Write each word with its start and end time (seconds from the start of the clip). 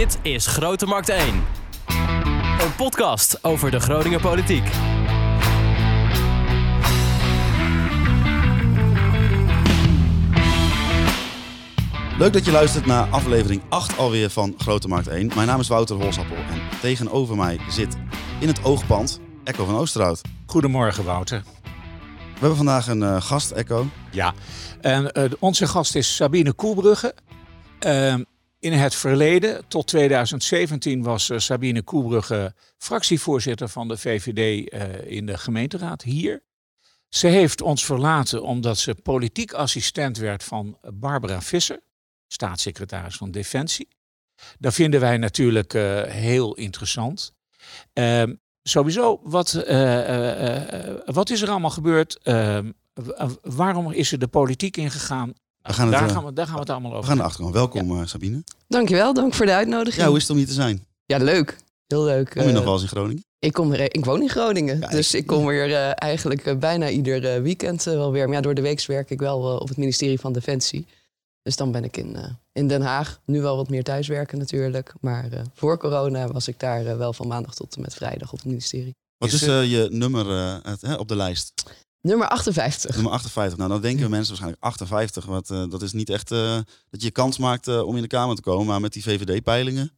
Dit 0.00 0.18
is 0.22 0.46
Grote 0.46 0.86
Markt 0.86 1.08
1. 1.08 1.44
Een 2.60 2.74
podcast 2.76 3.44
over 3.44 3.70
de 3.70 3.80
Groninger 3.80 4.20
politiek. 4.20 4.64
Leuk 12.18 12.32
dat 12.32 12.44
je 12.44 12.50
luistert 12.50 12.86
naar 12.86 13.08
aflevering 13.08 13.62
8 13.68 13.98
alweer 13.98 14.30
van 14.30 14.54
Grote 14.58 14.88
Markt 14.88 15.08
1. 15.08 15.30
Mijn 15.34 15.46
naam 15.46 15.60
is 15.60 15.68
Wouter 15.68 15.96
Holsappel 15.96 16.36
en 16.36 16.60
tegenover 16.80 17.36
mij 17.36 17.60
zit 17.68 17.96
in 18.38 18.48
het 18.48 18.64
oogpand 18.64 19.20
Echo 19.44 19.64
van 19.64 19.76
Oosterhout. 19.76 20.20
Goedemorgen, 20.46 21.04
Wouter. 21.04 21.42
We 22.12 22.38
hebben 22.38 22.56
vandaag 22.56 22.86
een 22.86 23.02
uh, 23.02 23.20
gast, 23.20 23.50
Echo. 23.50 23.86
Ja, 24.10 24.34
en 24.80 25.10
uh, 25.18 25.24
onze 25.38 25.66
gast 25.66 25.94
is 25.94 26.16
Sabine 26.16 26.52
Koelbrugge. 26.52 27.14
Uh, 27.86 28.14
in 28.60 28.72
het 28.72 28.94
verleden, 28.94 29.68
tot 29.68 29.86
2017, 29.86 31.02
was 31.02 31.28
uh, 31.28 31.38
Sabine 31.38 31.82
Koelbrugge 31.82 32.54
fractievoorzitter 32.78 33.68
van 33.68 33.88
de 33.88 33.96
VVD 33.96 34.70
in 35.06 35.26
de 35.26 35.38
gemeenteraad 35.38 36.02
hier. 36.02 36.42
Ze 37.08 37.26
heeft 37.26 37.60
ons 37.60 37.84
verlaten 37.84 38.42
omdat 38.42 38.78
ze 38.78 38.94
politiek 38.94 39.52
assistent 39.52 40.16
werd 40.16 40.44
van 40.44 40.78
Barbara 40.94 41.42
Visser, 41.42 41.80
staatssecretaris 42.26 43.16
van 43.16 43.30
Defensie. 43.30 43.88
Dat 44.58 44.74
vinden 44.74 45.00
wij 45.00 45.16
natuurlijk 45.16 45.72
heel 46.08 46.54
interessant. 46.54 47.32
Ehm, 47.92 48.34
sowieso, 48.62 49.20
wat, 49.22 49.52
wat 51.04 51.30
is 51.30 51.42
er 51.42 51.50
allemaal 51.50 51.70
gebeurd? 51.70 52.18
Ehm, 52.22 52.70
waarom 53.42 53.92
is 53.92 54.12
er 54.12 54.18
de 54.18 54.28
politiek 54.28 54.76
ingegaan? 54.76 55.34
We 55.62 55.72
gaan 55.72 55.90
daar, 55.90 56.02
het, 56.02 56.12
gaan 56.12 56.24
we, 56.24 56.32
daar 56.32 56.46
gaan 56.46 56.54
we 56.54 56.60
het 56.60 56.70
allemaal 56.70 56.90
over. 56.90 57.02
We 57.02 57.08
gaan 57.08 57.16
naar 57.16 57.26
achteren. 57.26 57.52
Welkom 57.52 57.94
ja. 57.94 58.00
uh, 58.00 58.06
Sabine. 58.06 58.44
Dankjewel, 58.68 59.14
dank 59.14 59.34
voor 59.34 59.46
de 59.46 59.52
uitnodiging. 59.52 60.02
Ja, 60.02 60.08
hoe 60.08 60.16
is 60.16 60.22
het 60.22 60.30
om 60.30 60.36
hier 60.36 60.46
te 60.46 60.52
zijn? 60.52 60.86
Ja, 61.04 61.18
leuk. 61.18 61.58
Heel 61.86 62.04
leuk. 62.04 62.30
Kom 62.30 62.42
je 62.42 62.48
uh, 62.48 62.54
nog 62.54 62.64
wel 62.64 62.72
eens 62.72 62.82
in 62.82 62.88
Groningen? 62.88 63.24
Ik, 63.38 63.52
kom 63.52 63.72
er, 63.72 63.94
ik 63.94 64.04
woon 64.04 64.22
in 64.22 64.28
Groningen, 64.28 64.80
ja, 64.80 64.88
dus 64.88 65.14
ik, 65.14 65.26
kom 65.26 65.46
weer 65.46 65.68
uh, 65.68 65.90
eigenlijk 65.94 66.58
bijna 66.58 66.88
ieder 66.88 67.42
weekend 67.42 67.82
wel 67.82 68.12
weer. 68.12 68.26
Maar 68.26 68.36
ja, 68.36 68.42
door 68.42 68.54
de 68.54 68.62
week 68.62 68.86
werk 68.86 69.10
ik 69.10 69.18
wel 69.18 69.58
op 69.58 69.68
het 69.68 69.76
ministerie 69.76 70.20
van 70.20 70.32
Defensie. 70.32 70.86
Dus 71.42 71.56
dan 71.56 71.72
ben 71.72 71.84
ik 71.84 71.96
in, 71.96 72.16
in 72.52 72.68
Den 72.68 72.82
Haag. 72.82 73.20
Nu 73.24 73.40
wel 73.40 73.56
wat 73.56 73.68
meer 73.68 73.82
thuiswerken 73.82 74.38
natuurlijk. 74.38 74.92
Maar 75.00 75.28
voor 75.54 75.78
corona 75.78 76.28
was 76.28 76.48
ik 76.48 76.58
daar 76.58 76.98
wel 76.98 77.12
van 77.12 77.26
maandag 77.26 77.54
tot 77.54 77.74
en 77.74 77.80
met 77.80 77.94
vrijdag 77.94 78.32
op 78.32 78.38
het 78.38 78.46
ministerie. 78.46 78.94
Wat 79.16 79.32
is, 79.32 79.40
je 79.40 79.88
nummer 79.90 80.26
het, 80.62 80.98
op 80.98 81.08
de 81.08 81.16
lijst? 81.16 81.62
Nummer 82.02 82.28
58. 82.28 82.94
Nummer 82.94 83.12
58. 83.12 83.58
Nou, 83.58 83.70
dan 83.70 83.80
denken 83.80 84.10
mensen 84.10 84.28
waarschijnlijk 84.28 84.62
58. 84.62 85.24
Want 85.24 85.50
uh, 85.50 85.64
dat 85.70 85.82
is 85.82 85.92
niet 85.92 86.10
echt 86.10 86.30
uh, 86.30 86.58
dat 86.90 87.02
je 87.02 87.10
kans 87.10 87.38
maakt 87.38 87.68
uh, 87.68 87.86
om 87.86 87.96
in 87.96 88.02
de 88.02 88.08
Kamer 88.08 88.36
te 88.36 88.42
komen. 88.42 88.66
Maar 88.66 88.80
met 88.80 88.92
die 88.92 89.02
VVD-peilingen. 89.02 89.90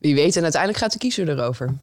Wie 0.00 0.14
weet. 0.14 0.36
En 0.36 0.42
uiteindelijk 0.42 0.82
gaat 0.82 0.92
de 0.92 0.98
kiezer 0.98 1.28
erover. 1.28 1.74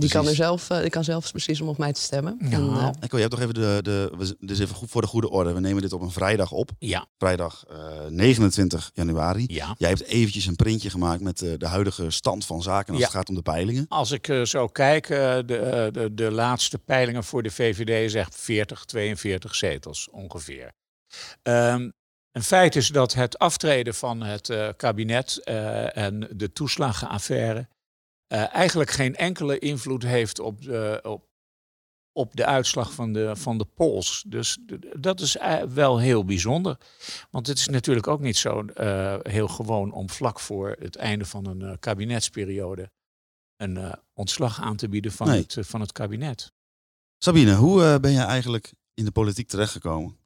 Die 0.00 0.10
kan, 0.10 0.28
er 0.28 0.34
zelf, 0.34 0.66
die 0.66 0.90
kan 0.90 1.04
zelf 1.04 1.32
beslissen 1.32 1.66
om 1.66 1.70
op 1.70 1.78
mij 1.78 1.92
te 1.92 2.00
stemmen. 2.00 2.36
Ja. 2.40 2.56
En, 2.56 2.96
Echo, 3.00 3.16
je 3.16 3.22
hebt 3.22 3.30
toch 3.30 3.40
even 3.40 3.54
de, 3.54 3.78
de. 3.82 4.36
Dus 4.40 4.58
even 4.58 4.74
goed 4.74 4.90
voor 4.90 5.00
de 5.00 5.06
goede 5.06 5.30
orde. 5.30 5.52
We 5.52 5.60
nemen 5.60 5.82
dit 5.82 5.92
op 5.92 6.00
een 6.00 6.10
vrijdag 6.10 6.52
op. 6.52 6.70
Ja. 6.78 7.06
Vrijdag 7.18 7.64
29 8.08 8.90
januari. 8.94 9.44
Ja. 9.46 9.74
Jij 9.78 9.88
hebt 9.88 10.02
eventjes 10.02 10.46
een 10.46 10.56
printje 10.56 10.90
gemaakt 10.90 11.20
met 11.20 11.38
de 11.38 11.66
huidige 11.66 12.10
stand 12.10 12.46
van 12.46 12.62
zaken 12.62 12.92
als 12.92 12.98
ja. 12.98 13.04
het 13.04 13.16
gaat 13.16 13.28
om 13.28 13.34
de 13.34 13.42
peilingen. 13.42 13.86
Als 13.88 14.10
ik 14.10 14.28
uh, 14.28 14.44
zo 14.44 14.66
kijk, 14.66 15.08
uh, 15.08 15.18
de, 15.18 15.88
de, 15.92 16.14
de 16.14 16.30
laatste 16.30 16.78
peilingen 16.78 17.24
voor 17.24 17.42
de 17.42 17.50
VVD 17.50 18.10
zegt 18.10 18.36
40, 18.36 18.84
42 18.84 19.54
zetels 19.54 20.08
ongeveer. 20.10 20.72
Um, 21.42 21.92
een 22.32 22.42
feit 22.42 22.76
is 22.76 22.88
dat 22.88 23.14
het 23.14 23.38
aftreden 23.38 23.94
van 23.94 24.22
het 24.22 24.48
uh, 24.48 24.68
kabinet 24.76 25.44
en 25.44 26.28
de 26.30 26.52
toeslagenaffaire 26.52 27.68
eigenlijk 28.28 28.90
geen 28.90 29.16
enkele 29.16 29.58
invloed 29.58 30.02
heeft 30.02 30.38
op 30.38 30.62
de, 30.62 31.00
op, 31.02 31.28
op 32.12 32.36
de 32.36 32.44
uitslag 32.46 32.92
van 32.92 33.12
de, 33.12 33.36
van 33.36 33.58
de 33.58 33.64
polls. 33.64 34.24
Dus 34.26 34.58
dat 34.98 35.20
is 35.20 35.36
wel 35.68 35.98
heel 35.98 36.24
bijzonder. 36.24 36.78
Want 37.30 37.46
het 37.46 37.58
is 37.58 37.68
natuurlijk 37.68 38.06
ook 38.06 38.20
niet 38.20 38.36
zo 38.36 38.64
uh, 38.80 39.16
heel 39.22 39.48
gewoon 39.48 39.92
om 39.92 40.10
vlak 40.10 40.40
voor 40.40 40.76
het 40.78 40.96
einde 40.96 41.24
van 41.24 41.46
een 41.46 41.60
uh, 41.60 41.72
kabinetsperiode 41.80 42.90
een 43.56 43.76
uh, 43.76 43.92
ontslag 44.14 44.60
aan 44.60 44.76
te 44.76 44.88
bieden 44.88 45.12
van, 45.12 45.26
Nee. 45.26 45.40
het, 45.40 45.56
van 45.60 45.80
het 45.80 45.92
kabinet. 45.92 46.52
Sabine, 47.18 47.54
hoe 47.54 47.82
uh, 47.82 47.98
ben 47.98 48.12
je 48.12 48.20
eigenlijk 48.20 48.72
in 48.94 49.04
de 49.04 49.10
politiek 49.10 49.48
terechtgekomen? 49.48 50.18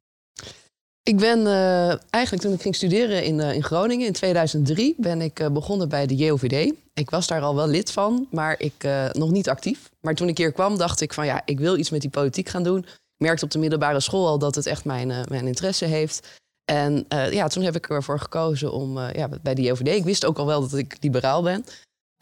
Ik 1.03 1.17
ben 1.17 1.39
uh, 1.39 1.87
eigenlijk 2.09 2.43
toen 2.43 2.53
ik 2.53 2.61
ging 2.61 2.75
studeren 2.75 3.23
in, 3.23 3.39
uh, 3.39 3.53
in 3.53 3.63
Groningen 3.63 4.07
in 4.07 4.13
2003 4.13 4.95
ben 4.97 5.21
ik 5.21 5.39
uh, 5.39 5.49
begonnen 5.49 5.89
bij 5.89 6.07
de 6.07 6.15
JOVD. 6.15 6.73
Ik 6.93 7.09
was 7.09 7.27
daar 7.27 7.41
al 7.41 7.55
wel 7.55 7.67
lid 7.67 7.91
van, 7.91 8.27
maar 8.31 8.59
ik 8.59 8.87
nog 9.11 9.31
niet 9.31 9.49
actief. 9.49 9.89
Maar 10.01 10.15
toen 10.15 10.27
ik 10.27 10.37
hier 10.37 10.51
kwam 10.51 10.77
dacht 10.77 11.01
ik 11.01 11.13
van 11.13 11.25
ja, 11.25 11.41
ik 11.45 11.59
wil 11.59 11.77
iets 11.77 11.89
met 11.89 12.01
die 12.01 12.09
politiek 12.09 12.49
gaan 12.49 12.63
doen. 12.63 12.79
Ik 12.79 13.27
merkte 13.27 13.45
op 13.45 13.51
de 13.51 13.59
middelbare 13.59 13.99
school 13.99 14.27
al 14.27 14.39
dat 14.39 14.55
het 14.55 14.65
echt 14.65 14.85
mijn, 14.85 15.07
mijn 15.07 15.47
interesse 15.47 15.85
heeft. 15.85 16.39
En 16.65 17.05
ja, 17.09 17.47
toen 17.47 17.63
heb 17.63 17.75
ik 17.75 17.89
ervoor 17.89 18.19
gekozen 18.19 18.71
om 18.71 18.99
ja, 18.99 19.29
bij 19.41 19.55
de 19.55 19.61
JOVD. 19.61 19.87
Ik 19.87 20.03
wist 20.03 20.25
ook 20.25 20.37
al 20.37 20.45
wel 20.45 20.61
dat 20.61 20.73
ik 20.73 20.97
liberaal 20.99 21.41
ben. 21.41 21.65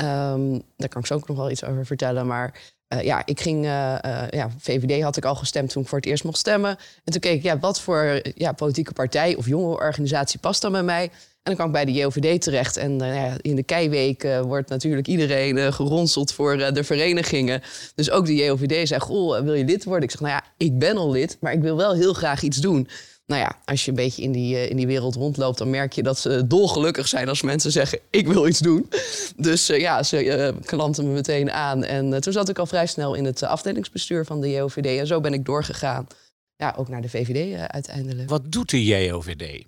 Um, 0.03 0.61
daar 0.75 0.89
kan 0.89 1.01
ik 1.01 1.07
zo 1.07 1.13
ook 1.13 1.27
nog 1.27 1.37
wel 1.37 1.49
iets 1.49 1.63
over 1.63 1.85
vertellen. 1.85 2.27
Maar 2.27 2.73
uh, 2.93 3.01
ja, 3.01 3.25
ik 3.25 3.41
ging, 3.41 3.65
uh, 3.65 3.95
uh, 4.05 4.23
ja, 4.29 4.49
VVD 4.57 5.03
had 5.03 5.17
ik 5.17 5.25
al 5.25 5.35
gestemd 5.35 5.69
toen 5.69 5.81
ik 5.81 5.87
voor 5.87 5.97
het 5.97 6.07
eerst 6.07 6.23
mocht 6.23 6.37
stemmen. 6.37 6.77
En 7.03 7.11
toen 7.11 7.21
keek 7.21 7.37
ik, 7.37 7.43
ja, 7.43 7.59
wat 7.59 7.81
voor 7.81 8.21
ja, 8.35 8.51
politieke 8.51 8.93
partij 8.93 9.35
of 9.35 9.45
jonge 9.45 9.75
organisatie 9.75 10.39
past 10.39 10.61
dan 10.61 10.71
bij 10.71 10.83
mij? 10.83 11.03
En 11.03 11.55
dan 11.55 11.55
kwam 11.55 11.67
ik 11.67 11.73
bij 11.73 11.85
de 11.85 11.91
JOVD 11.91 12.41
terecht. 12.41 12.77
En 12.77 12.99
ja, 12.99 13.37
in 13.41 13.55
de 13.55 13.63
keiweek 13.63 14.27
wordt 14.41 14.69
natuurlijk 14.69 15.07
iedereen 15.07 15.73
geronseld 15.73 16.33
voor 16.33 16.57
de 16.73 16.83
verenigingen. 16.83 17.61
Dus 17.95 18.11
ook 18.11 18.25
de 18.25 18.35
JOVD 18.35 18.87
zei, 18.87 18.99
goh, 18.99 19.39
wil 19.39 19.53
je 19.53 19.65
lid 19.65 19.83
worden? 19.83 20.03
Ik 20.03 20.11
zeg, 20.11 20.19
nou 20.19 20.33
ja, 20.33 20.43
ik 20.57 20.79
ben 20.79 20.97
al 20.97 21.11
lid, 21.11 21.37
maar 21.39 21.53
ik 21.53 21.61
wil 21.61 21.77
wel 21.77 21.93
heel 21.93 22.13
graag 22.13 22.41
iets 22.41 22.57
doen. 22.57 22.87
Nou 23.29 23.41
ja, 23.41 23.55
als 23.65 23.85
je 23.85 23.89
een 23.89 23.97
beetje 23.97 24.21
in 24.21 24.31
die, 24.31 24.55
uh, 24.55 24.69
in 24.69 24.75
die 24.75 24.87
wereld 24.87 25.15
rondloopt, 25.15 25.57
dan 25.57 25.69
merk 25.69 25.93
je 25.93 26.03
dat 26.03 26.19
ze 26.19 26.47
dolgelukkig 26.47 27.07
zijn 27.07 27.29
als 27.29 27.41
mensen 27.41 27.71
zeggen: 27.71 27.99
Ik 28.09 28.27
wil 28.27 28.47
iets 28.47 28.59
doen. 28.59 28.89
Dus 29.35 29.69
uh, 29.69 29.79
ja, 29.79 30.03
ze 30.03 30.23
uh, 30.23 30.61
klanten 30.65 31.07
me 31.07 31.13
meteen 31.13 31.51
aan. 31.51 31.83
En 31.83 32.21
toen 32.21 32.33
zat 32.33 32.49
ik 32.49 32.59
al 32.59 32.65
vrij 32.65 32.85
snel 32.85 33.13
in 33.13 33.25
het 33.25 33.43
afdelingsbestuur 33.43 34.25
van 34.25 34.41
de 34.41 34.49
JOVD. 34.49 34.85
En 34.85 35.07
zo 35.07 35.21
ben 35.21 35.33
ik 35.33 35.45
doorgegaan. 35.45 36.07
Ja, 36.55 36.73
ook 36.77 36.87
naar 36.87 37.01
de 37.01 37.09
VVD 37.09 37.67
uiteindelijk. 37.67 38.29
Wat 38.29 38.51
doet 38.51 38.69
de 38.69 38.85
JOVD? 38.85 39.65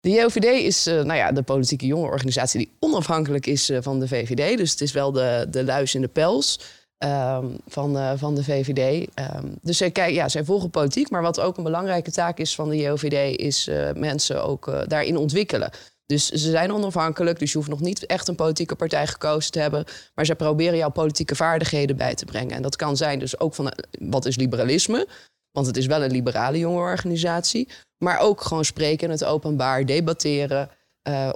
De 0.00 0.10
JOVD 0.10 0.44
is 0.44 0.84
nou 0.84 1.14
ja, 1.14 1.32
de 1.32 1.42
politieke 1.42 1.86
jongerenorganisatie 1.86 2.58
die 2.58 2.72
onafhankelijk 2.78 3.46
is 3.46 3.70
van 3.80 4.00
de 4.00 4.08
VVD. 4.08 4.58
Dus 4.58 4.70
het 4.70 4.80
is 4.80 4.92
wel 4.92 5.12
de, 5.12 5.46
de 5.50 5.64
luis 5.64 5.94
in 5.94 6.00
de 6.00 6.08
pels. 6.08 6.60
Um, 7.04 7.56
van, 7.66 7.96
uh, 7.96 8.12
van 8.16 8.34
de 8.34 8.44
VVD. 8.44 9.08
Um, 9.18 9.58
dus 9.62 9.76
zij, 9.76 9.90
kijk, 9.90 10.14
ja, 10.14 10.28
zij 10.28 10.44
volgen 10.44 10.70
politiek, 10.70 11.10
maar 11.10 11.22
wat 11.22 11.40
ook 11.40 11.56
een 11.56 11.64
belangrijke 11.64 12.10
taak 12.10 12.38
is 12.38 12.54
van 12.54 12.68
de 12.68 12.76
JOVD, 12.76 13.38
is 13.38 13.68
uh, 13.68 13.92
mensen 13.92 14.44
ook 14.44 14.66
uh, 14.66 14.80
daarin 14.86 15.16
ontwikkelen. 15.16 15.70
Dus 16.06 16.28
ze 16.28 16.50
zijn 16.50 16.72
onafhankelijk, 16.72 17.38
dus 17.38 17.52
je 17.52 17.58
hoeft 17.58 17.70
nog 17.70 17.80
niet 17.80 18.06
echt 18.06 18.28
een 18.28 18.34
politieke 18.34 18.76
partij 18.76 19.06
gekozen 19.06 19.52
te 19.52 19.58
hebben. 19.58 19.84
Maar 20.14 20.26
zij 20.26 20.34
proberen 20.34 20.76
jouw 20.76 20.90
politieke 20.90 21.34
vaardigheden 21.34 21.96
bij 21.96 22.14
te 22.14 22.24
brengen. 22.24 22.56
En 22.56 22.62
dat 22.62 22.76
kan 22.76 22.96
zijn 22.96 23.18
dus 23.18 23.40
ook 23.40 23.54
van 23.54 23.72
wat 23.98 24.24
is 24.26 24.36
liberalisme? 24.36 25.08
Want 25.50 25.66
het 25.66 25.76
is 25.76 25.86
wel 25.86 26.02
een 26.02 26.10
liberale 26.10 26.58
jongerenorganisatie. 26.58 27.68
Maar 27.98 28.18
ook 28.18 28.40
gewoon 28.40 28.64
spreken 28.64 29.06
in 29.06 29.10
het 29.10 29.24
openbaar, 29.24 29.86
debatteren, 29.86 30.70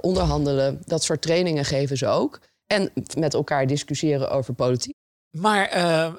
onderhandelen. 0.01 0.81
Dat 0.85 1.03
soort 1.03 1.21
trainingen 1.21 1.65
geven 1.65 1.97
ze 1.97 2.07
ook. 2.07 2.39
En 2.67 2.91
met 3.17 3.33
elkaar 3.33 3.67
discussiëren 3.67 4.31
over 4.31 4.53
politiek. 4.53 4.99
Maar 5.31 5.77
uh, 5.77 6.13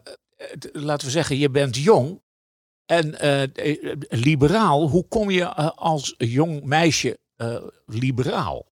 laten 0.73 1.07
we 1.07 1.13
zeggen, 1.13 1.39
je 1.39 1.51
bent 1.51 1.77
jong 1.77 2.23
en 2.87 3.17
uh, 3.25 3.43
liberaal. 4.09 4.89
Hoe 4.89 5.09
kom 5.09 5.31
je 5.31 5.55
als 5.75 6.15
jong 6.19 6.65
meisje 6.65 7.19
liberaal? 7.87 8.71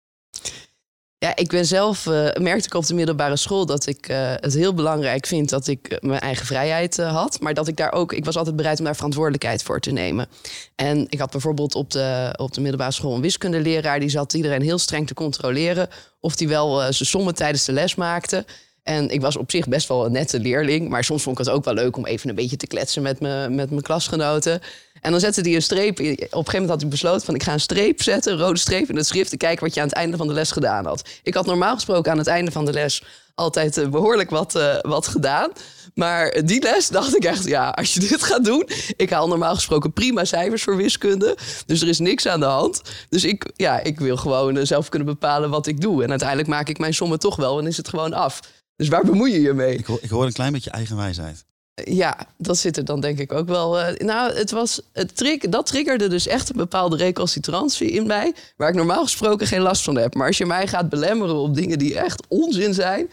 Ja, 1.19 1.37
ik 1.37 1.49
ben 1.49 1.67
zelf, 1.67 2.07
merkte 2.35 2.67
ik 2.67 2.75
op 2.75 2.87
de 2.87 2.95
middelbare 2.95 3.37
school 3.37 3.67
dat 3.67 3.87
ik 3.87 4.07
het 4.41 4.55
heel 4.55 4.75
belangrijk 4.75 5.27
vind 5.27 5.49
dat 5.49 5.67
ik 5.67 5.99
mijn 6.01 6.21
eigen 6.21 6.47
vrijheid 6.47 6.97
had. 6.97 7.41
Maar 7.41 7.55
dat 7.55 7.69
ik 7.69 7.77
daar 7.77 7.93
ook, 7.93 8.13
ik 8.13 8.25
was 8.25 8.37
altijd 8.37 8.57
bereid 8.57 8.79
om 8.79 8.85
daar 8.85 8.95
verantwoordelijkheid 8.95 9.63
voor 9.63 9.81
te 9.81 9.91
nemen. 9.91 10.29
En 10.75 11.07
ik 11.09 11.19
had 11.19 11.31
bijvoorbeeld 11.31 11.75
op 11.75 11.91
de, 11.91 12.35
op 12.37 12.53
de 12.53 12.61
middelbare 12.61 12.93
school 12.93 13.15
een 13.15 13.21
wiskundeleraar. 13.21 14.01
Die 14.01 14.09
zat 14.09 14.35
iedereen 14.35 14.63
heel 14.63 14.79
streng 14.79 15.07
te 15.07 15.15
controleren 15.15 15.89
of 16.21 16.37
die 16.37 16.49
wel 16.49 16.79
zijn 16.79 16.95
sommen 16.95 17.35
tijdens 17.35 17.65
de 17.65 17.73
les 17.73 17.95
maakte. 17.95 18.45
En 18.83 19.11
ik 19.11 19.21
was 19.21 19.37
op 19.37 19.51
zich 19.51 19.69
best 19.69 19.89
wel 19.89 20.07
een 20.07 20.13
nette 20.13 20.41
leerling. 20.41 20.89
Maar 20.89 21.05
soms 21.05 21.23
vond 21.23 21.39
ik 21.39 21.45
het 21.45 21.55
ook 21.55 21.65
wel 21.65 21.75
leuk 21.75 21.97
om 21.97 22.07
even 22.07 22.29
een 22.29 22.35
beetje 22.35 22.57
te 22.57 22.67
kletsen 22.67 23.03
met, 23.03 23.21
me, 23.21 23.49
met 23.49 23.71
mijn 23.71 23.83
klasgenoten. 23.83 24.61
En 25.01 25.11
dan 25.11 25.21
zette 25.21 25.41
hij 25.41 25.55
een 25.55 25.63
streep. 25.63 25.99
Op 25.99 26.05
een 26.07 26.17
gegeven 26.17 26.53
moment 26.53 26.71
had 26.71 26.81
hij 26.81 26.91
besloten 26.91 27.25
van 27.25 27.35
ik 27.35 27.43
ga 27.43 27.53
een 27.53 27.61
streep 27.61 28.03
zetten, 28.03 28.33
een 28.33 28.39
rode 28.39 28.59
streep 28.59 28.89
in 28.89 28.97
het 28.97 29.07
schrift. 29.07 29.33
En 29.33 29.39
kijken 29.39 29.65
wat 29.65 29.75
je 29.75 29.81
aan 29.81 29.87
het 29.87 29.97
einde 29.97 30.17
van 30.17 30.27
de 30.27 30.33
les 30.33 30.51
gedaan 30.51 30.87
had. 30.87 31.09
Ik 31.23 31.35
had 31.35 31.47
normaal 31.47 31.75
gesproken 31.75 32.13
aan 32.13 32.19
het 32.19 32.27
einde 32.27 32.51
van 32.51 32.65
de 32.65 32.73
les 32.73 33.03
altijd 33.35 33.77
eh, 33.77 33.89
behoorlijk 33.89 34.31
wat, 34.31 34.57
uh, 34.57 34.75
wat 34.81 35.07
gedaan. 35.07 35.51
Maar 35.95 36.43
die 36.45 36.63
les 36.63 36.89
dacht 36.89 37.17
ik 37.17 37.25
echt, 37.25 37.45
ja, 37.45 37.69
als 37.69 37.95
je 37.95 38.01
dit 38.01 38.23
gaat 38.23 38.45
doen. 38.45 38.69
Ik 38.97 39.11
haal 39.11 39.29
normaal 39.29 39.55
gesproken 39.55 39.93
prima 39.93 40.25
cijfers 40.25 40.63
voor 40.63 40.77
wiskunde. 40.77 41.37
Dus 41.67 41.83
er 41.83 41.89
is 41.89 41.99
niks 41.99 42.27
aan 42.27 42.41
de 42.41 42.47
hand. 42.47 42.83
Dus 43.09 43.25
ik, 43.25 43.51
ja, 43.57 43.81
ik 43.83 44.01
wil 44.01 44.17
gewoon 44.17 44.57
uh, 44.57 44.65
zelf 44.65 44.89
kunnen 44.89 45.09
bepalen 45.09 45.51
wat 45.51 45.67
ik 45.67 45.81
doe. 45.81 46.03
En 46.03 46.11
uiteindelijk 46.11 46.49
maak 46.49 46.69
ik 46.69 46.79
mijn 46.79 46.95
sommen 46.95 47.19
toch 47.19 47.37
wel 47.37 47.59
en 47.59 47.67
is 47.67 47.77
het 47.77 47.89
gewoon 47.89 48.13
af. 48.13 48.41
Dus 48.81 48.89
waar 48.89 49.05
bemoei 49.05 49.33
je 49.33 49.41
je 49.41 49.53
mee? 49.53 49.77
Ik 49.77 49.87
hoor, 49.87 49.99
ik 50.03 50.11
hoor 50.11 50.25
een 50.25 50.33
klein 50.33 50.53
beetje 50.53 50.71
eigenwijsheid. 50.71 51.45
Ja, 51.85 52.27
dat 52.37 52.59
zit 52.59 52.77
er 52.77 52.85
dan 52.85 53.01
denk 53.01 53.19
ik 53.19 53.33
ook 53.33 53.49
wel. 53.49 53.81
Uh, 53.81 53.97
nou, 53.97 54.33
het 54.33 54.51
was, 54.51 54.81
het 54.93 55.17
trick, 55.17 55.53
dat 55.53 55.67
triggerde 55.67 56.09
dus 56.09 56.27
echt 56.27 56.51
een 56.51 56.57
bepaalde 56.57 56.97
recalcitrantie 56.97 57.91
in 57.91 58.07
mij. 58.07 58.35
Waar 58.57 58.69
ik 58.69 58.75
normaal 58.75 59.03
gesproken 59.03 59.47
geen 59.47 59.61
last 59.61 59.83
van 59.83 59.97
heb. 59.97 60.15
Maar 60.15 60.27
als 60.27 60.39
je 60.39 60.47
mij 60.47 60.67
gaat 60.67 60.89
belemmeren 60.89 61.35
op 61.35 61.55
dingen 61.55 61.79
die 61.79 61.99
echt 61.99 62.27
onzin 62.29 62.75
zijn. 62.75 63.11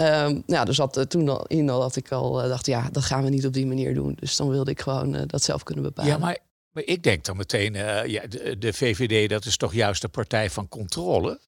Um, 0.00 0.42
nou, 0.46 0.68
er 0.68 0.74
zat 0.74 0.96
uh, 0.96 1.04
toen 1.04 1.28
al 1.28 1.46
in 1.46 1.70
al 1.70 1.80
dat 1.80 1.96
ik 1.96 2.12
al 2.12 2.42
uh, 2.42 2.48
dacht, 2.48 2.66
ja, 2.66 2.88
dat 2.92 3.04
gaan 3.04 3.24
we 3.24 3.30
niet 3.30 3.46
op 3.46 3.52
die 3.52 3.66
manier 3.66 3.94
doen. 3.94 4.16
Dus 4.20 4.36
dan 4.36 4.48
wilde 4.48 4.70
ik 4.70 4.80
gewoon 4.80 5.14
uh, 5.14 5.22
dat 5.26 5.42
zelf 5.42 5.62
kunnen 5.62 5.84
bepalen. 5.84 6.10
Ja, 6.10 6.18
maar, 6.18 6.38
maar 6.70 6.84
ik 6.84 7.02
denk 7.02 7.24
dan 7.24 7.36
meteen, 7.36 7.74
ja, 8.06 8.26
de, 8.26 8.56
de, 8.58 8.72
VVD, 8.72 9.28
dat 9.28 9.44
is 9.44 9.56
toch 9.56 9.74
juist 9.74 10.02
de 10.02 10.08
partij 10.08 10.50
van 10.50 10.68
controle? 10.68 11.40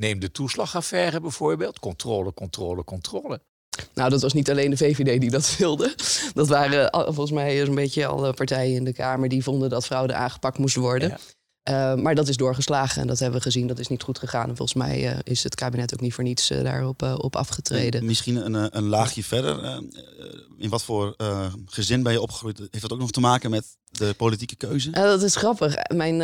Neem 0.00 0.18
de 0.18 0.30
toeslagaffaire 0.30 1.20
bijvoorbeeld. 1.20 1.78
Controle, 1.78 2.34
controle, 2.34 2.84
controle. 2.84 3.40
Nou, 3.94 4.10
dat 4.10 4.22
was 4.22 4.32
niet 4.32 4.50
alleen 4.50 4.70
de 4.70 4.76
VVD 4.76 5.20
die 5.20 5.30
dat 5.30 5.56
wilde. 5.58 5.94
Dat 6.34 6.48
waren 6.48 6.90
volgens 7.04 7.30
mij 7.30 7.60
een 7.60 7.74
beetje 7.74 8.06
alle 8.06 8.32
partijen 8.32 8.74
in 8.74 8.84
de 8.84 8.92
Kamer 8.92 9.28
die 9.28 9.42
vonden 9.42 9.70
dat 9.70 9.86
fraude 9.86 10.14
aangepakt 10.14 10.58
moest 10.58 10.76
worden. 10.76 11.08
Ja. 11.08 11.94
Uh, 11.94 12.02
maar 12.02 12.14
dat 12.14 12.28
is 12.28 12.36
doorgeslagen 12.36 13.00
en 13.00 13.06
dat 13.06 13.18
hebben 13.18 13.38
we 13.38 13.44
gezien. 13.44 13.66
Dat 13.66 13.78
is 13.78 13.88
niet 13.88 14.02
goed 14.02 14.18
gegaan. 14.18 14.48
En 14.48 14.56
volgens 14.56 14.78
mij 14.78 15.12
uh, 15.12 15.18
is 15.22 15.42
het 15.42 15.54
kabinet 15.54 15.94
ook 15.94 16.00
niet 16.00 16.14
voor 16.14 16.24
niets 16.24 16.50
uh, 16.50 16.62
daarop 16.62 17.02
op 17.02 17.36
afgetreden. 17.36 18.04
Misschien 18.04 18.54
een, 18.54 18.76
een 18.76 18.88
laagje 18.88 19.24
verder. 19.24 19.82
in 20.58 20.70
wat 20.70 20.82
voor 20.82 21.14
gezin 21.66 22.02
ben 22.02 22.12
je 22.12 22.20
opgegroeid? 22.20 22.58
Heeft 22.58 22.80
dat 22.80 22.92
ook 22.92 22.98
nog 22.98 23.10
te 23.10 23.20
maken 23.20 23.50
met 23.50 23.66
de 23.90 24.14
politieke 24.14 24.56
keuze? 24.56 24.90
dat 24.90 25.22
is 25.22 25.36
grappig. 25.36 25.74
Mijn, 25.94 26.16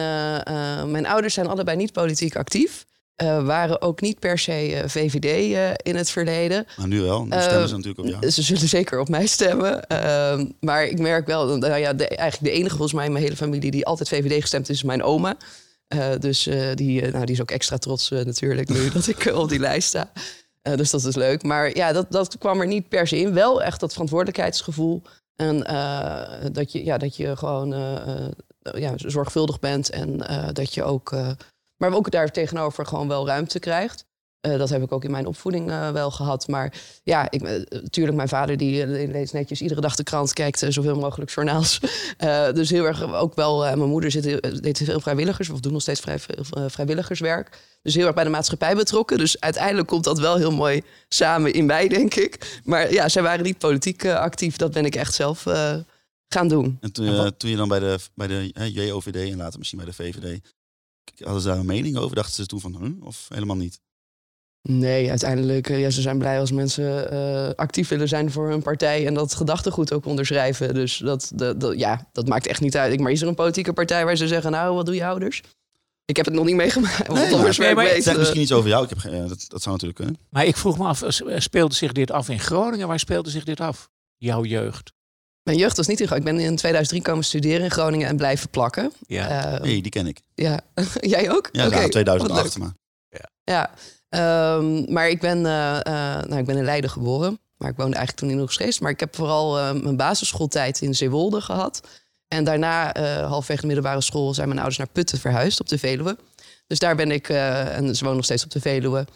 mijn 0.91 1.07
ouders 1.07 1.35
zijn 1.35 1.47
allebei 1.47 1.77
niet 1.77 1.93
politiek 1.93 2.37
actief. 2.37 2.87
Uh, 3.23 3.47
waren 3.47 3.83
ook 3.83 4.01
niet 4.01 4.19
per 4.19 4.39
se 4.39 4.71
uh, 4.73 4.83
VVD 4.87 5.25
uh, 5.25 5.71
in 5.83 5.97
het 5.97 6.11
verleden. 6.11 6.67
Maar 6.77 6.89
nu 6.89 7.01
wel, 7.01 7.25
nu 7.25 7.41
stemmen 7.41 7.69
ze 7.69 7.75
natuurlijk 7.75 7.99
op 7.99 8.07
jou. 8.07 8.31
Ze 8.31 8.43
zullen 8.43 8.69
zeker 8.69 9.01
op 9.01 9.09
mij 9.09 9.27
stemmen. 9.27 9.87
Ehm, 9.87 10.47
maar 10.61 10.85
ik 10.85 10.99
merk 10.99 11.27
wel, 11.27 11.59
nou 11.59 11.77
ja, 11.77 11.93
de, 11.93 12.09
eigenlijk 12.09 12.53
de 12.53 12.59
enige 12.59 12.77
volgens 12.77 12.93
mij 12.93 13.05
in 13.05 13.13
mijn 13.13 13.25
hele 13.25 13.37
familie 13.37 13.71
die 13.71 13.87
altijd 13.87 14.09
VVD 14.09 14.41
gestemd 14.41 14.69
is, 14.69 14.77
is 14.77 14.83
mijn 14.83 15.03
oma. 15.03 15.37
dus 16.19 16.49
die, 16.75 17.03
nou, 17.11 17.25
die 17.25 17.35
is 17.35 17.41
ook 17.41 17.51
extra 17.51 17.79
trots 17.79 18.11
natuurlijk 18.11 18.69
nu 18.69 18.91
dat 18.95 19.07
ik 19.07 19.25
op 19.35 19.49
die 19.49 19.59
lijst 19.59 19.89
sta. 19.89 20.13
dus 20.63 20.91
dat 20.91 21.05
is 21.05 21.15
leuk. 21.15 21.43
Maar 21.43 21.77
ja, 21.77 21.93
dat, 21.93 22.07
dat 22.11 22.39
kwam 22.39 22.61
er 22.61 22.67
niet 22.67 22.89
per 22.89 23.07
se 23.07 23.19
in. 23.19 23.33
Wel 23.33 23.63
echt 23.63 23.81
dat 23.81 23.93
verantwoordelijkheidsgevoel. 23.93 25.03
En 25.37 25.59
dat, 26.53 26.73
je, 26.73 26.85
ja, 26.85 26.99
dat 26.99 27.17
je 27.17 27.37
gewoon 27.37 27.71
ja, 28.75 28.93
zorgvuldig 28.97 29.59
bent 29.59 29.91
en 29.91 30.19
dat 30.53 30.75
je 30.75 30.85
ook 30.85 31.15
maar 31.77 31.95
ook 31.95 32.11
daar 32.11 32.31
tegenover 32.31 32.87
gewoon 32.87 33.09
wel 33.09 33.27
ruimte 33.27 33.59
krijgt. 33.59 34.07
Uh, 34.47 34.59
dat 34.59 34.69
heb 34.69 34.83
ik 34.83 34.93
ook 34.93 35.05
in 35.05 35.11
mijn 35.11 35.27
opvoeding 35.27 35.71
uh, 35.71 35.91
wel 35.91 36.11
gehad. 36.11 36.49
Maar 36.49 36.73
ja, 37.03 37.31
ik, 37.31 37.43
natuurlijk, 37.43 38.11
uh, 38.11 38.15
mijn 38.15 38.29
vader 38.29 38.57
die 38.57 38.87
leest 38.87 39.33
netjes 39.33 39.61
iedere 39.61 39.81
dag 39.81 39.95
de 39.95 40.03
krant, 40.03 40.33
kijkt 40.33 40.65
zoveel 40.69 40.97
mogelijk 40.97 41.31
journaals. 41.31 41.81
dus 42.55 42.71
heel 42.71 42.85
erg 42.85 43.15
ook 43.15 43.35
wel. 43.35 43.59
mijn 43.59 43.89
moeder 43.89 44.11
zit, 44.11 44.63
deed 44.63 44.81
veel 44.85 45.01
vrijwilligers, 45.01 45.51
of 45.51 45.61
doet 45.61 45.73
nog 45.73 45.83
steeds 45.83 46.01
vrij, 46.01 46.19
vrijwilligerswerk. 46.67 47.59
Dus 47.83 47.95
heel 47.95 48.07
erg 48.07 48.15
bij 48.15 48.25
de 48.25 48.31
maatschappij 48.31 48.75
betrokken. 48.75 49.19
Dus 49.19 49.41
uiteindelijk 49.41 49.89
komt 49.89 50.05
dat 50.05 50.19
wel 50.19 50.37
heel 50.37 50.53
mooi 50.53 50.83
samen 51.09 51.53
in 51.53 51.67
mij, 51.67 51.89
denk 51.89 52.15
ik. 52.15 52.61
Maar 52.65 52.93
ja, 52.93 53.09
zij 53.09 53.23
waren 53.23 53.45
niet 53.45 53.59
politiek 53.59 54.07
actief. 54.07 54.57
Dat 54.57 54.73
ben 54.73 54.85
ik 54.85 54.95
echt 54.95 55.15
zelf 55.15 55.43
gaan 56.29 56.49
doen. 56.49 56.79
En 56.81 56.93
toen, 56.93 57.37
toen 57.37 57.51
je 57.51 57.57
dan 57.57 57.69
bij 57.69 57.79
de, 57.79 57.99
bij 58.15 58.27
de 58.27 58.51
JOVD 58.73 59.17
en 59.17 59.37
later 59.37 59.59
misschien 59.59 59.79
bij 59.79 59.89
de 59.89 59.95
VVD 59.95 60.41
Hadden 61.17 61.43
ze 61.43 61.49
daar 61.49 61.59
een 61.59 61.67
mening 61.67 61.97
over? 61.97 62.17
Dachten 62.17 62.35
ze 62.35 62.47
toen 62.47 62.61
van, 62.61 62.77
huh? 62.81 63.07
of 63.07 63.27
helemaal 63.29 63.57
niet? 63.57 63.81
Nee, 64.69 65.11
uiteindelijk, 65.11 65.69
ja, 65.69 65.91
ze 65.91 66.01
zijn 66.01 66.19
blij 66.19 66.41
als 66.41 66.53
mensen 66.53 67.15
uh, 67.15 67.55
actief 67.55 67.89
willen 67.89 68.09
zijn 68.09 68.31
voor 68.31 68.49
hun 68.49 68.63
partij 68.63 69.07
en 69.07 69.15
dat 69.15 69.35
gedachtegoed 69.35 69.93
ook 69.93 70.07
onderschrijven. 70.07 70.75
Dus 70.75 70.97
dat, 70.97 71.31
dat, 71.35 71.61
dat, 71.61 71.79
ja, 71.79 72.09
dat 72.13 72.29
maakt 72.29 72.47
echt 72.47 72.61
niet 72.61 72.77
uit. 72.77 73.01
Maar 73.01 73.13
is 73.13 73.23
er 73.23 73.29
een 73.29 73.35
politieke 73.35 73.73
partij 73.73 74.05
waar 74.05 74.17
ze 74.17 74.29
zeggen, 74.29 74.51
nou, 74.51 74.75
wat 74.75 74.87
doe 74.87 74.95
je 74.95 75.07
ouders? 75.07 75.43
Ik 76.05 76.17
heb 76.17 76.27
het 76.27 76.35
nog 76.35 76.45
niet 76.45 76.55
meegemaakt. 76.55 77.09
Nee, 77.09 77.31
maar, 77.31 77.75
maar 77.75 77.89
het 77.89 78.03
zegt 78.03 78.19
misschien 78.19 78.41
iets 78.41 78.53
over 78.53 78.69
jou. 78.69 78.85
Ik 78.85 78.89
heb, 78.89 79.13
ja, 79.13 79.27
dat, 79.27 79.45
dat 79.49 79.63
zou 79.63 79.75
natuurlijk 79.75 79.95
kunnen. 79.95 80.19
Maar 80.31 80.47
ik 80.47 80.57
vroeg 80.57 80.79
me 80.79 80.85
af, 80.85 81.03
speelde 81.37 81.75
zich 81.75 81.93
dit 81.93 82.11
af 82.11 82.29
in 82.29 82.41
Groningen? 82.41 82.89
Waar 82.89 82.99
speelde 82.99 83.31
zich 83.31 83.45
dit 83.45 83.61
af? 83.61 83.91
Jouw 84.17 84.45
jeugd? 84.45 84.93
Mijn 85.47 85.59
jeugd 85.59 85.77
was 85.77 85.87
niet 85.87 86.01
in 86.01 86.07
Groningen. 86.07 86.33
Ik 86.33 86.39
ben 86.39 86.49
in 86.51 86.57
2003 86.57 87.03
komen 87.03 87.25
studeren 87.25 87.65
in 87.65 87.71
Groningen 87.71 88.09
en 88.09 88.17
blijven 88.17 88.49
plakken. 88.49 88.93
Ja, 89.07 89.29
uh, 89.29 89.61
hey, 89.61 89.81
die 89.81 89.89
ken 89.89 90.07
ik. 90.07 90.21
Ja, 90.35 90.61
jij 91.01 91.31
ook? 91.31 91.49
Ja, 91.53 91.67
okay. 91.67 91.89
2008 91.89 92.59
maar. 92.59 92.75
Ja, 93.09 93.31
ja 93.45 93.71
um, 94.57 94.93
maar 94.93 95.09
ik 95.09 95.21
ben, 95.21 95.39
uh, 95.39 95.45
uh, 95.45 95.83
nou, 96.23 96.37
ik 96.37 96.47
ben 96.47 96.57
in 96.57 96.65
Leiden 96.65 96.91
geboren. 96.91 97.39
Maar 97.57 97.71
ik 97.71 97.77
woonde 97.77 97.97
eigenlijk 97.97 98.27
toen 98.27 98.35
in 98.37 98.39
Hoogstreest. 98.39 98.81
Maar 98.81 98.91
ik 98.91 99.01
heb 99.01 99.17
vooral 99.17 99.75
mijn 99.75 99.97
basisschooltijd 99.97 100.81
in 100.81 100.95
Zeewolde 100.95 101.41
gehad. 101.41 101.81
En 102.29 102.45
daarna, 102.45 102.93
halfweg 103.27 103.61
de 103.61 103.67
middelbare 103.67 104.01
school, 104.01 104.35
zijn 104.35 104.47
mijn 104.47 104.61
ouders 104.61 104.79
naar 104.79 104.89
Putten 104.93 105.19
verhuisd 105.19 105.61
op 105.61 105.69
de 105.69 105.79
Veluwe. 105.79 106.17
Dus 106.67 106.79
daar 106.79 106.97
ben 106.97 107.11
ik, 107.11 107.29
en 107.29 107.95
ze 107.97 108.01
wonen 108.01 108.17
nog 108.17 108.25
steeds 108.25 108.45
op 108.45 108.51
de 108.51 108.61
Veluwe. 108.61 109.07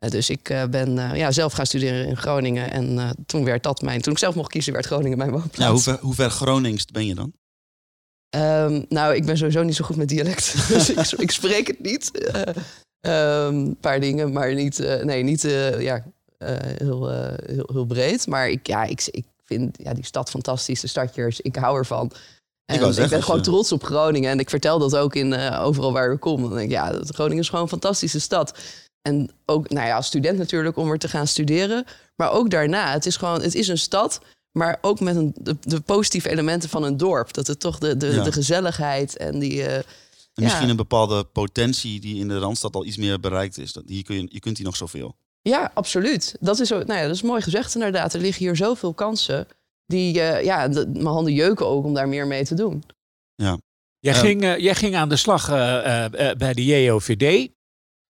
Uh, 0.00 0.10
dus 0.10 0.30
ik 0.30 0.50
uh, 0.50 0.64
ben 0.64 0.96
uh, 0.96 1.16
ja, 1.16 1.32
zelf 1.32 1.52
gaan 1.52 1.66
studeren 1.66 2.06
in 2.06 2.16
Groningen. 2.16 2.70
En 2.70 3.14
toen 3.26 3.44
werd 3.44 3.62
dat 3.62 3.82
mijn. 3.82 4.00
Toen 4.00 4.12
ik 4.12 4.18
zelf 4.18 4.34
mocht 4.34 4.50
kiezen, 4.50 4.72
werd 4.72 4.86
Groningen 4.86 5.18
mijn 5.18 5.30
woonplaats. 5.30 5.58
Ja, 5.58 5.70
hoe, 5.70 5.80
ver, 5.80 5.98
hoe 6.00 6.14
ver 6.14 6.30
Gronings 6.30 6.84
ben 6.84 7.06
je 7.06 7.14
dan? 7.14 7.32
Um, 8.36 8.84
nou, 8.88 9.14
ik 9.14 9.26
ben 9.26 9.36
sowieso 9.36 9.62
niet 9.62 9.76
zo 9.76 9.84
goed 9.84 9.96
met 9.96 10.08
dialect. 10.08 10.54
dus 10.68 10.90
ik, 10.90 11.20
ik, 11.20 11.30
spreek 11.30 11.66
het 11.66 11.80
niet. 11.80 12.10
Een 13.00 13.12
um, 13.12 13.76
paar 13.76 14.00
dingen, 14.00 14.32
maar 14.32 14.54
niet, 14.54 14.78
nee, 15.02 15.22
niet 15.22 15.42
ja, 15.78 16.04
heel, 16.38 17.10
heel, 17.46 17.68
heel 17.72 17.84
breed. 17.84 18.26
Maar 18.26 18.48
ik, 18.48 18.66
ja, 18.66 18.84
ik, 18.84 19.06
ik 19.10 19.24
vind 19.44 19.78
ja, 19.82 19.94
die 19.94 20.04
stad 20.04 20.30
fantastisch, 20.30 20.80
de 20.80 20.86
stadjers. 20.86 21.40
Ik 21.40 21.56
hou 21.56 21.78
ervan. 21.78 22.12
En 22.64 22.82
ik, 22.82 22.96
ik 22.96 23.08
ben 23.08 23.22
gewoon 23.22 23.42
trots 23.42 23.72
op 23.72 23.84
Groningen. 23.84 24.30
En 24.30 24.38
ik 24.38 24.50
vertel 24.50 24.78
dat 24.78 24.96
ook 24.96 25.14
in 25.14 25.34
overal 25.50 25.92
waar 25.92 26.12
ik 26.12 26.20
kom. 26.20 26.40
Dan 26.40 26.50
denk 26.50 26.64
ik, 26.64 26.70
ja, 26.70 27.00
Groningen 27.04 27.42
is 27.42 27.48
gewoon 27.48 27.64
een 27.64 27.70
fantastische 27.70 28.20
stad. 28.20 28.58
En 29.06 29.30
ook, 29.46 29.70
nou 29.70 29.86
ja, 29.86 29.96
als 29.96 30.06
student 30.06 30.38
natuurlijk 30.38 30.76
om 30.76 30.90
er 30.90 30.98
te 30.98 31.08
gaan 31.08 31.26
studeren. 31.26 31.84
Maar 32.16 32.30
ook 32.30 32.50
daarna, 32.50 32.92
het 32.92 33.06
is 33.06 33.16
gewoon, 33.16 33.42
het 33.42 33.54
is 33.54 33.68
een 33.68 33.78
stad. 33.78 34.20
Maar 34.52 34.78
ook 34.80 35.00
met 35.00 35.16
een, 35.16 35.34
de, 35.40 35.56
de 35.60 35.80
positieve 35.80 36.30
elementen 36.30 36.68
van 36.68 36.82
een 36.82 36.96
dorp. 36.96 37.32
Dat 37.32 37.46
het 37.46 37.60
toch 37.60 37.78
de, 37.78 37.96
de, 37.96 38.06
ja. 38.06 38.22
de 38.22 38.32
gezelligheid 38.32 39.16
en 39.16 39.38
die. 39.38 39.52
Uh, 39.52 39.74
en 39.76 39.84
misschien 40.34 40.64
ja. 40.64 40.70
een 40.70 40.76
bepaalde 40.76 41.24
potentie 41.24 42.00
die 42.00 42.20
in 42.20 42.28
de 42.28 42.38
Randstad 42.38 42.74
al 42.74 42.84
iets 42.84 42.96
meer 42.96 43.20
bereikt 43.20 43.58
is. 43.58 43.72
Dat, 43.72 43.82
hier 43.86 44.04
kun 44.04 44.16
je, 44.16 44.28
je 44.30 44.40
kunt 44.40 44.56
hier 44.56 44.66
nog 44.66 44.76
zoveel. 44.76 45.16
Ja, 45.42 45.70
absoluut. 45.74 46.36
Dat 46.40 46.60
is, 46.60 46.68
nou 46.68 46.92
ja, 46.92 47.02
dat 47.02 47.14
is 47.14 47.22
mooi 47.22 47.42
gezegd 47.42 47.74
inderdaad. 47.74 48.14
Er 48.14 48.20
liggen 48.20 48.44
hier 48.44 48.56
zoveel 48.56 48.94
kansen. 48.94 49.46
Die, 49.86 50.16
uh, 50.16 50.44
ja, 50.44 50.68
de, 50.68 50.86
mijn 50.86 51.06
handen 51.06 51.32
jeuken 51.32 51.66
ook 51.66 51.84
om 51.84 51.94
daar 51.94 52.08
meer 52.08 52.26
mee 52.26 52.44
te 52.44 52.54
doen. 52.54 52.84
Ja. 53.34 53.58
Jij, 53.98 54.14
uh, 54.14 54.20
ging, 54.20 54.42
uh, 54.42 54.58
jij 54.58 54.74
ging 54.74 54.96
aan 54.96 55.08
de 55.08 55.16
slag 55.16 55.48
bij 56.36 56.54
de 56.54 56.64
JOVD. 56.64 57.50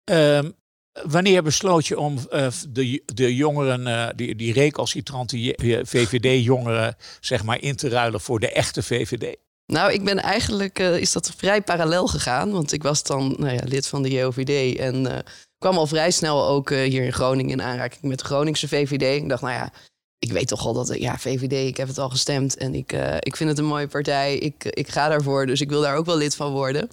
Ehm, 0.04 0.50
Wanneer 0.92 1.42
besloot 1.42 1.87
je 1.87 1.99
om 1.99 2.18
uh, 2.32 2.47
de, 2.68 3.02
de 3.04 3.35
jongeren, 3.35 3.87
uh, 3.87 4.09
die, 4.16 4.37
die 4.37 4.52
recalcitrante 4.52 5.54
VVD-jongeren, 5.82 6.97
zeg 7.20 7.44
maar, 7.44 7.61
in 7.61 7.76
te 7.76 7.88
ruilen 7.88 8.20
voor 8.20 8.40
de 8.40 8.52
echte 8.52 8.82
VVD? 8.82 9.37
Nou, 9.66 9.92
ik 9.92 10.04
ben 10.04 10.18
eigenlijk, 10.18 10.78
uh, 10.78 10.97
is 10.97 11.12
dat 11.12 11.32
vrij 11.37 11.62
parallel 11.62 12.06
gegaan. 12.06 12.50
Want 12.50 12.73
ik 12.73 12.82
was 12.82 13.02
dan 13.02 13.35
nou 13.38 13.54
ja, 13.54 13.61
lid 13.64 13.87
van 13.87 14.02
de 14.02 14.11
JOVD 14.11 14.78
en 14.78 15.25
kwam 15.59 15.76
al 15.76 15.87
vrij 15.87 16.11
snel 16.11 16.47
ook 16.47 16.70
hier 16.70 17.04
in 17.04 17.12
Groningen 17.12 17.52
in 17.52 17.62
aanraking 17.62 18.02
met 18.02 18.18
de 18.18 18.25
Groningse 18.25 18.68
VVD. 18.68 19.23
Ik 19.23 19.28
dacht, 19.28 19.42
nou 19.42 19.54
ja, 19.54 19.73
ik 20.18 20.32
weet 20.32 20.49
toch 20.49 20.66
al 20.66 20.73
dat, 20.73 20.99
ja, 20.99 21.18
VVD, 21.18 21.68
ik 21.68 21.76
heb 21.76 21.88
het 21.88 21.99
al 21.99 22.11
gestemd 22.11 22.56
en 22.56 22.75
ik, 22.75 22.92
ik 23.20 23.37
vind 23.37 23.50
het 23.50 23.59
een 23.59 23.64
mooie 23.64 23.88
partij. 23.88 24.37
Ik, 24.37 24.64
ik 24.64 24.88
ga 24.88 25.09
daarvoor, 25.09 25.47
dus 25.47 25.61
ik 25.61 25.68
wil 25.68 25.80
daar 25.80 25.97
ook 25.97 26.06
wel 26.06 26.16
lid 26.16 26.37
van 26.37 26.52
worden. 26.52 26.90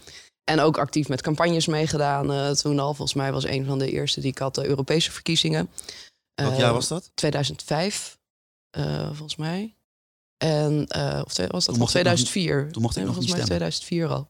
En 0.50 0.60
ook 0.60 0.77
actief 0.77 1.08
met 1.08 1.22
campagnes 1.22 1.66
meegedaan. 1.66 2.32
Uh, 2.32 2.50
toen 2.50 2.80
al, 2.80 2.94
volgens 2.94 3.13
mij 3.13 3.32
was 3.32 3.46
een 3.46 3.66
van 3.66 3.80
de 3.80 3.92
eerste 3.92 4.22
die 4.22 4.32
ik 4.32 4.38
had, 4.38 4.56
de 4.56 4.66
Europese 4.66 5.12
verkiezingen. 5.12 5.70
Welk 6.34 6.51
uh, 6.51 6.60
jaar 6.60 6.74
was 6.74 6.88
dat? 6.88 7.12
2005, 7.13 8.18
uh, 8.77 9.06
volgens 9.06 9.36
mij. 9.36 9.75
En, 10.38 10.88
of 11.25 11.38
was 11.51 11.66
dat 11.66 11.77
nog 11.77 11.89
2004? 11.89 12.63
Nog, 12.63 12.72
toen 12.72 12.82
mocht 12.82 12.96
ik 12.96 13.04
nog 13.04 13.13
volgens 13.13 13.36
mij 13.36 13.46
2004 13.46 14.08
al. 14.08 14.27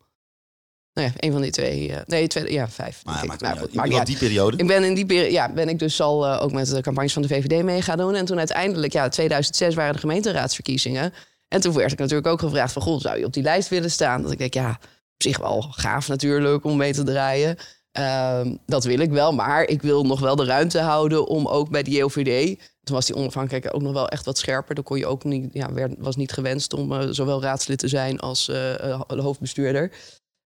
Nou 0.97 1.09
ja, 1.09 1.13
een 1.17 1.31
van 1.31 1.41
die 1.41 1.51
twee. 1.51 1.93
eh, 1.93 2.01
nee, 2.05 2.27
twee, 2.27 2.51
ja, 2.51 2.69
vijf. 2.69 3.05
Maar 3.05 3.15
ja, 3.15 3.23
maakt 3.23 3.41
Nou, 3.41 3.57
goed, 3.57 3.73
maakt 3.73 4.05
die 4.05 4.17
periode. 4.17 4.57
Ik 4.57 4.67
ben 4.67 4.83
in 4.83 4.93
die 4.93 5.05
periode, 5.05 5.31
ja, 5.31 5.53
ben 5.53 5.69
ik 5.69 5.79
dus 5.79 6.01
al 6.01 6.25
eh, 6.25 6.43
ook 6.43 6.51
met 6.51 6.67
de 6.67 6.81
campagnes 6.81 7.13
van 7.13 7.21
de 7.21 7.27
VVD 7.27 7.63
mee 7.63 7.81
gaan 7.81 7.97
doen. 7.97 8.15
En 8.15 8.25
toen 8.25 8.37
uiteindelijk, 8.37 8.93
ja, 8.93 9.09
2006 9.09 9.75
waren 9.75 9.93
de 9.93 9.99
gemeenteraadsverkiezingen. 9.99 11.13
En 11.47 11.61
toen 11.61 11.73
werd 11.73 11.91
ik 11.91 11.99
natuurlijk 11.99 12.27
ook 12.27 12.39
gevraagd 12.39 12.73
van, 12.73 12.81
goh, 12.81 12.99
zou 12.99 13.17
je 13.17 13.25
op 13.25 13.33
die 13.33 13.43
lijst 13.43 13.69
willen 13.69 13.91
staan? 13.91 14.21
Dat 14.21 14.31
ik 14.31 14.37
denk, 14.37 14.53
ja, 14.53 14.79
op 15.17 15.23
zich 15.23 15.37
wel 15.37 15.61
gaaf 15.61 16.07
natuurlijk 16.07 16.63
om 16.63 16.77
mee 16.77 16.93
te 16.93 17.03
draaien. 17.03 17.57
Ehm, 17.91 18.55
dat 18.65 18.83
wil 18.83 18.99
ik 18.99 19.11
wel, 19.11 19.31
maar 19.31 19.63
ik 19.63 19.81
wil 19.81 20.05
nog 20.05 20.19
wel 20.19 20.35
de 20.35 20.45
ruimte 20.45 20.79
houden 20.79 21.27
om 21.27 21.47
ook 21.47 21.69
bij 21.69 21.83
de 21.83 21.91
JOVD... 21.91 22.59
Toen 22.87 22.95
was 22.95 23.05
die 23.05 23.15
onafhankelijkheid 23.15 23.75
ook 23.75 23.81
nog 23.81 23.93
wel 23.93 24.09
echt 24.09 24.25
wat 24.25 24.37
scherper. 24.37 24.75
Dan 24.75 24.83
kon 24.83 24.97
je 24.97 25.05
ook 25.05 25.23
niet, 25.23 25.53
ja, 25.53 25.73
werd, 25.73 25.93
was 25.97 26.15
niet 26.15 26.31
gewenst 26.31 26.73
om 26.73 26.93
eh, 26.93 27.07
zowel 27.09 27.41
raadslid 27.41 27.79
te 27.79 27.87
zijn 27.87 28.19
als 28.19 28.49
eh, 28.49 28.91
eh, 28.91 29.01
de 29.07 29.21
hoofdbestuurder. 29.21 29.91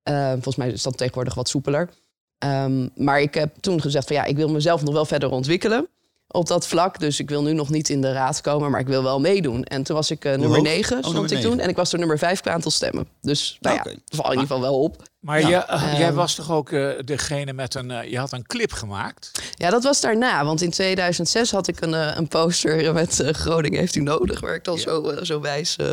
Eh, 0.03 0.31
volgens 0.31 0.55
mij 0.55 0.69
is 0.69 0.83
dat 0.83 0.97
tegenwoordig 0.97 1.33
wat 1.33 1.49
soepeler. 1.49 1.89
Ehm, 2.37 2.87
maar 2.95 3.21
ik 3.21 3.33
heb 3.33 3.55
toen 3.59 3.81
gezegd 3.81 4.07
van 4.07 4.15
ja, 4.15 4.23
ik 4.23 4.35
wil 4.35 4.49
mezelf 4.49 4.83
nog 4.83 4.93
wel 4.93 5.05
verder 5.05 5.29
ontwikkelen 5.29 5.87
op 6.31 6.47
dat 6.47 6.67
vlak. 6.67 6.99
Dus 6.99 7.19
ik 7.19 7.29
wil 7.29 7.43
nu 7.43 7.53
nog 7.53 7.69
niet 7.69 7.89
in 7.89 8.01
de 8.01 8.11
raad 8.11 8.41
komen, 8.41 8.71
maar 8.71 8.79
ik 8.79 8.87
wil 8.87 9.03
wel 9.03 9.19
meedoen. 9.19 9.63
En 9.63 9.83
toen 9.83 9.95
was 9.95 10.11
ik 10.11 10.25
eh, 10.25 10.31
nummer 10.31 10.57
hoog? 10.57 10.67
9, 10.67 10.95
Oh, 10.95 10.99
stond 11.01 11.13
nummer 11.15 11.31
ik 11.37 11.41
toen. 11.41 11.59
En 11.59 11.69
ik 11.69 11.75
was 11.75 11.93
er 11.93 11.99
nummer 11.99 12.17
5 12.17 12.41
qua 12.41 12.51
aantal 12.51 12.71
stemmen. 12.71 13.07
Dus 13.21 13.57
nou 13.59 13.77
Oké. 13.79 13.89
ja, 13.89 13.95
dat 13.95 14.19
valt 14.19 14.33
in 14.33 14.39
ieder 14.39 14.47
geval 14.47 14.61
wel 14.61 14.79
op. 14.79 15.03
Maar 15.21 15.39
Ja. 15.39 15.47
je, 15.47 15.55
eh, 15.55 15.83
Ehm. 15.91 15.97
jij 15.99 16.13
was 16.13 16.35
toch 16.35 16.51
ook 16.51 16.71
eh, 16.71 16.87
degene 17.05 17.53
met 17.53 17.75
een... 17.75 17.91
eh, 17.91 18.11
je 18.11 18.17
had 18.17 18.31
een 18.31 18.45
clip 18.47 18.71
gemaakt? 18.71 19.31
Ja, 19.55 19.69
dat 19.69 19.83
was 19.83 20.01
daarna. 20.01 20.45
Want 20.45 20.61
in 20.61 20.69
2006 20.71 21.51
had 21.51 21.67
ik 21.67 21.81
een, 21.81 21.93
een 22.17 22.27
poster 22.27 22.93
met 22.93 23.23
Groningen 23.31 23.79
heeft 23.79 23.95
u 23.95 24.01
nodig. 24.01 24.39
Waar 24.39 24.55
ik 24.55 24.63
dan 24.63 24.77
zo, 24.77 25.13
zo 25.21 25.41
wijs 25.41 25.77
uh, 25.81 25.87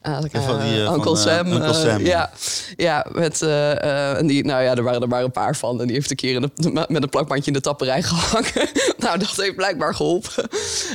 aan 0.00 0.30
van 0.30 0.60
die, 0.60 0.80
Uncle 0.80 1.02
van, 1.02 1.16
Sam. 1.16 1.46
Uncle 1.52 1.66
eh, 1.68 1.72
Sam, 1.74 2.00
ja. 2.00 2.06
ja, 2.06 2.30
ja 2.76 3.06
met, 3.12 3.42
eh, 3.42 3.70
eh, 3.82 4.18
en 4.18 4.26
die, 4.26 4.44
nou 4.44 4.62
ja, 4.62 4.74
er 4.74 4.82
waren 4.82 5.02
er 5.02 5.08
maar 5.08 5.22
een 5.24 5.30
paar 5.30 5.56
van. 5.56 5.80
En 5.80 5.86
die 5.86 5.94
heeft 5.96 6.10
een 6.10 6.16
keer 6.16 6.34
in 6.34 6.50
de, 6.54 6.84
met 6.88 7.02
een 7.02 7.08
plakbandje 7.08 7.46
in 7.46 7.52
de 7.52 7.60
tapperij 7.60 8.02
gehangen. 8.10 8.68
nou, 8.98 9.18
dat 9.18 9.36
heeft 9.36 9.54
blijkbaar 9.56 9.94
geholpen. 9.94 10.48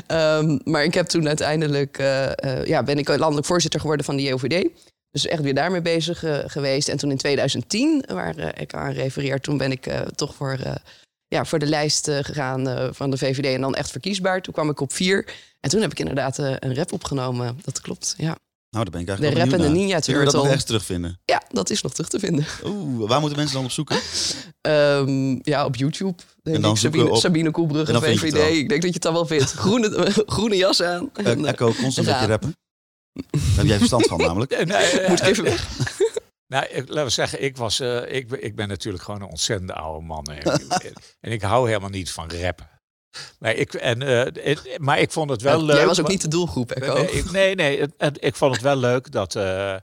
Ehm, 0.07 0.57
maar 0.63 0.83
ik 0.83 0.93
heb 0.93 1.05
toen 1.05 1.27
uiteindelijk, 1.27 1.97
eh, 1.97 2.25
eh, 2.25 2.65
ja, 2.65 2.83
ben 2.83 2.97
ik 2.97 3.07
landelijk 3.07 3.47
voorzitter 3.47 3.79
geworden 3.79 4.05
van 4.05 4.15
de 4.15 4.21
JOVD. 4.21 4.67
Dus 5.13 5.27
echt 5.27 5.41
weer 5.41 5.53
daarmee 5.53 5.81
bezig 5.81 6.23
eh, 6.23 6.37
geweest. 6.45 6.87
En 6.87 6.97
toen 6.97 7.11
in 7.11 7.17
2010, 7.17 8.03
waar 8.07 8.37
eh, 8.37 8.61
ik 8.61 8.73
aan 8.73 8.91
refereer, 8.91 9.39
toen 9.39 9.57
ben 9.57 9.71
ik 9.71 9.85
eh, 9.85 10.01
toch 10.01 10.35
voor, 10.35 10.57
ja, 11.27 11.45
voor 11.45 11.59
de 11.59 11.65
lijst 11.65 12.09
gegaan 12.21 12.93
van 12.95 13.09
de 13.09 13.17
VVD. 13.17 13.45
En 13.45 13.61
dan 13.61 13.75
echt 13.75 13.91
verkiesbaar. 13.91 14.41
Toen 14.41 14.53
kwam 14.53 14.69
ik 14.69 14.79
op 14.79 14.93
vier. 14.93 15.33
En 15.59 15.69
toen 15.69 15.81
heb 15.81 15.91
ik 15.91 15.99
inderdaad 15.99 16.37
een 16.37 16.75
rap 16.75 16.91
opgenomen. 16.91 17.59
Dat 17.63 17.81
klopt, 17.81 18.13
ja. 18.17 18.37
Nou, 18.69 18.85
daar 18.85 18.93
ben 18.93 19.01
ik 19.01 19.05
De 19.05 19.11
eigenlijk 19.11 19.21
wel 19.21 19.43
rappende 19.43 19.57
benieuwd 19.57 19.79
Ninja 19.79 19.93
naar. 19.93 20.01
Kunnen 20.01 20.19
we 20.19 20.25
dat 20.25 20.33
Turtle. 20.33 20.49
ergens 20.49 20.65
terugvinden? 20.65 21.19
Ja, 21.25 21.43
dat 21.49 21.69
is 21.69 21.81
nog 21.81 21.93
terug 21.93 22.09
te 22.09 22.19
vinden. 22.19 22.45
Oeh, 22.65 23.07
waar 23.07 23.19
moeten 23.19 23.37
mensen 23.37 23.55
dan 23.55 23.65
op 23.65 23.71
zoeken? 23.71 23.97
Ehm, 24.61 25.39
ja, 25.41 25.65
op 25.65 25.75
YouTube. 25.75 26.15
Denk 26.43 26.55
En 26.55 26.61
dan 26.61 26.71
ik, 26.71 26.77
Sabine, 26.77 27.09
op- 27.09 27.17
Sabine 27.17 27.45
en 27.45 27.51
Koelbrugge, 27.51 27.93
je 27.93 27.99
VVD. 27.99 28.55
Ik 28.55 28.69
denk 28.69 28.81
dat 28.81 28.89
je 28.89 28.93
het 28.93 29.01
dan 29.01 29.13
wel 29.13 29.25
vindt. 29.25 29.51
Groene, 29.51 30.11
groene 30.35 30.55
jas 30.55 30.81
aan. 30.81 31.09
En, 31.13 31.39
Uh, 31.39 31.43
eh, 31.43 31.49
Echo, 31.49 31.73
constant 31.73 32.07
beetje 32.07 32.25
rappen. 32.25 32.55
Daar 33.13 33.41
heb 33.55 33.65
jij 33.65 33.77
verstand 33.77 34.05
van 34.07 34.17
namelijk. 34.19 34.51
Nee, 34.65 35.07
moet 35.09 35.21
ik 35.21 35.27
even 35.27 35.43
weg. 35.43 35.67
Nou, 36.47 36.65
ik, 36.65 36.87
laten 36.87 37.03
we 37.03 37.09
zeggen, 37.09 37.43
ik, 37.43 37.57
was, 37.57 37.79
eh, 37.79 38.15
ik, 38.15 38.27
ben- 38.27 38.43
ik 38.43 38.55
ben 38.55 38.67
natuurlijk 38.67 39.03
gewoon 39.03 39.21
een 39.21 39.27
ontzettende 39.29 39.73
oude 39.73 40.05
man. 40.05 40.25
En, 40.25 40.61
en 41.21 41.31
ik 41.31 41.41
hou 41.41 41.67
helemaal 41.67 41.89
niet 41.89 42.11
van 42.11 42.31
rappen. 42.31 42.69
Maar 43.39 43.53
ik, 43.53 43.73
en, 43.73 44.01
eh, 44.41 44.55
maar 44.77 44.99
ik 44.99 45.11
vond 45.11 45.29
het 45.29 45.41
wel 45.41 45.63
leuk. 45.63 45.75
Jij 45.75 45.85
was 45.85 45.97
ook 45.97 46.03
maar- 46.03 46.11
niet 46.11 46.21
de 46.21 46.27
doelgroep, 46.27 46.71
Echo. 46.71 46.93
Nee, 46.93 47.11
ik, 47.11 47.31
nee, 47.31 47.55
nee 47.55 47.79
het- 47.79 47.93
het- 47.97 48.23
ik 48.23 48.35
vond 48.35 48.53
het 48.53 48.61
wel 48.63 48.75
leuk 48.75 49.11
dat. 49.11 49.35
eh, 49.35 49.73
eh, 49.73 49.79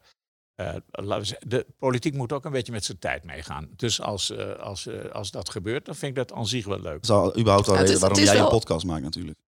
laten 0.91 1.19
we 1.19 1.25
zeggen, 1.25 1.49
de 1.49 1.67
politiek 1.79 2.15
moet 2.15 2.33
ook 2.33 2.45
een 2.45 2.53
beetje 2.53 2.73
met 2.73 2.85
zijn 2.85 2.99
tijd 2.99 3.25
meegaan. 3.25 3.69
Dus 3.77 4.01
als, 4.01 4.31
eh, 4.31 4.53
als, 4.59 4.89
als 5.13 5.31
dat 5.31 5.51
gebeurt, 5.51 5.85
dan 5.85 5.95
vind 5.95 6.11
ik 6.19 6.27
dat 6.29 6.37
aan 6.39 6.47
zich 6.47 6.65
wel 6.67 6.81
leuk. 6.81 6.93
Dat 6.93 7.03
is 7.03 7.11
al 7.11 7.39
überhaupt 7.39 7.69
al 7.69 7.75
Ja, 7.75 7.81
reden 7.81 7.95
is- 7.95 8.01
waarom 8.01 8.19
jij 8.19 8.39
een 8.39 8.49
podcast 8.49 8.85
maakt 8.87 9.03
natuurlijk. 9.03 9.39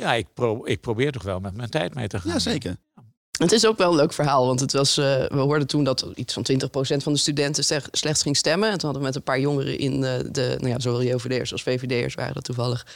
Ja, 0.00 0.12
ik, 0.14 0.26
pro, 0.34 0.60
ik 0.64 0.80
probeer 0.80 1.12
toch 1.12 1.22
wel 1.22 1.40
met 1.40 1.56
mijn 1.56 1.70
tijd 1.70 1.94
mee 1.94 2.08
te 2.08 2.20
gaan. 2.20 2.32
Ja, 2.32 2.38
zeker. 2.38 2.76
Het 3.38 3.52
is 3.52 3.66
ook 3.66 3.78
wel 3.78 3.90
een 3.90 3.96
leuk 3.96 4.12
verhaal, 4.12 4.46
want 4.46 4.60
het 4.60 4.72
was, 4.72 4.96
eh, 4.96 5.04
we 5.04 5.38
hoorden 5.38 5.66
toen 5.66 5.84
dat 5.84 6.06
iets 6.14 6.34
van 6.34 6.42
20% 6.42 7.02
van 7.02 7.12
de 7.12 7.18
studenten 7.18 7.64
slecht, 7.64 7.88
slecht 7.90 8.22
ging 8.22 8.36
stemmen. 8.36 8.70
En 8.70 8.78
toen 8.78 8.84
hadden 8.90 9.00
we 9.00 9.06
met 9.06 9.16
een 9.16 9.22
paar 9.22 9.40
jongeren 9.40 9.78
in 9.78 10.04
eh, 10.04 10.12
de, 10.30 10.54
nou 10.58 10.68
ja, 10.68 10.78
zowel 10.80 11.02
JOVD'ers 11.02 11.52
als 11.52 11.62
VVD'ers 11.62 12.14
waren 12.14 12.34
dat 12.34 12.44
toevallig. 12.44 12.86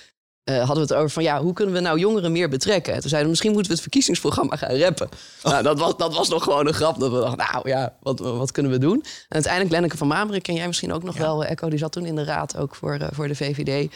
eh, 0.44 0.56
hadden 0.56 0.74
we 0.76 0.80
het 0.80 0.94
over 0.94 1.10
van 1.10 1.22
ja, 1.22 1.42
hoe 1.42 1.52
kunnen 1.52 1.74
we 1.74 1.80
nou 1.80 1.98
jongeren 1.98 2.32
meer 2.32 2.48
betrekken? 2.48 2.92
En 2.94 3.00
toen 3.00 3.08
zeiden 3.08 3.22
we, 3.22 3.28
misschien 3.28 3.50
moeten 3.52 3.68
we 3.70 3.74
het 3.74 3.82
verkiezingsprogramma 3.82 4.56
gaan 4.56 4.76
rappen. 4.76 5.08
Nou, 5.42 5.62
dat 5.62 5.78
was, 5.78 5.96
dat 5.96 6.14
was 6.14 6.28
nog 6.28 6.42
gewoon 6.42 6.66
een 6.66 6.74
grap. 6.74 6.98
Dat 7.00 7.10
we 7.12 7.18
dachten, 7.20 7.46
nou 7.52 7.68
ja, 7.68 7.96
wat, 8.00 8.18
wat 8.18 8.52
kunnen 8.52 8.72
we 8.72 8.78
doen? 8.78 9.00
En 9.02 9.04
uiteindelijk 9.28 9.72
Lenneke 9.72 9.96
van 9.96 10.06
Mameren 10.06 10.42
ken 10.42 10.54
jij 10.54 10.66
misschien 10.66 10.92
ook 10.92 11.02
nog 11.02 11.14
Ja. 11.16 11.20
wel. 11.20 11.44
Echo, 11.44 11.68
die 11.68 11.78
zat 11.78 11.92
toen 11.92 12.06
in 12.06 12.14
de 12.14 12.24
raad 12.24 12.56
ook 12.56 12.74
voor, 12.74 12.94
eh, 12.94 13.08
voor 13.12 13.28
de 13.28 13.34
VVD. 13.34 13.92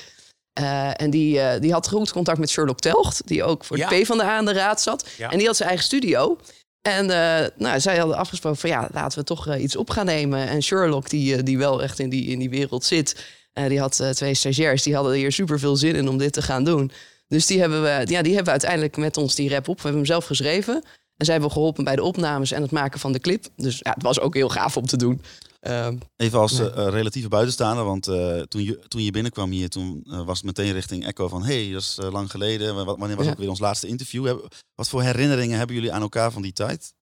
Eh, 0.58 0.90
en 1.00 1.10
die, 1.10 1.40
eh, 1.40 1.60
die 1.60 1.72
had 1.72 1.88
goed 1.88 2.12
contact 2.12 2.38
met 2.38 2.50
Sherlock 2.50 2.80
Telgt, 2.80 3.22
die 3.24 3.44
ook 3.44 3.64
voor 3.64 3.76
Ja. 3.76 3.88
de 3.88 3.94
PvdA 3.94 4.36
aan 4.36 4.44
de 4.44 4.52
raad 4.52 4.80
zat. 4.80 5.08
Ja. 5.16 5.30
En 5.30 5.38
die 5.38 5.46
had 5.46 5.56
zijn 5.56 5.68
eigen 5.68 5.86
studio. 5.86 6.38
En 6.82 7.10
eh, 7.10 7.46
nou, 7.56 7.80
zij 7.80 7.96
hadden 7.98 8.16
afgesproken 8.16 8.58
van 8.58 8.70
ja, 8.70 8.88
laten 8.92 9.18
we 9.18 9.24
toch 9.24 9.56
iets 9.56 9.76
op 9.76 9.90
gaan 9.90 10.06
nemen. 10.06 10.48
En 10.48 10.62
Sherlock, 10.62 11.10
die, 11.10 11.42
die 11.42 11.58
wel 11.58 11.82
echt 11.82 11.98
in 11.98 12.08
die, 12.08 12.26
in 12.26 12.38
die 12.38 12.50
wereld 12.50 12.84
zit, 12.84 13.24
die 13.68 13.80
had 13.80 14.02
twee 14.12 14.34
stagiairs, 14.34 14.82
die 14.82 14.94
hadden 14.94 15.12
hier 15.12 15.32
super 15.32 15.58
veel 15.58 15.76
zin 15.76 15.94
in 15.94 16.08
om 16.08 16.18
dit 16.18 16.32
te 16.32 16.42
gaan 16.42 16.64
doen. 16.64 16.90
Dus 17.28 17.46
die 17.46 17.60
hebben, 17.60 17.82
we, 17.82 17.88
ja, 17.88 18.04
die 18.04 18.34
hebben 18.34 18.44
we 18.44 18.50
uiteindelijk 18.50 18.96
met 18.96 19.16
ons 19.16 19.34
die 19.34 19.48
rap 19.50 19.68
op. 19.68 19.76
We 19.76 19.82
hebben 19.82 20.00
hem 20.00 20.06
zelf 20.10 20.24
geschreven. 20.24 20.74
En 21.16 21.24
zij 21.24 21.34
hebben 21.34 21.52
geholpen 21.52 21.84
bij 21.84 21.96
de 21.96 22.02
opnames 22.02 22.50
en 22.52 22.62
het 22.62 22.70
maken 22.70 23.00
van 23.00 23.12
de 23.12 23.18
clip. 23.18 23.46
Dus 23.56 23.78
ja, 23.82 23.90
het 23.94 24.02
was 24.02 24.20
ook 24.20 24.34
heel 24.34 24.48
gaaf 24.48 24.76
om 24.76 24.86
te 24.86 24.96
doen. 24.96 25.22
Ehm, 25.60 25.96
Even 26.16 26.38
als 26.38 26.58
Nee. 26.58 26.70
eh, 26.70 26.86
eh, 26.86 26.92
relatieve 26.92 27.28
buitenstaander, 27.28 27.84
want 27.84 28.06
eh, 28.08 28.40
toen, 28.40 28.62
je, 28.64 28.78
toen 28.88 29.02
je 29.04 29.10
binnenkwam 29.10 29.50
hier, 29.50 29.68
toen 29.68 30.04
eh, 30.10 30.24
was 30.24 30.36
het 30.36 30.46
meteen 30.46 30.72
richting 30.72 31.04
Echo 31.06 31.28
van... 31.28 31.42
hey, 31.44 31.70
dat 31.72 31.80
is 31.82 31.98
eh, 31.98 32.10
lang 32.12 32.30
geleden. 32.30 32.74
Wa- 32.74 32.84
Wanneer 32.96 33.16
was 33.16 33.24
Ja. 33.26 33.30
ook 33.32 33.38
weer 33.38 33.48
ons 33.48 33.58
laatste 33.58 33.86
interview? 33.86 34.26
Heb- 34.26 34.46
wat 34.74 34.88
voor 34.88 35.02
herinneringen 35.02 35.58
hebben 35.58 35.76
jullie 35.76 35.92
aan 35.92 36.00
elkaar 36.02 36.32
van 36.32 36.42
die 36.42 36.52
tijd? 36.52 36.94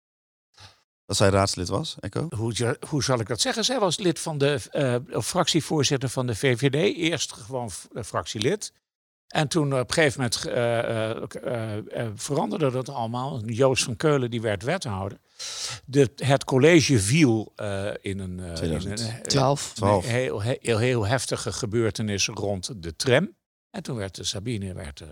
Dat 1.04 1.16
zij 1.16 1.28
raadslid 1.28 1.68
was, 1.68 1.96
Echo? 2.00 2.26
Hoe, 2.36 2.76
hoe 2.88 3.02
zal 3.02 3.20
ik 3.20 3.26
dat 3.28 3.40
zeggen? 3.40 3.64
Zij 3.64 3.78
was 3.78 3.98
lid 3.98 4.18
van 4.18 4.38
de 4.38 4.60
eh, 4.70 5.20
fractievoorzitter 5.22 6.08
van 6.08 6.26
de 6.26 6.34
VVD. 6.34 6.96
Eerst 6.96 7.32
gewoon 7.32 7.70
fractielid. 8.04 8.72
En 9.26 9.48
toen 9.48 9.72
op 9.72 9.88
een 9.88 9.94
gegeven 9.94 10.20
moment 10.20 10.44
eh, 10.46 10.78
eh, 11.10 11.22
eh, 11.42 11.76
eh, 12.04 12.10
veranderde 12.14 12.70
dat 12.70 12.88
allemaal. 12.88 13.40
Joost 13.44 13.84
van 13.84 13.96
Keulen 13.96 14.30
die 14.30 14.40
werd 14.40 14.62
wethouder. 14.62 15.18
De, 15.84 16.12
het 16.16 16.44
college 16.44 17.00
viel 17.00 17.52
eh, 17.56 17.90
in 18.00 18.18
een, 18.18 18.40
eh, 18.40 18.48
in 18.48 18.54
2012. 18.54 19.16
een 19.16 19.22
12. 19.28 19.72
Twaalf. 19.74 20.04
Nee, 20.04 20.12
heel, 20.14 20.40
heel, 20.42 20.78
heel 20.78 21.06
heftige 21.06 21.52
gebeurtenis 21.52 22.26
rond 22.28 22.82
de 22.82 22.96
tram. 22.96 23.36
En 23.70 23.82
toen 23.82 23.96
werd 23.96 24.14
de 24.14 24.24
Sabine 24.24 24.72
werd, 24.74 25.00
eh, 25.00 25.08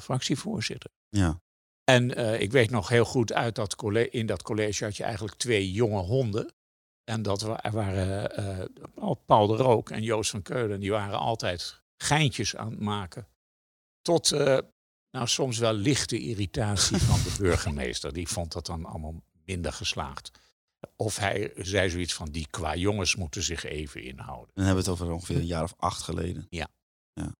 fractievoorzitter. 0.00 0.90
Ja. 1.08 1.40
En 1.84 2.14
eh, 2.14 2.40
ik 2.40 2.52
weet 2.52 2.70
nog 2.70 2.88
heel 2.88 3.04
goed 3.04 3.32
uit 3.32 3.54
dat 3.54 3.74
college, 3.76 4.10
in 4.10 4.26
dat 4.26 4.42
college 4.42 4.84
had 4.84 4.96
je 4.96 5.02
eigenlijk 5.04 5.36
twee 5.36 5.72
jonge 5.72 6.00
honden. 6.00 6.52
En 7.04 7.22
dat 7.22 7.40
wa- 7.42 7.62
er 7.62 7.72
waren 7.72 8.36
eh, 8.36 9.10
Paul 9.26 9.46
de 9.46 9.56
Rook 9.56 9.90
en 9.90 10.02
Joost 10.02 10.30
van 10.30 10.42
Keulen. 10.42 10.80
Die 10.80 10.90
waren 10.90 11.18
altijd 11.18 11.82
geintjes 11.96 12.56
aan 12.56 12.70
het 12.70 12.80
maken. 12.80 13.26
Tot 14.02 14.32
eh, 14.32 14.58
nou, 15.10 15.26
soms 15.28 15.58
wel 15.58 15.72
lichte 15.72 16.18
irritatie 16.20 16.96
van 16.96 17.22
de 17.22 17.34
burgemeester. 17.42 18.12
Die 18.12 18.28
vond 18.28 18.52
dat 18.52 18.66
dan 18.66 18.84
allemaal 18.84 19.22
minder 19.48 19.72
geslaagd. 19.72 20.30
Of 20.96 21.16
hij 21.16 21.52
zei 21.56 21.90
zoiets 21.90 22.14
van, 22.14 22.28
die 22.30 22.46
qua 22.50 22.74
jongens 22.76 23.16
moeten 23.16 23.42
zich 23.42 23.64
even 23.64 24.02
inhouden. 24.02 24.50
Dan 24.54 24.64
hebben 24.64 24.84
we 24.84 24.90
het 24.90 25.00
over 25.00 25.14
ongeveer 25.14 25.36
een 25.36 25.46
jaar 25.46 25.62
of 25.62 25.74
acht 25.76 26.02
geleden. 26.02 26.46
Ja. 26.50 26.68
ja. 27.12 27.32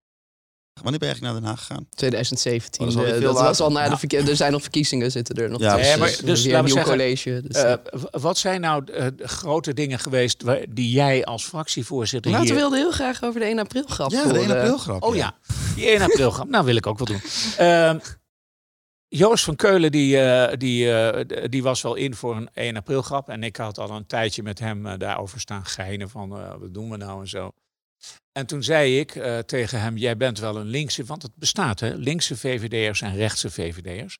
Wanneer 0.81 0.99
ben 0.99 1.07
je 1.09 1.13
eigenlijk 1.13 1.33
naar 1.33 1.33
Den 1.41 1.49
Haag 1.49 1.59
gegaan? 1.65 1.87
2017. 1.89 2.81
Oh, 2.81 2.87
dat 2.87 2.95
is 2.95 3.01
alweer 3.03 3.15
eh, 3.21 3.33
dat 3.33 3.41
was 3.41 3.59
al 3.59 3.71
na 3.71 3.83
de 3.83 3.89
Ja. 3.89 3.97
verkie- 3.97 4.17
Er 4.29 4.35
zijn 4.35 4.51
nog 4.51 4.61
verkiezingen 4.61 5.11
zitten 5.11 5.35
er 5.35 5.49
nog 5.49 5.59
Ja, 5.61 5.75
tussen. 5.75 5.99
maar 5.99 6.07
dus 6.09 6.19
weer 6.21 6.33
laten 6.35 6.53
een 6.53 6.57
we 6.59 6.65
nieuw 6.65 6.73
zeggen, 6.73 6.91
college. 6.91 7.41
Dus, 7.47 7.55
Eh, 7.55 7.73
w- 8.01 8.21
wat 8.21 8.37
zijn 8.37 8.61
nou 8.61 8.91
eh, 8.91 9.07
de 9.15 9.27
grote 9.27 9.73
dingen 9.73 9.99
geweest 9.99 10.43
waar- 10.43 10.65
die 10.69 10.91
jij 10.91 11.25
als 11.25 11.43
fractievoorzitter 11.45 12.31
Wouter 12.31 12.51
hier... 12.51 12.59
wilde 12.61 12.77
heel 12.77 12.91
graag 12.91 13.23
over 13.23 13.39
de 13.39 13.45
1 13.45 13.59
april 13.59 13.83
grap 13.87 14.11
Ja, 14.11 14.23
de 14.23 14.29
1 14.29 14.37
horen. 14.37 14.57
april 14.57 14.77
grap. 14.77 15.03
Oh 15.03 15.15
ja, 15.15 15.35
die 15.75 15.85
1 15.89 16.01
april 16.01 16.31
grap. 16.31 16.49
Nou, 16.49 16.65
wil 16.65 16.75
ik 16.75 16.87
ook 16.87 16.97
wel 16.97 17.07
doen. 17.07 17.21
Ehm, 17.57 17.99
Joost 19.11 19.43
van 19.43 19.55
Keulen 19.55 19.91
die, 19.91 20.19
eh, 20.19 20.57
die, 20.57 20.91
eh, 20.91 21.45
die 21.49 21.63
was 21.63 21.81
wel 21.81 21.95
in 21.95 22.15
voor 22.15 22.35
een 22.35 22.49
1 22.53 22.77
april 22.77 23.01
grap. 23.01 23.29
En 23.29 23.43
ik 23.43 23.55
had 23.55 23.77
al 23.77 23.89
een 23.89 24.05
tijdje 24.05 24.43
met 24.43 24.59
hem 24.59 24.85
eh, 24.85 24.97
daarover 24.97 25.39
staan 25.39 25.65
geinen 25.65 26.09
van 26.09 26.29
wat 26.29 26.73
doen 26.73 26.89
we 26.89 26.97
nou 26.97 27.21
en 27.21 27.27
zo. 27.27 27.51
En 28.31 28.45
toen 28.45 28.63
zei 28.63 28.99
ik 28.99 29.11
tegen 29.45 29.81
hem, 29.81 29.97
jij 29.97 30.17
bent 30.17 30.39
wel 30.39 30.57
een 30.57 30.67
linkse, 30.67 31.03
want 31.03 31.21
het 31.21 31.35
bestaat 31.35 31.79
hè, 31.79 31.95
linkse 31.95 32.37
VVD'ers 32.37 33.01
en 33.01 33.15
rechtse 33.15 33.51
VVD'ers. 33.51 34.17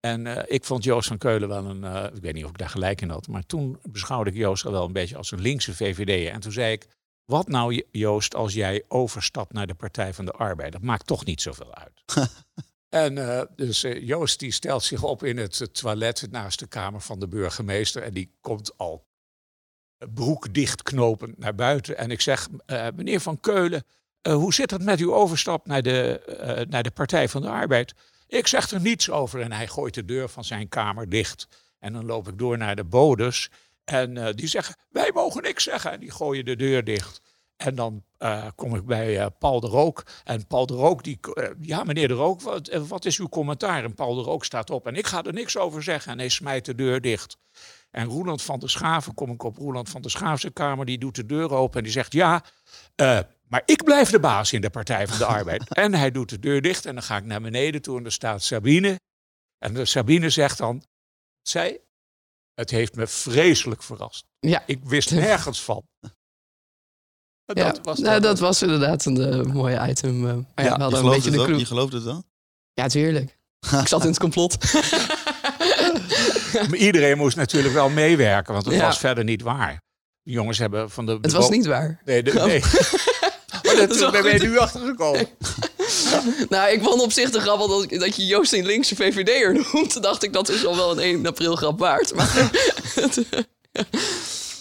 En 0.00 0.50
ik 0.50 0.64
vond 0.64 0.84
Joost 0.84 1.08
van 1.08 1.18
Keulen 1.18 1.48
wel 1.48 1.64
een, 1.64 2.14
ik 2.14 2.22
weet 2.22 2.34
niet 2.34 2.44
of 2.44 2.50
ik 2.50 2.58
daar 2.58 2.68
gelijk 2.68 3.00
in 3.00 3.10
had, 3.10 3.28
maar 3.28 3.46
toen 3.46 3.78
beschouwde 3.82 4.30
ik 4.30 4.36
Joost 4.36 4.64
al 4.64 4.72
wel 4.72 4.84
een 4.84 4.92
beetje 4.92 5.16
als 5.16 5.30
een 5.30 5.40
linkse 5.40 5.74
VVD'er. 5.74 6.32
En 6.32 6.40
toen 6.40 6.52
zei 6.52 6.72
ik, 6.72 6.86
wat 7.24 7.48
nou 7.48 7.82
Joost 7.90 8.34
als 8.34 8.54
jij 8.54 8.84
overstapt 8.88 9.52
naar 9.52 9.66
de 9.66 9.74
Partij 9.74 10.14
van 10.14 10.24
de 10.24 10.32
Arbeid? 10.32 10.72
Dat 10.72 10.82
maakt 10.82 11.06
toch 11.06 11.24
niet 11.24 11.42
zoveel 11.42 11.74
uit. 11.74 12.04
en 13.04 13.18
eh, 13.18 13.42
dus 13.56 13.84
eh, 13.84 14.06
Joost 14.06 14.38
die 14.38 14.52
stelt 14.52 14.84
zich 14.84 15.02
op 15.02 15.24
in 15.24 15.36
het 15.36 15.60
eh, 15.60 15.66
toilet 15.66 16.26
naast 16.30 16.58
de 16.58 16.66
kamer 16.66 17.00
van 17.00 17.20
de 17.20 17.28
burgemeester 17.28 18.02
en 18.02 18.12
die 18.12 18.30
komt 18.40 18.78
al 18.78 19.06
broek 20.14 20.54
dichtknopend 20.54 21.38
naar 21.38 21.54
buiten. 21.54 21.96
En 21.96 22.10
ik 22.10 22.20
zeg, 22.20 22.48
meneer 22.94 23.20
Van 23.20 23.40
Keulen, 23.40 23.84
hoe 24.22 24.54
zit 24.54 24.70
het 24.70 24.82
met 24.82 25.00
uw 25.00 25.14
overstap 25.14 25.66
naar 25.66 25.82
de, 25.82 26.66
naar 26.68 26.82
de 26.82 26.90
Partij 26.90 27.28
van 27.28 27.42
de 27.42 27.48
Arbeid? 27.48 27.94
Ik 28.26 28.46
zeg 28.46 28.70
er 28.70 28.80
niets 28.80 29.10
over 29.10 29.40
en 29.40 29.52
hij 29.52 29.66
gooit 29.66 29.94
de 29.94 30.04
deur 30.04 30.28
van 30.28 30.44
zijn 30.44 30.68
kamer 30.68 31.08
dicht. 31.08 31.48
En 31.78 31.92
dan 31.92 32.06
loop 32.06 32.28
ik 32.28 32.38
door 32.38 32.58
naar 32.58 32.76
de 32.76 32.84
bodes 32.84 33.50
en 33.84 34.36
die 34.36 34.46
zeggen, 34.46 34.76
wij 34.88 35.10
mogen 35.14 35.42
niks 35.42 35.64
zeggen. 35.64 35.92
En 35.92 36.00
die 36.00 36.10
gooien 36.10 36.44
de 36.44 36.56
deur 36.56 36.84
dicht. 36.84 37.20
En 37.56 37.74
dan 37.74 38.04
eh, 38.18 38.46
kom 38.54 38.74
ik 38.74 38.86
bij 38.86 39.20
eh, 39.20 39.26
Paul 39.38 39.60
de 39.60 39.66
Rook. 39.66 40.02
En 40.24 40.46
Paul 40.46 40.66
de 40.66 40.74
Rook, 40.74 41.04
die, 41.04 41.18
eh, 41.34 41.50
ja 41.60 41.84
meneer 41.84 42.08
de 42.08 42.14
Rook, 42.14 42.40
wat, 42.40 42.68
wat 42.88 43.04
is 43.04 43.18
uw 43.18 43.28
commentaar? 43.28 43.84
En 43.84 43.94
Paul 43.94 44.14
de 44.14 44.22
Rook 44.22 44.44
staat 44.44 44.70
op 44.70 44.86
en 44.86 44.94
ik 44.94 45.06
ga 45.06 45.24
er 45.24 45.32
niks 45.32 45.56
over 45.56 45.82
zeggen. 45.82 46.12
En 46.12 46.18
hij 46.18 46.28
smijt 46.28 46.64
de 46.64 46.74
deur 46.74 47.00
dicht. 47.00 47.36
En 47.90 48.06
Roeland 48.06 48.42
van 48.42 48.58
der 48.58 48.70
Schaven, 48.70 49.14
kom 49.14 49.30
ik 49.30 49.42
op 49.42 49.56
Roeland 49.56 49.88
van 49.88 50.02
der 50.02 50.10
Schaafse 50.10 50.50
kamer, 50.50 50.86
die 50.86 50.98
doet 50.98 51.14
de 51.14 51.26
deur 51.26 51.52
open 51.52 51.78
en 51.78 51.84
die 51.84 51.92
zegt, 51.92 52.12
ja, 52.12 52.44
maar 53.48 53.62
ik 53.64 53.84
blijf 53.84 54.10
de 54.10 54.20
baas 54.20 54.52
in 54.52 54.60
de 54.60 54.70
Partij 54.70 55.06
van 55.06 55.18
de 55.18 55.24
Arbeid. 55.36 55.74
en 55.74 55.94
hij 55.94 56.10
doet 56.10 56.28
de 56.28 56.38
deur 56.38 56.62
dicht 56.62 56.86
en 56.86 56.94
dan 56.94 57.02
ga 57.02 57.16
ik 57.16 57.24
naar 57.24 57.40
beneden 57.40 57.82
toe 57.82 57.98
en 57.98 58.04
er 58.04 58.12
staat 58.12 58.42
Sabine. 58.42 59.00
En 59.58 59.74
de 59.74 59.84
Sabine 59.84 60.30
zegt 60.30 60.58
dan, 60.58 60.82
zij, 61.42 61.80
het 62.54 62.70
heeft 62.70 62.94
me 62.94 63.06
vreselijk 63.06 63.82
verrast. 63.82 64.24
Ja. 64.40 64.62
Ik 64.66 64.84
wist 64.84 65.10
nergens 65.26 65.62
van. 65.62 65.82
Dat 67.46 67.58
ja, 67.58 67.74
was 67.82 67.98
nou, 67.98 68.20
dat 68.20 68.38
was 68.38 68.62
inderdaad 68.62 69.04
een 69.04 69.32
eh, 69.32 69.52
mooie 69.52 69.88
item. 69.88 70.28
eh. 70.28 70.34
maar 70.34 70.34
ja, 70.34 70.44
we 70.54 70.62
je, 70.62 70.68
hadden 70.68 70.98
een 71.04 71.04
beetje 71.10 71.22
het 71.22 71.30
de 71.30 71.36
wel? 71.36 71.44
crew. 71.46 71.58
je 71.58 71.64
gelooft 71.66 71.92
het 71.92 72.02
wel? 72.02 72.24
Ja, 72.72 72.86
tuurlijk. 72.88 73.38
ik 73.80 73.88
zat 73.88 74.02
in 74.02 74.08
het 74.08 74.18
complot. 74.18 74.56
Maar 76.52 76.74
iedereen 76.78 77.16
moest 77.16 77.36
natuurlijk 77.36 77.74
wel 77.74 77.88
meewerken, 77.88 78.52
want 78.52 78.64
het 78.64 78.74
Ja. 78.74 78.80
was 78.80 78.98
verder 78.98 79.24
niet 79.24 79.42
waar. 79.42 79.82
De 80.22 80.30
jongens 80.32 80.58
hebben 80.58 80.90
van 80.90 81.06
de... 81.06 81.12
het 81.12 81.22
de 81.22 81.30
was 81.30 81.48
niet 81.48 81.66
waar. 81.66 82.00
Nee, 82.04 82.22
de, 82.22 82.32
nee. 82.32 82.62
Oh, 83.70 83.76
Dat 83.76 83.90
is 83.90 83.98
dat 83.98 84.12
ben 84.12 84.32
je 84.32 84.38
nu 84.38 84.58
achtergekomen. 84.58 85.26
Nou, 86.48 86.70
ik 86.70 86.82
vond 86.82 87.02
op 87.02 87.12
zich 87.12 87.30
de 87.30 87.40
grap 87.40 87.58
dat, 87.58 88.00
dat 88.00 88.16
je 88.16 88.26
Joost 88.26 88.52
een 88.52 88.66
linkse 88.66 88.96
VVD'er 88.96 89.52
noemt. 89.72 89.90
Toen 89.92 90.02
dacht 90.02 90.22
ik, 90.22 90.32
dat 90.32 90.48
is 90.48 90.66
al 90.66 90.76
wel 90.76 90.90
een 90.90 90.98
1 90.98 91.26
april 91.26 91.56
grap 91.56 91.78
waard. 91.78 92.14
Maar 92.14 92.50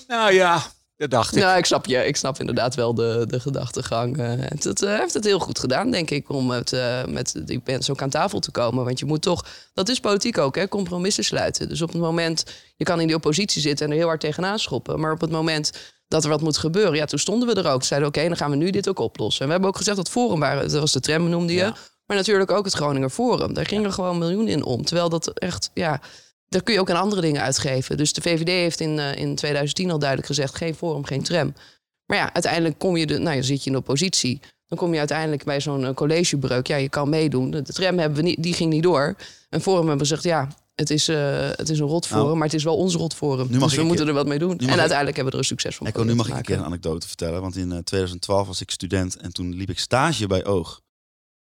Nou 0.07 0.33
ja, 0.33 0.61
dat 0.97 1.09
dacht 1.09 1.35
ik. 1.35 1.43
nou, 1.43 1.57
ik 1.57 1.65
snap, 1.65 1.85
je, 1.85 2.05
ik 2.05 2.15
snap 2.15 2.39
inderdaad 2.39 2.75
wel 2.75 2.93
de, 2.93 3.23
de 3.27 3.39
gedachtegang. 3.39 4.17
eh. 4.17 4.31
Het, 4.37 4.81
eh, 4.81 4.99
heeft 4.99 5.13
het 5.13 5.23
heel 5.23 5.39
goed 5.39 5.59
gedaan, 5.59 5.91
denk 5.91 6.09
ik, 6.09 6.29
om 6.29 6.45
met, 6.47 6.73
eh, 6.73 7.05
met 7.05 7.41
die 7.45 7.61
mensen 7.65 7.93
ook 7.93 8.01
aan 8.01 8.09
tafel 8.09 8.39
te 8.39 8.51
komen. 8.51 8.85
Want 8.85 8.99
je 8.99 9.05
moet 9.05 9.21
toch, 9.21 9.45
dat 9.73 9.89
is 9.89 9.99
politiek 9.99 10.37
ook, 10.37 10.55
hè, 10.55 10.67
compromissen 10.67 11.23
sluiten. 11.23 11.69
Dus 11.69 11.81
op 11.81 11.91
het 11.91 12.01
moment, 12.01 12.43
je 12.75 12.83
kan 12.83 12.99
in 12.99 13.07
die 13.07 13.15
oppositie 13.15 13.61
zitten 13.61 13.85
en 13.85 13.91
er 13.91 13.97
heel 13.97 14.07
hard 14.07 14.19
tegenaan 14.19 14.59
schoppen. 14.59 14.99
Maar 14.99 15.11
op 15.11 15.21
het 15.21 15.31
moment 15.31 15.71
dat 16.07 16.23
er 16.23 16.29
wat 16.29 16.41
moet 16.41 16.57
gebeuren, 16.57 16.95
ja, 16.95 17.05
toen 17.05 17.19
stonden 17.19 17.47
we 17.47 17.61
er 17.61 17.71
ook. 17.71 17.83
Zeiden 17.83 18.09
oké, 18.09 18.27
dan 18.27 18.37
gaan 18.37 18.49
we 18.49 18.55
nu 18.55 18.69
dit 18.69 18.89
ook 18.89 18.99
oplossen. 18.99 19.41
En 19.41 19.45
we 19.45 19.51
hebben 19.51 19.69
ook 19.69 19.77
gezegd 19.77 19.97
dat 19.97 20.09
Forum 20.09 20.39
waren, 20.39 20.69
dat 20.69 20.79
was 20.79 20.91
de 20.91 20.99
tram 20.99 21.29
noemde 21.29 21.53
je. 21.53 21.59
Ja. 21.59 21.75
Maar 22.05 22.17
natuurlijk 22.17 22.51
ook 22.51 22.65
het 22.65 22.73
Groninger 22.73 23.09
Forum. 23.09 23.53
Daar 23.53 23.65
gingen 23.65 23.93
gewoon 23.93 24.17
miljoenen 24.17 24.47
in 24.53 24.63
om. 24.63 24.85
Terwijl 24.85 25.09
dat 25.09 25.27
echt, 25.39 25.69
ja, 25.73 26.01
daar 26.47 26.63
kun 26.63 26.73
je 26.73 26.79
ook 26.79 26.89
aan 26.89 27.01
andere 27.01 27.21
dingen 27.21 27.41
uitgeven. 27.41 27.97
Dus 27.97 28.13
de 28.13 28.21
VVD 28.21 28.47
heeft 28.47 28.79
in, 28.79 28.99
eh, 28.99 29.15
in 29.15 29.35
2010 29.35 29.91
al 29.91 29.99
duidelijk 29.99 30.27
gezegd: 30.27 30.55
geen 30.55 30.75
Forum, 30.75 31.05
geen 31.05 31.23
tram. 31.23 31.53
Maar 32.05 32.17
ja, 32.17 32.33
uiteindelijk 32.33 32.79
kom 32.79 32.97
je, 32.97 33.05
de, 33.05 33.17
nou, 33.17 33.35
ja, 33.35 33.41
zit 33.41 33.59
je 33.59 33.65
in 33.65 33.71
de 33.71 33.77
oppositie. 33.77 34.39
Dan 34.67 34.77
kom 34.77 34.91
je 34.93 34.99
uiteindelijk 34.99 35.43
bij 35.43 35.61
zo'n 35.61 35.85
eh, 35.85 35.93
collegebreuk. 35.93 36.67
Ja, 36.67 36.75
je 36.75 36.89
kan 36.89 37.09
meedoen. 37.09 37.51
De 37.51 37.61
tram 37.63 37.97
hebben 37.99 38.17
we 38.17 38.23
niet, 38.23 38.43
die 38.43 38.53
ging 38.53 38.71
niet 38.73 38.83
door. 38.83 39.15
En 39.49 39.61
Forum 39.61 39.87
hebben 39.87 40.07
gezegd: 40.07 40.23
ja, 40.23 40.47
het 40.75 40.89
is, 40.89 41.07
eh, 41.07 41.49
het 41.51 41.69
is 41.69 41.79
een 41.79 41.87
rotforum, 41.87 42.23
Nou, 42.25 42.35
maar 42.37 42.45
het 42.47 42.55
is 42.55 42.63
wel 42.63 42.77
ons 42.77 42.95
rotforum. 42.95 43.47
nu 43.51 43.59
Dus 43.59 43.73
we 43.73 43.79
een 43.79 43.85
moeten 43.87 44.05
keer- 44.05 44.13
er 44.13 44.19
wat 44.19 44.27
mee 44.27 44.39
doen. 44.39 44.57
En 44.57 44.63
ik- 44.69 44.69
uiteindelijk 44.79 45.15
hebben 45.15 45.25
we 45.25 45.31
er 45.31 45.37
een 45.37 45.43
succes 45.57 45.75
van. 45.75 45.87
Echo, 45.87 46.03
nu 46.03 46.15
mag 46.15 46.27
ik 46.27 46.35
een 46.35 46.41
keer 46.41 46.57
een 46.57 46.63
anekdote 46.63 47.07
vertellen. 47.07 47.41
Want 47.41 47.55
in 47.55 47.71
eh, 47.71 47.77
2012 47.77 48.47
was 48.47 48.61
ik 48.61 48.71
student 48.71 49.17
en 49.17 49.33
toen 49.33 49.55
liep 49.55 49.69
ik 49.69 49.79
stage 49.79 50.27
bij 50.27 50.45
Oog. 50.45 50.81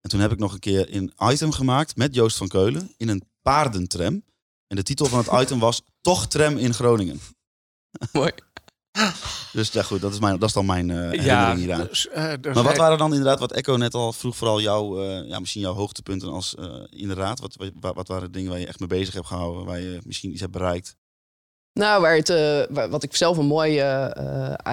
En 0.01 0.11
toen 0.11 0.21
heb 0.21 0.33
ik 0.33 0.39
nog 0.39 0.53
een 0.53 0.59
keer 0.59 0.95
een 0.95 1.13
item 1.19 1.53
gemaakt 1.53 1.97
met 1.97 2.15
Joost 2.15 2.37
van 2.37 2.49
Keulen 2.49 2.93
in 2.97 3.09
een 3.09 3.23
paardentram. 3.43 4.23
En 4.67 4.77
de 4.77 4.83
titel 4.83 5.07
van 5.07 5.19
het 5.19 5.43
item 5.43 5.59
was 5.59 5.83
Toch 6.01 6.27
tram 6.27 6.57
in 6.57 6.75
Groningen. 6.75 7.21
Mooi. 8.13 8.31
Dus 9.53 9.73
ja 9.73 9.83
goed, 9.83 10.01
dat 10.01 10.13
is, 10.13 10.19
mijn, 10.19 10.39
dat 10.39 10.49
is 10.49 10.55
dan 10.55 10.67
mijn 10.67 10.91
eh 10.91 10.97
ja, 10.97 11.11
herinnering 11.11 11.59
hieraan. 11.59 11.87
dus, 11.87 12.09
eh, 12.09 12.23
Maar 12.55 12.63
wat 12.63 12.77
waren 12.77 12.99
dan 12.99 13.11
inderdaad, 13.11 13.39
wat 13.39 13.53
Echo 13.53 13.77
net 13.77 13.95
al 13.95 14.13
vroeg, 14.13 14.37
vooral 14.37 14.61
jouw, 14.61 15.03
eh, 15.03 15.29
ja, 15.29 15.39
misschien 15.39 15.61
jouw 15.63 15.73
hoogtepunten 15.75 16.29
als 16.33 16.55
eh, 16.55 16.75
in 16.91 17.09
de 17.09 17.15
raad? 17.15 17.41
Wat, 17.41 17.57
wat, 17.81 17.95
wat 17.95 18.09
waren 18.09 18.25
de 18.25 18.31
dingen 18.31 18.51
waar 18.51 18.61
je 18.61 18.67
echt 18.67 18.79
mee 18.79 18.89
bezig 18.89 19.15
hebt 19.15 19.27
gehouden, 19.27 19.65
waar 19.65 19.81
je 19.81 20.01
misschien 20.05 20.31
iets 20.31 20.41
hebt 20.41 20.53
bereikt? 20.53 20.97
Nou, 21.73 22.01
waar 22.03 22.17
het, 22.17 22.29
eh, 22.29 22.63
wa- 22.71 22.89
wat 22.89 23.03
ik 23.03 23.17
zelf 23.17 23.37
een 23.37 23.47
mooi 23.47 23.73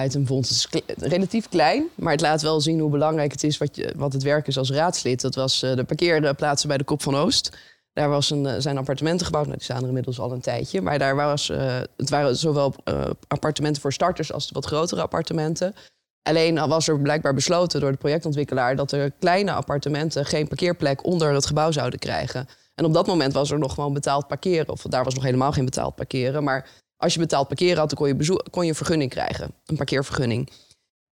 item 0.04 0.26
vond, 0.26 0.48
het 0.48 0.56
is 0.56 0.68
kle- 0.68 0.82
relatief 0.96 1.48
klein, 1.48 1.86
maar 1.94 2.12
het 2.12 2.20
laat 2.20 2.42
wel 2.42 2.60
zien 2.60 2.80
hoe 2.80 2.90
belangrijk 2.90 3.32
het 3.32 3.44
is 3.44 3.58
wat, 3.58 3.76
je, 3.76 3.92
wat 3.96 4.12
het 4.12 4.22
werk 4.22 4.46
is 4.46 4.58
als 4.58 4.70
raadslid. 4.70 5.20
Dat 5.20 5.34
was 5.34 5.62
eh, 5.62 5.74
de 5.76 5.84
parkeerplaatsen 5.84 6.68
bij 6.68 6.78
de 6.78 6.84
Kop 6.84 7.02
van 7.02 7.16
Oost. 7.16 7.56
Daar 7.92 8.08
was 8.08 8.30
een, 8.30 8.46
eh, 8.46 8.54
zijn 8.58 8.78
appartementen 8.78 9.26
gebouwd. 9.26 9.44
Nou, 9.46 9.56
die 9.56 9.64
staan 9.64 9.82
er 9.82 9.88
inmiddels 9.88 10.20
al 10.20 10.32
een 10.32 10.40
tijdje. 10.40 10.80
Maar 10.80 10.98
daar 10.98 11.16
was, 11.16 11.48
eh, 11.48 11.80
het 11.96 12.10
waren 12.10 12.36
zowel 12.36 12.74
eh, 12.84 13.10
appartementen 13.28 13.82
voor 13.82 13.92
starters 13.92 14.32
als 14.32 14.50
wat 14.50 14.66
grotere 14.66 15.02
appartementen. 15.02 15.74
Alleen 16.22 16.58
al 16.58 16.68
was 16.68 16.88
er 16.88 17.00
blijkbaar 17.00 17.34
besloten 17.34 17.80
door 17.80 17.90
de 17.90 17.96
projectontwikkelaar 17.96 18.76
dat 18.76 18.92
er 18.92 19.10
kleine 19.10 19.52
appartementen 19.52 20.26
geen 20.26 20.48
parkeerplek 20.48 21.04
onder 21.04 21.32
het 21.32 21.46
gebouw 21.46 21.70
zouden 21.70 21.98
krijgen. 21.98 22.48
En 22.74 22.84
op 22.84 22.92
dat 22.92 23.06
moment 23.06 23.32
was 23.32 23.50
er 23.50 23.58
nog 23.58 23.74
gewoon 23.74 23.92
betaald 23.92 24.26
parkeren. 24.26 24.68
Of 24.68 24.82
daar 24.82 25.04
was 25.04 25.14
nog 25.14 25.24
helemaal 25.24 25.52
geen 25.52 25.64
betaald 25.64 25.94
parkeren. 25.94 26.44
Maar 26.44 26.68
als 26.96 27.12
je 27.14 27.18
betaald 27.18 27.48
parkeren 27.48 27.78
had, 27.78 27.88
dan 27.88 27.98
kon 27.98 28.08
je, 28.08 28.42
kon 28.50 28.62
je 28.62 28.68
een 28.68 28.76
vergunning 28.76 29.10
krijgen. 29.10 29.54
Een 29.66 29.76
parkeervergunning. 29.76 30.50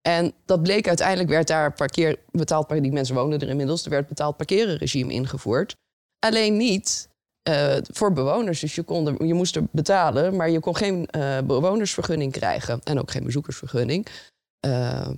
En 0.01 0.33
dat 0.45 0.63
bleek 0.63 0.87
uiteindelijk, 0.87 1.29
werd 1.29 1.47
daar 1.47 1.73
parkeer, 1.73 2.17
betaald 2.31 2.61
parkeren. 2.61 2.83
Die 2.83 2.91
mensen 2.91 3.15
woonden 3.15 3.39
er 3.39 3.49
inmiddels. 3.49 3.83
Er 3.83 3.89
werd 3.89 4.07
betaald 4.07 4.37
parkerenregime 4.37 5.13
ingevoerd. 5.13 5.75
Alleen 6.25 6.57
niet 6.57 7.09
eh, 7.43 7.77
voor 7.81 8.13
bewoners. 8.13 8.59
Dus 8.59 8.75
je, 8.75 8.83
kon 8.83 9.07
er, 9.07 9.25
je 9.25 9.33
moest 9.33 9.55
er 9.55 9.63
betalen, 9.71 10.35
maar 10.35 10.49
je 10.49 10.59
kon 10.59 10.75
geen 10.75 11.05
eh, 11.05 11.37
bewonersvergunning 11.41 12.31
krijgen. 12.31 12.79
En 12.83 12.99
ook 12.99 13.11
geen 13.11 13.23
bezoekersvergunning. 13.23 14.07
Eh, 14.59 15.09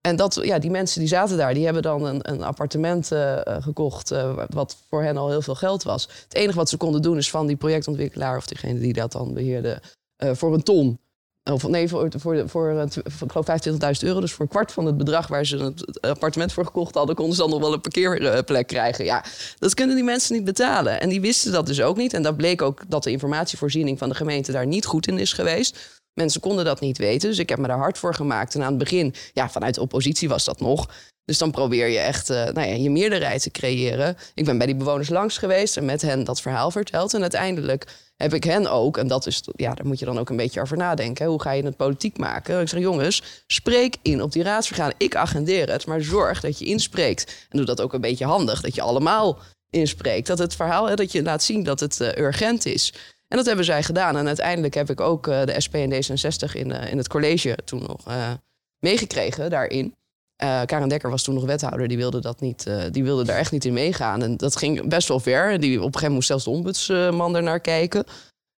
en 0.00 0.16
dat, 0.16 0.38
ja, 0.42 0.58
die 0.58 0.70
mensen 0.70 1.00
die 1.00 1.08
zaten 1.08 1.36
daar, 1.36 1.54
die 1.54 1.64
hebben 1.64 1.82
dan 1.82 2.04
een, 2.04 2.30
een 2.30 2.42
appartement 2.42 3.10
gekocht, 3.44 4.14
wat 4.48 4.76
voor 4.88 5.02
hen 5.02 5.16
al 5.16 5.30
heel 5.30 5.42
veel 5.42 5.54
geld 5.54 5.82
was. 5.82 6.08
Het 6.22 6.34
enige 6.34 6.56
wat 6.56 6.68
ze 6.68 6.76
konden 6.76 7.02
doen 7.02 7.16
is 7.16 7.30
van 7.30 7.46
die 7.46 7.56
projectontwikkelaar 7.56 8.36
of 8.36 8.46
degene 8.46 8.78
die 8.78 8.92
dat 8.92 9.12
dan 9.12 9.34
beheerde, 9.34 9.82
eh, 10.20 10.34
voor 10.34 10.54
een 10.54 10.62
ton. 10.62 11.00
Of 11.52 11.68
nee, 11.68 11.88
voor, 11.88 12.08
voor, 12.16 12.48
voor, 12.48 12.68
eh, 12.68 12.84
voor, 12.88 13.26
ik 13.26 13.32
geloof 13.32 13.46
25.000 13.46 14.08
euro. 14.08 14.20
Dus 14.20 14.32
voor 14.32 14.44
een 14.44 14.50
kwart 14.50 14.72
van 14.72 14.86
het 14.86 14.96
bedrag 14.96 15.26
waar 15.26 15.46
ze 15.46 15.56
het 15.56 16.00
appartement 16.00 16.52
voor 16.52 16.64
gekocht 16.64 16.94
hadden, 16.94 17.14
konden 17.14 17.34
ze 17.34 17.40
dan 17.40 17.50
nog 17.50 17.60
wel 17.60 17.72
een 17.72 17.80
parkeerplek 17.80 18.66
krijgen. 18.66 19.04
Ja, 19.04 19.24
dat 19.58 19.74
kunnen 19.74 19.94
die 19.94 20.04
mensen 20.04 20.34
niet 20.34 20.44
betalen. 20.44 21.00
En 21.00 21.08
die 21.08 21.20
wisten 21.20 21.52
dat 21.52 21.66
dus 21.66 21.80
ook 21.80 21.96
niet. 21.96 22.12
En 22.12 22.22
dat 22.22 22.36
bleek 22.36 22.62
ook 22.62 22.82
dat 22.88 23.02
de 23.02 23.10
informatievoorziening 23.10 23.98
van 23.98 24.08
de 24.08 24.14
gemeente 24.14 24.52
daar 24.52 24.66
niet 24.66 24.86
goed 24.86 25.06
in 25.06 25.18
is 25.18 25.32
geweest. 25.32 26.00
Mensen 26.14 26.40
konden 26.40 26.64
dat 26.64 26.80
niet 26.80 26.98
weten. 26.98 27.28
Dus 27.28 27.38
ik 27.38 27.48
heb 27.48 27.58
me 27.58 27.66
daar 27.66 27.78
hard 27.78 27.98
voor 27.98 28.14
gemaakt. 28.14 28.54
En 28.54 28.62
aan 28.62 28.68
het 28.68 28.78
begin, 28.78 29.14
ja, 29.32 29.50
vanuit 29.50 29.74
de 29.74 29.80
oppositie 29.80 30.28
was 30.28 30.44
dat 30.44 30.60
nog. 30.60 30.88
Dus 31.24 31.38
dan 31.38 31.50
probeer 31.50 31.86
je 31.86 31.98
echt 31.98 32.30
eh, 32.30 32.44
nou 32.44 32.68
ja, 32.68 32.74
je 32.74 32.90
meerderheid 32.90 33.42
te 33.42 33.50
creëren. 33.50 34.16
Ik 34.34 34.44
ben 34.44 34.58
bij 34.58 34.66
die 34.66 34.76
bewoners 34.76 35.08
langs 35.08 35.38
geweest 35.38 35.76
en 35.76 35.84
met 35.84 36.02
hen 36.02 36.24
dat 36.24 36.40
verhaal 36.40 36.70
verteld. 36.70 37.14
En 37.14 37.20
uiteindelijk 37.20 38.09
heb 38.20 38.34
ik 38.34 38.44
hen 38.44 38.70
ook, 38.70 38.96
en 38.96 39.06
dat 39.06 39.26
is, 39.26 39.42
ja, 39.56 39.74
daar 39.74 39.86
moet 39.86 39.98
je 39.98 40.04
dan 40.04 40.18
ook 40.18 40.30
een 40.30 40.36
beetje 40.36 40.60
over 40.60 40.76
nadenken. 40.76 41.26
Hoe 41.26 41.42
ga 41.42 41.50
je 41.50 41.62
het 41.62 41.76
politiek 41.76 42.18
maken? 42.18 42.60
Ik 42.60 42.68
zeg, 42.68 42.80
jongens, 42.80 43.42
spreek 43.46 43.96
in 44.02 44.22
op 44.22 44.32
die 44.32 44.42
raadsvergadering. 44.42 45.02
Ik 45.02 45.16
agendeer 45.16 45.70
het, 45.70 45.86
maar 45.86 46.02
zorg 46.02 46.40
dat 46.40 46.58
je 46.58 46.64
inspreekt. 46.64 47.46
En 47.48 47.56
doe 47.56 47.66
dat 47.66 47.80
ook 47.80 47.92
een 47.92 48.00
beetje 48.00 48.24
handig, 48.24 48.60
dat 48.60 48.74
je 48.74 48.82
allemaal 48.82 49.38
inspreekt. 49.70 50.26
Dat 50.26 50.38
het 50.38 50.54
verhaal, 50.54 50.88
hè, 50.88 50.94
dat 50.94 51.12
je 51.12 51.22
laat 51.22 51.42
zien 51.42 51.62
dat 51.62 51.80
het 51.80 52.00
eh, 52.00 52.16
urgent 52.24 52.66
is. 52.66 52.94
En 53.28 53.36
dat 53.36 53.46
hebben 53.46 53.64
zij 53.64 53.82
gedaan. 53.82 54.16
En 54.16 54.26
uiteindelijk 54.26 54.74
heb 54.74 54.90
ik 54.90 55.00
ook 55.00 55.26
eh, 55.26 55.44
de 55.44 55.60
SP 55.64 55.74
en 55.74 55.92
D66 55.92 56.52
in, 56.52 56.72
eh, 56.72 56.90
in 56.90 56.96
het 56.96 57.08
college 57.08 57.58
toen 57.64 57.82
nog 57.82 58.04
meegekregen 58.78 59.50
daarin. 59.50 59.94
Eh, 60.40 60.60
Karen 60.64 60.88
Dekker 60.88 61.10
was 61.10 61.22
toen 61.22 61.34
nog 61.34 61.44
wethouder. 61.44 61.88
Die 61.88 61.96
wilde, 61.96 62.20
dat 62.20 62.40
niet, 62.40 62.66
eh, 62.66 62.82
die 62.90 63.04
wilde 63.04 63.24
daar 63.24 63.36
echt 63.36 63.52
niet 63.52 63.64
in 63.64 63.72
meegaan. 63.72 64.22
En 64.22 64.36
dat 64.36 64.56
ging 64.56 64.88
best 64.88 65.08
wel 65.08 65.20
ver. 65.20 65.60
Die, 65.60 65.70
op 65.70 65.76
een 65.76 65.82
gegeven 65.82 65.92
moment 65.92 66.12
moest 66.14 66.26
zelfs 66.26 66.44
de 66.44 66.50
ombudsman 66.50 67.36
er 67.36 67.42
naar 67.42 67.60
kijken. 67.60 68.04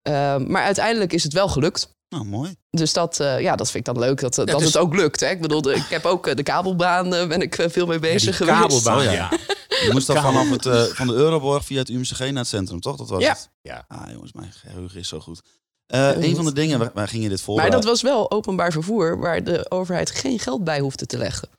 Eh, 0.01 0.37
maar 0.37 0.63
uiteindelijk 0.63 1.13
is 1.13 1.23
het 1.23 1.33
wel 1.33 1.47
gelukt. 1.47 1.89
Nou, 2.09 2.25
mooi. 2.25 2.55
Dus 2.69 2.93
dat, 2.93 3.19
eh, 3.19 3.39
ja, 3.39 3.55
dat 3.55 3.71
vind 3.71 3.87
ik 3.87 3.93
dan 3.93 4.03
leuk, 4.03 4.19
dat, 4.19 4.35
dat 4.35 4.47
dus- 4.47 4.63
het 4.63 4.77
ook 4.77 4.95
lukt. 4.95 5.19
Hè? 5.19 5.29
Ik 5.29 5.41
bedoel, 5.41 5.61
de- 5.61 5.73
ik 5.75 5.85
heb 5.89 6.05
ook 6.05 6.35
de 6.37 6.43
kabelbaan, 6.43 7.09
ben 7.09 7.41
ik 7.41 7.55
veel 7.69 7.85
mee 7.85 7.95
Ja, 7.95 8.01
die 8.01 8.11
bezig 8.13 8.37
geweest. 8.37 8.59
kabelbaan, 8.59 8.97
Oh, 8.97 9.03
ja. 9.03 9.11
ja. 9.11 9.29
Je 9.67 9.89
moest 9.91 10.07
dan 10.07 10.15
vanaf 10.21 10.49
het, 10.49 10.95
van 10.95 11.07
de 11.07 11.13
Euroborg 11.13 11.65
via 11.65 11.79
het 11.79 11.89
UMCG 11.89 12.19
naar 12.19 12.33
het 12.33 12.47
centrum, 12.47 12.79
toch? 12.79 12.95
Dat 12.95 13.09
was 13.09 13.21
Ja. 13.23 13.29
het. 13.29 13.49
Ja. 13.61 13.85
Ah, 13.87 14.11
jongens, 14.11 14.33
mijn 14.33 14.51
geheugen 14.51 14.99
is 14.99 15.07
zo 15.07 15.19
goed. 15.19 15.41
Eh, 15.85 16.23
een 16.23 16.35
van 16.35 16.45
de 16.45 16.53
dingen, 16.53 16.79
wij, 16.79 16.89
wij 16.93 17.07
gingen 17.07 17.29
dit 17.29 17.37
Maar 17.37 17.45
voorbereiden. 17.45 17.79
dat 17.81 17.89
was 17.89 18.01
wel 18.01 18.31
openbaar 18.31 18.71
vervoer 18.71 19.19
waar 19.19 19.43
de 19.43 19.65
overheid 19.71 20.11
geen 20.11 20.39
geld 20.39 20.63
bij 20.63 20.79
hoefde 20.79 21.05
te 21.05 21.17
leggen. 21.17 21.49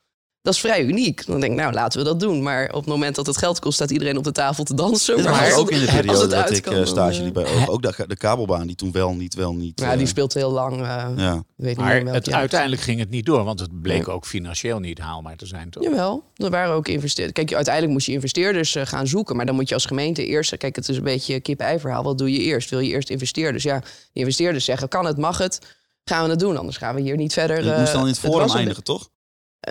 Dat 0.42 0.55
is 0.55 0.61
vrij 0.61 0.85
uniek. 0.85 1.26
Dan 1.26 1.40
denk 1.40 1.52
ik, 1.52 1.59
nou, 1.59 1.72
laten 1.72 1.98
we 1.98 2.05
dat 2.05 2.20
doen. 2.20 2.42
Maar 2.42 2.68
op 2.68 2.74
het 2.74 2.87
moment 2.87 3.14
dat 3.14 3.26
het 3.26 3.37
geld 3.37 3.59
kost, 3.59 3.74
staat 3.74 3.90
iedereen 3.90 4.16
op 4.16 4.24
de 4.24 4.33
tafel 4.33 4.64
te 4.64 4.74
dansen. 4.74 5.22
Maar 5.22 5.33
was 5.33 5.40
als 5.40 5.52
ook 5.55 5.70
in 5.76 5.78
de 5.78 5.85
het- 5.90 5.90
als 5.90 6.00
periode 6.00 6.20
het 6.22 6.31
dat 6.31 6.44
ik 6.46 6.52
uitkwam, 6.66 6.74
eh, 6.74 6.85
stage 6.87 7.18
eh, 7.18 7.24
liep 7.24 7.33
bij. 7.35 7.68
Ook 7.68 7.83
de, 7.83 8.05
de 8.07 8.16
kabelbaan 8.16 8.66
die 8.66 8.76
toen 8.76 8.92
wel 8.92 9.14
niet, 9.14 9.35
wel 9.35 9.55
niet. 9.55 9.81
Ja, 9.81 9.92
die 9.92 10.00
eh, 10.02 10.07
speelt 10.07 10.35
heel 10.35 10.50
lang. 10.50 10.81
eh, 10.83 11.07
ja. 11.16 11.42
niet 11.57 11.76
Maar 11.76 12.02
meer 12.05 12.12
het, 12.14 12.33
uiteindelijk 12.33 12.83
ging 12.83 12.98
het 13.00 13.11
niet 13.11 13.26
door, 13.26 13.44
want 13.44 13.61
het 13.61 13.83
bleek 13.83 14.09
ook 14.09 14.26
financieel 14.26 14.78
niet 14.78 14.98
haalbaar 14.98 15.37
te 15.37 15.46
zijn. 15.46 15.70
Toch? 15.70 15.83
Jawel, 15.83 16.24
er 16.37 16.50
waren 16.50 16.74
ook 16.74 16.88
investeerders. 16.88 17.33
Kijk, 17.38 17.52
uiteindelijk 17.55 17.92
moest 17.94 18.07
je 18.07 18.12
investeerders 18.12 18.74
eh, 18.74 18.87
gaan 18.87 19.07
zoeken. 19.07 19.37
Maar 19.37 19.46
dan 19.46 19.55
moet 19.55 19.68
je 19.68 19.74
als 19.74 19.85
gemeente 19.87 20.26
eerst... 20.26 20.57
Kijk, 20.57 20.76
het 20.76 20.88
is 20.88 20.96
een 20.96 21.02
beetje 21.02 21.35
een 21.35 21.42
kip-ei 21.42 21.78
verhaal. 21.78 22.02
Wat 22.02 22.18
doe 22.18 22.33
je 22.33 22.38
eerst? 22.38 22.70
Wil 22.70 22.81
je 22.81 22.90
eerst 22.90 23.11
investeerders? 23.11 23.62
Ja, 23.64 23.78
die 23.81 23.88
investeerders 24.12 24.64
zeggen, 24.64 24.88
kan 24.88 25.05
het, 25.07 25.16
mag 25.16 25.38
het? 25.38 25.59
Gaan 26.05 26.24
we 26.24 26.31
het 26.31 26.38
doen, 26.38 26.57
anders 26.57 26.76
gaan 26.76 26.94
we 26.94 27.00
hier 27.00 27.16
niet 27.16 27.33
verder. 27.33 27.70
Eh, 27.72 27.78
moest 27.78 27.92
dan 27.92 28.00
in 28.02 28.07
het 28.07 28.18
forum 28.18 28.50
eindigen, 28.50 28.85
toch? 28.85 29.09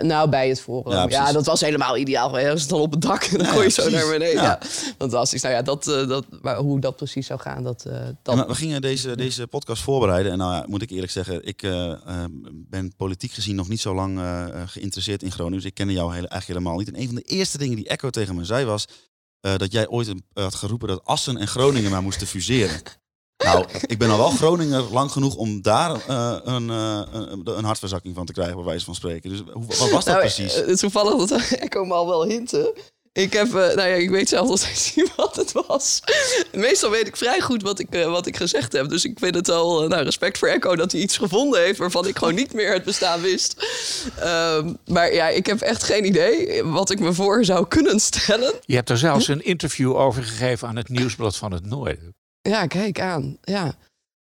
Nou, 0.00 0.28
bij 0.28 0.48
het 0.48 0.60
forum. 0.60 1.08
Ja, 1.10 1.32
dat 1.32 1.46
was 1.46 1.60
helemaal 1.60 1.96
ideaal. 1.96 2.38
Als 2.38 2.60
het 2.60 2.70
dan 2.70 2.80
op 2.80 2.90
het 2.90 3.00
dak, 3.00 3.30
dan 3.30 3.46
Ja, 3.46 3.52
gooi 3.52 3.64
je 3.64 3.70
zo 3.70 3.90
naar 3.90 4.06
beneden. 4.06 4.42
Ja. 4.42 4.42
Ja. 4.42 4.58
Fantastisch. 4.98 5.42
Nou 5.42 5.54
ja, 5.54 5.62
dat, 5.62 5.86
eh, 5.86 6.08
dat, 6.08 6.26
maar 6.42 6.56
hoe 6.56 6.80
dat 6.80 6.96
precies 6.96 7.26
zou 7.26 7.40
gaan, 7.40 7.62
dat... 7.62 7.84
eh, 7.84 8.08
dat... 8.22 8.46
We 8.46 8.54
gingen 8.54 8.80
deze, 8.80 9.16
deze 9.16 9.46
podcast 9.46 9.82
voorbereiden. 9.82 10.32
En 10.32 10.38
nou 10.38 10.54
ja, 10.54 10.64
moet 10.68 10.82
ik 10.82 10.90
eerlijk 10.90 11.12
zeggen, 11.12 11.46
ik 11.46 11.62
eh, 11.62 11.94
ben 12.50 12.96
politiek 12.96 13.32
gezien 13.32 13.56
nog 13.56 13.68
niet 13.68 13.80
zo 13.80 13.94
lang 13.94 14.20
geïnteresseerd 14.66 15.22
in 15.22 15.32
Groningen. 15.32 15.58
Dus 15.58 15.68
ik 15.68 15.74
kende 15.74 15.92
jou 15.92 16.14
hele, 16.14 16.28
eigenlijk 16.28 16.58
helemaal 16.58 16.78
niet. 16.78 16.88
En 16.88 17.00
een 17.00 17.06
van 17.06 17.14
de 17.14 17.22
eerste 17.22 17.58
dingen 17.58 17.76
die 17.76 17.88
Echo 17.88 18.10
tegen 18.10 18.34
me 18.34 18.44
zei 18.44 18.64
was... 18.64 18.84
dat 19.40 19.72
jij 19.72 19.88
ooit 19.88 20.12
had 20.32 20.54
geroepen 20.54 20.88
dat 20.88 21.04
Assen 21.04 21.36
en 21.36 21.48
Groningen 21.48 21.90
maar 21.90 22.02
moesten 22.02 22.26
fuseren. 22.26 22.80
Nou, 23.44 23.64
ik 23.86 23.98
ben 23.98 24.10
al 24.10 24.18
wel 24.18 24.30
Groninger 24.30 24.82
lang 24.92 25.10
genoeg 25.12 25.34
om 25.34 25.62
daar 25.62 25.90
eh, 26.08 26.36
een, 26.44 26.70
eh, 26.70 27.00
een, 27.12 27.42
een 27.44 27.64
hartverzakking 27.64 28.14
van 28.14 28.26
te 28.26 28.32
krijgen, 28.32 28.56
bij 28.56 28.64
wijze 28.64 28.84
van 28.84 28.94
spreken. 28.94 29.30
Dus 29.30 29.42
hoe, 29.52 29.66
wat 29.66 29.78
was 29.78 29.90
dat 29.90 30.06
Nou, 30.06 30.18
precies? 30.18 30.62
eh, 30.62 30.74
toevallig 30.74 31.26
dat 31.28 31.40
Echo 31.50 31.84
me 31.84 31.94
al 31.94 32.06
wel 32.06 32.24
hinten. 32.24 32.72
Ik 33.14 33.32
heb, 33.32 33.46
eh, 33.46 33.52
nou 33.52 33.76
ja, 33.88 33.94
ik 33.94 34.10
weet 34.10 34.28
zelf 34.28 34.48
nog 34.48 34.58
steeds 34.58 34.94
niet 34.94 35.14
wat 35.16 35.36
het 35.36 35.52
was. 35.66 36.00
Meestal 36.52 36.90
weet 36.90 37.06
ik 37.06 37.16
vrij 37.16 37.40
goed 37.40 37.62
wat 37.62 37.78
ik, 37.78 38.04
wat 38.06 38.26
ik 38.26 38.36
gezegd 38.36 38.72
heb. 38.72 38.88
Dus 38.88 39.04
ik 39.04 39.18
vind 39.18 39.34
het 39.34 39.48
al, 39.48 39.88
nou, 39.88 40.02
respect 40.04 40.38
voor 40.38 40.48
Echo 40.48 40.76
dat 40.76 40.92
hij 40.92 41.00
iets 41.00 41.16
gevonden 41.16 41.60
heeft 41.60 41.78
waarvan 41.78 42.06
ik 42.06 42.18
gewoon 42.18 42.34
niet 42.34 42.52
meer 42.52 42.72
het 42.72 42.84
bestaan 42.84 43.20
wist. 43.20 43.66
Ehm, 44.18 44.72
maar 44.86 45.14
ja, 45.14 45.28
ik 45.28 45.46
heb 45.46 45.60
echt 45.60 45.82
geen 45.82 46.04
idee 46.06 46.62
wat 46.64 46.90
ik 46.90 47.00
me 47.00 47.12
voor 47.12 47.44
zou 47.44 47.66
kunnen 47.68 48.00
stellen. 48.00 48.52
Je 48.64 48.74
hebt 48.74 48.90
er 48.90 48.98
zelfs 48.98 49.28
een 49.28 49.44
interview 49.44 49.96
over 49.96 50.22
gegeven 50.22 50.68
aan 50.68 50.76
het 50.76 50.88
Nieuwsblad 50.88 51.36
van 51.36 51.52
het 51.52 51.66
Noorden. 51.66 52.14
Ja, 52.42 52.66
kijk 52.66 53.00
aan. 53.00 53.36
Ja. 53.42 53.74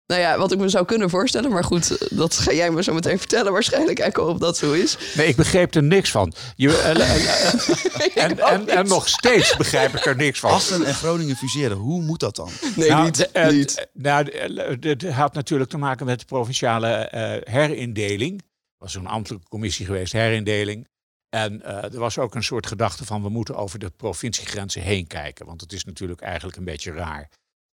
Nou 0.06 0.20
ja, 0.20 0.38
wat 0.38 0.52
ik 0.52 0.58
me 0.58 0.68
zou 0.68 0.84
kunnen 0.84 1.10
voorstellen, 1.10 1.50
maar 1.50 1.64
goed, 1.64 1.98
eh, 1.98 2.18
dat 2.18 2.34
ga 2.36 2.52
jij 2.52 2.70
me 2.70 2.82
zo 2.82 2.94
meteen 2.94 3.18
vertellen. 3.18 3.52
Waarschijnlijk 3.52 3.98
Echo 3.98 4.28
of 4.30 4.38
dat 4.38 4.56
zo 4.56 4.72
is. 4.72 4.98
Nee, 5.16 5.26
ik 5.26 5.36
begreep 5.36 5.74
er 5.74 5.82
niks 5.82 6.10
van. 6.10 6.32
Je, 6.56 6.76
eh, 6.78 8.14
eh, 8.14 8.24
en, 8.24 8.38
en, 8.38 8.68
en 8.68 8.86
nog 8.86 9.08
steeds 9.08 9.56
begrijp 9.56 9.94
ik 9.94 10.06
er 10.06 10.16
niks 10.16 10.40
van. 10.40 10.50
Assen 10.50 10.84
en 10.84 10.94
Groningen 10.94 11.36
fuseren, 11.36 11.76
hoe 11.76 12.02
moet 12.02 12.20
dat 12.20 12.36
dan? 12.36 12.50
Nee, 12.76 12.88
nou, 12.90 13.04
niet. 13.04 13.32
eh, 13.32 13.48
niet. 13.48 13.88
nou, 13.92 14.78
dit 14.78 15.08
had 15.10 15.34
natuurlijk 15.34 15.70
te 15.70 15.78
maken 15.78 16.06
met 16.06 16.18
de 16.20 16.24
provinciale 16.26 16.88
eh, 16.88 17.52
herindeling. 17.52 18.40
Er 18.42 18.84
was 18.84 18.94
een 18.94 19.06
ambtelijke 19.06 19.48
commissie 19.48 19.86
geweest, 19.86 20.12
herindeling. 20.12 20.88
En 21.28 21.62
eh, 21.62 21.92
er 21.92 21.98
was 21.98 22.18
ook 22.18 22.34
een 22.34 22.42
soort 22.44 22.66
gedachte 22.66 23.04
van 23.04 23.22
we 23.22 23.28
moeten 23.28 23.56
over 23.56 23.78
de 23.78 23.90
provinciegrenzen 23.90 24.82
heen 24.82 25.06
kijken. 25.06 25.46
Want 25.46 25.60
het 25.60 25.72
is 25.72 25.84
natuurlijk 25.84 26.20
eigenlijk 26.20 26.56
een 26.56 26.64
beetje 26.64 26.92
raar 26.92 27.28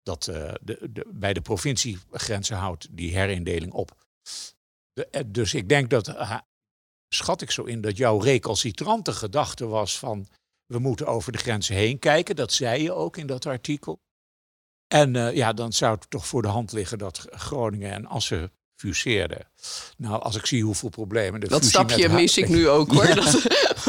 dat 0.05 0.27
eh, 0.27 0.53
de, 0.62 0.88
de, 0.93 1.07
bij 1.12 1.33
de 1.33 1.40
provinciegrenzen 1.40 2.57
houdt 2.57 2.88
die 2.90 3.17
herindeling 3.17 3.73
op. 3.73 4.07
De- 4.93 5.07
eh, 5.07 5.23
dus 5.27 5.55
ik 5.55 5.69
denk 5.69 5.90
dat, 5.90 6.09
eh, 6.09 6.38
schat 7.09 7.43
ik 7.43 7.51
zo 7.51 7.62
in, 7.62 7.81
dat 7.81 7.97
jouw 7.97 8.19
recalcitrante 8.19 9.12
gedachte 9.12 9.67
was 9.67 9.99
van 9.99 10.27
we 10.67 10.79
moeten 10.79 11.07
over 11.07 11.33
de 11.33 11.38
grenzen 11.38 11.75
heen 11.75 11.99
kijken. 11.99 12.37
Dat 12.37 12.53
zei 12.53 12.83
je 12.83 12.93
ook 12.93 13.17
in 13.17 13.27
dat 13.27 13.47
artikel. 13.47 14.03
En 14.87 15.35
ja, 15.35 15.53
dan 15.53 15.73
zou 15.73 15.95
het 15.95 16.11
toch 16.11 16.27
voor 16.27 16.43
de 16.43 16.49
hand 16.49 16.73
liggen 16.73 16.99
dat 16.99 17.27
Groningen 17.31 17.93
en 17.93 18.07
Assen 18.07 18.53
fuseerden. 18.85 19.38
Nou, 19.97 20.23
als 20.23 20.37
ik 20.37 20.47
zie 20.47 20.62
hoeveel 20.62 20.88
problemen 20.88 21.40
de 21.40 21.49
Dat 21.49 21.64
stapje 21.64 22.09
mis 22.09 22.37
ik 22.38 22.49
nu 22.49 22.68
ook 22.79 22.92
hoor. 22.92 23.14
Dat, 23.14 23.42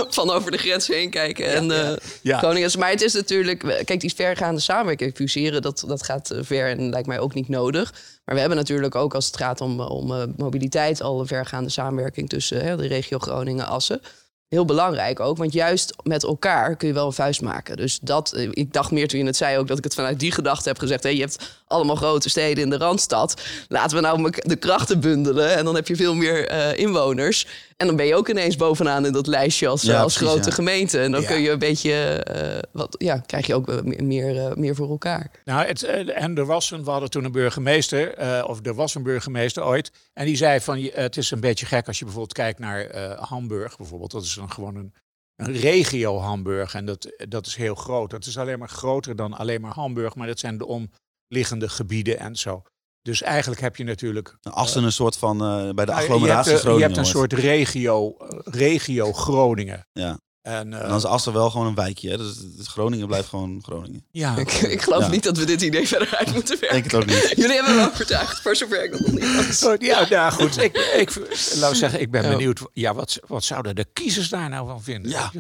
van 0.10 0.30
over 0.30 0.52
de 0.52 0.58
grens 0.58 0.88
heen 0.88 1.10
kijken. 1.10 1.46
En 1.54 1.72
eh 1.72 1.98
Ja. 2.22 2.52
Is- 2.54 2.76
Maar 2.76 2.90
het 2.90 3.02
is 3.02 3.14
natuurlijk. 3.14 3.60
Kijk, 3.86 4.00
die 4.00 4.14
vergaande 4.16 4.62
samenwerking, 4.62 5.16
fuseren, 5.16 5.62
dat, 5.62 5.84
dat 5.88 6.04
gaat 6.04 6.32
eh, 6.32 6.40
ver 6.44 6.70
en 6.70 6.90
lijkt 6.90 7.08
mij 7.08 7.20
ook 7.20 7.34
niet 7.34 7.50
nodig. 7.50 7.94
Maar 8.26 8.36
we 8.36 8.40
hebben 8.42 8.58
natuurlijk 8.60 8.96
ook 8.96 9.14
als 9.16 9.26
het 9.26 9.38
gaat 9.38 9.62
om, 9.62 9.80
eh, 9.80 9.90
om 9.90 10.12
eh, 10.14 10.24
mobiliteit 10.38 11.02
al 11.02 11.20
een 11.20 11.28
vergaande 11.28 11.70
samenwerking 11.70 12.30
tussen 12.30 12.62
eh, 12.62 12.78
de 12.78 12.88
regio 12.88 13.18
Groningen 13.20 13.68
Assen. 13.68 14.02
Heel 14.50 14.66
belangrijk 14.66 15.20
ook, 15.20 15.38
want 15.38 15.54
juist 15.54 15.94
met 16.04 16.24
elkaar 16.24 16.76
kun 16.76 16.88
je 16.88 16.94
wel 16.94 17.06
een 17.06 17.14
vuist 17.14 17.42
maken. 17.42 17.78
Dus 17.78 18.00
dat, 18.00 18.34
eh, 18.34 18.48
ik 18.52 18.74
dacht 18.74 18.92
meer 18.92 19.08
toen 19.08 19.20
je 19.20 19.26
het 19.26 19.36
zei 19.36 19.58
ook 19.58 19.68
dat 19.68 19.78
ik 19.78 19.84
het 19.84 19.94
vanuit 19.94 20.20
die 20.20 20.32
gedachte 20.32 20.70
heb 20.70 20.80
gezegd. 20.80 21.04
Hé, 21.04 21.10
je 21.10 21.20
hebt 21.20 21.62
allemaal 21.68 21.96
grote 21.96 22.30
steden 22.30 22.64
in 22.64 22.70
de 22.70 22.78
Randstad. 22.78 23.42
Laten 23.68 23.96
we 23.96 24.02
nou 24.02 24.32
de 24.36 24.56
krachten 24.56 25.00
bundelen 25.00 25.56
en 25.56 25.66
dan 25.66 25.76
heb 25.76 25.88
je 25.88 25.96
veel 25.96 26.16
meer 26.16 26.48
eh, 26.48 26.80
inwoners. 26.80 27.48
En 27.78 27.88
dan 27.88 27.96
ben 27.96 28.06
je 28.06 28.16
ook 28.16 28.30
ineens 28.30 28.56
bovenaan 28.56 29.06
in 29.06 29.14
dat 29.14 29.28
lijstje 29.28 29.68
als, 29.68 29.82
Ja, 29.82 30.02
als 30.02 30.14
precies, 30.14 30.32
grote 30.34 30.50
ja. 30.50 30.56
gemeente. 30.56 31.00
En 31.00 31.12
dan 31.12 31.22
Ja. 31.22 31.28
kun 31.28 31.42
je 31.42 31.50
een 31.50 31.60
beetje, 31.60 31.94
eh, 32.24 32.60
wat, 32.72 32.96
ja, 32.98 33.18
krijg 33.18 33.48
je 33.48 33.56
ook 33.56 33.70
eh, 33.70 33.82
meer, 33.82 34.04
meer, 34.04 34.38
eh, 34.48 34.56
meer 34.56 34.76
voor 34.76 34.90
elkaar. 34.90 35.32
Nou, 35.46 35.66
het, 35.68 35.84
eh, 35.84 36.22
en 36.24 36.38
er 36.38 36.46
was 36.46 36.72
een, 36.72 36.84
we 36.84 36.90
hadden 36.90 37.10
toen 37.10 37.24
een 37.24 37.32
burgemeester, 37.32 38.14
eh, 38.14 38.44
of 38.48 38.66
er 38.66 38.74
was 38.76 38.96
een 38.96 39.04
burgemeester 39.04 39.64
ooit. 39.66 39.92
En 40.14 40.26
die 40.26 40.36
zei 40.36 40.60
van, 40.60 40.80
je- 40.82 40.92
het 40.94 41.18
is 41.18 41.32
een 41.32 41.40
beetje 41.40 41.66
gek 41.66 41.88
als 41.88 41.98
je 42.00 42.04
bijvoorbeeld 42.06 42.34
kijkt 42.38 42.60
naar 42.60 42.82
eh, 42.86 43.22
Hamburg 43.30 43.78
bijvoorbeeld. 43.78 44.12
Dat 44.12 44.24
is 44.24 44.34
dan 44.34 44.52
gewoon 44.52 44.76
een, 44.76 44.94
een 45.36 45.54
regio 45.54 46.20
Hamburg 46.20 46.74
en 46.74 46.86
dat, 46.86 47.14
dat 47.30 47.46
is 47.46 47.56
heel 47.56 47.76
groot. 47.76 48.10
Dat 48.10 48.26
is 48.26 48.38
alleen 48.38 48.60
maar 48.60 48.70
groter 48.70 49.16
dan 49.16 49.34
alleen 49.34 49.62
maar 49.62 49.74
Hamburg, 49.74 50.16
maar 50.16 50.28
dat 50.28 50.40
zijn 50.40 50.58
de 50.58 50.88
omliggende 51.30 51.70
gebieden 51.70 52.20
en 52.20 52.36
zo. 52.36 52.62
Dus 53.06 53.22
eigenlijk 53.22 53.62
heb 53.62 53.76
je 53.76 53.84
natuurlijk 53.84 54.38
Assen 54.44 54.84
een 54.84 54.92
soort 54.92 55.18
van 55.18 55.42
eh, 55.42 55.48
bij 55.74 55.86
de 55.86 55.92
Nou, 55.92 56.02
agglomeratie 56.04 56.28
je 56.28 56.34
hebt, 56.34 56.48
eh, 56.50 56.56
Groningen. 56.60 56.78
Je 56.90 56.96
hebt 56.96 56.98
een 56.98 57.06
soort 57.20 57.34
regio, 57.34 58.16
eh, 58.18 58.28
regio 58.44 59.14
Groningen. 59.14 59.88
Ja. 59.94 60.20
En, 60.42 60.74
eh, 60.74 60.82
En 60.82 60.88
dan 60.88 60.98
is 60.98 61.06
Assen 61.06 61.34
wel 61.34 61.50
gewoon 61.50 61.68
een 61.68 61.76
wijkje. 61.76 62.10
Hè? 62.10 62.18
Dus, 62.18 62.38
dus 62.58 62.68
Groningen 62.68 63.08
blijft 63.08 63.28
gewoon 63.28 63.60
Groningen. 63.64 64.06
ja, 64.12 64.36
Ik, 64.38 64.52
ik 64.52 64.82
geloof 64.82 65.02
Ja. 65.04 65.10
niet 65.10 65.24
dat 65.24 65.38
we 65.38 65.46
dit 65.46 65.62
idee 65.62 65.88
verder 65.88 66.16
uit 66.16 66.34
moeten 66.34 66.56
Ik 66.56 66.60
werken. 66.62 66.82
denk 66.82 66.92
het 66.92 67.02
ook 67.02 67.06
niet. 67.30 67.34
Jullie 67.42 67.56
hebben 67.56 67.76
me 67.76 67.90
overtuigd, 67.92 68.42
voor 68.42 68.56
zover 68.56 68.84
ik 68.84 68.92
dat 68.92 69.00
nog 69.00 69.12
niet 69.12 69.36
was. 69.48 69.64
Oh, 69.64 69.74
ja, 69.78 70.08
nou 70.10 70.32
goed. 70.32 70.58
Ik, 70.58 70.78
ik, 70.78 71.16
laat 71.56 71.72
ik 71.72 71.78
zeggen, 71.78 72.02
ik 72.02 72.12
ben 72.12 72.24
Ja. 72.24 72.30
benieuwd. 72.30 72.60
Ja, 72.74 72.94
wat, 72.94 73.20
wat 73.28 73.44
zouden 73.44 73.76
de 73.76 73.86
kiezers 73.94 74.30
daar 74.30 74.50
nou 74.50 74.68
van 74.68 74.84
vinden? 74.84 75.12
Ja. 75.12 75.32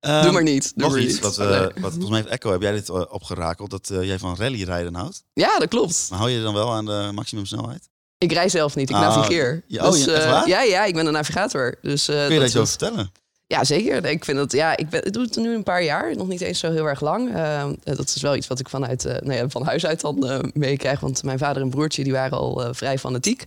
Doe 0.00 0.10
Ehm, 0.12 0.32
maar 0.32 0.42
niet. 0.42 0.62
Doe 0.74 0.82
Nog 0.84 0.90
maar 0.92 1.00
iets, 1.00 1.12
niet. 1.12 1.22
wat, 1.22 1.38
eh, 1.38 1.60
wat 1.60 1.72
volgens 1.92 2.08
mij 2.08 2.18
heeft 2.20 2.30
Echo, 2.32 2.50
heb 2.52 2.62
jij 2.62 2.72
dit 2.72 2.88
eh, 2.88 3.02
opgerakeld, 3.08 3.70
dat 3.70 3.90
eh, 3.90 4.02
jij 4.02 4.18
van 4.18 4.36
rallyrijden 4.36 4.94
houdt. 4.94 5.22
Ja, 5.32 5.58
dat 5.58 5.68
klopt. 5.68 6.06
Maar 6.10 6.18
hou 6.18 6.30
je 6.30 6.42
dan 6.42 6.54
wel 6.54 6.72
aan 6.72 6.84
de 6.84 7.10
maximumsnelheid? 7.14 7.88
Ik 8.18 8.32
rij 8.32 8.48
zelf 8.48 8.74
niet, 8.74 8.90
ik 8.90 8.96
Ah, 8.96 9.02
navigeer. 9.02 9.64
ja, 9.66 9.84
oh, 9.86 9.92
dus, 9.92 10.04
ja, 10.04 10.30
waar? 10.30 10.48
ja, 10.48 10.62
ja, 10.62 10.84
ik 10.84 10.94
ben 10.94 11.06
een 11.06 11.12
navigator. 11.12 11.74
Dus, 11.82 12.04
Kun 12.04 12.14
je 12.16 12.28
dat 12.28 12.32
iets 12.48 12.56
over 12.56 12.60
is- 12.62 12.68
vertellen? 12.70 13.12
Ja, 13.50 13.64
zeker. 13.64 14.04
Ik 14.04 14.24
vind 14.24 14.38
het, 14.38 14.52
ja, 14.52 14.76
ik, 14.76 14.88
ben, 14.88 15.06
ik 15.06 15.12
doe 15.12 15.22
het 15.22 15.36
nu 15.36 15.54
een 15.54 15.62
paar 15.62 15.82
jaar, 15.82 16.16
nog 16.16 16.28
niet 16.28 16.40
eens 16.40 16.58
zo 16.58 16.70
heel 16.72 16.86
erg 16.86 17.00
lang. 17.00 17.34
Eh, 17.34 17.64
dat 17.84 18.12
is 18.14 18.22
wel 18.22 18.36
iets 18.36 18.46
wat 18.46 18.58
ik 18.60 18.68
vanuit, 18.68 19.04
eh, 19.04 19.14
nou 19.20 19.32
ja, 19.38 19.48
van 19.48 19.64
huis 19.64 19.86
uit 19.86 20.00
dan 20.00 20.26
eh, 20.28 20.38
meekrijg. 20.54 21.00
Want 21.00 21.22
mijn 21.22 21.38
vader 21.38 21.62
en 21.62 21.70
broertje 21.70 22.04
die 22.04 22.12
waren 22.12 22.38
al 22.38 22.64
eh, 22.64 22.68
vrij 22.72 22.98
fanatiek. 22.98 23.44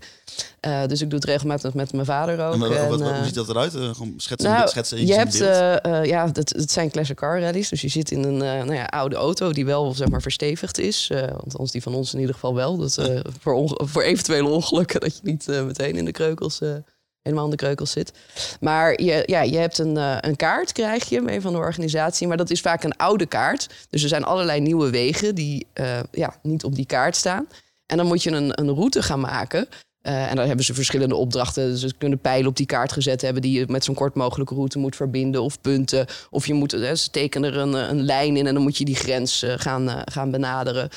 Eh, 0.59 0.85
dus 0.87 1.01
ik 1.01 1.09
doe 1.09 1.19
het 1.19 1.27
regelmatig 1.27 1.73
met 1.73 1.93
mijn 1.93 2.05
vader 2.05 2.45
ook. 2.45 2.53
En 2.53 2.59
wat, 2.59 2.71
En, 2.71 2.89
wat- 2.89 2.99
wat- 2.99 3.09
eh, 3.09 3.15
hoe 3.15 3.25
ziet 3.25 3.35
dat 3.35 3.49
eruit? 3.49 3.75
Eh, 3.75 3.81
gewoon 3.81 4.13
schetsen, 4.17 4.49
nou, 4.51 4.67
schetsen 4.67 5.05
je 5.05 5.13
hebt, 5.13 5.41
eh, 5.41 5.99
eh, 5.99 6.05
ja, 6.05 6.27
dat, 6.27 6.49
het 6.49 6.71
zijn 6.71 6.91
classic 6.91 7.15
car 7.15 7.41
rallies. 7.41 7.69
Dus 7.69 7.81
je 7.81 7.87
zit 7.89 8.11
in 8.11 8.23
een 8.23 8.41
eh, 8.41 8.51
nou 8.63 8.73
ja, 8.73 8.83
oude 8.85 9.15
auto 9.15 9.51
die 9.51 9.65
wel 9.65 9.93
zeg 9.93 10.07
maar 10.09 10.21
verstevigd 10.21 10.79
is. 10.79 11.07
Eh 11.11 11.21
althans, 11.43 11.71
die 11.71 11.81
van 11.81 11.93
ons 11.93 12.13
in 12.13 12.19
ieder 12.19 12.33
geval 12.33 12.55
wel. 12.55 12.77
Dat, 12.77 12.97
eh, 12.97 13.19
voor, 13.39 13.79
voor 13.83 14.01
eventuele 14.03 14.47
ongelukken 14.47 14.99
dat 14.99 15.13
je 15.15 15.21
niet 15.23 15.47
eh, 15.47 15.63
meteen 15.63 15.95
in 15.95 16.05
de 16.05 16.11
kreukels, 16.11 16.61
eh, 16.61 16.69
helemaal 17.23 17.45
in 17.45 17.51
de 17.51 17.57
kreukels 17.57 17.91
zit. 17.91 18.11
Maar 18.59 19.01
je, 19.01 19.23
ja, 19.25 19.41
je 19.41 19.57
hebt 19.57 19.77
een, 19.77 19.97
eh, 19.97 20.17
een 20.19 20.35
kaart, 20.35 20.71
krijg 20.71 21.09
je 21.09 21.21
mee 21.21 21.41
van 21.41 21.51
de 21.51 21.57
organisatie. 21.57 22.27
Maar 22.27 22.37
dat 22.37 22.49
is 22.49 22.61
vaak 22.61 22.83
een 22.83 22.97
oude 22.97 23.25
kaart. 23.25 23.69
Dus 23.89 24.03
er 24.03 24.09
zijn 24.09 24.23
allerlei 24.23 24.59
nieuwe 24.59 24.89
wegen 24.89 25.35
die 25.35 25.67
eh, 25.73 25.99
ja, 26.11 26.35
niet 26.41 26.63
op 26.63 26.75
die 26.75 26.85
kaart 26.85 27.15
staan. 27.15 27.47
En 27.85 27.97
dan 27.97 28.05
moet 28.07 28.23
je 28.23 28.31
een, 28.31 28.59
een 28.61 28.73
route 28.73 29.01
gaan 29.01 29.19
maken. 29.19 29.67
Eh, 30.01 30.29
en 30.29 30.35
daar 30.35 30.45
hebben 30.45 30.65
ze 30.65 30.73
verschillende 30.73 31.15
opdrachten. 31.15 31.71
Dus 31.71 31.81
ze 31.81 31.93
kunnen 31.97 32.19
pijlen 32.19 32.47
op 32.47 32.57
die 32.57 32.65
kaart 32.65 32.91
gezet 32.91 33.21
hebben 33.21 33.41
die 33.41 33.59
je 33.59 33.65
met 33.67 33.83
zo'n 33.83 33.95
kort 33.95 34.15
mogelijke 34.15 34.55
route 34.55 34.79
moet 34.79 34.95
verbinden 34.95 35.41
of 35.41 35.61
punten. 35.61 36.05
Of 36.29 36.47
je 36.47 36.53
moet, 36.53 36.71
ze 36.71 37.07
tekenen 37.11 37.53
er 37.53 37.59
een, 37.59 37.73
een 37.73 38.03
lijn 38.03 38.37
in 38.37 38.47
en 38.47 38.53
dan 38.53 38.63
moet 38.63 38.77
je 38.77 38.85
die 38.85 38.95
grens 38.95 39.43
gaan, 39.45 40.03
gaan 40.05 40.31
benaderen. 40.31 40.89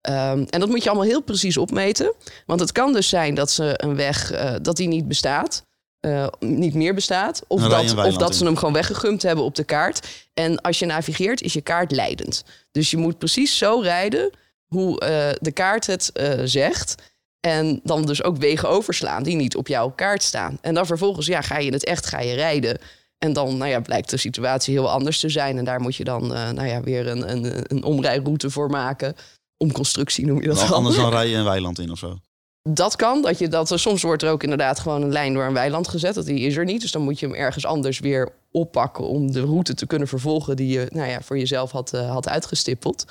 Ehm, 0.00 0.44
en 0.48 0.60
dat 0.60 0.68
moet 0.68 0.82
je 0.82 0.88
allemaal 0.88 1.08
heel 1.08 1.22
precies 1.22 1.56
opmeten. 1.56 2.12
Want 2.46 2.60
het 2.60 2.72
kan 2.72 2.92
dus 2.92 3.08
zijn 3.08 3.34
dat 3.34 3.50
ze 3.50 3.74
een 3.76 3.96
weg 3.96 4.32
dat 4.62 4.76
die 4.76 4.88
niet 4.88 5.08
bestaat. 5.08 5.64
Eh, 6.02 6.26
niet 6.40 6.74
meer 6.74 6.94
bestaat. 6.94 7.42
Of 7.46 7.62
dat, 7.62 7.96
of 7.96 8.16
dat 8.16 8.36
ze 8.36 8.44
hem 8.44 8.56
gewoon 8.56 8.74
weggegumpt 8.74 9.22
hebben 9.22 9.44
op 9.44 9.54
de 9.54 9.64
kaart. 9.64 10.08
En 10.34 10.60
als 10.60 10.78
je 10.78 10.86
navigeert, 10.86 11.42
is 11.42 11.52
je 11.52 11.60
kaart 11.60 11.90
leidend. 11.90 12.44
Dus 12.70 12.90
je 12.90 12.96
moet 12.96 13.18
precies 13.18 13.58
zo 13.58 13.80
rijden 13.80 14.30
hoe 14.66 15.00
eh, 15.00 15.28
de 15.40 15.52
kaart 15.52 15.86
het 15.86 16.12
eh, 16.12 16.40
zegt. 16.44 16.94
En 17.40 17.80
dan 17.84 18.06
dus 18.06 18.22
ook 18.22 18.36
wegen 18.36 18.68
overslaan 18.68 19.22
die 19.22 19.36
niet 19.36 19.56
op 19.56 19.68
jouw 19.68 19.90
kaart 19.90 20.22
staan. 20.22 20.58
En 20.60 20.74
dan 20.74 20.86
vervolgens 20.86 21.26
ja, 21.26 21.40
ga 21.40 21.58
je 21.58 21.66
in 21.66 21.72
het 21.72 21.84
echt 21.84 22.06
ga 22.06 22.20
je 22.20 22.34
rijden. 22.34 22.78
En 23.18 23.32
dan 23.32 23.56
nou 23.56 23.70
ja, 23.70 23.80
blijkt 23.80 24.10
de 24.10 24.16
situatie 24.16 24.74
heel 24.74 24.90
anders 24.90 25.20
te 25.20 25.28
zijn. 25.28 25.58
En 25.58 25.64
daar 25.64 25.80
moet 25.80 25.96
je 25.96 26.04
dan 26.04 26.26
nou 26.26 26.66
ja, 26.66 26.80
weer 26.80 27.06
een, 27.06 27.30
een, 27.30 27.64
een 27.66 27.84
omrijroute 27.84 28.50
voor 28.50 28.70
maken. 28.70 29.16
Omconstructie 29.56 30.26
noem 30.26 30.40
je 30.40 30.48
dat 30.48 30.58
dan. 30.58 30.72
Anders 30.72 30.96
dan 30.96 31.10
rij 31.10 31.28
je 31.28 31.36
een 31.36 31.44
weiland 31.44 31.78
in 31.78 31.90
of 31.90 31.98
zo. 31.98 32.18
Dat 32.68 32.96
kan. 32.96 33.22
Dat 33.22 33.38
je 33.38 33.48
dat, 33.48 33.72
soms 33.74 34.02
wordt 34.02 34.22
er 34.22 34.30
ook 34.30 34.42
inderdaad 34.42 34.78
gewoon 34.78 35.02
een 35.02 35.12
lijn 35.12 35.34
door 35.34 35.44
een 35.44 35.52
weiland 35.52 35.88
gezet. 35.88 36.14
Dat 36.14 36.26
die 36.26 36.40
is 36.40 36.56
er 36.56 36.64
niet. 36.64 36.80
Dus 36.80 36.92
dan 36.92 37.02
moet 37.02 37.20
je 37.20 37.26
hem 37.26 37.34
ergens 37.34 37.66
anders 37.66 37.98
weer 37.98 38.32
oppakken 38.50 39.04
om 39.04 39.32
de 39.32 39.40
route 39.40 39.74
te 39.74 39.86
kunnen 39.86 40.08
vervolgen 40.08 40.56
die 40.56 40.68
je 40.68 40.86
nou 40.90 41.08
ja, 41.08 41.20
voor 41.20 41.38
jezelf 41.38 41.70
had, 41.70 41.94
uh, 41.94 42.10
had 42.10 42.28
uitgestippeld. 42.28 43.04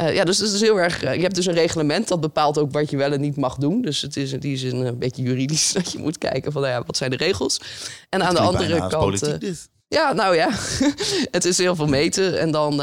Uh, 0.00 0.14
ja, 0.14 0.24
dus 0.24 0.38
het 0.38 0.52
is 0.52 0.60
heel 0.60 0.80
erg. 0.80 1.04
Uh, 1.04 1.14
je 1.14 1.20
hebt 1.20 1.34
dus 1.34 1.46
een 1.46 1.54
reglement 1.54 2.08
dat 2.08 2.20
bepaalt 2.20 2.58
ook 2.58 2.72
wat 2.72 2.90
je 2.90 2.96
wel 2.96 3.12
en 3.12 3.20
niet 3.20 3.36
mag 3.36 3.56
doen. 3.56 3.82
Dus 3.82 4.00
het 4.00 4.16
is 4.16 4.32
in 4.32 4.40
die 4.40 4.56
zin 4.56 4.76
een 4.76 4.98
beetje 4.98 5.22
juridisch 5.22 5.72
dat 5.82 5.92
je 5.92 5.98
moet 5.98 6.18
kijken 6.18 6.52
van 6.52 6.62
nou 6.62 6.74
ja, 6.74 6.82
wat 6.86 6.96
zijn 6.96 7.10
de 7.10 7.16
regels. 7.16 7.60
En 8.08 8.22
aan 8.22 8.34
de 8.34 8.40
andere 8.40 8.86
kant. 8.88 9.40
Dit. 9.40 9.68
Ja, 9.88 10.12
nou 10.12 10.34
ja, 10.36 10.50
het 11.36 11.44
is 11.44 11.58
heel 11.58 11.76
veel 11.76 11.86
meten. 11.86 12.38
En 12.38 12.50
dan, 12.50 12.74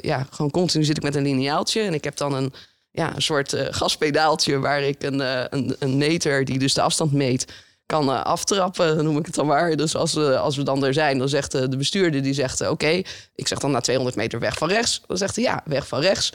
ja, 0.00 0.26
gewoon 0.30 0.50
continu 0.50 0.84
zit 0.84 0.96
ik 0.96 1.02
met 1.02 1.14
een 1.14 1.22
lineaaltje. 1.22 1.80
En 1.80 1.94
ik 1.94 2.04
heb 2.04 2.16
dan 2.16 2.34
een, 2.34 2.52
ja, 2.96 3.14
een 3.14 3.22
soort 3.22 3.52
uh, 3.52 3.66
gaspedaaltje 3.70 4.58
waar 4.58 4.82
ik 4.82 5.02
een, 5.02 5.20
uh, 5.20 5.44
een, 5.50 5.76
een 5.78 5.96
meter 5.96 6.44
die 6.44 6.58
dus 6.58 6.74
de 6.74 6.80
afstand 6.82 7.12
meet 7.12 7.52
kan 7.86 8.08
uh, 8.08 8.22
aftrappen, 8.22 8.96
noem 9.04 9.18
ik 9.18 9.26
het 9.26 9.34
dan 9.34 9.46
maar. 9.46 9.76
Dus 9.76 9.96
als 9.96 10.14
we, 10.14 10.38
als 10.38 10.56
we 10.56 10.62
dan 10.62 10.84
er 10.84 10.94
zijn, 10.94 11.18
dan 11.18 11.28
zegt 11.28 11.52
de 11.52 11.76
bestuurder, 11.76 12.22
die 12.22 12.34
zegt 12.34 12.68
oké, 12.68 13.02
ik 13.34 13.48
zeg 13.48 13.58
dan 13.58 13.70
na 13.70 13.80
200 13.80 14.16
meter 14.16 14.38
weg 14.38 14.56
van 14.56 14.68
rechts. 14.68 15.00
Dan 15.06 15.16
zegt 15.16 15.36
hij 15.36 15.44
ja, 15.44 15.62
weg 15.64 15.86
van 15.86 16.00
rechts. 16.00 16.32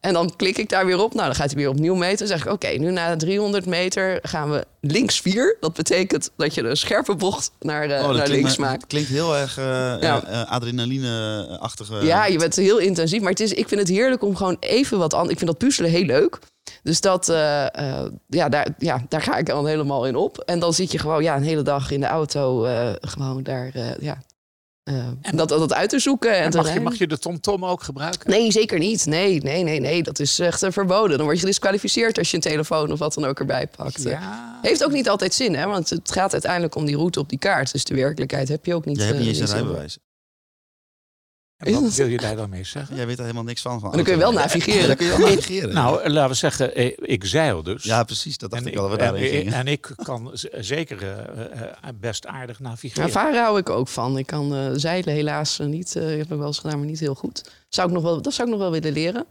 En 0.00 0.12
dan 0.12 0.36
klik 0.36 0.58
ik 0.58 0.68
daar 0.68 0.86
weer 0.86 0.98
op. 0.98 1.14
Nou, 1.14 1.26
dan 1.26 1.34
gaat 1.34 1.46
hij 1.46 1.56
weer 1.56 1.68
opnieuw 1.68 1.94
meten. 1.94 2.18
Dan 2.18 2.26
zeg 2.26 2.46
ik 2.46 2.52
oké, 2.52 2.68
nu 2.68 2.90
na 2.90 3.16
300 3.16 3.66
meter 3.66 4.18
gaan 4.22 4.50
we 4.50 4.66
links 4.80 5.20
4. 5.20 5.56
Dat 5.60 5.74
betekent 5.74 6.30
dat 6.36 6.54
je 6.54 6.62
een 6.62 6.76
scherpe 6.76 7.14
bocht 7.14 7.50
naar, 7.60 7.84
oh, 7.84 8.10
naar 8.10 8.28
links 8.28 8.56
me, 8.56 8.64
maakt. 8.64 8.86
klinkt 8.86 9.08
heel 9.08 9.36
erg 9.36 9.56
ja. 9.56 10.16
adrenaline-achtige. 10.48 12.04
Ja, 12.04 12.26
je 12.26 12.38
bent 12.38 12.56
heel 12.56 12.78
intensief. 12.78 13.20
Maar 13.20 13.30
het 13.30 13.40
is, 13.40 13.52
ik 13.52 13.68
vind 13.68 13.80
het 13.80 13.90
heerlijk 13.90 14.22
om 14.22 14.36
gewoon 14.36 14.56
even 14.60 14.98
wat 14.98 15.12
anders. 15.14 15.32
Ik 15.32 15.38
vind 15.38 15.50
dat 15.50 15.58
puzzelen 15.58 15.90
heel 15.90 16.04
leuk. 16.04 16.38
Dus 16.82 17.00
dat, 17.00 17.28
uh, 17.28 17.66
uh, 17.78 18.04
ja, 18.26 18.48
daar, 18.48 18.68
ja, 18.78 19.04
daar 19.08 19.22
ga 19.22 19.36
ik 19.36 19.46
dan 19.46 19.66
helemaal 19.66 20.06
in 20.06 20.16
op. 20.16 20.38
En 20.38 20.58
dan 20.58 20.74
zit 20.74 20.92
je 20.92 20.98
gewoon 20.98 21.22
ja, 21.22 21.36
een 21.36 21.42
hele 21.42 21.62
dag 21.62 21.90
in 21.90 22.00
de 22.00 22.06
auto 22.06 22.66
uh, 22.66 22.90
gewoon 23.00 23.42
daar 23.42 23.70
ja, 24.00 24.18
en 25.22 25.36
dat, 25.36 25.48
dat 25.48 25.72
uit 25.72 25.90
te 25.90 25.98
zoeken. 25.98 26.38
En, 26.38 26.50
en 26.50 26.56
mag, 26.56 26.72
je, 26.72 26.80
mag 26.80 26.98
je 26.98 27.06
de 27.06 27.18
TomTom 27.18 27.64
ook 27.64 27.82
gebruiken? 27.82 28.30
Nee, 28.30 28.52
zeker 28.52 28.78
niet. 28.78 29.06
Nee, 29.06 29.40
nee, 29.42 29.62
nee, 29.62 29.80
nee. 29.80 30.02
Dat 30.02 30.18
is 30.18 30.38
echt 30.38 30.66
verboden. 30.68 31.16
Dan 31.16 31.20
word 31.20 31.34
je 31.34 31.40
gedisqualificeerd 31.40 32.18
als 32.18 32.30
je 32.30 32.36
een 32.36 32.42
telefoon 32.42 32.92
of 32.92 32.98
wat 32.98 33.14
dan 33.14 33.24
ook 33.24 33.38
erbij 33.38 33.66
pakt. 33.76 34.02
Ja. 34.02 34.58
Heeft 34.62 34.84
ook 34.84 34.92
niet 34.92 35.08
altijd 35.08 35.34
zin, 35.34 35.54
hè? 35.54 35.66
Want 35.66 35.90
het 35.90 36.12
gaat 36.12 36.32
uiteindelijk 36.32 36.74
om 36.74 36.84
die 36.84 36.96
route 36.96 37.20
op 37.20 37.28
die 37.28 37.38
kaart. 37.38 37.72
Dus 37.72 37.84
de 37.84 37.94
werkelijkheid 37.94 38.48
heb 38.48 38.66
je 38.66 38.74
ook 38.74 38.84
niet. 38.84 38.96
Je 38.96 39.02
hebt 39.02 39.18
niet 39.18 39.28
eens 39.28 39.38
een 39.38 39.46
rijbewijs. 39.46 39.98
En 41.58 41.72
wat 41.72 41.94
wil 41.94 42.06
je 42.06 42.16
daar 42.18 42.36
dan 42.36 42.50
mee 42.50 42.64
zeggen? 42.64 42.96
Jij 42.96 43.06
weet 43.06 43.16
er 43.16 43.22
helemaal 43.22 43.44
niks 43.44 43.62
van. 43.62 43.80
van 43.80 43.90
dan 43.90 44.02
kun 44.02 44.12
je 44.12 44.18
wel 44.18 44.32
navigeren. 44.32 44.86
dan 44.86 44.96
kun 44.96 45.06
je 45.06 45.16
wel 45.16 45.28
navigeren. 45.28 45.74
nou, 45.74 46.08
laten 46.08 46.30
we 46.30 46.36
zeggen, 46.36 46.74
eh, 46.74 46.92
ik 46.96 47.24
zeil 47.24 47.62
dus. 47.62 47.84
Ja, 47.84 48.04
precies. 48.04 48.38
Dat 48.38 48.50
dacht 48.50 48.62
en 48.62 48.72
ik 48.72 48.78
al. 48.78 48.98
En, 48.98 49.14
en, 49.14 49.52
en, 49.52 49.66
ik 49.66 49.92
kan 49.96 50.30
zeker 50.52 51.02
uh, 51.02 51.88
best 51.94 52.26
aardig 52.26 52.60
navigeren. 52.60 53.06
Ja, 53.06 53.12
varen 53.12 53.42
hou 53.42 53.58
ik 53.58 53.70
ook 53.70 53.88
van. 53.88 54.18
Ik 54.18 54.26
kan 54.26 54.54
uh, 54.54 54.70
zeilen 54.74 55.14
helaas 55.14 55.58
niet. 55.58 55.94
Uh, 55.96 56.02
heb 56.04 56.20
ik 56.20 56.28
wel 56.28 56.46
eens 56.46 56.58
gedaan, 56.58 56.78
maar 56.78 56.88
niet 56.88 57.00
heel 57.00 57.14
goed. 57.14 57.50
Zou 57.68 57.88
ik 57.88 57.94
nog 57.94 58.02
wel, 58.02 58.22
dat 58.22 58.32
zou 58.32 58.48
ik 58.48 58.54
nog 58.54 58.62
wel 58.62 58.80
willen 58.80 58.92
leren. 58.92 59.26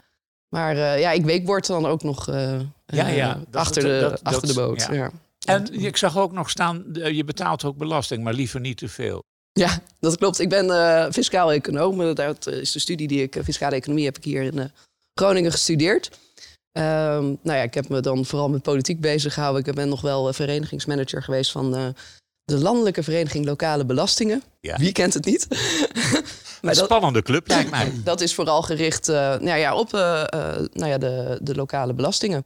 Maar 0.48 1.00
ja, 1.00 1.12
ik 1.12 1.26
weekbord 1.26 1.68
dan 1.68 1.86
ook 1.86 2.04
nog 2.04 2.26
ja, 2.26 2.68
ja, 3.08 3.40
achter, 3.52 3.84
de, 3.84 4.00
dat, 4.00 4.24
achter 4.24 4.48
de 4.48 4.54
boot. 4.54 4.88
Ja. 4.90 4.94
ja. 4.94 5.12
En 5.46 5.84
ik 5.84 5.98
zag 5.98 6.18
ook 6.18 6.32
nog 6.32 6.50
staan, 6.50 6.84
je 6.94 7.24
betaalt 7.24 7.64
ook 7.64 7.78
belasting, 7.78 8.24
maar 8.24 8.34
liever 8.34 8.60
niet 8.60 8.78
te 8.78 8.88
veel. 8.88 9.24
Ja, 9.58 9.82
dat 10.00 10.18
klopt. 10.18 10.40
Ik 10.40 10.50
ben 10.50 10.66
uh, 10.66 11.06
fiscaal 11.12 11.52
econoom. 11.52 12.16
Dat 12.16 12.48
is 12.48 12.72
de 12.72 12.80
studie 12.80 13.08
die 13.08 13.22
ik, 13.22 13.36
uh, 13.36 13.44
fiscale 13.44 13.76
economie, 13.76 14.06
heb 14.06 14.18
ik 14.18 14.24
hier 14.24 14.44
in 14.44 14.58
uh, 14.58 14.66
Groningen 15.14 15.52
gestudeerd. 15.52 16.10
Um, 16.72 17.40
nou 17.42 17.58
ja, 17.58 17.62
ik 17.62 17.74
heb 17.74 17.90
me 17.90 18.00
dan 18.00 18.26
vooral 18.26 18.50
met 18.50 18.62
politiek 18.62 19.02
bezig 19.02 19.34
gehouden. 19.34 19.66
Ik 19.66 19.76
ben 19.76 19.90
nog 19.90 20.02
wel 20.02 20.34
verenigingsmanager 20.34 21.24
geweest 21.24 21.52
van 21.52 21.94
de 22.44 22.58
Landelijke 22.58 23.04
Vereniging 23.04 23.46
Lokale 23.46 23.86
Belastingen. 23.86 24.44
Ja. 24.60 24.78
Wie 24.78 24.92
kent 24.92 25.14
het 25.14 25.26
niet? 25.26 25.48
maar 26.62 26.72
een 26.72 26.76
spannende 26.76 27.22
club, 27.22 27.48
lijkt 27.48 27.70
mij. 27.70 27.92
Dat 28.04 28.22
is 28.22 28.34
vooral 28.34 28.62
gericht 28.62 29.08
nou 29.08 29.56
ja, 29.56 29.76
op 29.76 29.92
nou 29.92 30.86
ja, 30.86 30.98
de, 30.98 31.40
de 31.42 31.56
lokale 31.56 31.94
belastingen. 31.94 32.46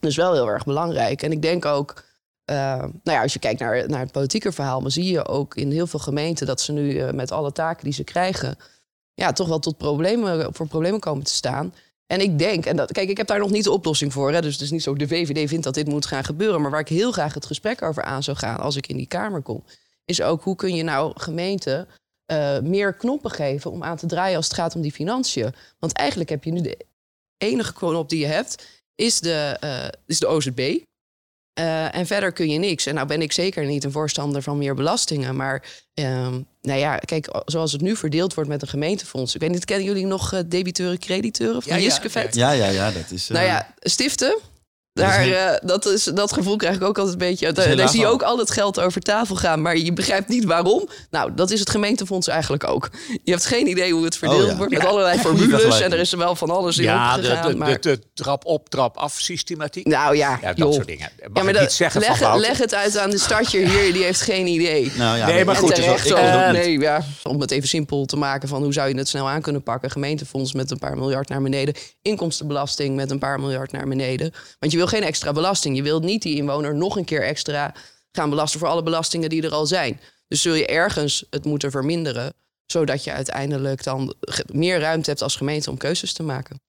Dus 0.00 0.16
wel 0.16 0.32
heel 0.32 0.48
erg 0.48 0.64
belangrijk. 0.64 1.22
En 1.22 1.32
ik 1.32 1.42
denk 1.42 1.64
ook 1.64 2.04
uh, 2.52 2.78
nou 2.78 2.92
ja, 3.02 3.22
als 3.22 3.32
je 3.32 3.38
kijkt 3.38 3.60
naar, 3.60 3.88
naar 3.88 4.00
het 4.00 4.12
politieke 4.12 4.52
verhaal, 4.52 4.80
dan 4.80 4.90
zie 4.90 5.12
je 5.12 5.26
ook 5.26 5.54
in 5.54 5.70
heel 5.70 5.86
veel 5.86 6.00
gemeenten 6.00 6.46
dat 6.46 6.60
ze 6.60 6.72
nu 6.72 6.92
uh, 6.92 7.10
met 7.10 7.30
alle 7.30 7.52
taken 7.52 7.84
die 7.84 7.92
ze 7.92 8.04
krijgen, 8.04 8.56
ja, 9.14 9.32
toch 9.32 9.48
wel 9.48 9.58
tot 9.58 9.76
problemen, 9.76 10.54
voor 10.54 10.66
problemen 10.66 11.00
komen 11.00 11.24
te 11.24 11.32
staan. 11.32 11.74
En 12.06 12.20
ik 12.20 12.38
denk, 12.38 12.66
en 12.66 12.76
dat, 12.76 12.92
kijk, 12.92 13.08
ik 13.08 13.16
heb 13.16 13.26
daar 13.26 13.38
nog 13.38 13.50
niet 13.50 13.64
de 13.64 13.70
oplossing 13.70 14.12
voor. 14.12 14.32
Hè, 14.32 14.40
dus 14.40 14.52
het 14.52 14.62
is 14.62 14.70
niet 14.70 14.82
zo, 14.82 14.94
de 14.94 15.08
VVD 15.08 15.48
vindt 15.48 15.64
dat 15.64 15.74
dit 15.74 15.86
moet 15.86 16.06
gaan 16.06 16.24
gebeuren. 16.24 16.60
Maar 16.60 16.70
waar 16.70 16.80
ik 16.80 16.88
heel 16.88 17.12
graag 17.12 17.34
het 17.34 17.46
gesprek 17.46 17.82
over 17.82 18.02
aan 18.02 18.22
zou 18.22 18.36
gaan 18.36 18.58
als 18.58 18.76
ik 18.76 18.86
in 18.86 18.96
die 18.96 19.06
Kamer 19.06 19.42
kom, 19.42 19.64
is 20.04 20.22
ook 20.22 20.42
hoe 20.42 20.56
kun 20.56 20.74
je 20.74 20.82
nou 20.82 21.12
gemeenten 21.14 21.88
uh, 22.32 22.58
meer 22.58 22.92
knoppen 22.94 23.30
geven 23.30 23.70
om 23.70 23.82
aan 23.82 23.96
te 23.96 24.06
draaien 24.06 24.36
als 24.36 24.46
het 24.46 24.54
gaat 24.54 24.74
om 24.74 24.80
die 24.80 24.92
financiën. 24.92 25.54
Want 25.78 25.92
eigenlijk 25.92 26.30
heb 26.30 26.44
je 26.44 26.52
nu 26.52 26.60
de 26.60 26.86
enige 27.38 27.72
knop 27.72 28.08
die 28.08 28.18
je 28.18 28.26
hebt, 28.26 28.66
is 28.94 29.20
de, 29.20 29.58
is 30.06 30.18
de 30.18 30.26
OZB. 30.26 30.78
Uh, 31.60 31.94
en 31.96 32.06
verder 32.06 32.32
kun 32.32 32.50
je 32.50 32.58
niks. 32.58 32.86
En 32.86 32.94
nou 32.94 33.06
ben 33.06 33.22
ik 33.22 33.32
zeker 33.32 33.64
niet 33.64 33.84
een 33.84 33.92
voorstander 33.92 34.42
van 34.42 34.58
meer 34.58 34.74
belastingen. 34.74 35.36
Maar 35.36 35.64
um, 35.94 36.46
nou 36.62 36.78
ja, 36.78 36.96
kijk, 36.96 37.42
zoals 37.44 37.72
het 37.72 37.80
nu 37.80 37.96
verdeeld 37.96 38.34
wordt 38.34 38.50
met 38.50 38.62
een 38.62 38.68
gemeentefonds. 38.68 39.34
Ik 39.34 39.40
weet 39.40 39.50
niet, 39.50 39.64
kennen 39.64 39.86
jullie 39.86 40.06
nog 40.06 40.32
uh, 40.32 40.40
debiteuren, 40.46 40.98
crediteuren 40.98 41.62
van 41.62 41.76
ja, 41.76 41.82
Jiskevet? 41.82 42.34
Ja, 42.34 42.50
ja, 42.50 42.68
ja, 42.68 42.90
dat 42.90 43.10
is... 43.10 43.28
Uh... 43.28 43.36
Nou 43.36 43.48
ja, 43.48 43.74
stiften. 43.80 44.38
Daar, 44.92 45.28
uh, 45.28 45.50
dat, 45.62 45.86
is, 45.86 46.04
dat 46.04 46.32
gevoel 46.32 46.56
krijg 46.56 46.76
ik 46.76 46.82
ook 46.82 46.98
altijd 46.98 47.20
een 47.20 47.28
beetje. 47.28 47.52
Daar, 47.52 47.76
daar 47.76 47.88
zie 47.88 48.00
je 48.00 48.06
ook 48.06 48.22
al 48.22 48.38
het 48.38 48.50
geld 48.50 48.80
over 48.80 49.00
tafel 49.00 49.36
gaan, 49.36 49.62
maar 49.62 49.76
je 49.76 49.92
begrijpt 49.92 50.28
niet 50.28 50.44
waarom. 50.44 50.88
Nou, 51.10 51.30
dat 51.34 51.50
is 51.50 51.60
het 51.60 51.70
gemeentefonds 51.70 52.28
eigenlijk 52.28 52.64
ook. 52.64 52.90
Je 53.24 53.30
hebt 53.30 53.46
geen 53.46 53.66
idee 53.66 53.92
hoe 53.92 54.04
het 54.04 54.16
verdeeld 54.16 54.42
oh, 54.42 54.48
ja. 54.48 54.56
wordt 54.56 54.72
met 54.72 54.82
ja. 54.82 54.88
allerlei 54.88 55.18
formules. 55.28 55.80
En 55.80 55.92
er 55.92 55.98
is 55.98 56.12
er 56.12 56.18
wel 56.18 56.36
van 56.36 56.50
alles 56.50 56.78
in 56.78 56.84
ja, 56.84 57.14
opgegaan. 57.14 57.42
De, 57.42 57.52
de, 57.52 57.56
maar... 57.56 57.80
de, 57.80 57.80
de, 57.80 58.00
trap 58.14 58.44
op, 58.44 58.68
trap 58.68 58.96
af 58.96 59.18
systematiek. 59.18 59.86
Nou 59.86 60.16
ja, 60.16 60.38
ja 60.42 60.48
dat 60.48 60.56
joh. 60.56 60.72
soort 60.72 60.86
dingen. 60.86 61.10
Mag 61.18 61.44
ja, 61.44 61.52
maar 61.52 61.60
niet 61.62 61.72
zeggen 61.72 62.00
leg, 62.00 62.18
van 62.18 62.40
leg 62.40 62.58
het 62.58 62.74
uit 62.74 62.98
aan 62.98 63.10
de 63.10 63.18
stadje 63.18 63.58
hier, 63.58 63.92
die 63.92 64.02
heeft 64.02 64.20
geen 64.20 64.46
idee. 64.46 64.92
Nou, 65.02 65.16
ja, 65.16 65.26
nee, 65.26 65.44
maar 65.44 65.56
goed. 65.56 65.74
Terecht, 65.74 66.10
uh, 66.10 66.50
nee, 66.50 66.78
ja, 66.78 67.04
om 67.22 67.40
het 67.40 67.50
even 67.50 67.68
simpel 67.68 68.04
te 68.04 68.16
maken 68.16 68.48
van 68.48 68.62
hoe 68.62 68.72
zou 68.72 68.88
je 68.88 68.94
het 68.96 69.08
snel 69.08 69.28
aan 69.28 69.40
kunnen 69.40 69.62
pakken. 69.62 69.90
Gemeentefonds 69.90 70.52
met 70.52 70.70
een 70.70 70.78
paar 70.78 70.98
miljard 70.98 71.28
naar 71.28 71.42
beneden. 71.42 71.74
Inkomstenbelasting 72.02 72.96
met 72.96 73.10
een 73.10 73.18
paar 73.18 73.40
miljard 73.40 73.72
naar 73.72 73.88
beneden. 73.88 74.32
Want 74.58 74.72
je 74.72 74.78
wil 74.82 74.98
geen 75.00 75.08
extra 75.08 75.32
belasting. 75.32 75.76
Je 75.76 75.82
wilt 75.82 76.02
niet 76.02 76.22
die 76.22 76.36
inwoner 76.36 76.74
nog 76.74 76.96
een 76.96 77.04
keer 77.04 77.22
extra 77.22 77.74
gaan 78.12 78.30
belasten 78.30 78.60
voor 78.60 78.68
alle 78.68 78.82
belastingen 78.82 79.28
die 79.28 79.42
er 79.42 79.52
al 79.52 79.66
zijn. 79.66 80.00
Dus 80.28 80.42
zul 80.42 80.54
je 80.54 80.66
ergens 80.66 81.24
het 81.30 81.44
moeten 81.44 81.70
verminderen, 81.70 82.34
zodat 82.66 83.04
je 83.04 83.12
uiteindelijk 83.12 83.82
dan 83.82 84.14
meer 84.52 84.80
ruimte 84.80 85.10
hebt 85.10 85.22
als 85.22 85.36
gemeente 85.36 85.70
om 85.70 85.76
keuzes 85.76 86.12
te 86.12 86.22
maken. 86.22 86.60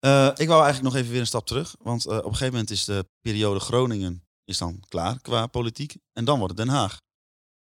Uh, 0.00 0.30
ik 0.36 0.48
wou 0.48 0.62
eigenlijk 0.62 0.82
nog 0.82 0.94
even 0.94 1.10
weer 1.10 1.20
een 1.20 1.26
stap 1.26 1.46
terug. 1.46 1.74
Want 1.78 2.06
uh, 2.06 2.16
op 2.16 2.24
een 2.24 2.30
gegeven 2.30 2.52
moment 2.52 2.70
is 2.70 2.84
de 2.84 3.06
periode 3.20 3.60
Groningen 3.60 4.26
is 4.44 4.58
dan 4.58 4.80
klaar 4.88 5.20
qua 5.20 5.46
politiek. 5.46 5.96
En 6.12 6.24
dan 6.24 6.38
wordt 6.38 6.58
het 6.58 6.66
Den 6.66 6.74
Haag. 6.74 7.00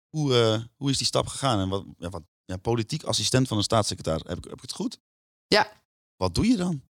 Hoe, 0.09 0.31
uh, 0.31 0.63
hoe 0.75 0.89
is 0.89 0.97
die 0.97 1.07
stap 1.07 1.27
gegaan? 1.27 1.59
En 1.59 1.69
wat, 1.69 1.85
ja, 1.97 2.09
wat 2.09 2.23
ja, 2.45 2.57
politiek 2.57 3.03
assistent 3.03 3.47
van 3.47 3.57
een 3.57 3.63
staatssecretaris. 3.63 4.21
Heb 4.25 4.37
ik, 4.37 4.43
heb 4.43 4.53
ik 4.53 4.61
het 4.61 4.73
goed? 4.73 4.99
Ja. 5.47 5.71
Wat 6.15 6.35
doe 6.35 6.47
je 6.47 6.55
dan? 6.55 6.81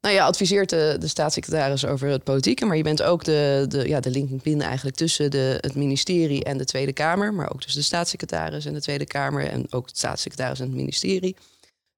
Nou 0.00 0.14
ja, 0.14 0.24
adviseert 0.24 0.70
de, 0.70 0.96
de 1.00 1.08
staatssecretaris 1.08 1.86
over 1.86 2.08
het 2.08 2.24
politieke, 2.24 2.64
maar 2.64 2.76
je 2.76 2.82
bent 2.82 3.02
ook 3.02 3.24
de, 3.24 3.64
de, 3.68 3.88
ja, 3.88 4.00
de 4.00 4.10
linking 4.10 4.62
eigenlijk 4.62 4.96
tussen 4.96 5.30
de, 5.30 5.58
het 5.60 5.74
ministerie 5.74 6.44
en 6.44 6.58
de 6.58 6.64
Tweede 6.64 6.92
Kamer, 6.92 7.34
maar 7.34 7.52
ook 7.52 7.60
tussen 7.60 7.80
de 7.80 7.86
staatssecretaris 7.86 8.64
en 8.64 8.72
de 8.72 8.80
Tweede 8.80 9.06
Kamer 9.06 9.46
en 9.46 9.72
ook 9.72 9.88
de 9.88 9.96
staatssecretaris 9.96 10.60
en 10.60 10.66
het 10.66 10.76
ministerie. 10.76 11.36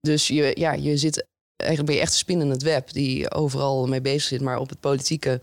Dus 0.00 0.28
je, 0.28 0.52
ja, 0.54 0.72
je 0.72 0.96
zit 0.96 1.26
eigenlijk 1.60 1.90
ben 1.90 1.94
je 1.94 2.00
echt 2.00 2.12
een 2.12 2.18
spin 2.18 2.40
in 2.40 2.50
het 2.50 2.62
web 2.62 2.92
die 2.92 3.30
overal 3.30 3.86
mee 3.86 4.00
bezig 4.00 4.22
zit, 4.22 4.40
maar 4.40 4.58
op 4.58 4.68
het 4.68 4.80
politieke 4.80 5.40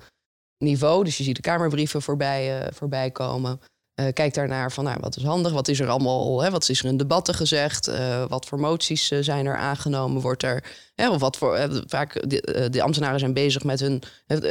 niveau. 0.57 1.03
Dus 1.03 1.17
je 1.17 1.23
ziet 1.23 1.35
de 1.35 1.41
Kamerbrieven 1.41 2.01
voorbij, 2.01 2.61
uh, 2.61 2.67
voorbij 2.73 3.11
komen. 3.11 3.59
Uh, 3.99 4.07
kijk 4.13 4.33
daarnaar 4.33 4.71
van 4.71 4.83
nou, 4.83 4.97
wat 4.99 5.17
is 5.17 5.23
handig, 5.23 5.51
wat 5.51 5.67
is 5.67 5.79
er 5.79 5.87
allemaal, 5.87 6.41
hè, 6.41 6.49
wat 6.49 6.69
is 6.69 6.79
er 6.79 6.85
in 6.85 6.97
debatten 6.97 7.33
gezegd, 7.33 7.89
uh, 7.89 8.25
wat 8.27 8.45
voor 8.45 8.59
moties 8.59 9.11
uh, 9.11 9.19
zijn 9.21 9.45
er 9.45 9.55
aangenomen, 9.55 10.21
wordt 10.21 10.43
er, 10.43 10.63
hè, 10.95 11.09
of 11.09 11.19
wat 11.19 11.37
voor, 11.37 11.69
vaak 11.87 12.29
de, 12.71 12.81
ambtenaren 12.81 13.19
zijn 13.19 13.33
bezig 13.33 13.63
met 13.63 13.79
hun, 13.79 14.03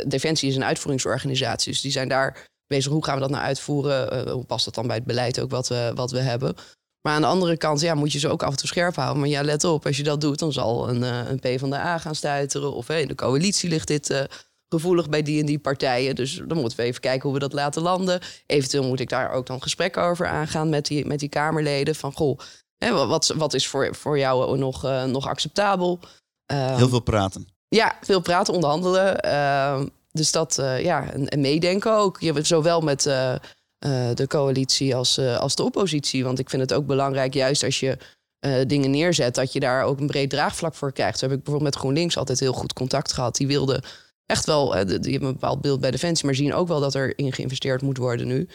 Defensie 0.07 0.49
is 0.49 0.57
een 0.57 0.65
uitvoeringsorganisatie, 0.65 1.73
dus 1.73 1.81
die 1.81 1.91
zijn 1.91 2.09
daar 2.09 2.49
bezig, 2.67 2.93
hoe 2.93 3.05
gaan 3.05 3.15
we 3.15 3.21
dat 3.21 3.31
nou 3.31 3.43
uitvoeren, 3.43 4.31
hoe 4.31 4.45
past 4.45 4.65
dat 4.65 4.75
dan 4.75 4.87
bij 4.87 4.97
het 4.97 5.05
beleid 5.05 5.41
ook 5.41 5.51
wat 5.51 5.69
we, 5.69 5.93
wat 5.95 6.11
we 6.11 6.21
hebben. 6.21 6.55
Maar 7.01 7.15
aan 7.15 7.21
de 7.21 7.27
andere 7.27 7.57
kant 7.57 7.81
ja, 7.81 7.95
moet 7.95 8.13
je 8.13 8.19
ze 8.19 8.29
ook 8.29 8.43
af 8.43 8.51
en 8.51 8.57
toe 8.57 8.69
scherp 8.69 8.97
houden. 8.97 9.21
Maar 9.21 9.29
ja, 9.29 9.43
let 9.43 9.65
op, 9.65 9.87
als 9.87 9.97
je 9.97 10.03
dat 10.03 10.21
doet, 10.21 10.39
dan 10.39 10.53
zal 10.53 10.89
een, 10.89 11.03
een 11.03 11.39
P 11.39 11.59
van 11.59 11.71
de 11.71 11.77
A 11.77 11.99
gaan 11.99 12.15
stuiteren. 12.15 12.73
Of 12.73 12.89
in 12.89 13.09
de 13.09 13.15
coalitie 13.15 13.69
ligt 13.69 13.87
dit 13.87 14.27
gevoelig 14.69 15.09
bij 15.09 15.23
die 15.23 15.41
en 15.41 15.47
die 15.47 15.59
partijen. 15.59 16.15
Dus 16.15 16.43
dan 16.47 16.59
moeten 16.59 16.79
we 16.79 16.85
even 16.85 17.01
kijken 17.01 17.23
hoe 17.23 17.33
we 17.33 17.39
dat 17.39 17.53
laten 17.53 17.83
landen. 17.83 18.21
Eventueel 18.47 18.85
moet 18.85 19.01
ik 19.01 19.09
daar 19.09 19.31
ook 19.31 19.47
dan 19.47 19.63
gesprekken 19.63 20.03
over 20.03 20.27
aangaan 20.27 20.69
met 20.69 20.87
die, 20.87 21.07
met 21.07 21.19
die 21.19 21.29
Kamerleden. 21.29 21.95
Van 21.95 22.13
goh, 22.13 22.39
hè, 22.79 23.07
wat, 23.07 23.35
wat 23.37 23.55
is 23.55 23.67
voor, 23.69 23.95
voor 23.95 24.19
jou 24.19 24.59
nog, 24.59 24.85
uh, 24.85 25.05
nog 25.05 25.29
acceptabel? 25.29 26.01
Uh, 26.53 26.77
Heel 26.77 26.89
veel 26.89 27.01
praten. 27.01 27.49
Ja, 27.69 27.97
veel 28.01 28.21
praten, 28.21 28.55
onderhandelen. 28.55 29.27
Uh, 29.27 29.83
dus 30.13 30.33
dat, 30.33 30.59
uh, 30.61 30.83
ja, 30.83 31.11
en, 31.11 31.29
en, 31.29 31.41
meedenken 31.41 31.97
ook. 31.97 32.21
Je, 32.21 32.45
zowel 32.45 32.81
met 32.81 33.03
de 34.15 34.25
coalitie 34.29 34.95
als, 34.95 35.19
als 35.19 35.55
de 35.55 35.63
oppositie. 35.63 36.25
Want 36.25 36.39
ik 36.39 36.51
vind 36.51 36.63
het 36.63 36.73
ook 36.73 36.87
belangrijk, 36.87 37.35
juist 37.35 37.65
als 37.65 37.81
je 37.81 37.99
dingen 38.67 38.91
neerzet, 38.91 39.35
dat 39.35 39.53
je 39.53 39.61
daar 39.61 39.85
ook 39.85 40.01
een 40.01 40.07
breed 40.07 40.31
draagvlak 40.31 40.75
voor 40.75 40.93
krijgt. 40.93 41.19
Zo 41.19 41.25
heb 41.25 41.37
ik 41.37 41.45
bijvoorbeeld 41.45 41.73
met 41.75 41.83
GroenLinks 41.83 42.17
altijd 42.17 42.41
heel 42.41 42.53
goed 42.53 42.73
contact 42.73 43.13
gehad. 43.13 43.37
Die 43.37 43.47
wilden 43.47 43.83
echt 44.27 44.47
wel, 44.47 44.71
die 44.71 45.11
hebben 45.11 45.29
een 45.29 45.33
bepaald 45.33 45.61
beeld 45.61 45.81
bij 45.81 45.91
Defensie, 45.91 46.27
maar 46.27 46.35
zien 46.35 46.55
ook 46.55 46.69
wel 46.69 46.81
dat 46.81 46.95
er 46.95 47.19
in 47.19 47.33
geïnvesteerd 47.33 47.83
moet 47.83 47.99
worden 47.99 48.27
nu. 48.27 48.49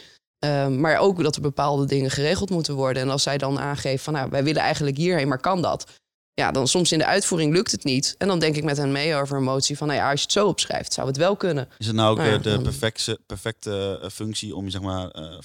Um, 0.44 0.80
maar 0.80 0.98
ook 0.98 1.22
dat 1.22 1.36
er 1.36 1.42
bepaalde 1.42 1.86
dingen 1.86 2.10
geregeld 2.10 2.50
moeten 2.50 2.74
worden. 2.74 3.02
En 3.02 3.10
als 3.10 3.22
zij 3.22 3.38
dan 3.38 3.58
aangeeft 3.58 4.04
van 4.04 4.12
nou, 4.12 4.30
wij 4.30 4.44
willen 4.44 4.62
eigenlijk 4.62 4.96
hierheen, 4.96 5.28
maar 5.28 5.40
kan 5.40 5.62
dat? 5.62 5.86
Ja, 6.34 6.50
dan 6.50 6.68
soms 6.68 6.92
in 6.92 6.98
de 6.98 7.06
uitvoering 7.06 7.52
lukt 7.52 7.70
het 7.70 7.84
niet. 7.84 8.14
En 8.18 8.28
dan 8.28 8.38
denk 8.38 8.56
ik 8.56 8.64
met 8.64 8.76
hen 8.76 8.92
mee 8.92 9.14
over 9.14 9.36
een 9.36 9.42
motie 9.42 9.76
van 9.76 9.86
nou 9.86 9.98
ja, 9.98 10.10
als 10.10 10.18
je 10.18 10.24
het 10.24 10.32
zo 10.32 10.46
opschrijft, 10.46 10.92
zou 10.92 11.06
het 11.06 11.16
wel 11.16 11.36
kunnen. 11.36 11.68
Is 11.78 11.86
het 11.86 11.96
nou 11.96 12.10
ook 12.10 12.16
nou 12.16 12.30
ja, 12.30 12.38
de 12.38 12.60
perfecte, 12.60 13.20
perfecte 13.26 14.00
uh, 14.02 14.08
functie 14.08 14.56
om 14.56 14.64
je 14.64 14.70
zeg 14.70 14.80
maar 14.80 15.16
uh, 15.16 15.38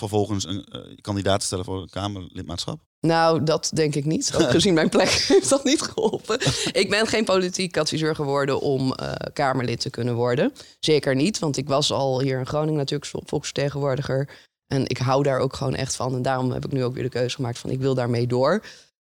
vervolgens 0.00 0.46
een 0.46 0.66
uh, 0.72 0.80
kandidaat 1.00 1.40
te 1.40 1.46
stellen 1.46 1.64
voor 1.64 1.82
een 1.82 1.90
Kamerlidmaatschap? 1.90 2.80
Nou, 3.00 3.44
dat 3.44 3.70
denk 3.74 3.94
ik 3.94 4.04
niet. 4.04 4.30
Gezien 4.32 4.74
mijn 4.74 4.88
plek 4.88 5.08
heeft 5.28 5.48
dat 5.48 5.64
niet 5.64 5.80
geholpen. 5.82 6.40
Ik 6.72 6.86
ben 6.90 7.06
geen 7.06 7.24
politiek 7.24 7.76
adviseur 7.76 8.14
geworden 8.14 8.60
om 8.60 8.94
uh, 9.00 9.12
Kamerlid 9.32 9.80
te 9.80 9.90
kunnen 9.90 10.14
worden. 10.14 10.52
Zeker 10.80 11.14
niet, 11.14 11.38
want 11.38 11.56
ik 11.56 11.68
was 11.68 11.92
al 11.92 12.20
hier 12.20 12.38
in 12.38 12.46
Groningen 12.46 12.78
natuurlijk 12.78 13.10
volksvertegenwoordiger. 13.26 14.28
En 14.66 14.86
ik 14.86 14.98
hou 14.98 15.22
daar 15.22 15.38
ook 15.38 15.56
gewoon 15.56 15.74
echt 15.74 15.96
van. 15.96 16.14
En 16.14 16.22
daarom 16.22 16.50
heb 16.50 16.64
ik 16.64 16.72
nu 16.72 16.84
ook 16.84 16.94
weer 16.94 17.02
de 17.02 17.08
keuze 17.08 17.34
gemaakt 17.34 17.58
van 17.58 17.70
ik 17.70 17.80
wil 17.80 17.94
daarmee 17.94 18.26
door. 18.26 18.62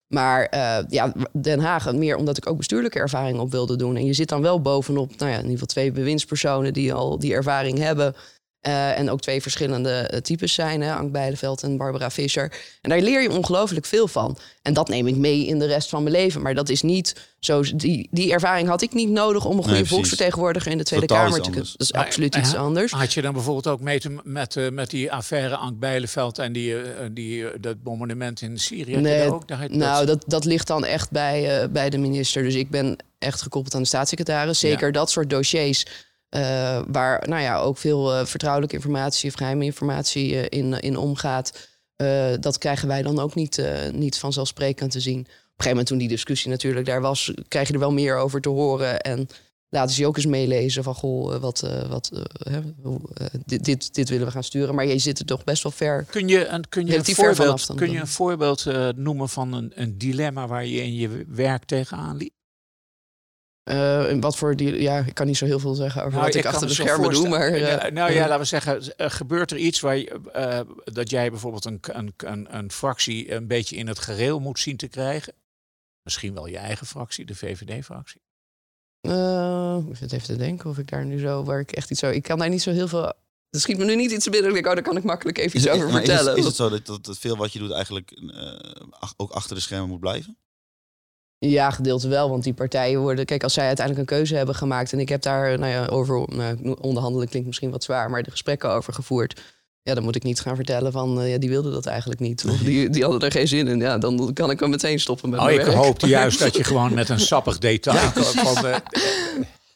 Maar 0.07 0.47
uh, 0.53 0.77
ja, 0.89 1.13
Den 1.31 1.59
Haag, 1.59 1.93
meer 1.93 2.15
omdat 2.15 2.37
ik 2.37 2.49
ook 2.49 2.57
bestuurlijke 2.57 2.99
ervaring 2.99 3.39
op 3.39 3.51
wilde 3.51 3.75
doen. 3.75 3.95
En 3.95 4.05
je 4.05 4.13
zit 4.13 4.29
dan 4.29 4.41
wel 4.41 4.61
bovenop, 4.61 5.17
nou 5.17 5.31
ja, 5.31 5.37
in 5.37 5.43
ieder 5.43 5.51
geval 5.51 5.67
twee 5.67 5.91
bewindspersonen 5.91 6.73
die 6.73 6.93
al 6.93 7.19
die 7.19 7.33
ervaring 7.33 7.77
hebben. 7.77 8.15
Uh, 8.67 8.99
en 8.99 9.09
ook 9.09 9.21
twee 9.21 9.41
verschillende 9.41 10.09
uh, 10.13 10.19
types 10.19 10.53
zijn, 10.53 10.81
hè, 10.81 10.93
Ank 10.93 11.11
Bijleveld 11.11 11.63
en 11.63 11.77
Barbara 11.77 12.11
Visser. 12.11 12.51
En 12.81 12.89
daar 12.89 13.01
leer 13.01 13.21
je 13.21 13.31
ongelooflijk 13.31 13.85
veel 13.85 14.07
van. 14.07 14.37
En 14.61 14.73
dat 14.73 14.87
neem 14.87 15.07
ik 15.07 15.15
mee 15.15 15.45
in 15.45 15.59
de 15.59 15.65
rest 15.65 15.89
van 15.89 16.03
mijn 16.03 16.15
leven. 16.15 16.41
Maar 16.41 16.53
dat 16.53 16.69
is 16.69 16.81
niet 16.81 17.15
zo. 17.39 17.61
Die, 17.61 18.07
die 18.11 18.31
ervaring 18.31 18.67
had 18.67 18.81
ik 18.81 18.93
niet 18.93 19.09
nodig 19.09 19.45
om 19.45 19.57
een 19.57 19.63
goede 19.63 19.77
nee, 19.77 19.85
volksvertegenwoordiger 19.85 20.71
in 20.71 20.77
de 20.77 20.83
Tweede 20.83 21.05
Totaal 21.05 21.23
Kamer 21.23 21.41
te 21.41 21.49
kunnen. 21.49 21.71
Dat 21.71 21.81
is 21.81 21.91
maar, 21.91 22.05
absoluut 22.05 22.35
iets 22.35 22.55
anders. 22.55 22.91
Had 22.91 23.13
je 23.13 23.21
dan 23.21 23.33
bijvoorbeeld 23.33 23.67
ook 23.67 23.81
mee 23.81 23.99
te, 23.99 24.19
met, 24.23 24.55
uh, 24.55 24.69
met 24.69 24.89
die 24.89 25.11
affaire 25.11 25.55
Ank 25.55 25.79
Bijleveld 25.79 26.39
en 26.39 26.53
die, 26.53 26.75
die, 27.11 27.59
dat 27.59 27.83
bombardement 27.83 28.41
in 28.41 28.57
Syrië? 28.57 28.95
Nee, 28.95 29.31
ook, 29.31 29.47
daar 29.47 29.67
nou, 29.69 30.05
dat, 30.05 30.23
dat 30.27 30.45
ligt 30.45 30.67
dan 30.67 30.85
echt 30.85 31.11
bij, 31.11 31.69
bij 31.71 31.89
de 31.89 31.97
minister. 31.97 32.43
Dus 32.43 32.55
ik 32.55 32.69
ben 32.69 32.97
echt 33.19 33.41
gekoppeld 33.41 33.75
aan 33.75 33.81
de 33.81 33.87
staatssecretaris. 33.87 34.59
Zeker 34.59 34.85
ja. 34.85 34.93
dat 34.93 35.09
soort 35.09 35.29
dossiers. 35.29 35.85
Uh, 36.29 36.81
waar 36.87 37.27
nou 37.27 37.41
ja, 37.41 37.59
ook 37.59 37.77
veel 37.77 38.19
uh, 38.19 38.25
vertrouwelijke 38.25 38.75
informatie 38.75 39.29
of 39.29 39.35
geheime 39.35 39.65
informatie 39.65 40.31
uh, 40.31 40.43
in, 40.49 40.79
in 40.79 40.97
omgaat. 40.97 41.69
dat 42.39 42.57
krijgen 42.57 42.87
wij 42.87 43.01
dan 43.01 43.19
ook 43.19 43.35
niet, 43.35 43.61
niet 43.91 44.17
vanzelfsprekend 44.17 44.91
te 44.91 44.99
zien. 44.99 45.19
Op 45.19 45.25
een 45.25 45.33
gegeven 45.33 45.69
moment 45.69 45.87
toen 45.87 45.97
die 45.97 46.07
discussie 46.07 46.49
natuurlijk 46.49 46.85
daar 46.85 47.01
was, 47.01 47.33
krijg 47.47 47.67
je 47.67 47.73
er 47.73 47.79
wel 47.79 47.91
meer 47.91 48.17
over 48.17 48.41
te 48.41 48.49
horen. 48.49 49.01
En 49.01 49.27
laten 49.69 49.95
ze 49.95 50.01
je 50.01 50.07
ook 50.07 50.15
eens 50.15 50.25
meelezen 50.25 50.83
van 50.83 50.95
goh, 50.95 51.35
wat, 51.35 51.59
wat, 51.89 52.11
dit, 53.45 53.65
dit, 53.65 53.93
dit, 53.93 54.09
willen 54.09 54.25
we 54.25 54.31
gaan 54.31 54.43
sturen. 54.43 54.75
Maar 54.75 54.85
je 54.85 54.99
zit 54.99 55.19
er 55.19 55.25
toch 55.25 55.43
best 55.43 55.63
wel 55.63 55.71
ver. 55.71 56.03
Kun 56.03 56.27
je 56.27 56.47
een, 56.47 56.69
kun 56.69 56.85
je 56.85 56.97
een 56.97 57.15
voorbeeld, 57.15 57.71
kun 57.75 57.91
je 57.91 57.99
een 57.99 58.07
voorbeeld 58.07 58.65
noemen 58.95 59.29
van 59.29 59.53
een, 59.53 59.71
een 59.75 59.97
dilemma 59.97 60.47
waar 60.47 60.65
je 60.65 60.83
in 60.83 60.95
je 60.95 61.25
werk 61.27 61.65
tegenaan 61.65 62.17
liep? 62.17 62.33
Uh, 63.71 64.19
wat 64.19 64.35
voor 64.35 64.55
die, 64.55 64.81
ja, 64.81 64.97
ik 64.97 65.13
kan 65.13 65.25
niet 65.25 65.37
zo 65.37 65.45
heel 65.45 65.59
veel 65.59 65.73
zeggen 65.73 66.01
over 66.01 66.13
nou, 66.13 66.25
wat 66.25 66.35
ik 66.35 66.45
achter 66.45 66.67
de 66.67 66.73
schermen 66.73 67.13
doe, 67.13 67.29
maar. 67.29 67.57
Uh, 67.57 67.91
nou 67.91 68.11
ja, 68.11 68.27
laten 68.27 68.39
we 68.39 68.45
zeggen, 68.45 68.81
gebeurt 68.97 69.51
er 69.51 69.57
iets 69.57 69.79
waar 69.79 69.97
je, 69.97 70.19
uh, 70.35 70.93
dat 70.93 71.09
jij 71.09 71.29
bijvoorbeeld 71.29 71.65
een, 71.65 71.79
een, 71.81 72.13
een, 72.17 72.57
een, 72.57 72.71
fractie 72.71 73.33
een 73.33 73.47
beetje 73.47 73.75
in 73.75 73.87
het 73.87 73.99
gereel 73.99 74.39
moet 74.39 74.59
zien 74.59 74.77
te 74.77 74.87
krijgen? 74.87 75.33
Misschien 76.03 76.33
wel 76.33 76.47
je 76.47 76.57
eigen 76.57 76.87
fractie, 76.87 77.25
de 77.25 77.35
VVD-fractie. 77.35 78.21
ik 79.89 79.97
zit 79.97 80.11
even 80.11 80.27
te 80.27 80.37
denken 80.37 80.69
of 80.69 80.77
ik 80.77 80.89
daar 80.89 81.05
nu 81.05 81.19
zo, 81.19 81.43
waar 81.43 81.59
ik 81.59 81.71
echt 81.71 81.91
iets 81.91 81.99
zo, 81.99 82.09
ik 82.09 82.23
kan 82.23 82.39
daar 82.39 82.49
niet 82.49 82.61
zo 82.61 82.71
heel 82.71 82.87
veel. 82.87 83.05
Er 83.49 83.59
schiet 83.59 83.77
me 83.77 83.85
nu 83.85 83.95
niet 83.95 84.11
iets 84.11 84.29
binnen. 84.29 84.47
Ik 84.47 84.53
denk, 84.53 84.67
oh, 84.67 84.73
daar 84.73 84.83
kan 84.83 84.97
ik 84.97 85.03
makkelijk 85.03 85.37
even 85.37 85.59
iets 85.59 85.69
over 85.69 85.91
vertellen. 85.91 86.19
Is 86.21 86.27
het, 86.27 86.37
is 86.37 86.45
het 86.45 86.55
zo 86.55 86.69
dat, 86.69 86.85
dat, 86.85 87.05
dat 87.05 87.17
veel 87.17 87.37
wat 87.37 87.53
je 87.53 87.59
doet 87.59 87.71
eigenlijk 87.71 88.21
ook 89.17 89.31
achter 89.31 89.55
de 89.55 89.61
schermen 89.61 89.89
moet 89.89 89.99
blijven? 89.99 90.37
Ja, 91.37 91.71
gedeelte 91.71 92.07
wel. 92.07 92.29
Want 92.29 92.43
die 92.43 92.53
partijen 92.53 92.99
worden. 92.99 93.25
Kijk, 93.25 93.43
als 93.43 93.53
zij 93.53 93.67
uiteindelijk 93.67 94.09
een 94.09 94.17
keuze 94.17 94.35
hebben 94.35 94.55
gemaakt. 94.55 94.93
en 94.93 94.99
ik 94.99 95.09
heb 95.09 95.21
daar 95.21 95.59
nou 95.59 95.71
ja, 95.71 95.85
over. 95.85 96.27
Nou, 96.35 96.75
onderhandelen 96.81 97.27
klinkt 97.27 97.47
misschien 97.47 97.71
wat 97.71 97.83
zwaar. 97.83 98.09
maar 98.09 98.23
de 98.23 98.31
gesprekken 98.31 98.69
over 98.69 98.93
gevoerd. 98.93 99.41
Ja, 99.81 99.93
dan 99.93 100.03
moet 100.03 100.15
ik 100.15 100.23
niet 100.23 100.39
gaan 100.39 100.55
vertellen 100.55 100.91
van. 100.91 101.21
Uh, 101.21 101.31
ja, 101.31 101.37
die 101.37 101.49
wilden 101.49 101.71
dat 101.71 101.85
eigenlijk 101.85 102.19
niet. 102.19 102.45
Of 102.45 102.57
die, 102.57 102.89
die 102.89 103.03
hadden 103.03 103.21
er 103.21 103.31
geen 103.31 103.47
zin 103.47 103.67
in. 103.67 103.79
Ja, 103.79 103.97
dan 103.97 104.33
kan 104.33 104.49
ik 104.49 104.59
hem 104.59 104.69
meteen 104.69 104.99
stoppen 104.99 105.29
met. 105.29 105.39
Oh, 105.39 105.45
mijn 105.45 105.59
ik 105.59 105.65
werk. 105.65 105.77
hoopte 105.77 106.07
juist 106.07 106.39
dat 106.39 106.55
je 106.55 106.63
gewoon 106.63 106.93
met 106.93 107.09
een 107.09 107.19
sappig 107.19 107.57
detail. 107.57 107.97
Ja. 107.97 108.11
Van 108.11 108.81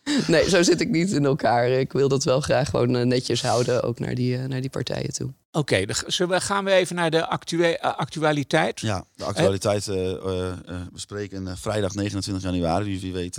nee, 0.28 0.50
zo 0.50 0.63
zit 0.63 0.82
ik 0.82 0.89
niet 0.89 1.12
in 1.12 1.26
elkaar. 1.26 1.69
Ik 1.69 1.91
wil 1.91 2.08
dat 2.08 2.24
wel 2.24 2.41
graag 2.41 2.69
gewoon 2.69 2.95
uh, 2.95 3.02
netjes 3.02 3.41
houden. 3.41 3.84
Ook 3.84 4.00
naar 4.00 4.15
die, 4.15 4.38
uh, 4.38 4.45
naar 4.45 4.62
die 4.62 4.69
partijen 4.69 5.13
toe. 5.13 5.34
Oké, 5.52 5.86
okay, 6.17 6.39
gaan 6.39 6.65
we 6.65 6.72
even 6.72 6.95
naar 6.95 7.12
de 7.12 7.28
actua 7.28 7.76
actualiteit? 7.76 8.80
Ja, 8.80 9.06
de 9.15 9.24
actualiteit 9.24 9.88
uh, 9.88 10.12
uh, 10.12 10.54
bespreken 10.91 11.58
vrijdag 11.58 11.93
29 11.93 12.43
januari. 12.43 12.91
Dus 12.91 13.02
wie 13.02 13.13
weet 13.13 13.36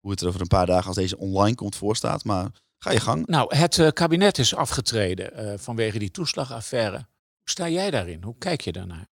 hoe 0.00 0.10
het 0.10 0.20
er 0.20 0.28
over 0.28 0.40
een 0.40 0.46
paar 0.46 0.66
dagen 0.66 0.86
als 0.86 0.96
deze 0.96 1.18
online 1.18 1.54
komt 1.54 1.76
voorstaat. 1.76 2.24
Maar 2.24 2.50
ga 2.78 2.90
je 2.90 3.00
gang. 3.00 3.26
Nou, 3.26 3.56
het 3.56 3.92
kabinet 3.92 4.38
is 4.38 4.54
afgetreden 4.54 5.58
vanwege 5.60 5.98
die 5.98 6.10
toeslagaffaire. 6.10 6.96
Hoe 6.96 7.50
sta 7.50 7.68
jij 7.68 7.90
daarin? 7.90 8.22
Hoe 8.22 8.34
kijk 8.38 8.60
je 8.60 8.72
daarnaar? 8.72 9.08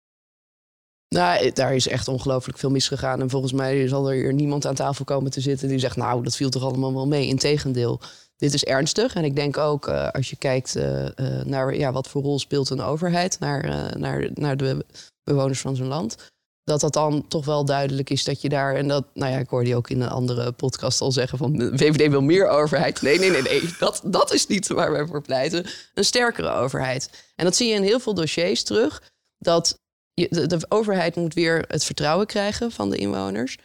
Nou, 1.09 1.53
daar 1.53 1.75
is 1.75 1.88
echt 1.88 2.09
ongelooflijk 2.09 2.59
veel 2.59 2.71
misgegaan. 2.71 3.21
En 3.21 3.31
volgens 3.31 3.53
mij 3.53 3.88
zal 3.88 4.11
er 4.11 4.14
hier 4.14 4.33
niemand 4.33 4.66
aan 4.66 4.75
tafel 4.75 5.05
komen 5.05 5.31
te 5.31 5.40
zitten 5.40 5.68
die 5.68 5.79
zegt... 5.79 5.97
nou, 5.97 6.23
dat 6.23 6.37
viel 6.37 6.51
toch 6.51 6.62
allemaal 6.62 6.94
wel 6.94 7.07
mee. 7.07 7.27
Integendeel, 7.27 8.01
dit 8.37 8.55
is 8.55 8.64
ernstig. 8.64 9.14
En 9.14 9.25
ik 9.25 9.37
denk 9.37 9.57
ook, 9.57 9.88
uh, 9.88 10.09
als 10.09 10.31
je 10.31 10.37
kijkt 10.37 10.77
uh, 10.77 11.07
naar 11.44 11.75
ja, 11.75 11.92
wat 11.92 12.09
voor 12.09 12.23
rol 12.23 12.38
speelt 12.38 12.71
een 12.71 12.81
overheid... 12.81 13.38
naar, 13.40 13.94
naar, 13.99 14.31
naar 14.35 14.57
de 14.57 14.85
bewoners 15.25 15.61
van 15.61 15.77
zo'n 15.77 15.87
land... 15.87 16.16
dat 16.64 16.81
dat 16.81 16.92
dan 16.92 17.29
toch 17.29 17.44
wel 17.44 17.64
duidelijk 17.64 18.11
is 18.11 18.25
dat 18.25 18.40
je 18.40 18.49
daar... 18.49 18.75
en 18.75 18.88
dat, 18.88 19.05
nou 19.14 19.33
ja, 19.33 19.38
ik 19.38 19.49
hoorde 19.49 19.68
je 19.68 19.77
ook 19.77 19.90
in 19.90 20.01
een 20.01 20.09
andere 20.09 20.53
podcast 20.53 21.01
al 21.01 21.12
zeggen... 21.12 21.38
van 21.38 21.71
VVD 21.75 22.11
wil 22.11 22.23
meer 22.23 22.49
overheid. 22.49 23.03
Nee, 23.03 23.18
nee, 23.18 23.31
nee, 23.31 23.42
nee. 23.42 23.62
Dat, 23.79 24.01
dat 24.05 24.33
is 24.33 24.47
niet 24.47 24.68
waar 24.68 24.92
wij 24.92 25.07
voor 25.07 25.23
pleiten. 25.23 25.66
Een 25.94 26.05
sterkere 26.05 26.51
overheid. 26.51 27.11
En 27.37 27.44
dat 27.44 27.57
zie 27.57 27.68
je 27.68 27.75
in 27.75 27.83
heel 27.83 28.01
veel 28.01 28.14
dossiers 28.14 28.62
terug... 28.62 29.03
dat 29.38 29.79
de, 30.27 30.61
overheid 30.69 31.17
moet 31.17 31.35
weer 31.35 31.65
het 31.69 31.85
vertrouwen 31.85 32.27
krijgen 32.27 32.73
van 32.73 32.91
de 32.91 32.97
inwoners. 32.97 33.59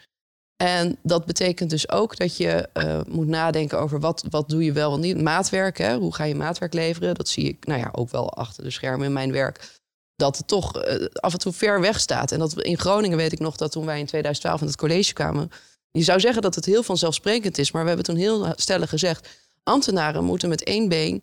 En 0.56 0.98
dat 1.02 1.24
betekent 1.24 1.70
dus 1.70 1.88
ook 1.88 2.16
dat 2.16 2.36
je 2.36 2.68
uh, 2.74 3.00
moet 3.08 3.26
nadenken 3.26 3.80
over 3.80 4.00
wat, 4.00 4.24
wat 4.30 4.48
doe 4.48 4.64
je 4.64 4.72
wel 4.72 4.94
en 4.94 5.00
niet. 5.00 5.22
Maatwerk, 5.22 5.78
hè? 5.78 5.96
hoe 5.96 6.14
ga 6.14 6.24
je 6.24 6.34
maatwerk 6.34 6.72
leveren? 6.72 7.14
Dat 7.14 7.28
zie 7.28 7.48
ik 7.48 7.66
nou 7.66 7.80
ja, 7.80 7.88
ook 7.92 8.10
wel 8.10 8.32
achter 8.32 8.64
de 8.64 8.70
schermen 8.70 9.06
in 9.06 9.12
mijn 9.12 9.32
werk. 9.32 9.80
Dat 10.16 10.36
het 10.36 10.48
toch 10.48 10.76
uh, 10.76 11.06
af 11.12 11.32
en 11.32 11.38
toe 11.38 11.52
ver 11.52 11.80
weg 11.80 12.00
staat. 12.00 12.32
En 12.32 12.38
dat 12.38 12.62
in 12.62 12.78
Groningen 12.78 13.16
weet 13.16 13.32
ik 13.32 13.38
nog 13.38 13.56
dat 13.56 13.72
toen 13.72 13.86
wij 13.86 13.98
in 13.98 14.06
2012 14.06 14.60
in 14.60 14.66
het 14.66 14.76
college 14.76 15.12
kwamen. 15.12 15.50
Je 15.90 16.02
zou 16.02 16.20
zeggen 16.20 16.42
dat 16.42 16.54
het 16.54 16.64
heel 16.64 16.82
vanzelfsprekend 16.82 17.58
is. 17.58 17.70
Maar 17.70 17.82
we 17.82 17.88
hebben 17.88 18.06
toen 18.06 18.16
heel 18.16 18.52
stellig 18.56 18.88
gezegd... 18.88 19.28
ambtenaren 19.62 20.24
moeten 20.24 20.48
met 20.48 20.62
één 20.62 20.88
been, 20.88 21.22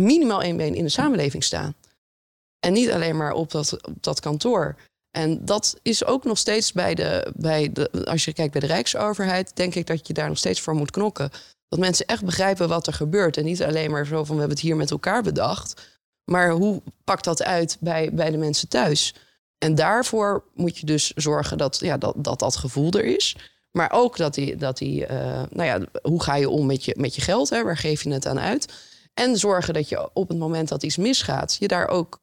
minimaal 0.00 0.42
één 0.42 0.56
been 0.56 0.74
in 0.74 0.84
de 0.84 0.90
samenleving 0.90 1.44
staan. 1.44 1.74
En 2.64 2.72
niet 2.72 2.90
alleen 2.90 3.16
maar 3.16 3.32
op 3.32 3.50
dat, 3.50 3.86
op 3.86 4.02
dat 4.02 4.20
kantoor. 4.20 4.76
En 5.10 5.44
dat 5.44 5.76
is 5.82 6.04
ook 6.04 6.24
nog 6.24 6.38
steeds 6.38 6.72
bij 6.72 6.94
de, 6.94 7.32
bij 7.36 7.72
de. 7.72 8.04
Als 8.04 8.24
je 8.24 8.32
kijkt 8.32 8.52
bij 8.52 8.60
de 8.60 8.66
Rijksoverheid, 8.66 9.56
denk 9.56 9.74
ik 9.74 9.86
dat 9.86 10.06
je 10.06 10.12
daar 10.12 10.28
nog 10.28 10.38
steeds 10.38 10.60
voor 10.60 10.74
moet 10.74 10.90
knokken. 10.90 11.30
Dat 11.68 11.78
mensen 11.78 12.06
echt 12.06 12.24
begrijpen 12.24 12.68
wat 12.68 12.86
er 12.86 12.92
gebeurt. 12.92 13.36
En 13.36 13.44
niet 13.44 13.62
alleen 13.62 13.90
maar 13.90 14.06
zo 14.06 14.24
van 14.24 14.34
we 14.34 14.40
hebben 14.40 14.56
het 14.56 14.66
hier 14.66 14.76
met 14.76 14.90
elkaar 14.90 15.22
bedacht. 15.22 16.00
Maar 16.24 16.50
hoe 16.50 16.82
pakt 17.04 17.24
dat 17.24 17.42
uit 17.42 17.76
bij, 17.80 18.10
bij 18.12 18.30
de 18.30 18.36
mensen 18.36 18.68
thuis? 18.68 19.14
En 19.58 19.74
daarvoor 19.74 20.44
moet 20.54 20.78
je 20.78 20.86
dus 20.86 21.10
zorgen 21.10 21.58
dat 21.58 21.78
ja, 21.80 21.98
dat, 21.98 22.14
dat, 22.16 22.38
dat 22.38 22.56
gevoel 22.56 22.90
er 22.90 23.04
is. 23.04 23.36
Maar 23.70 23.90
ook 23.92 24.16
dat 24.16 24.34
die, 24.34 24.56
dat 24.56 24.78
die 24.78 25.02
uh, 25.02 25.42
nou 25.50 25.64
ja, 25.64 25.80
hoe 26.02 26.22
ga 26.22 26.34
je 26.34 26.48
om 26.48 26.66
met 26.66 26.84
je, 26.84 26.94
met 26.98 27.14
je 27.14 27.20
geld? 27.20 27.50
Hè? 27.50 27.64
Waar 27.64 27.76
geef 27.76 28.02
je 28.02 28.12
het 28.12 28.26
aan 28.26 28.40
uit? 28.40 28.72
En 29.14 29.36
zorgen 29.36 29.74
dat 29.74 29.88
je 29.88 30.10
op 30.12 30.28
het 30.28 30.38
moment 30.38 30.68
dat 30.68 30.82
iets 30.82 30.96
misgaat, 30.96 31.56
je 31.58 31.68
daar 31.68 31.88
ook 31.88 32.22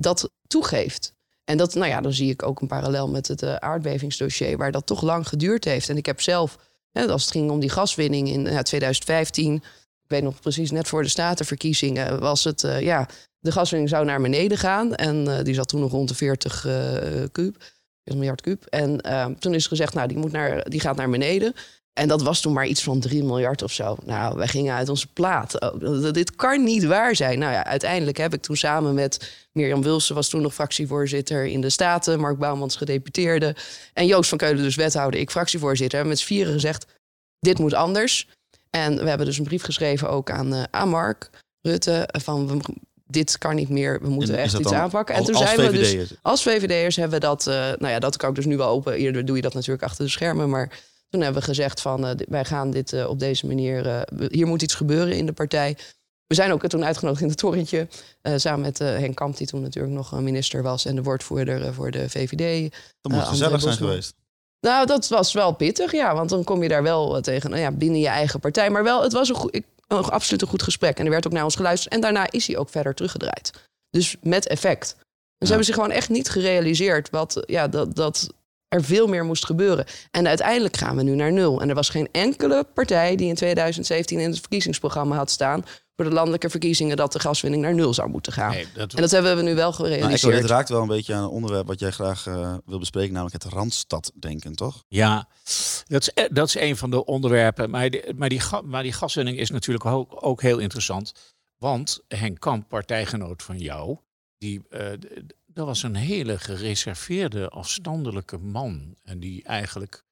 dat 0.00 0.30
toegeeft. 0.46 1.12
En 1.44 1.56
dat, 1.56 1.74
nou 1.74 1.88
ja, 1.88 2.00
dan 2.00 2.12
zie 2.12 2.30
ik 2.30 2.42
ook 2.42 2.60
een 2.60 2.68
parallel 2.68 3.08
met 3.08 3.28
het 3.28 3.42
uh, 3.42 3.54
aardbevingsdossier, 3.54 4.56
waar 4.56 4.72
dat 4.72 4.86
toch 4.86 5.02
lang 5.02 5.28
geduurd 5.28 5.64
heeft. 5.64 5.88
En 5.88 5.96
ik 5.96 6.06
heb 6.06 6.20
zelf, 6.20 6.58
hè, 6.92 7.06
als 7.06 7.22
het 7.22 7.30
ging 7.30 7.50
om 7.50 7.60
die 7.60 7.70
gaswinning 7.70 8.28
in 8.28 8.46
uh, 8.46 8.58
2015, 8.58 9.62
weet 10.10 10.22
nog 10.22 10.40
precies, 10.40 10.70
net 10.70 10.88
voor 10.88 11.02
de 11.02 11.08
statenverkiezingen 11.08 12.20
was 12.20 12.44
het, 12.44 12.64
eh, 12.64 12.80
ja, 12.80 13.08
de 13.38 13.52
gaswinning 13.52 13.90
zou 13.90 14.04
naar 14.04 14.20
beneden 14.20 14.58
gaan. 14.58 14.94
En 14.94 15.36
eh, 15.38 15.44
die 15.44 15.54
zat 15.54 15.68
toen 15.68 15.80
nog 15.80 15.90
rond 15.90 16.08
de 16.08 16.14
40 16.14 16.66
uh, 16.66 16.72
kuub, 17.32 17.56
40 18.04 18.14
miljard 18.14 18.40
kuub. 18.40 18.64
En 18.64 19.00
ehm, 19.00 19.34
toen 19.34 19.54
is 19.54 19.66
gezegd, 19.66 19.94
nou, 19.94 20.08
die, 20.08 20.16
moet 20.16 20.32
naar, 20.32 20.68
die 20.68 20.80
gaat 20.80 20.96
naar 20.96 21.10
beneden. 21.10 21.54
En 21.92 22.08
dat 22.08 22.22
was 22.22 22.40
toen 22.40 22.52
maar 22.52 22.66
iets 22.66 22.82
van 22.82 23.00
3 23.00 23.24
miljard 23.24 23.62
of 23.62 23.72
zo. 23.72 23.96
Nou, 24.04 24.36
wij 24.36 24.46
gingen 24.46 24.74
uit 24.74 24.88
onze 24.88 25.06
plaat. 25.06 25.60
Oh, 25.60 26.12
dit 26.12 26.36
kan 26.36 26.64
niet 26.64 26.84
waar 26.84 27.16
zijn. 27.16 27.38
Nou 27.38 27.52
ja, 27.52 27.64
uiteindelijk 27.64 28.16
heb 28.16 28.34
ik 28.34 28.42
toen 28.42 28.56
samen 28.56 28.94
met 28.94 29.32
Mirjam 29.52 29.82
Wilson, 29.82 30.16
was 30.16 30.28
toen 30.28 30.42
nog 30.42 30.54
fractievoorzitter 30.54 31.46
in 31.46 31.60
de 31.60 31.70
Staten, 31.70 32.20
Mark 32.20 32.38
Bouwmans 32.38 32.76
gedeputeerde. 32.76 33.56
En 33.92 34.06
Joost 34.06 34.28
van 34.28 34.38
Keulen, 34.38 34.62
dus 34.62 34.74
wethouder, 34.74 35.20
ik 35.20 35.30
fractievoorzitter. 35.30 35.98
Hebben 35.98 36.16
met 36.16 36.22
z'n 36.22 36.32
vieren 36.34 36.52
gezegd: 36.52 36.86
dit 37.38 37.58
moet 37.58 37.74
anders. 37.74 38.28
En 38.70 38.96
we 38.96 39.08
hebben 39.08 39.26
dus 39.26 39.38
een 39.38 39.44
brief 39.44 39.62
geschreven 39.62 40.10
ook 40.10 40.30
aan, 40.30 40.54
uh, 40.54 40.62
aan 40.70 40.88
Mark 40.88 41.30
Rutte. 41.62 42.08
Van 42.18 42.48
we, 42.48 42.74
dit 43.06 43.38
kan 43.38 43.54
niet 43.54 43.68
meer, 43.68 44.00
we 44.00 44.08
moeten 44.08 44.36
echt 44.36 44.58
iets 44.58 44.72
aanpakken. 44.72 45.14
En 45.14 45.24
toen 45.24 45.34
zijn 45.34 45.56
we 45.56 45.70
dus, 45.70 46.14
als 46.22 46.42
VVD'ers 46.42 46.96
hebben 46.96 47.20
we 47.20 47.26
dat, 47.26 47.46
uh, 47.46 47.54
nou 47.54 47.88
ja, 47.88 47.98
dat 47.98 48.16
kan 48.16 48.28
ik 48.28 48.34
dus 48.34 48.44
nu 48.44 48.56
wel 48.56 48.68
open. 48.68 48.94
Eerder 48.94 49.24
doe 49.24 49.36
je 49.36 49.42
dat 49.42 49.54
natuurlijk 49.54 49.82
achter 49.82 50.04
de 50.04 50.10
schermen, 50.10 50.48
maar 50.48 50.78
toen 51.10 51.20
hebben 51.20 51.40
we 51.40 51.46
gezegd 51.46 51.80
van 51.80 52.06
uh, 52.06 52.10
wij 52.28 52.44
gaan 52.44 52.70
dit 52.70 52.92
uh, 52.92 53.08
op 53.08 53.18
deze 53.18 53.46
manier, 53.46 54.04
hier 54.28 54.46
moet 54.46 54.62
iets 54.62 54.74
gebeuren 54.74 55.16
in 55.16 55.26
de 55.26 55.32
partij. 55.32 55.76
We 56.26 56.34
zijn 56.34 56.52
ook 56.52 56.66
toen 56.66 56.84
uitgenodigd 56.84 57.22
in 57.22 57.28
het 57.28 57.38
torentje, 57.38 57.88
samen 58.36 58.60
met 58.60 58.78
Henk 58.78 59.16
Kamp, 59.16 59.36
die 59.36 59.46
toen 59.46 59.62
natuurlijk 59.62 59.94
nog 59.94 60.20
minister 60.20 60.62
was 60.62 60.84
en 60.84 60.94
de 60.94 61.02
woordvoerder 61.02 61.74
voor 61.74 61.90
de 61.90 62.08
VVD. 62.08 62.72
Dat 63.00 63.12
moet 63.12 63.22
gezellig 63.22 63.60
zijn 63.60 63.76
geweest. 63.76 64.14
Nou, 64.60 64.86
dat 64.86 65.08
was 65.08 65.32
wel 65.32 65.52
pittig, 65.52 65.92
ja. 65.92 66.14
Want 66.14 66.30
dan 66.30 66.44
kom 66.44 66.62
je 66.62 66.68
daar 66.68 66.82
wel 66.82 67.16
eh, 67.16 67.22
tegen, 67.22 67.50
nou 67.50 67.62
ja, 67.62 67.70
binnen 67.70 68.00
je 68.00 68.08
eigen 68.08 68.40
partij. 68.40 68.70
Maar 68.70 68.82
wel, 68.82 69.02
het 69.02 69.12
was 69.12 69.28
een, 69.28 69.34
goed, 69.34 69.62
een 69.86 70.04
absoluut 70.04 70.42
een 70.42 70.48
goed 70.48 70.62
gesprek. 70.62 70.98
En 70.98 71.04
er 71.04 71.10
werd 71.10 71.26
ook 71.26 71.32
naar 71.32 71.44
ons 71.44 71.56
geluisterd. 71.56 71.94
En 71.94 72.00
daarna 72.00 72.30
is 72.30 72.46
hij 72.46 72.56
ook 72.56 72.68
verder 72.68 72.94
teruggedraaid. 72.94 73.52
Dus 73.90 74.16
met 74.22 74.46
effect. 74.46 74.96
Dus 75.38 75.48
ze 75.48 75.54
hebben 75.54 75.64
zich 75.64 75.74
gewoon 75.74 75.90
echt 75.90 76.08
niet 76.08 76.28
gerealiseerd 76.28 77.10
wat, 77.10 77.42
ja, 77.46 77.68
dat, 77.68 77.96
dat 77.96 78.28
er 78.70 78.84
veel 78.84 79.06
meer 79.06 79.24
moest 79.24 79.46
gebeuren. 79.46 79.84
En 80.10 80.26
uiteindelijk 80.26 80.76
gaan 80.76 80.96
we 80.96 81.02
nu 81.02 81.14
naar 81.14 81.32
nul. 81.32 81.60
En 81.60 81.68
er 81.68 81.74
was 81.74 81.88
geen 81.88 82.08
enkele 82.12 82.66
partij 82.74 83.16
die 83.16 83.28
in 83.28 83.34
2017 83.34 84.18
in 84.18 84.30
het 84.30 84.40
verkiezingsprogramma 84.40 85.16
had 85.16 85.30
staan 85.30 85.64
voor 85.96 86.08
de 86.08 86.14
landelijke 86.14 86.50
verkiezingen 86.50 86.96
dat 86.96 87.12
de 87.12 87.18
gaswinning 87.18 87.62
naar 87.62 87.74
nul 87.74 87.94
zou 87.94 88.08
moeten 88.08 88.32
gaan. 88.32 88.50
Nee, 88.50 88.66
dat... 88.74 88.94
En 88.94 89.00
dat 89.00 89.10
hebben 89.10 89.36
we 89.36 89.42
nu 89.42 89.54
wel 89.54 89.72
gerealiseerd. 89.72 90.22
Nou, 90.22 90.42
dit 90.42 90.50
raakt 90.50 90.68
wel 90.68 90.82
een 90.82 90.88
beetje 90.88 91.14
aan 91.14 91.22
een 91.22 91.28
onderwerp 91.28 91.66
wat 91.66 91.80
jij 91.80 91.90
graag 91.90 92.26
uh, 92.26 92.54
wil 92.64 92.78
bespreken, 92.78 93.12
namelijk 93.12 93.42
het 93.42 93.52
Randstaddenken, 93.52 94.56
toch? 94.56 94.84
Ja, 94.88 95.28
dat 95.86 96.02
is, 96.02 96.12
eh, 96.12 96.24
dat 96.30 96.48
is 96.48 96.54
een 96.54 96.76
van 96.76 96.90
de 96.90 97.04
onderwerpen. 97.04 97.70
Maar 97.70 97.90
die, 97.90 98.14
maar 98.14 98.28
die, 98.28 98.40
maar 98.64 98.82
die 98.82 98.92
gaswinning 98.92 99.38
is 99.38 99.50
natuurlijk 99.50 99.84
ook, 99.84 100.26
ook 100.26 100.42
heel 100.42 100.58
interessant. 100.58 101.12
Want 101.58 102.00
Henk 102.08 102.40
Kamp, 102.40 102.68
partijgenoot 102.68 103.42
van 103.42 103.58
jou, 103.58 103.96
die, 104.38 104.62
uh, 104.70 104.80
dat 105.52 105.66
was 105.66 105.82
een 105.82 105.94
hele 105.94 106.38
gereserveerde, 106.38 107.48
afstandelijke 107.48 108.38
man. 108.38 108.96
En 109.02 109.20
die 109.20 109.42
eigenlijk, 109.44 110.04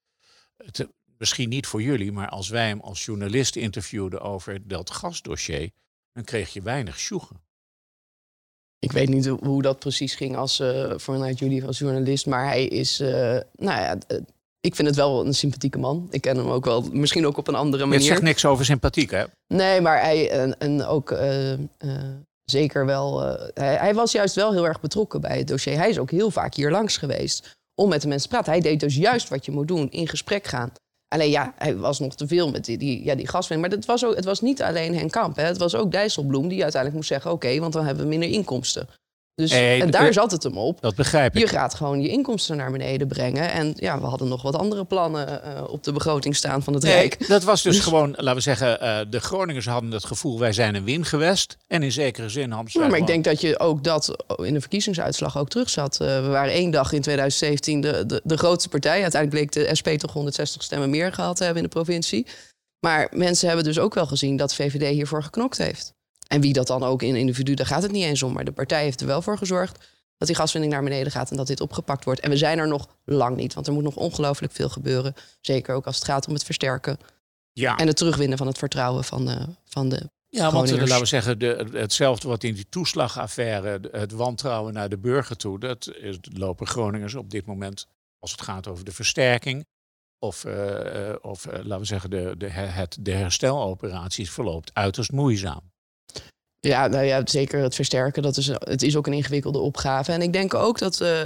het, 0.56 0.88
misschien 1.18 1.48
niet 1.48 1.66
voor 1.66 1.82
jullie, 1.82 2.12
maar 2.12 2.28
als 2.28 2.48
wij 2.48 2.66
hem 2.66 2.80
als 2.80 3.04
journalist 3.04 3.56
interviewden 3.56 4.20
over 4.20 4.68
dat 4.68 4.90
gasdossier, 4.90 5.70
dan 6.12 6.24
kreeg 6.24 6.52
je 6.52 6.62
weinig 6.62 6.98
sjoegen. 6.98 7.40
Ik 8.78 8.92
weet 8.92 9.08
niet 9.08 9.26
hoe 9.26 9.62
dat 9.62 9.78
precies 9.78 10.14
ging 10.14 10.36
als, 10.36 10.60
uh, 10.60 10.92
vanuit 10.96 11.38
jullie 11.38 11.64
als 11.64 11.78
journalist, 11.78 12.26
maar 12.26 12.44
hij 12.44 12.66
is, 12.66 13.00
uh, 13.00 13.08
nou 13.08 13.80
ja, 13.80 13.98
uh, 14.08 14.18
ik 14.60 14.74
vind 14.74 14.88
het 14.88 14.96
wel 14.96 15.26
een 15.26 15.34
sympathieke 15.34 15.78
man. 15.78 16.06
Ik 16.10 16.20
ken 16.20 16.36
hem 16.36 16.48
ook 16.48 16.64
wel, 16.64 16.82
misschien 16.92 17.26
ook 17.26 17.36
op 17.36 17.48
een 17.48 17.54
andere 17.54 17.84
manier. 17.84 18.00
Je 18.00 18.06
zegt 18.06 18.22
niks 18.22 18.44
over 18.44 18.64
sympathiek, 18.64 19.10
hè? 19.10 19.24
Nee, 19.46 19.80
maar 19.80 20.00
hij, 20.00 20.30
en, 20.30 20.58
en 20.58 20.84
ook 20.84 21.10
zeker 22.50 22.86
wel, 22.86 23.22
hij, 23.54 23.74
hij, 23.74 23.94
was 23.94 24.12
juist 24.12 24.34
wel 24.34 24.52
heel 24.52 24.66
erg 24.66 24.80
betrokken 24.80 25.20
bij 25.20 25.38
het 25.38 25.48
dossier. 25.48 25.76
Hij 25.76 25.88
is 25.88 25.98
ook 25.98 26.10
heel 26.10 26.30
vaak 26.30 26.54
hier 26.54 26.70
langs 26.70 26.96
geweest 26.96 27.56
om 27.74 27.88
met 27.88 28.02
de 28.02 28.08
mensen 28.08 28.28
te 28.28 28.34
praten. 28.34 28.52
Hij 28.52 28.60
deed 28.60 28.80
dus 28.80 28.96
juist 28.96 29.28
wat 29.28 29.44
je 29.44 29.52
moet 29.52 29.68
doen, 29.68 29.90
in 29.90 30.08
gesprek 30.08 30.46
gaan. 30.46 30.72
Alleen 31.08 31.30
ja, 31.30 31.54
hij 31.56 31.76
was 31.76 31.98
nog 31.98 32.14
te 32.14 32.26
veel 32.26 32.50
met 32.50 32.64
die, 32.64 32.78
die, 32.78 33.04
ja, 33.04 33.14
die 33.14 33.28
gaswinning. 33.28 33.68
Maar 33.68 33.78
het 33.78 33.86
was, 33.86 34.04
ook, 34.04 34.16
het 34.16 34.24
was 34.24 34.40
niet 34.40 34.62
alleen 34.62 34.94
Henk 34.94 35.10
Kamp. 35.10 35.36
Hè. 35.36 35.42
Het 35.42 35.58
was 35.58 35.74
ook 35.74 35.90
Dijsselbloem 35.90 36.48
die 36.48 36.62
uiteindelijk 36.62 36.94
moest 36.94 37.08
zeggen... 37.08 37.30
oké, 37.30 37.58
want 37.58 37.72
dan 37.72 37.84
hebben 37.84 38.02
we 38.02 38.08
minder 38.08 38.28
inkomsten. 38.28 38.88
Dus, 39.38 39.50
en 39.50 39.90
daar 39.90 40.12
zat 40.12 40.30
het 40.30 40.42
hem 40.42 40.58
op. 40.58 40.80
Dat 40.80 40.94
begrijp 40.94 41.34
ik. 41.34 41.40
Je 41.40 41.48
gaat 41.48 41.74
gewoon 41.74 42.00
je 42.00 42.08
inkomsten 42.08 42.56
naar 42.56 42.70
beneden 42.70 43.08
brengen. 43.08 43.52
En 43.52 43.72
ja, 43.76 44.00
we 44.00 44.06
hadden 44.06 44.28
nog 44.28 44.42
wat 44.42 44.54
andere 44.54 44.84
plannen 44.84 45.28
uh, 45.28 45.62
op 45.68 45.84
de 45.84 45.92
begroting 45.92 46.36
staan 46.36 46.62
van 46.62 46.74
het 46.74 46.82
nee, 46.82 46.92
Rijk. 46.92 47.28
Dat 47.28 47.42
was 47.42 47.62
dus, 47.62 47.74
dus, 47.74 47.84
gewoon, 47.88 48.10
laten 48.16 48.34
we 48.34 48.40
zeggen, 48.40 48.78
uh, 48.82 48.98
de 49.10 49.20
Groningers 49.20 49.66
hadden 49.66 49.90
het 49.90 50.04
gevoel... 50.04 50.38
wij 50.38 50.52
zijn 50.52 50.74
een 50.74 50.84
wingewest. 50.84 51.56
En 51.66 51.82
in 51.82 51.92
zekere 51.92 52.28
zin 52.28 52.50
hadden 52.50 52.70
ze... 52.70 52.78
Ja, 52.78 52.88
maar 52.88 52.98
ik 52.98 53.06
denk 53.06 53.24
dat 53.24 53.40
je 53.40 53.58
ook 53.58 53.84
dat 53.84 54.24
in 54.36 54.52
de 54.52 54.60
verkiezingsuitslag 54.60 55.38
ook 55.38 55.48
terug 55.48 55.70
zat. 55.70 55.98
Uh, 56.02 56.08
we 56.08 56.28
waren 56.28 56.52
één 56.52 56.70
dag 56.70 56.92
in 56.92 57.00
2017 57.00 57.80
de, 57.80 58.06
de, 58.06 58.20
de 58.24 58.36
grootste 58.36 58.68
partij. 58.68 59.02
Uiteindelijk 59.02 59.50
bleek 59.50 59.66
de 59.66 59.74
SP 59.78 59.88
toch 59.88 60.12
160 60.12 60.62
stemmen 60.62 60.90
meer 60.90 61.12
gehad 61.12 61.36
te 61.36 61.44
hebben 61.44 61.62
in 61.62 61.68
de 61.68 61.74
provincie. 61.74 62.26
Maar 62.80 63.08
mensen 63.12 63.46
hebben 63.46 63.64
dus 63.64 63.78
ook 63.78 63.94
wel 63.94 64.06
gezien 64.06 64.36
dat 64.36 64.54
VVD 64.54 64.88
hiervoor 64.88 65.22
geknokt 65.22 65.58
heeft. 65.58 65.96
En 66.28 66.40
wie 66.40 66.52
dat 66.52 66.66
dan 66.66 66.82
ook 66.82 67.02
in 67.02 67.16
individu, 67.16 67.54
daar 67.54 67.66
gaat 67.66 67.82
het 67.82 67.92
niet 67.92 68.04
eens 68.04 68.22
om. 68.22 68.32
Maar 68.32 68.44
de 68.44 68.52
partij 68.52 68.82
heeft 68.82 69.00
er 69.00 69.06
wel 69.06 69.22
voor 69.22 69.38
gezorgd 69.38 69.88
dat 70.16 70.28
die 70.28 70.36
gaswinning 70.36 70.72
naar 70.72 70.82
beneden 70.82 71.12
gaat 71.12 71.30
en 71.30 71.36
dat 71.36 71.46
dit 71.46 71.60
opgepakt 71.60 72.04
wordt. 72.04 72.20
En 72.20 72.30
we 72.30 72.36
zijn 72.36 72.58
er 72.58 72.68
nog 72.68 72.88
lang 73.04 73.36
niet, 73.36 73.54
want 73.54 73.66
er 73.66 73.72
moet 73.72 73.82
nog 73.82 73.96
ongelooflijk 73.96 74.52
veel 74.52 74.68
gebeuren. 74.68 75.14
Zeker 75.40 75.74
ook 75.74 75.86
als 75.86 75.96
het 75.96 76.04
gaat 76.04 76.26
om 76.26 76.32
het 76.32 76.44
versterken 76.44 76.98
ja. 77.52 77.76
en 77.76 77.86
het 77.86 77.96
terugwinnen 77.96 78.38
van 78.38 78.46
het 78.46 78.58
vertrouwen 78.58 79.04
van 79.04 79.24
de, 79.24 79.46
van 79.64 79.88
de 79.88 80.10
ja, 80.30 80.50
want 80.50 80.70
uh, 80.70 80.78
laten 80.78 80.98
we 80.98 81.06
zeggen, 81.06 81.38
de, 81.38 81.66
hetzelfde 81.72 82.28
wat 82.28 82.44
in 82.44 82.54
die 82.54 82.68
toeslagaffaire, 82.68 83.80
het 83.92 84.12
wantrouwen 84.12 84.72
naar 84.72 84.88
de 84.88 84.98
burger 84.98 85.36
toe, 85.36 85.58
dat 85.58 85.94
is, 85.94 86.18
lopen 86.32 86.66
Groningers 86.66 87.14
op 87.14 87.30
dit 87.30 87.46
moment, 87.46 87.86
als 88.18 88.30
het 88.30 88.42
gaat 88.42 88.66
over 88.66 88.84
de 88.84 88.92
versterking, 88.92 89.66
of, 90.18 90.44
uh, 90.44 91.14
of 91.20 91.46
laten 91.46 91.78
we 91.78 91.84
zeggen, 91.84 92.10
de, 92.10 92.34
de, 92.38 92.48
het, 92.48 92.96
de 93.00 93.12
hersteloperaties, 93.12 94.30
verloopt 94.30 94.70
uiterst 94.74 95.12
moeizaam. 95.12 95.72
Ja, 96.60 96.86
nou 96.86 97.04
ja, 97.04 97.20
zeker 97.24 97.60
het 97.60 97.74
versterken. 97.74 98.22
Dat 98.22 98.36
is, 98.36 98.46
het 98.46 98.82
is 98.82 98.96
ook 98.96 99.06
een 99.06 99.12
ingewikkelde 99.12 99.58
opgave. 99.58 100.12
En 100.12 100.22
ik 100.22 100.32
denk 100.32 100.54
ook 100.54 100.78
dat 100.78 101.00
uh, 101.00 101.22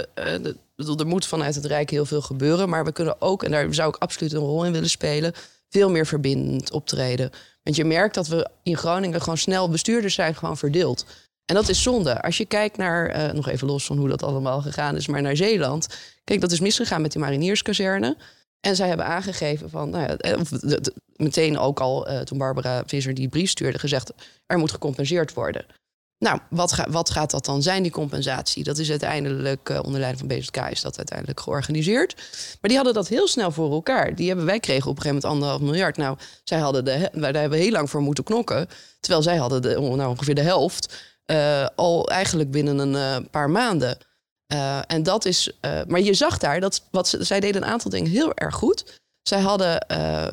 er 0.99 1.07
moet 1.07 1.25
vanuit 1.25 1.55
het 1.55 1.65
Rijk 1.65 1.89
heel 1.89 2.05
veel 2.05 2.21
gebeuren. 2.21 2.69
Maar 2.69 2.85
we 2.85 2.91
kunnen 2.91 3.21
ook, 3.21 3.43
en 3.43 3.51
daar 3.51 3.73
zou 3.73 3.89
ik 3.89 3.95
absoluut 3.95 4.33
een 4.33 4.39
rol 4.39 4.65
in 4.65 4.71
willen 4.71 4.89
spelen, 4.89 5.33
veel 5.69 5.89
meer 5.89 6.05
verbindend 6.05 6.71
optreden. 6.71 7.29
Want 7.63 7.75
je 7.75 7.85
merkt 7.85 8.15
dat 8.15 8.27
we 8.27 8.49
in 8.63 8.77
Groningen 8.77 9.21
gewoon 9.21 9.37
snel 9.37 9.69
bestuurders 9.69 10.13
zijn 10.13 10.35
gewoon 10.35 10.57
verdeeld. 10.57 11.05
En 11.45 11.55
dat 11.55 11.69
is 11.69 11.81
zonde. 11.81 12.21
Als 12.21 12.37
je 12.37 12.45
kijkt 12.45 12.77
naar, 12.77 13.17
uh, 13.17 13.31
nog 13.31 13.47
even 13.47 13.67
los 13.67 13.85
van 13.85 13.97
hoe 13.97 14.09
dat 14.09 14.23
allemaal 14.23 14.61
gegaan 14.61 14.95
is, 14.95 15.07
maar 15.07 15.21
naar 15.21 15.35
Zeeland. 15.35 15.87
Kijk, 16.23 16.41
dat 16.41 16.51
is 16.51 16.59
misgegaan 16.59 17.01
met 17.01 17.11
die 17.11 17.21
marinierskazerne. 17.21 18.17
En 18.65 18.75
zij 18.75 18.87
hebben 18.87 19.05
aangegeven 19.05 19.69
van, 19.69 19.89
nou 19.89 20.03
ja, 20.03 20.17
eh, 20.17 20.39
of 20.39 20.49
meteen 21.15 21.57
ook 21.57 21.79
al 21.79 22.09
uh, 22.09 22.19
toen 22.19 22.37
Barbara 22.37 22.83
Visser 22.85 23.13
die 23.13 23.27
brief 23.27 23.49
stuurde, 23.49 23.79
gezegd 23.79 24.13
er 24.45 24.57
moet 24.57 24.71
gecompenseerd 24.71 25.33
worden. 25.33 25.65
Nou, 26.19 26.39
wat, 26.49 26.85
wat 26.89 27.09
gaat 27.09 27.31
dat 27.31 27.45
dan 27.45 27.61
zijn, 27.61 27.83
die 27.83 27.91
compensatie? 27.91 28.63
Dat 28.63 28.77
is 28.77 28.89
uiteindelijk, 28.89 29.69
uh, 29.69 29.79
onder 29.83 29.99
leiding 29.99 30.27
van 30.27 30.37
BZK, 30.37 30.57
is 30.57 30.81
dat 30.81 30.97
uiteindelijk 30.97 31.39
georganiseerd. 31.39 32.15
Maar 32.61 32.69
die 32.69 32.75
hadden 32.75 32.93
dat 32.93 33.07
heel 33.07 33.27
snel 33.27 33.51
voor 33.51 33.71
elkaar. 33.71 34.15
Die 34.15 34.27
hebben, 34.27 34.45
wij 34.45 34.59
kregen 34.59 34.89
op 34.89 34.95
een 34.95 35.01
gegeven 35.01 35.29
moment 35.29 35.43
anderhalf 35.43 35.71
miljard. 35.71 35.97
Nou, 35.97 36.17
zij 36.43 36.59
hadden 36.59 36.85
de, 36.85 37.09
daar 37.13 37.33
hebben 37.33 37.57
we 37.57 37.63
heel 37.63 37.71
lang 37.71 37.89
voor 37.89 38.01
moeten 38.01 38.23
knokken. 38.23 38.67
Terwijl 38.99 39.23
zij 39.23 39.37
hadden 39.37 39.61
de, 39.61 39.79
nou, 39.79 40.09
ongeveer 40.09 40.35
de 40.35 40.41
helft 40.41 41.03
al 41.75 42.09
eigenlijk 42.09 42.51
binnen 42.51 42.79
een 42.79 43.29
paar 43.29 43.49
maanden. 43.49 43.97
Uh, 44.53 44.79
en 44.87 45.03
dat 45.03 45.25
is, 45.25 45.51
uh, 45.61 45.81
maar 45.87 45.99
je 45.99 46.13
zag 46.13 46.37
daar 46.37 46.59
dat 46.59 46.83
wat 46.91 47.07
ze, 47.07 47.23
zij 47.23 47.39
deden 47.39 47.61
een 47.61 47.69
aantal 47.69 47.91
dingen 47.91 48.11
heel 48.11 48.33
erg 48.33 48.55
goed. 48.55 49.01
Zij 49.21 49.39
hadden 49.39 49.85
uh, 49.91 50.27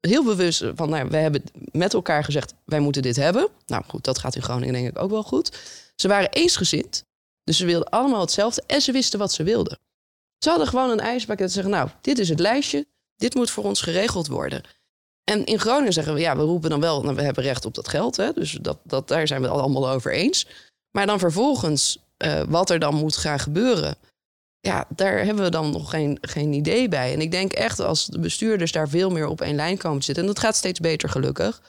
heel 0.00 0.24
bewust 0.24 0.64
van, 0.74 0.90
nou, 0.90 1.08
we 1.08 1.16
hebben 1.16 1.42
met 1.54 1.94
elkaar 1.94 2.24
gezegd, 2.24 2.54
wij 2.64 2.80
moeten 2.80 3.02
dit 3.02 3.16
hebben. 3.16 3.48
Nou 3.66 3.84
goed, 3.88 4.04
dat 4.04 4.18
gaat 4.18 4.34
in 4.34 4.42
Groningen 4.42 4.74
denk 4.74 4.88
ik 4.88 4.98
ook 4.98 5.10
wel 5.10 5.22
goed. 5.22 5.58
Ze 5.96 6.08
waren 6.08 6.30
eensgezind, 6.30 7.04
dus 7.44 7.56
ze 7.56 7.66
wilden 7.66 7.88
allemaal 7.88 8.20
hetzelfde 8.20 8.62
en 8.66 8.80
ze 8.80 8.92
wisten 8.92 9.18
wat 9.18 9.32
ze 9.32 9.42
wilden. 9.42 9.78
Ze 10.38 10.48
hadden 10.48 10.68
gewoon 10.68 10.90
een 10.90 11.00
ijspakket 11.00 11.46
te 11.46 11.52
zeggen, 11.52 11.72
nou, 11.72 11.88
dit 12.00 12.18
is 12.18 12.28
het 12.28 12.40
lijstje, 12.40 12.86
dit 13.16 13.34
moet 13.34 13.50
voor 13.50 13.64
ons 13.64 13.80
geregeld 13.80 14.26
worden. 14.26 14.62
En 15.24 15.44
in 15.44 15.58
Groningen 15.58 15.92
zeggen 15.92 16.14
we, 16.14 16.20
ja, 16.20 16.36
we 16.36 16.42
roepen 16.42 16.70
dan 16.70 16.80
wel, 16.80 17.02
nou, 17.02 17.14
we 17.14 17.22
hebben 17.22 17.44
recht 17.44 17.64
op 17.64 17.74
dat 17.74 17.88
geld, 17.88 18.16
hè, 18.16 18.32
dus 18.32 18.58
dat, 18.60 18.78
dat, 18.84 19.08
daar 19.08 19.26
zijn 19.26 19.40
we 19.40 19.48
het 19.48 19.56
allemaal 19.56 19.88
over 19.88 20.12
eens. 20.12 20.46
Maar 20.90 21.06
dan 21.06 21.18
vervolgens 21.18 21.98
uh, 22.24 22.42
wat 22.48 22.70
er 22.70 22.78
dan 22.78 22.94
moet 22.94 23.16
gaan 23.16 23.38
gebeuren. 23.38 23.96
Ja, 24.60 24.86
daar 24.88 25.24
hebben 25.24 25.44
we 25.44 25.50
dan 25.50 25.70
nog 25.70 25.90
geen, 25.90 26.18
geen 26.20 26.52
idee 26.52 26.88
bij. 26.88 27.12
En 27.12 27.20
ik 27.20 27.30
denk 27.30 27.52
echt 27.52 27.80
als 27.80 28.06
de 28.06 28.18
bestuurders 28.18 28.72
daar 28.72 28.88
veel 28.88 29.10
meer 29.10 29.26
op 29.26 29.40
één 29.40 29.54
lijn 29.54 29.76
komen 29.76 29.98
te 29.98 30.04
zitten. 30.04 30.24
En 30.24 30.30
dat 30.30 30.38
gaat 30.38 30.56
steeds 30.56 30.80
beter, 30.80 31.08
gelukkig. 31.08 31.62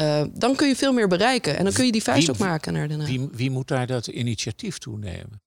Uh, 0.00 0.22
dan 0.32 0.56
kun 0.56 0.68
je 0.68 0.76
veel 0.76 0.92
meer 0.92 1.08
bereiken. 1.08 1.56
En 1.56 1.64
dan 1.64 1.72
kun 1.72 1.86
je 1.86 1.92
die 1.92 2.02
vuist 2.02 2.30
ook 2.30 2.38
maken 2.38 2.72
naar 2.72 2.88
de. 2.88 3.04
Wie, 3.04 3.28
wie 3.32 3.50
moet 3.50 3.68
daar 3.68 3.86
dat 3.86 4.06
initiatief 4.06 4.78
toenemen? 4.78 5.40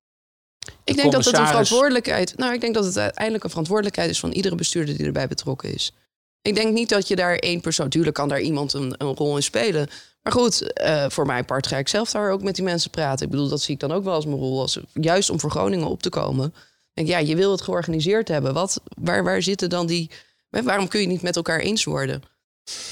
ik 0.83 0.95
denk 0.95 1.11
dat 1.11 1.25
het 1.25 1.37
een 1.37 1.47
verantwoordelijkheid. 1.47 2.37
Nou, 2.37 2.53
ik 2.53 2.61
denk 2.61 2.73
dat 2.73 2.85
het 2.85 2.97
uiteindelijk 2.97 3.43
een 3.43 3.49
verantwoordelijkheid 3.49 4.09
is 4.09 4.19
van 4.19 4.31
iedere 4.31 4.55
bestuurder 4.55 4.97
die 4.97 5.05
erbij 5.05 5.27
betrokken 5.27 5.73
is. 5.73 5.93
Ik 6.41 6.55
denk 6.55 6.73
niet 6.73 6.89
dat 6.89 7.07
je 7.07 7.15
daar 7.15 7.35
één 7.35 7.61
persoon. 7.61 7.85
Natuurlijk 7.85 8.15
kan 8.15 8.29
daar 8.29 8.41
iemand 8.41 8.73
een, 8.73 8.95
een 8.97 9.15
rol 9.15 9.35
in 9.35 9.43
spelen. 9.43 9.87
Maar 10.25 10.33
goed, 10.33 10.73
eh, 10.73 11.05
voor 11.09 11.25
mijn 11.25 11.45
part 11.45 11.67
ga 11.67 11.77
ik 11.77 11.87
zelf 11.87 12.11
daar 12.11 12.31
ook 12.31 12.43
met 12.43 12.55
die 12.55 12.63
mensen 12.63 12.89
praten. 12.89 13.25
Ik 13.25 13.31
bedoel, 13.31 13.47
dat 13.49 13.61
zie 13.61 13.73
ik 13.73 13.79
dan 13.79 13.91
ook 13.91 14.03
wel 14.03 14.13
als 14.13 14.25
mijn 14.25 14.37
rol. 14.37 14.61
Als, 14.61 14.79
juist 14.93 15.29
om 15.29 15.39
voor 15.39 15.49
Groningen 15.51 15.87
op 15.87 16.01
te 16.01 16.09
komen. 16.09 16.53
Denk, 16.93 17.07
ja, 17.07 17.17
je 17.17 17.35
wil 17.35 17.51
het 17.51 17.61
georganiseerd 17.61 18.27
hebben. 18.27 18.53
Wat, 18.53 18.81
waar, 19.01 19.23
waar 19.23 19.41
zitten 19.41 19.69
dan 19.69 19.87
die... 19.87 20.09
Waarom 20.49 20.87
kun 20.87 21.01
je 21.01 21.07
niet 21.07 21.21
met 21.21 21.35
elkaar 21.35 21.59
eens 21.59 21.83
worden? 21.83 22.21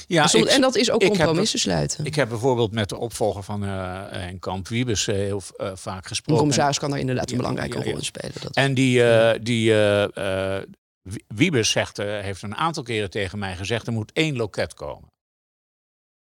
Ja, 0.07 0.27
Soms- 0.27 0.43
ik- 0.45 0.49
en 0.51 0.61
dat 0.61 0.75
is 0.75 0.91
ook 0.91 1.03
compromissen 1.05 1.59
sluiten. 1.59 2.05
Ik 2.05 2.15
heb 2.15 2.29
bijvoorbeeld 2.29 2.71
met 2.71 2.89
de 2.89 2.97
opvolger 2.97 3.43
van 3.43 3.63
en 4.09 4.39
Kamp 4.39 4.67
Wiebes 4.67 5.07
eh, 5.07 5.15
heel 5.15 5.41
vaak 5.73 6.01
Een 6.01 6.07
gesproken. 6.07 6.37
commissaris 6.41 6.79
kan 6.79 6.89
daar 6.89 6.99
inderdaad 6.99 7.25
een 7.31 7.35
Ja, 7.35 7.41
belangrijke 7.41 7.77
ja, 7.77 7.83
rol 7.83 7.93
in 7.97 8.03
spelen. 8.05 8.33
Dat, 8.41 8.55
En 8.55 8.73
die, 8.73 9.01
die 9.39 9.73
Wie- 11.01 11.23
Wiebes 11.27 11.69
zegt, 11.69 11.97
heeft 11.97 12.41
een 12.41 12.55
aantal 12.55 12.83
keren 12.83 13.09
tegen 13.09 13.39
mij 13.39 13.55
gezegd: 13.55 13.87
er 13.87 13.93
moet 13.93 14.11
één 14.13 14.35
loket 14.35 14.73
komen. 14.73 15.11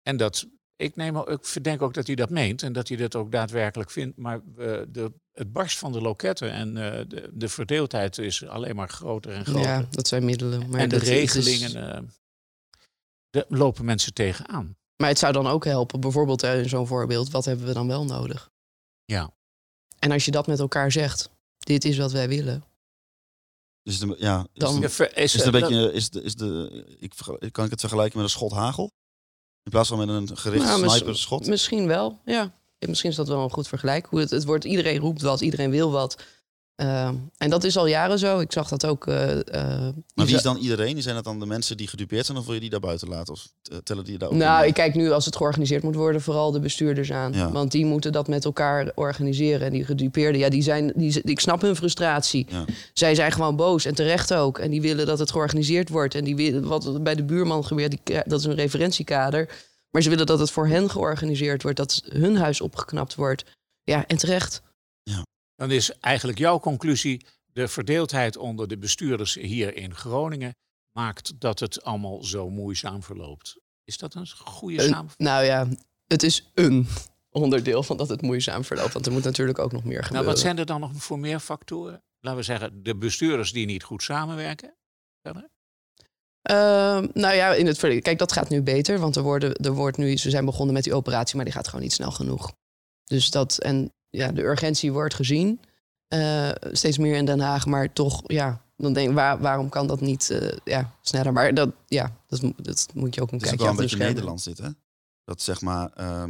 En 0.03 0.17
dat, 0.17 0.47
ik, 0.79 0.97
neem, 0.97 1.19
ook- 1.19 1.29
ik 1.29 1.45
verdenk 1.45 1.83
ook 1.83 1.95
dat 1.95 2.07
hij 2.07 2.17
dat 2.17 2.31
meent 2.31 2.63
en 2.63 2.73
dat 2.73 2.89
hij 2.89 2.97
dat 2.97 3.15
ook 3.15 3.33
daadwerkelijk 3.33 3.91
vindt. 3.91 4.17
Maar 4.17 4.37
eh, 4.57 4.81
de, 4.89 5.13
het 5.33 5.53
barst 5.53 5.79
van 5.79 5.93
de 5.93 6.01
loketten 6.01 6.51
en 6.53 6.77
eh, 6.77 7.05
de, 7.09 7.31
de 7.33 7.49
verdeeldheid 7.49 8.19
is 8.19 8.47
alleen 8.47 8.77
maar 8.77 8.89
groter 8.89 9.33
en 9.33 9.45
groter. 9.45 9.71
ja, 9.71 9.87
dat 9.91 10.09
zijn 10.09 10.25
middelen. 10.25 10.69
Maar 10.71 10.81
en 10.81 10.89
de 10.89 10.95
het 10.97 11.05
is- 11.05 11.09
regelingen, 11.35 11.93
eh, 11.95 12.03
daar 13.31 13.45
lopen 13.49 13.85
mensen 13.85 14.15
tegenaan. 14.15 14.77
Maar 14.97 15.09
het 15.09 15.19
zou 15.19 15.33
dan 15.33 15.47
ook 15.47 15.65
helpen, 15.65 16.01
bijvoorbeeld 16.01 16.43
in 16.43 16.69
zo'n 16.69 16.87
voorbeeld, 16.87 17.31
wat 17.31 17.45
hebben 17.45 17.67
we 17.67 17.73
dan 17.73 17.87
wel 17.87 18.05
nodig? 18.05 18.51
Ja. 19.05 19.31
En 19.99 20.11
als 20.13 20.25
je 20.25 20.31
dat 20.31 20.47
met 20.47 20.59
elkaar 20.59 20.93
zegt, 20.93 21.31
dit 21.59 21.85
is 21.85 21.99
wat 21.99 22.13
wij 22.13 22.29
willen. 22.29 22.65
Dus 23.83 23.99
de, 23.99 24.15
ja, 24.19 24.41
is 24.53 24.61
Dan- 24.61 24.81
De 24.81 25.11
Is 25.15 25.33
het 25.33 25.45
een 25.45 25.51
beetje, 25.53 25.93
is 25.93 26.11
de, 26.11 26.23
is 26.23 26.35
de, 26.35 26.85
ik, 26.99 27.13
kan 27.53 27.65
ik 27.65 27.71
het 27.71 27.81
vergelijken 27.81 28.17
met 28.17 28.25
een 28.27 28.33
schot 28.33 28.53
hagel? 28.53 28.91
In 29.69 29.75
plaats 29.75 29.89
van 29.89 29.99
met 29.99 30.09
een 30.09 30.37
gericht 30.37 30.65
Nou, 30.65 30.81
mis- 30.81 30.95
sniperschot? 30.95 31.47
Misschien 31.47 31.87
wel, 31.87 32.19
ja. 32.25 32.53
Misschien 32.79 33.11
is 33.11 33.17
dat 33.17 33.29
wel 33.29 33.43
een 33.43 33.51
goed 33.51 33.69
vergelijk. 33.69 34.07
Hoe 34.07 34.21
het, 34.21 34.31
het 34.31 34.45
wordt, 34.45 34.65
iedereen 34.65 34.99
roept 34.99 35.23
wat, 35.23 35.41
iedereen 35.41 35.71
wil 35.71 35.91
wat. 35.91 36.23
Ehm, 36.79 37.15
en 37.39 37.51
dat 37.51 37.65
is 37.65 37.77
al 37.77 37.87
jaren 37.87 38.19
zo. 38.19 38.39
Ik 38.39 38.53
zag 38.53 38.69
dat 38.69 38.87
ook. 38.87 39.07
eh, 39.07 39.31
eh, 39.39 39.95
Maar 40.15 40.27
wie 40.27 40.35
is 40.35 40.43
dan 40.43 40.57
iedereen? 40.57 41.03
Zijn 41.03 41.15
dat 41.15 41.25
dan 41.25 41.41
de 41.41 41.47
mensen 41.47 41.77
die 41.77 41.89
gedupeerd 41.89 42.27
zijn 42.27 42.39
of 42.39 42.45
wil 42.45 42.55
je 42.55 42.61
die 42.61 42.71
daar 42.71 42.81
buiten 42.81 43.09
laten? 43.09 43.33
Of 43.33 43.49
eh, 43.63 43.79
tellen 43.85 44.05
die 44.05 44.19
daar 44.19 44.29
ook 44.29 44.35
Nou, 44.35 44.63
in? 44.63 44.69
ik 44.69 44.75
kijk 44.75 44.95
nu 44.95 45.11
als 45.11 45.25
het 45.25 45.37
georganiseerd 45.37 45.83
moet 45.83 45.95
worden, 45.95 46.21
vooral 46.21 46.51
de 46.53 46.61
bestuurders 46.61 47.13
aan. 47.13 47.33
Ja. 47.33 47.51
Want 47.51 47.71
die 47.73 47.85
moeten 47.87 48.13
dat 48.13 48.29
met 48.29 48.45
elkaar 48.45 48.93
organiseren. 48.95 49.67
En 49.67 49.73
die 49.73 49.85
gedupeerden, 49.85 50.41
ja, 50.41 50.49
die 50.49 50.63
zijn, 50.63 50.93
die, 50.97 51.21
ik 51.23 51.41
snap 51.41 51.61
hun 51.61 51.77
frustratie. 51.77 52.47
Ja. 52.51 52.65
Zij 52.93 53.15
zijn 53.15 53.33
gewoon 53.33 53.57
boos 53.57 53.85
en 53.85 53.95
terecht 53.95 54.35
ook. 54.35 54.59
En 54.59 54.71
die 54.71 54.81
willen 54.81 55.07
dat 55.07 55.19
het 55.19 55.31
georganiseerd 55.31 55.89
wordt. 55.89 56.15
En 56.15 56.25
die 56.25 56.37
willen, 56.37 56.67
wat 56.67 57.03
bij 57.03 57.15
de 57.15 57.25
buurman 57.25 57.65
gebeurt, 57.65 57.91
die, 57.91 58.01
dat 58.25 58.41
is 58.41 58.47
een 58.47 58.55
referentiekader. 58.55 59.49
Maar 59.91 60.03
ze 60.03 60.09
willen 60.11 60.27
dat 60.27 60.39
het 60.39 60.51
voor 60.51 60.67
hen 60.67 60.91
georganiseerd 60.91 61.63
wordt. 61.63 61.77
Dat 61.77 62.03
hun 62.09 62.37
huis 62.37 62.61
opgeknapt 62.61 63.15
wordt. 63.15 63.45
Ja, 63.85 64.07
en 64.07 64.17
terecht. 64.17 64.63
Dan 65.59 65.71
is 65.71 65.99
eigenlijk 66.01 66.39
jouw 66.39 66.61
conclusie: 66.61 67.27
de 67.53 67.69
verdeeldheid 67.69 68.37
onder 68.37 68.69
de 68.69 68.79
bestuurders 68.79 69.35
hier 69.35 69.77
in 69.77 69.95
Groningen 69.95 70.57
maakt 70.93 71.41
dat 71.41 71.61
het 71.61 71.83
allemaal 71.83 72.25
zo 72.25 72.51
moeizaam 72.51 73.03
verloopt. 73.03 73.59
Is 73.85 73.99
dat 73.99 74.15
een 74.15 74.27
goede 74.29 74.75
Een- 74.83 74.89
samenvatting? 74.89 75.29
nou 75.29 75.45
ja, 75.45 75.69
het 76.07 76.23
is 76.23 76.51
een 76.55 76.87
onderdeel 77.31 77.83
van 77.83 77.97
dat 77.97 78.09
het 78.09 78.23
moeizaam 78.23 78.65
verloopt. 78.65 78.93
Want 78.93 79.07
er 79.07 79.13
moet 79.13 79.25
natuurlijk 79.25 79.59
ook 79.59 79.73
nog 79.73 79.85
meer 79.85 80.03
gebeuren. 80.05 80.13
Nou, 80.13 80.27
wat 80.27 80.39
zijn 80.39 80.59
er 80.59 80.67
dan 80.67 80.81
nog 80.81 80.91
voor 80.95 81.19
meer 81.19 81.41
factoren? 81.41 82.03
Laten 82.21 82.39
we 82.39 82.45
zeggen, 82.45 82.83
de 82.83 82.97
bestuurders 82.97 83.53
die 83.53 83.67
niet 83.67 83.83
goed 83.83 84.03
samenwerken. 84.03 84.75
Verder? 85.23 85.49
Ehm, 86.43 87.09
nou 87.13 87.35
ja, 87.35 87.55
in 87.55 87.67
het 87.67 87.79
verleden. 87.79 88.03
Kijk, 88.03 88.19
dat 88.19 88.33
gaat 88.33 88.49
nu 88.49 88.63
beter. 88.63 88.99
Want 88.99 89.17
er, 89.17 89.23
worden, 89.23 89.55
er 89.55 89.73
wordt 89.73 89.97
nu, 89.97 90.17
ze 90.17 90.31
zijn 90.31 90.45
begonnen 90.45 90.75
met 90.75 90.85
die 90.85 90.95
operatie, 90.95 91.37
maar 91.37 91.45
die 91.45 91.55
gaat 91.55 91.69
gewoon 91.69 91.83
niet 91.83 91.93
snel 91.93 92.11
genoeg. 92.11 92.53
Dus 93.05 93.31
dat, 93.31 93.59
en 93.59 93.93
ja, 94.11 94.33
de 94.33 94.43
urgentie 94.43 94.93
wordt 94.93 95.15
gezien. 95.15 95.61
eh, 96.09 96.51
steeds 96.73 96.99
meer 96.99 97.15
in 97.17 97.25
Den 97.25 97.41
Haag, 97.41 97.67
maar 97.67 97.93
toch, 97.93 98.23
ja, 98.27 98.63
dan 98.77 98.93
denk 98.93 99.09
ik, 99.09 99.15
waar, 99.15 99.41
waarom 99.41 99.69
kan 99.69 99.87
dat 99.87 100.01
niet 100.01 100.31
eh, 100.31 100.57
ja, 100.65 100.93
sneller? 101.03 101.33
Maar 101.33 101.55
dat, 101.55 101.71
ja, 101.87 102.17
dat, 102.27 102.43
moet- 102.43 102.65
dat 102.65 102.89
moet 102.95 103.15
je 103.15 103.21
ook 103.23 103.29
een 103.33 103.39
Het 103.39 103.43
is 103.43 103.49
kijkje 103.49 103.65
wel 103.65 103.75
een 103.75 103.81
beetje 103.81 103.97
schermen. 103.97 104.15
Nederlands 104.15 104.45
dit, 104.45 104.59
hè? 104.59 104.69
Dat 105.25 105.43
zeg 105.43 105.61
maar, 105.61 105.91
eh, 105.95 106.25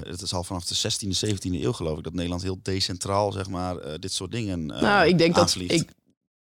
het 0.00 0.20
is 0.20 0.34
al 0.34 0.44
vanaf 0.44 0.64
de 0.64 0.74
16e, 0.74 1.14
17e 1.14 1.62
eeuw 1.62 1.72
geloof 1.72 1.98
ik, 1.98 2.04
dat 2.04 2.12
Nederland 2.12 2.42
heel 2.42 2.58
decentraal, 2.62 3.32
zeg 3.32 3.48
maar, 3.48 4.00
dit 4.00 4.12
soort 4.12 4.30
dingen 4.30 4.66
nou, 4.66 5.08
ik 5.08 5.18
denk 5.18 5.34
dat 5.34 5.54
ik, 5.54 5.90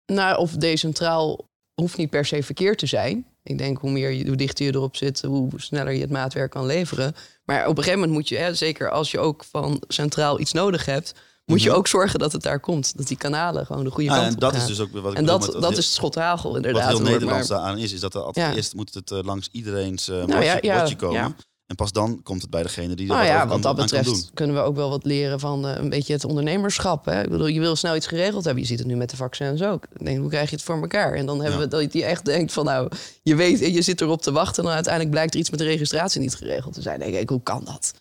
nou, 0.05 0.37
of 0.37 0.51
decentraal 0.51 1.49
hoeft 1.73 1.97
niet 1.97 2.09
per 2.09 2.25
se 2.25 2.43
verkeerd 2.43 2.77
te 2.77 2.85
zijn. 2.85 3.25
Ik 3.43 3.57
denk 3.57 3.77
hoe 3.77 3.91
meer 3.91 4.09
je, 4.11 4.27
hoe 4.27 4.35
dichter 4.35 4.65
je 4.65 4.73
erop 4.73 4.95
zit, 4.95 5.21
hoe 5.21 5.49
sneller 5.55 5.93
je 5.93 6.01
het 6.01 6.09
maatwerk 6.09 6.51
kan 6.51 6.65
leveren. 6.65 7.15
Maar 7.45 7.61
op 7.61 7.69
een 7.77 7.83
gegeven 7.83 7.99
moment 7.99 8.17
moet 8.17 8.29
je, 8.29 8.37
hè, 8.37 8.53
zeker 8.53 8.89
als 8.91 9.11
je 9.11 9.19
ook 9.19 9.43
van 9.43 9.83
centraal 9.87 10.39
iets 10.39 10.51
nodig 10.53 10.85
hebt, 10.85 11.13
moet 11.45 11.61
je 11.61 11.69
Mhm. 11.69 11.77
ook 11.77 11.87
zorgen 11.87 12.19
dat 12.19 12.31
het 12.31 12.41
daar 12.43 12.59
komt. 12.59 12.97
Dat 12.97 13.07
die 13.07 13.17
kanalen 13.17 13.65
gewoon 13.65 13.83
de 13.83 13.89
goede 13.91 14.09
Nou, 14.09 14.19
kant 14.21 14.29
en 14.29 14.35
op 14.35 14.41
dat 14.41 14.51
gaan. 14.51 14.61
is 14.61 14.67
dus 14.67 14.79
ook 14.79 14.91
wat 15.01 15.11
ik 15.11 15.17
en 15.17 15.25
dat, 15.25 15.39
met 15.39 15.51
dat 15.51 15.61
heel- 15.61 15.69
is 15.71 15.75
het 15.77 15.85
schotthagel 15.85 16.47
Wat 16.49 16.57
inderdaad. 16.57 16.87
heel 16.87 16.99
hoor, 16.99 17.09
Nederlands 17.09 17.47
daaraan 17.47 17.77
is, 17.77 17.93
is 17.93 17.99
dat 17.99 18.13
er 18.13 18.21
altijd 18.21 18.45
Ja. 18.49 18.55
eerst 18.55 18.75
moet 18.75 18.93
het 18.93 19.11
eh, 19.11 19.19
langs 19.23 19.49
iedereen's 19.51 20.07
Nou 20.07 20.25
bordje, 20.25 20.43
ja, 20.43 20.57
ja, 20.61 20.77
bordje 20.77 20.95
komen. 20.95 21.35
Ja. 21.73 21.79
En 21.79 21.85
pas 21.85 21.91
dan 21.91 22.23
komt 22.23 22.41
het 22.41 22.49
bij 22.49 22.63
degene 22.63 22.95
die 22.95 23.07
Nou 23.07 23.19
wat 23.19 23.27
ja, 23.27 23.35
over 23.35 23.47
wat 23.47 23.61
dat 23.61 23.75
betreft 23.75 24.05
doen. 24.05 24.23
kunnen 24.33 24.55
we 24.55 24.61
ook 24.61 24.75
wel 24.75 24.89
wat 24.89 25.05
leren 25.05 25.39
van 25.39 25.67
eh, 25.67 25.75
een 25.75 25.89
beetje 25.89 26.13
het 26.13 26.25
ondernemerschap. 26.25 27.05
Hè? 27.05 27.23
Ik 27.23 27.29
bedoel, 27.29 27.47
je 27.47 27.59
wil 27.59 27.75
snel 27.75 27.95
iets 27.95 28.07
geregeld 28.07 28.43
hebben. 28.43 28.61
Je 28.63 28.67
ziet 28.69 28.79
het 28.79 28.87
nu 28.87 28.95
met 28.95 29.09
de 29.09 29.15
vaccins 29.15 29.61
ook. 29.63 29.85
Ik 29.93 30.05
denk, 30.05 30.19
hoe 30.19 30.29
krijg 30.29 30.49
je 30.49 30.55
het 30.55 30.65
voor 30.65 30.81
elkaar? 30.81 31.13
En 31.13 31.25
dan 31.25 31.41
hebben 31.41 31.59
Ja. 31.59 31.65
we 31.65 31.71
dat 31.71 31.93
je 31.93 32.03
echt 32.05 32.25
denkt 32.25 32.53
van 32.53 32.65
nou, 32.65 32.91
je 33.23 33.35
weet, 33.35 33.59
je 33.59 33.81
zit 33.81 34.01
erop 34.01 34.21
te 34.21 34.31
wachten 34.31 34.57
en 34.57 34.63
dan 34.63 34.73
uiteindelijk 34.73 35.13
blijkt 35.13 35.33
er 35.33 35.39
iets 35.39 35.49
met 35.49 35.59
de 35.59 35.65
registratie 35.65 36.21
niet 36.21 36.35
geregeld 36.35 36.73
te 36.73 36.81
zijn. 36.81 36.99
Dan 36.99 37.09
denk 37.11 37.21
ik, 37.21 37.29
hoe 37.29 37.43
kan 37.43 37.63
dat? 37.65 37.93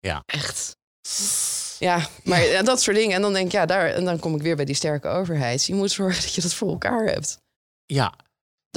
Ja. 0.00 0.22
Echt. 0.26 0.76
Ja, 1.78 2.08
maar 2.24 2.42
ja, 2.44 2.62
dat 2.62 2.82
soort 2.82 2.96
dingen. 2.96 3.16
En 3.16 3.22
dan 3.22 3.32
denk 3.32 3.46
ik, 3.46 3.52
ja, 3.52 3.66
daar, 3.66 3.86
en 3.88 4.04
dan 4.04 4.18
kom 4.18 4.34
ik 4.34 4.42
weer 4.42 4.56
bij 4.56 4.64
die 4.64 4.74
sterke 4.74 5.08
overheid. 5.08 5.64
Je 5.64 5.74
moet 5.74 5.90
zorgen 5.90 6.22
dat 6.24 6.34
je 6.34 6.40
dat 6.40 6.54
voor 6.54 6.68
elkaar 6.68 7.04
hebt. 7.04 7.36
Ja. 7.86 8.14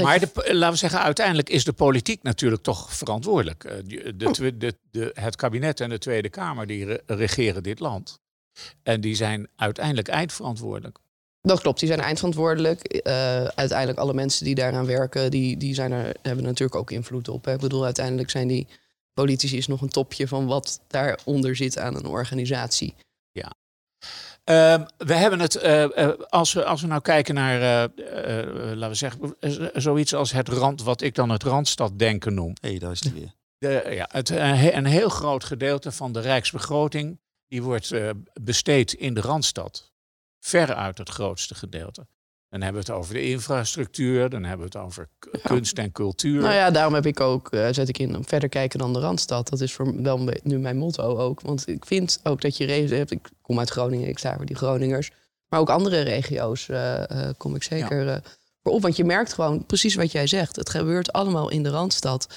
Maar 0.03 0.19
je- 0.19 0.29
de, 0.33 0.53
laten 0.55 0.71
we 0.71 0.77
zeggen, 0.77 0.99
uiteindelijk 0.99 1.49
is 1.49 1.63
de 1.63 1.73
politiek 1.73 2.23
natuurlijk 2.23 2.63
toch 2.63 2.93
verantwoordelijk. 2.95 3.63
Eh, 3.63 3.77
de, 4.15 4.25
Oh. 4.27 4.33
de, 4.33 4.75
de, 4.91 5.11
het 5.13 5.35
kabinet 5.35 5.79
en 5.79 5.89
de 5.89 5.97
Tweede 5.97 6.29
Kamer 6.29 6.67
die 6.67 6.85
re- 6.85 7.01
regeren 7.05 7.63
dit 7.63 7.79
land. 7.79 8.19
En 8.83 9.01
die 9.01 9.15
zijn 9.15 9.47
uiteindelijk 9.55 10.07
eindverantwoordelijk. 10.07 10.97
Dat 11.41 11.59
klopt, 11.61 11.79
die 11.79 11.87
zijn 11.87 11.99
eindverantwoordelijk. 11.99 12.83
Eh, 12.83 13.43
uiteindelijk 13.43 13.99
alle 13.99 14.13
mensen 14.13 14.45
die 14.45 14.55
daaraan 14.55 14.85
werken, 14.85 15.31
die, 15.31 15.57
die 15.57 15.73
zijn 15.73 15.91
er, 15.91 16.05
hebben 16.05 16.43
er 16.43 16.49
natuurlijk 16.49 16.75
ook 16.75 16.91
invloed 16.91 17.27
op. 17.29 17.45
Hè. 17.45 17.53
Ik 17.53 17.59
bedoel, 17.59 17.83
uiteindelijk 17.85 18.29
zijn 18.29 18.47
die 18.47 18.67
politici 19.13 19.57
is 19.57 19.67
nog 19.67 19.81
een 19.81 19.89
topje 19.89 20.27
van 20.27 20.45
wat 20.45 20.79
daaronder 20.87 21.55
zit 21.55 21.77
aan 21.77 21.95
een 21.95 22.05
organisatie. 22.05 22.93
Ehm, 24.45 24.85
we 24.97 25.13
hebben 25.13 25.39
het, 25.39 25.55
eh, 25.55 25.97
eh, 25.97 26.19
als, 26.29 26.53
we, 26.53 26.65
als 26.65 26.81
we 26.81 26.87
nou 26.87 27.01
kijken 27.01 27.35
naar, 27.35 27.89
eh, 27.95 28.75
laten 28.75 28.89
we 28.89 28.95
zeggen, 28.95 29.35
zoiets 29.73 30.13
als 30.13 30.31
het 30.31 30.49
rand, 30.49 30.83
wat 30.83 31.01
ik 31.01 31.15
dan 31.15 31.29
het 31.29 31.43
randstaddenken 31.43 32.33
noem. 32.33 32.53
Hé, 32.61 32.69
hey, 32.69 32.79
daar 32.79 32.91
is 32.91 32.99
die 32.99 33.13
weer. 33.13 33.33
De, 33.57 33.89
ja, 33.89 34.09
het, 34.11 34.29
he- 34.29 34.73
een 34.73 34.85
heel 34.85 35.09
groot 35.09 35.43
gedeelte 35.43 35.91
van 35.91 36.11
de 36.11 36.19
rijksbegroting 36.19 37.19
die 37.47 37.63
wordt 37.63 37.91
besteed 38.41 38.93
in 38.93 39.13
de 39.13 39.21
Randstad. 39.21 39.93
Veruit 40.39 40.97
het 40.97 41.09
grootste 41.09 41.55
gedeelte. 41.55 42.07
Dan 42.55 42.63
hebben 42.63 42.83
we 42.85 42.91
het 42.91 42.99
over 42.99 43.13
de 43.13 43.29
infrastructuur, 43.29 44.29
dan 44.29 44.43
hebben 44.43 44.67
we 44.67 44.77
het 44.77 44.85
over 44.85 45.07
kunst 45.43 45.77
en 45.77 45.91
cultuur. 45.91 46.41
Nou 46.41 46.53
ja, 46.53 46.71
daarom 46.71 46.93
heb 46.93 47.05
ik 47.05 47.19
ook, 47.19 47.51
eh, 47.51 47.67
zet 47.71 47.89
ik 47.89 47.97
in, 47.97 48.23
verder 48.25 48.49
kijken 48.49 48.79
dan 48.79 48.93
de 48.93 48.99
Randstad. 48.99 49.49
Dat 49.49 49.61
is 49.61 49.73
voor 49.73 50.01
wel 50.01 50.29
nu 50.43 50.59
mijn 50.59 50.77
motto 50.77 51.17
ook. 51.17 51.41
Want 51.41 51.67
ik 51.67 51.85
vind 51.85 52.19
ook 52.23 52.41
dat 52.41 52.57
je 52.57 52.65
regio's 52.65 52.89
hebt. 52.89 53.11
Ik 53.11 53.29
kom 53.41 53.59
uit 53.59 53.69
Groningen, 53.69 54.07
ik 54.07 54.17
sta 54.17 54.35
voor 54.35 54.45
die 54.45 54.55
Groningers. 54.55 55.11
Maar 55.47 55.59
ook 55.59 55.69
andere 55.69 56.01
regio's 56.01 56.69
eh, 56.69 57.09
eh, 57.09 57.33
kom 57.37 57.55
ik 57.55 57.63
zeker 57.63 58.21
voor 58.63 58.73
op. 58.73 58.81
Want 58.81 58.95
je 58.95 59.03
merkt 59.03 59.33
gewoon 59.33 59.65
precies 59.65 59.95
wat 59.95 60.11
jij 60.11 60.27
zegt. 60.27 60.55
Het 60.55 60.69
gebeurt 60.69 61.13
allemaal 61.13 61.49
in 61.49 61.63
de 61.63 61.69
Randstad. 61.69 62.27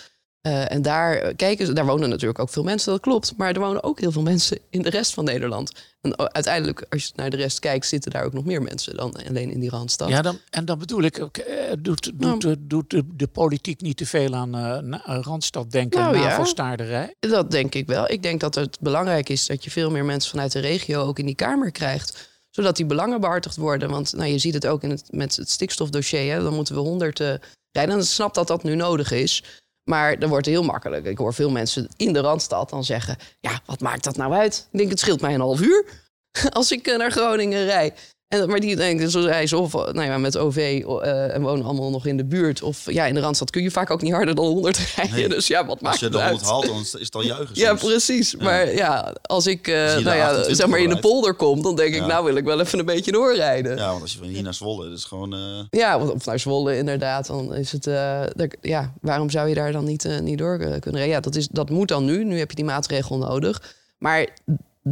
Eh, 0.41 0.73
en 0.73 0.83
daar, 0.83 1.15
eh, 1.17 1.37
kijken, 1.37 1.67
ze- 1.67 1.73
daar 1.73 1.87
wonen 1.87 2.09
natuurlijk 2.09 2.39
ook 2.39 2.49
veel 2.51 2.63
mensen, 2.63 2.93
dat 2.93 3.01
klopt. 3.01 3.35
Maar 3.37 3.53
er 3.55 3.61
wonen 3.61 3.83
ook 3.83 4.01
heel 4.01 4.13
veel 4.13 4.23
mensen 4.23 4.59
in 4.71 4.83
de 4.83 4.91
rest 4.91 5.15
van 5.15 5.25
Nederland. 5.25 5.73
En 6.01 6.19
o- 6.19 6.25
uiteindelijk, 6.29 6.87
als 6.91 7.05
je 7.05 7.13
naar 7.17 7.31
de 7.31 7.37
rest 7.37 7.59
kijkt, 7.59 7.87
zitten 7.87 8.11
daar 8.11 8.25
ook 8.25 8.33
nog 8.33 8.45
meer 8.45 8.63
mensen 8.63 8.97
dan 8.97 9.15
alleen 9.29 9.51
in 9.51 9.61
die 9.61 9.71
Randstad. 9.71 10.09
Ja, 10.09 10.23
dan, 10.23 10.39
en 10.51 10.65
dan 10.65 10.79
bedoel 10.79 11.03
ik, 11.03 11.17
eh, 11.17 11.73
doet, 11.79 12.03
doet, 12.05 12.21
Nou. 12.21 12.49
eh, 12.51 12.57
doet 12.59 12.91
de, 12.91 13.03
de 13.15 13.27
politiek 13.27 13.81
niet 13.81 13.97
te 13.97 14.07
veel 14.07 14.35
aan 14.35 14.55
eh 14.55 14.79
na- 14.79 15.05
eh, 15.07 15.19
Randstaddenken 15.23 16.01
en 16.01 16.05
Nou 16.07 16.17
ja. 16.19 16.29
navelstaarderij? 16.29 17.15
Dat 17.21 17.51
denk 17.51 17.75
ik 17.75 17.87
wel. 17.87 18.11
Ik 18.11 18.23
denk 18.23 18.41
dat 18.41 18.55
het 18.55 18.77
belangrijk 18.81 19.29
is 19.29 19.47
dat 19.47 19.65
je 19.65 19.71
veel 19.71 19.91
meer 19.91 20.05
mensen 20.05 20.31
vanuit 20.31 20.53
de 20.53 20.59
regio 20.61 21.03
ook 21.03 21.19
in 21.19 21.27
die 21.27 21.35
Kamer 21.35 21.71
krijgt. 21.71 22.29
Zodat 22.51 22.77
die 22.77 22.87
belangen 22.87 23.21
behartigd 23.21 23.57
worden. 23.57 23.91
Want 23.91 24.13
nou, 24.17 24.31
je 24.31 24.39
ziet 24.39 24.55
het 24.55 24.67
ook 24.67 24.83
in 24.83 24.91
het, 24.91 25.05
met 25.11 25.37
het 25.37 25.51
stikstofdossier. 25.51 26.33
Hè. 26.35 26.43
Dan 26.43 26.55
moeten 26.55 26.75
we 26.75 26.81
honderd 26.81 27.21
eh, 27.21 27.27
rijden. 27.73 27.95
En 27.95 28.01
ik 28.01 28.07
snap 28.07 28.35
dat 28.35 28.47
dat 28.47 28.63
nu 28.63 28.75
nodig 28.75 29.11
is. 29.11 29.45
Maar 29.89 30.19
dan 30.19 30.29
wordt 30.29 30.47
heel 30.47 30.63
makkelijk. 30.63 31.05
Ik 31.05 31.19
hoor 31.19 31.35
veel 31.35 31.51
mensen 31.51 31.89
in 31.97 32.13
de 32.13 32.21
Randstad 32.21 32.71
dan 32.71 32.85
zeggen... 32.85 33.17
ja, 33.41 33.61
wat 33.65 33.81
maakt 33.81 34.05
dat 34.05 34.17
nou 34.17 34.33
uit? 34.33 34.69
Ik 34.73 34.79
denk, 34.79 34.91
het 34.91 35.01
scheelt 35.01 35.21
mij 35.21 35.35
een 35.35 35.41
half 35.41 35.61
uur 35.61 35.85
als 36.51 36.73
ik 36.73 36.87
eh, 36.87 36.97
naar 36.97 37.11
Groningen 37.11 37.65
rij. 37.65 37.95
En, 38.29 38.49
maar 38.49 38.61
die 38.61 38.77
denken, 38.77 39.11
zoals 39.11 39.27
hij 39.27 39.53
of 39.53 39.73
nou 39.73 40.03
ja, 40.03 40.19
met 40.19 40.37
OV 40.39 40.57
eh, 40.57 41.35
en 41.35 41.43
wonen 41.43 41.65
allemaal 41.65 41.91
nog 41.91 42.07
in 42.07 42.17
de 42.17 42.25
buurt. 42.25 42.63
Of 42.63 42.91
ja, 42.91 43.07
in 43.07 43.15
de 43.15 43.21
Randstad 43.21 43.51
kun 43.51 43.63
je 43.63 43.71
vaak 43.71 43.91
ook 43.91 44.03
niet 44.03 44.13
harder 44.13 44.35
dan 44.35 44.45
100 44.47 44.79
rijden. 44.97 45.15
Nee. 45.17 45.29
Dus 45.29 45.47
ja, 45.47 45.67
wat 45.67 45.81
maakt 45.81 45.87
Als 45.93 45.99
je 45.99 46.05
het 46.05 46.15
de 46.15 46.21
uit? 46.21 46.31
100 46.31 46.51
haalt, 46.51 46.67
dan 46.67 46.81
is 46.81 46.93
het 46.93 47.15
al 47.15 47.23
juichen. 47.23 47.49
Ja, 47.57 47.75
precies. 47.75 48.37
Maar 48.37 48.75
ja, 48.75 49.15
als 49.23 49.47
ik 49.47 49.69
eh, 49.69 49.83
Als 49.85 49.95
de 49.95 50.01
nou 50.01 50.17
ja, 50.17 50.23
28 50.23 50.57
zeg 50.57 50.67
maar 50.67 50.79
in 50.81 50.89
de 50.89 50.99
polder 50.99 51.35
kom, 51.35 51.63
dan 51.63 51.77
denk 51.77 51.95
ik, 51.95 52.01
Ja. 52.01 52.07
nou 52.07 52.25
wil 52.25 52.37
ik 52.37 52.45
wel 52.45 52.61
even 52.61 52.79
een 52.79 52.85
beetje 52.85 53.13
doorrijden. 53.13 53.77
Ja, 53.77 53.83
Ja, 53.83 53.89
want 53.91 54.03
als 54.03 54.13
je 54.13 54.19
van 54.19 54.27
hier 54.29 54.43
naar 54.43 54.55
Zwolle, 54.55 54.89
dat 54.89 54.99
is 54.99 55.05
gewoon... 55.05 55.35
eh, 55.71 55.95
want- 55.99 56.13
of 56.13 56.25
naar 56.27 56.39
Zwolle 56.39 56.77
inderdaad, 56.77 57.27
dan 57.27 57.55
is 57.55 57.73
het, 57.73 57.87
eh, 57.87 57.95
daar- 58.35 58.53
ja, 58.61 58.93
waarom 59.01 59.31
zou 59.31 59.49
je 59.49 59.55
daar 59.55 59.73
dan 59.73 59.85
niet, 59.85 60.05
eh, 60.05 60.19
niet 60.19 60.39
door 60.39 60.53
eh, 60.59 60.59
kunnen 60.59 60.83
rijden? 61.01 61.09
Ja, 61.09 61.21
dat, 61.21 61.35
is, 61.37 61.49
dat 61.51 61.71
moet 61.71 61.89
dan 61.89 62.05
nu. 62.05 62.25
Nu 62.25 62.39
heb 62.39 62.51
je 62.51 62.57
die 62.57 62.65
maatregel 62.65 63.19
nodig. 63.19 63.75
Maar 63.99 64.29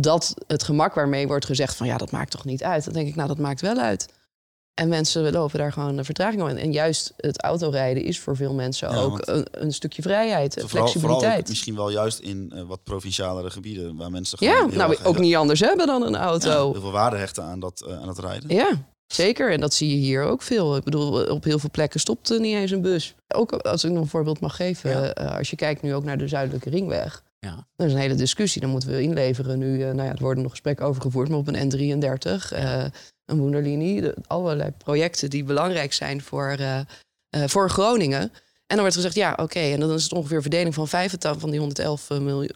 dat 0.01 0.35
het 0.47 0.63
gemak 0.63 0.95
waarmee 0.95 1.27
wordt 1.27 1.45
gezegd 1.45 1.77
van 1.77 1.87
ja, 1.87 1.97
dat 1.97 2.11
maakt 2.11 2.31
toch 2.31 2.45
niet 2.45 2.63
uit. 2.63 2.85
Dan 2.85 2.93
denk 2.93 3.09
ik, 3.09 3.15
nou, 3.15 3.29
dat 3.29 3.39
maakt 3.39 3.61
wel 3.61 3.77
uit. 3.77 4.09
En 4.75 4.89
mensen 4.89 5.33
lopen 5.33 5.59
daar 5.59 5.73
gewoon 5.73 5.99
een 5.99 6.05
vertraging 6.05 6.43
om. 6.43 6.49
En 6.49 6.73
juist 6.73 7.13
het 7.17 7.43
autorijden 7.43 8.03
is 8.03 8.21
voor 8.21 8.37
veel 8.37 8.55
mensen 8.55 8.91
Ja, 8.91 8.97
ook 8.97 9.21
een, 9.25 9.47
een 9.51 9.73
stukje 9.73 10.03
vrijheid, 10.03 10.53
vooral, 10.53 10.69
vooral 10.69 10.89
flexibiliteit. 10.89 11.41
ook 11.41 11.49
misschien 11.49 11.77
wel 11.77 11.91
juist 11.91 12.19
in 12.19 12.53
eh, 12.55 12.63
wat 12.63 12.83
provincialere 12.85 13.51
gebieden, 13.51 13.97
waar 13.97 14.11
mensen 14.11 14.39
ja, 14.41 14.55
gewoon 14.55 14.71
heel 14.71 14.79
nou, 14.79 14.97
ook 15.03 15.19
niet 15.19 15.35
anders 15.35 15.61
hebben 15.61 15.87
dan 15.87 16.03
een 16.03 16.13
ja, 16.13 16.23
auto. 16.25 16.73
heel 16.73 16.81
veel 16.81 16.91
waarde 16.91 17.17
hechten 17.17 17.45
aan 17.45 17.61
dat, 17.61 17.85
eh, 17.89 18.01
aan 18.01 18.07
dat 18.07 18.19
rijden. 18.19 18.55
Ja, 18.55 18.87
zeker. 19.07 19.53
En 19.53 19.61
dat 19.61 19.75
zie 19.75 19.91
je 19.91 19.97
hier 19.97 20.23
ook 20.23 20.43
veel. 20.43 20.77
Ik 20.77 20.85
bedoel, 20.85 21.27
op 21.27 21.45
heel 21.45 21.59
veel 21.59 21.71
plekken 21.71 22.01
stopt 22.01 22.31
er 22.31 22.41
niet 22.41 22.55
eens 22.55 22.71
een 22.71 22.83
bus. 22.83 23.15
Ook 23.35 23.53
als 23.53 23.85
ik 23.85 23.91
nog 23.91 24.03
een 24.03 24.09
voorbeeld 24.09 24.41
mag 24.41 24.57
geven. 24.57 24.91
Ja. 24.91 25.13
eh, 25.13 25.37
als 25.39 25.51
je 25.51 25.57
kijkt 25.57 25.83
nu 25.83 25.95
ook 25.95 26.05
naar 26.05 26.19
de 26.19 26.29
Zuidelijke 26.29 26.71
Ringweg. 26.71 27.23
Ja. 27.47 27.67
Er 27.77 27.87
is 27.87 27.93
een 27.93 27.99
hele 27.99 28.15
discussie. 28.15 28.61
Dan 28.61 28.71
moeten 28.71 28.89
we 28.89 29.03
inleveren 29.03 29.59
nu. 29.59 29.83
eh, 29.83 29.87
nou 29.93 30.09
ja, 30.09 30.13
er 30.15 30.23
worden 30.23 30.43
nog 30.43 30.51
gesprekken 30.53 30.87
over 30.87 31.03
gevoerd. 31.03 31.29
Maar 31.29 31.39
op 31.39 31.49
een 31.49 31.55
N33, 31.73 32.53
eh, 32.53 32.85
een 33.25 33.43
Wunderlinie. 33.43 34.01
de- 34.01 34.15
Allerlei 34.27 34.71
projecten 34.71 35.31
die 35.31 35.45
belangrijk 35.45 35.93
zijn 35.93 36.23
voor, 36.23 36.49
eh, 36.51 36.81
voor 37.47 37.71
Groningen. 37.71 38.21
En 38.21 38.33
dan 38.77 38.79
wordt 38.81 38.95
gezegd, 38.95 39.15
ja, 39.15 39.33
oké. 39.43 39.59
en 39.59 39.81
dan 39.81 39.93
is 39.93 40.03
het 40.03 40.13
ongeveer 40.13 40.37
een 40.37 40.43
verdeling 40.43 40.75
van 40.75 40.89
85 40.89 41.41
van 41.41 41.51
die 41.51 41.59
111 41.61 42.11
miljoen, 42.11 42.51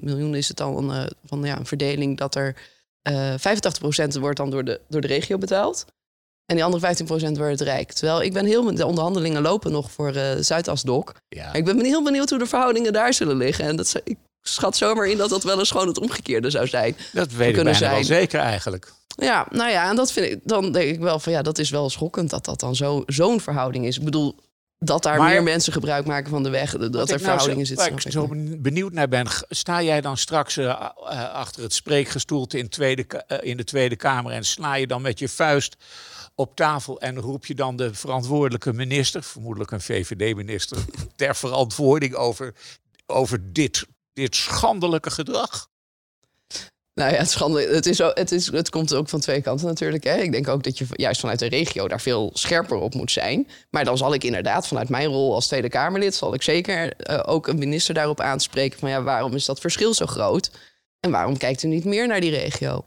miljoen 0.00 0.34
is 0.34 0.48
het 0.48 0.56
dan 0.56 1.08
van 1.24 1.42
ja, 1.42 1.58
een 1.58 1.66
verdeling 1.66 2.16
dat 2.18 2.34
er 2.34 2.56
eh 3.02 3.34
85% 3.38 4.18
wordt 4.20 4.36
dan 4.36 4.50
door 4.50 4.64
de, 4.64 4.80
door 4.88 5.00
de 5.00 5.06
regio 5.06 5.38
betaald. 5.38 5.84
En 6.46 6.56
die 6.56 6.64
andere 6.64 6.82
15% 6.82 7.36
wordt 7.38 7.58
het 7.58 7.60
Rijk. 7.60 7.92
Terwijl 7.92 8.22
ik 8.22 8.32
ben 8.32 8.44
heel 8.46 8.74
de 8.74 8.86
onderhandelingen 8.86 9.42
lopen 9.42 9.72
nog 9.72 9.90
voor 9.90 10.14
eh 10.14 10.36
Zuidasdok. 10.40 11.14
Ja. 11.28 11.46
Maar 11.46 11.56
ik 11.56 11.64
ben 11.64 11.84
heel 11.84 12.02
benieuwd 12.04 12.30
hoe 12.30 12.38
de 12.38 12.46
verhoudingen 12.46 12.92
daar 12.92 13.14
zullen 13.14 13.36
liggen. 13.36 13.64
En 13.64 13.76
dat, 13.76 14.00
ik 14.04 14.16
schat 14.42 14.76
zomaar 14.76 15.06
in 15.06 15.16
dat 15.16 15.30
dat 15.30 15.42
wel 15.44 15.58
eens 15.58 15.70
gewoon 15.70 15.86
het 15.86 15.98
omgekeerde 16.00 16.50
zou 16.50 16.66
zijn. 16.66 16.96
Dat 17.12 17.32
weet 17.32 17.56
ik 17.56 17.78
wel 17.78 18.04
zeker 18.04 18.40
eigenlijk. 18.40 18.92
Ja, 19.16 19.46
nou 19.50 19.70
ja, 19.70 19.88
en 19.90 19.96
dat 19.96 20.12
vind 20.12 20.26
ik, 20.32 20.38
dan 20.44 20.72
denk 20.72 20.90
ik 20.90 21.00
wel 21.00 21.18
van 21.18 21.32
ja, 21.32 21.42
dat 21.42 21.58
is 21.58 21.70
wel 21.70 21.90
schokkend 21.90 22.30
dat 22.30 22.44
dat 22.44 22.60
dan 22.60 22.76
zo- 22.76 23.02
zo'n 23.06 23.40
verhouding 23.40 23.86
is. 23.86 23.98
Ik 23.98 24.04
bedoel, 24.04 24.36
dat 24.78 25.02
daar 25.02 25.18
Maar- 25.18 25.30
meer 25.30 25.42
mensen 25.42 25.72
gebruik 25.72 26.06
maken 26.06 26.30
van 26.30 26.42
de 26.42 26.48
weg, 26.50 26.70
dat 26.70 26.82
er 26.82 26.90
nou 26.90 27.20
verhoudingen 27.20 27.66
zitten. 27.66 27.90
Waar 27.90 28.04
ik 28.06 28.12
zo 28.12 28.28
benieuwd 28.58 28.92
naar 28.92 29.08
ben, 29.08 29.26
sta 29.48 29.82
jij 29.82 30.00
dan 30.00 30.16
straks 30.16 30.56
eh, 30.56 30.64
eh, 30.66 30.90
achter 31.32 31.62
het 31.62 31.72
spreekgestoelte 31.74 32.58
in, 32.58 32.68
tweede, 32.68 33.04
eh, 33.26 33.38
in 33.50 33.56
de 33.56 33.64
Tweede 33.64 33.96
Kamer 33.96 34.32
en 34.32 34.44
sla 34.44 34.74
je 34.74 34.86
dan 34.86 35.02
met 35.02 35.18
je 35.18 35.28
vuist 35.28 35.76
op 36.34 36.56
tafel 36.56 37.00
en 37.00 37.18
roep 37.18 37.46
je 37.46 37.54
dan 37.54 37.76
de 37.76 37.94
verantwoordelijke 37.94 38.72
minister, 38.72 39.22
vermoedelijk 39.22 39.70
een 39.70 39.80
VVD-minister, 39.80 40.78
ter 41.16 41.36
verantwoording 41.36 42.14
over, 42.14 42.54
over 43.06 43.52
dit, 43.52 43.86
dit 44.20 44.36
schandelijke 44.36 45.10
gedrag? 45.10 45.68
Nou 46.94 47.12
ja, 47.12 47.18
het, 47.18 47.30
schande, 47.30 47.62
het, 47.62 47.86
is 47.86 47.98
het, 47.98 48.32
is, 48.32 48.52
het 48.52 48.70
komt 48.70 48.94
ook 48.94 49.08
van 49.08 49.20
twee 49.20 49.40
kanten 49.40 49.66
natuurlijk. 49.66 50.04
Hè. 50.04 50.16
Ik 50.16 50.32
denk 50.32 50.48
ook 50.48 50.62
dat 50.62 50.78
je 50.78 50.86
juist 50.90 51.20
vanuit 51.20 51.38
de 51.38 51.46
regio 51.46 51.88
daar 51.88 52.00
veel 52.00 52.30
scherper 52.32 52.76
op 52.76 52.94
moet 52.94 53.10
zijn. 53.10 53.48
Maar 53.70 53.84
dan 53.84 53.96
zal 53.98 54.14
ik 54.14 54.24
inderdaad 54.24 54.66
vanuit 54.66 54.88
mijn 54.88 55.06
rol 55.06 55.34
als 55.34 55.46
Tweede 55.46 55.68
Kamerlid... 55.68 56.14
zal 56.14 56.34
ik 56.34 56.42
zeker 56.42 56.92
eh, 56.96 57.20
ook 57.26 57.46
een 57.46 57.58
minister 57.58 57.94
daarop 57.94 58.20
aanspreken... 58.20 58.78
van 58.78 58.90
ja, 58.90 59.02
waarom 59.02 59.34
is 59.34 59.44
dat 59.44 59.60
verschil 59.60 59.94
zo 59.94 60.06
groot? 60.06 60.50
En 61.00 61.10
waarom 61.10 61.36
kijkt 61.36 61.62
u 61.62 61.68
niet 61.68 61.84
meer 61.84 62.06
naar 62.06 62.20
die 62.20 62.30
regio? 62.30 62.84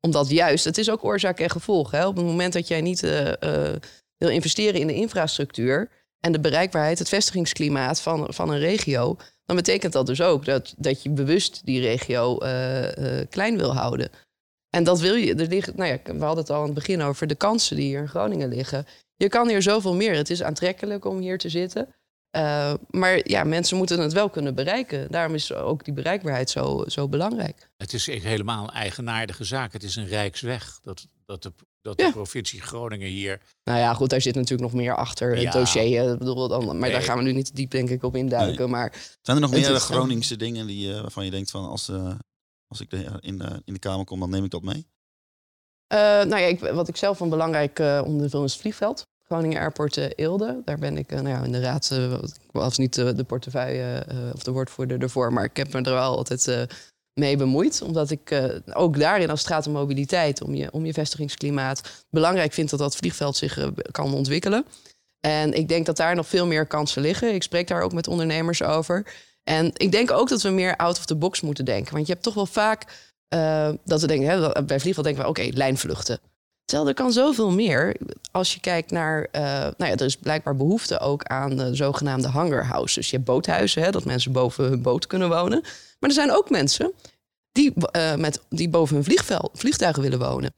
Omdat 0.00 0.30
juist, 0.30 0.64
het 0.64 0.78
is 0.78 0.90
ook 0.90 1.04
oorzaak 1.04 1.40
en 1.40 1.50
gevolg. 1.50 1.90
Hè. 1.90 2.06
Op 2.06 2.16
het 2.16 2.24
moment 2.24 2.52
dat 2.52 2.68
jij 2.68 2.80
niet 2.80 3.02
eh, 3.02 3.42
eh, 3.42 3.76
wil 4.16 4.28
investeren 4.28 4.80
in 4.80 4.86
de 4.86 4.94
infrastructuur... 4.94 5.90
en 6.20 6.32
de 6.32 6.40
bereikbaarheid, 6.40 6.98
het 6.98 7.08
vestigingsklimaat 7.08 8.00
van, 8.00 8.26
van 8.28 8.50
een 8.50 8.58
regio... 8.58 9.16
dan 9.46 9.56
betekent 9.56 9.92
dat 9.92 10.06
dus 10.06 10.22
ook 10.22 10.44
dat, 10.44 10.74
dat 10.76 11.02
je 11.02 11.10
bewust 11.10 11.60
die 11.64 11.80
regio 11.80 12.38
eh, 12.38 13.20
eh, 13.20 13.26
klein 13.30 13.56
wil 13.56 13.74
houden. 13.74 14.10
En 14.70 14.84
dat 14.84 15.00
wil 15.00 15.14
je. 15.14 15.34
Er 15.34 15.48
liggen, 15.48 15.76
nou 15.76 15.90
ja, 15.90 15.98
we 16.04 16.24
hadden 16.24 16.44
het 16.44 16.50
al 16.50 16.60
aan 16.60 16.64
het 16.64 16.74
begin 16.74 17.02
over 17.02 17.26
de 17.26 17.34
kansen 17.34 17.76
die 17.76 17.84
hier 17.84 18.00
in 18.00 18.08
Groningen 18.08 18.48
liggen. 18.48 18.86
Je 19.16 19.28
kan 19.28 19.48
hier 19.48 19.62
zoveel 19.62 19.94
meer. 19.94 20.14
Het 20.14 20.30
is 20.30 20.42
aantrekkelijk 20.42 21.04
om 21.04 21.18
hier 21.18 21.38
te 21.38 21.48
zitten. 21.48 21.94
Eh, 22.30 22.74
maar 22.90 23.28
ja, 23.28 23.44
mensen 23.44 23.76
moeten 23.76 24.00
het 24.00 24.12
wel 24.12 24.30
kunnen 24.30 24.54
bereiken. 24.54 25.10
Daarom 25.10 25.34
is 25.34 25.52
ook 25.52 25.84
die 25.84 25.94
bereikbaarheid 25.94 26.50
zo, 26.50 26.84
zo 26.86 27.08
belangrijk. 27.08 27.70
Het 27.76 27.92
is 27.92 28.06
helemaal 28.06 28.64
een 28.64 28.74
eigenaardige 28.74 29.44
zaak. 29.44 29.72
Het 29.72 29.82
is 29.82 29.96
een 29.96 30.06
rijksweg 30.06 30.78
dat, 30.82 31.06
dat, 31.24 31.42
de, 31.42 31.52
dat 31.86 32.00
Ja. 32.00 32.06
de 32.06 32.12
provincie 32.12 32.60
Groningen 32.60 33.08
hier... 33.08 33.40
Nou 33.64 33.78
ja, 33.78 33.94
goed, 33.94 34.10
daar 34.10 34.20
zit 34.20 34.34
natuurlijk 34.34 34.62
nog 34.62 34.72
meer 34.80 34.94
achter. 34.96 35.30
Het 35.30 35.42
Ja. 35.42 35.50
dossier, 35.50 36.04
eh, 36.04 36.12
ik 36.12 36.18
bedoel, 36.18 36.48
dan, 36.48 36.64
maar 36.66 36.74
Nee. 36.74 36.90
daar 36.92 37.02
gaan 37.02 37.16
we 37.18 37.22
nu 37.22 37.32
niet 37.32 37.46
te 37.46 37.52
diep 37.54 37.70
denk 37.70 37.90
ik 37.90 38.02
op 38.02 38.16
induiken. 38.16 38.70
Maar 38.70 38.92
Zijn 39.22 39.36
er 39.36 39.42
nog 39.42 39.50
Het 39.50 39.68
meer 39.68 39.80
Groningse 39.80 40.36
dingen 40.36 40.66
die, 40.66 40.92
eh, 40.94 41.00
waarvan 41.00 41.24
je 41.24 41.30
denkt 41.30 41.50
van 41.50 41.68
als, 41.68 41.88
eh, 41.88 42.14
als 42.66 42.80
ik 42.80 42.90
de, 42.90 43.18
in, 43.20 43.38
de, 43.38 43.62
in 43.64 43.72
de 43.72 43.78
Kamer 43.78 44.04
kom, 44.04 44.20
dan 44.20 44.30
neem 44.30 44.44
ik 44.44 44.50
dat 44.50 44.62
mee? 44.62 44.86
Eh, 45.86 45.98
nou 45.98 46.36
ja, 46.36 46.46
ik, 46.46 46.60
wat 46.60 46.88
ik 46.88 46.96
zelf 46.96 47.20
een 47.20 47.28
belangrijk 47.28 47.78
eh, 47.78 48.02
onderdeel 48.04 48.30
vind 48.30 48.44
is 48.44 48.52
het 48.52 48.60
vliegveld. 48.60 49.06
Groningen 49.28 49.60
Airport 49.60 49.96
Eelde. 49.96 50.62
Daar 50.64 50.78
ben 50.78 50.96
ik 50.96 51.10
nou 51.10 51.28
ja, 51.28 51.42
in 51.42 51.52
de 51.52 51.60
raad, 51.60 51.90
eh, 51.92 52.12
ik 52.12 52.52
was 52.52 52.78
niet 52.78 52.94
de, 52.94 53.12
de 53.14 53.24
portefeuille 53.24 53.98
eh, 53.98 54.16
of 54.34 54.42
de 54.42 54.50
woordvoerder 54.50 55.00
ervoor, 55.02 55.32
maar 55.32 55.44
ik 55.44 55.56
heb 55.56 55.72
me 55.72 55.78
er 55.82 55.92
wel 55.92 56.16
altijd 56.16 56.48
eh, 56.48 56.62
mee 57.18 57.36
bemoeid. 57.36 57.82
Omdat 57.82 58.10
ik 58.10 58.30
eh, 58.30 58.44
ook 58.72 58.98
daarin, 58.98 59.30
als 59.30 59.48
het 59.48 59.66
om 59.66 59.72
mobiliteit, 59.72 60.42
om 60.42 60.54
je, 60.54 60.72
om 60.72 60.86
je 60.86 60.92
vestigingsklimaat, 60.92 62.06
belangrijk 62.10 62.52
vind 62.52 62.70
dat 62.70 62.78
dat 62.78 62.96
vliegveld 62.96 63.36
zich 63.36 63.58
eh, 63.58 63.68
kan 63.90 64.14
ontwikkelen. 64.14 64.64
En 65.20 65.52
ik 65.52 65.68
denk 65.68 65.86
dat 65.86 65.96
daar 65.96 66.14
nog 66.14 66.26
veel 66.26 66.46
meer 66.46 66.66
kansen 66.66 67.02
liggen. 67.02 67.34
Ik 67.34 67.42
spreek 67.42 67.68
daar 67.68 67.82
ook 67.82 67.92
met 67.92 68.08
ondernemers 68.08 68.62
over. 68.62 69.06
En 69.44 69.70
ik 69.74 69.92
denk 69.92 70.10
ook 70.10 70.28
dat 70.28 70.42
we 70.42 70.48
meer 70.48 70.76
out 70.76 70.98
of 70.98 71.06
the 71.06 71.14
box 71.14 71.40
moeten 71.40 71.64
denken. 71.64 71.94
Want 71.94 72.06
je 72.06 72.12
hebt 72.12 72.24
toch 72.24 72.34
wel 72.34 72.46
vaak 72.46 72.84
eh, 73.28 73.70
dat 73.84 74.00
we 74.00 74.06
denken, 74.06 74.28
hè, 74.28 74.64
bij 74.64 74.80
vliegveld 74.80 75.06
denken 75.06 75.22
we, 75.24 75.28
oké, 75.28 75.48
lijnvluchten. 75.52 76.20
Terwijl 76.64 76.88
er 76.88 76.94
kan 76.94 77.12
zoveel 77.12 77.50
meer. 77.50 77.96
Als 78.30 78.54
je 78.54 78.60
kijkt 78.60 78.90
naar, 78.90 79.28
nou 79.32 79.74
ja, 79.76 79.90
er 79.90 80.04
is 80.04 80.16
blijkbaar 80.16 80.56
behoefte 80.56 80.98
ook 80.98 81.24
aan 81.24 81.56
de 81.56 81.74
zogenaamde 81.74 82.28
hangerhouses. 82.28 82.94
Dus 82.94 83.10
je 83.10 83.16
hebt 83.16 83.28
boothuizen, 83.28 83.82
hè, 83.82 83.90
dat 83.90 84.04
mensen 84.04 84.32
boven 84.32 84.64
hun 84.64 84.82
boot 84.82 85.06
kunnen 85.06 85.28
wonen. 85.28 85.62
Maar 85.98 86.10
er 86.10 86.16
zijn 86.16 86.32
ook 86.32 86.50
mensen 86.50 86.92
die, 87.52 87.72
eh, 87.90 88.14
met, 88.14 88.40
die 88.48 88.68
boven 88.68 88.94
hun 88.94 89.04
vliegvel, 89.04 89.50
vliegtuigen 89.54 90.02
willen 90.02 90.18
wonen. 90.18 90.54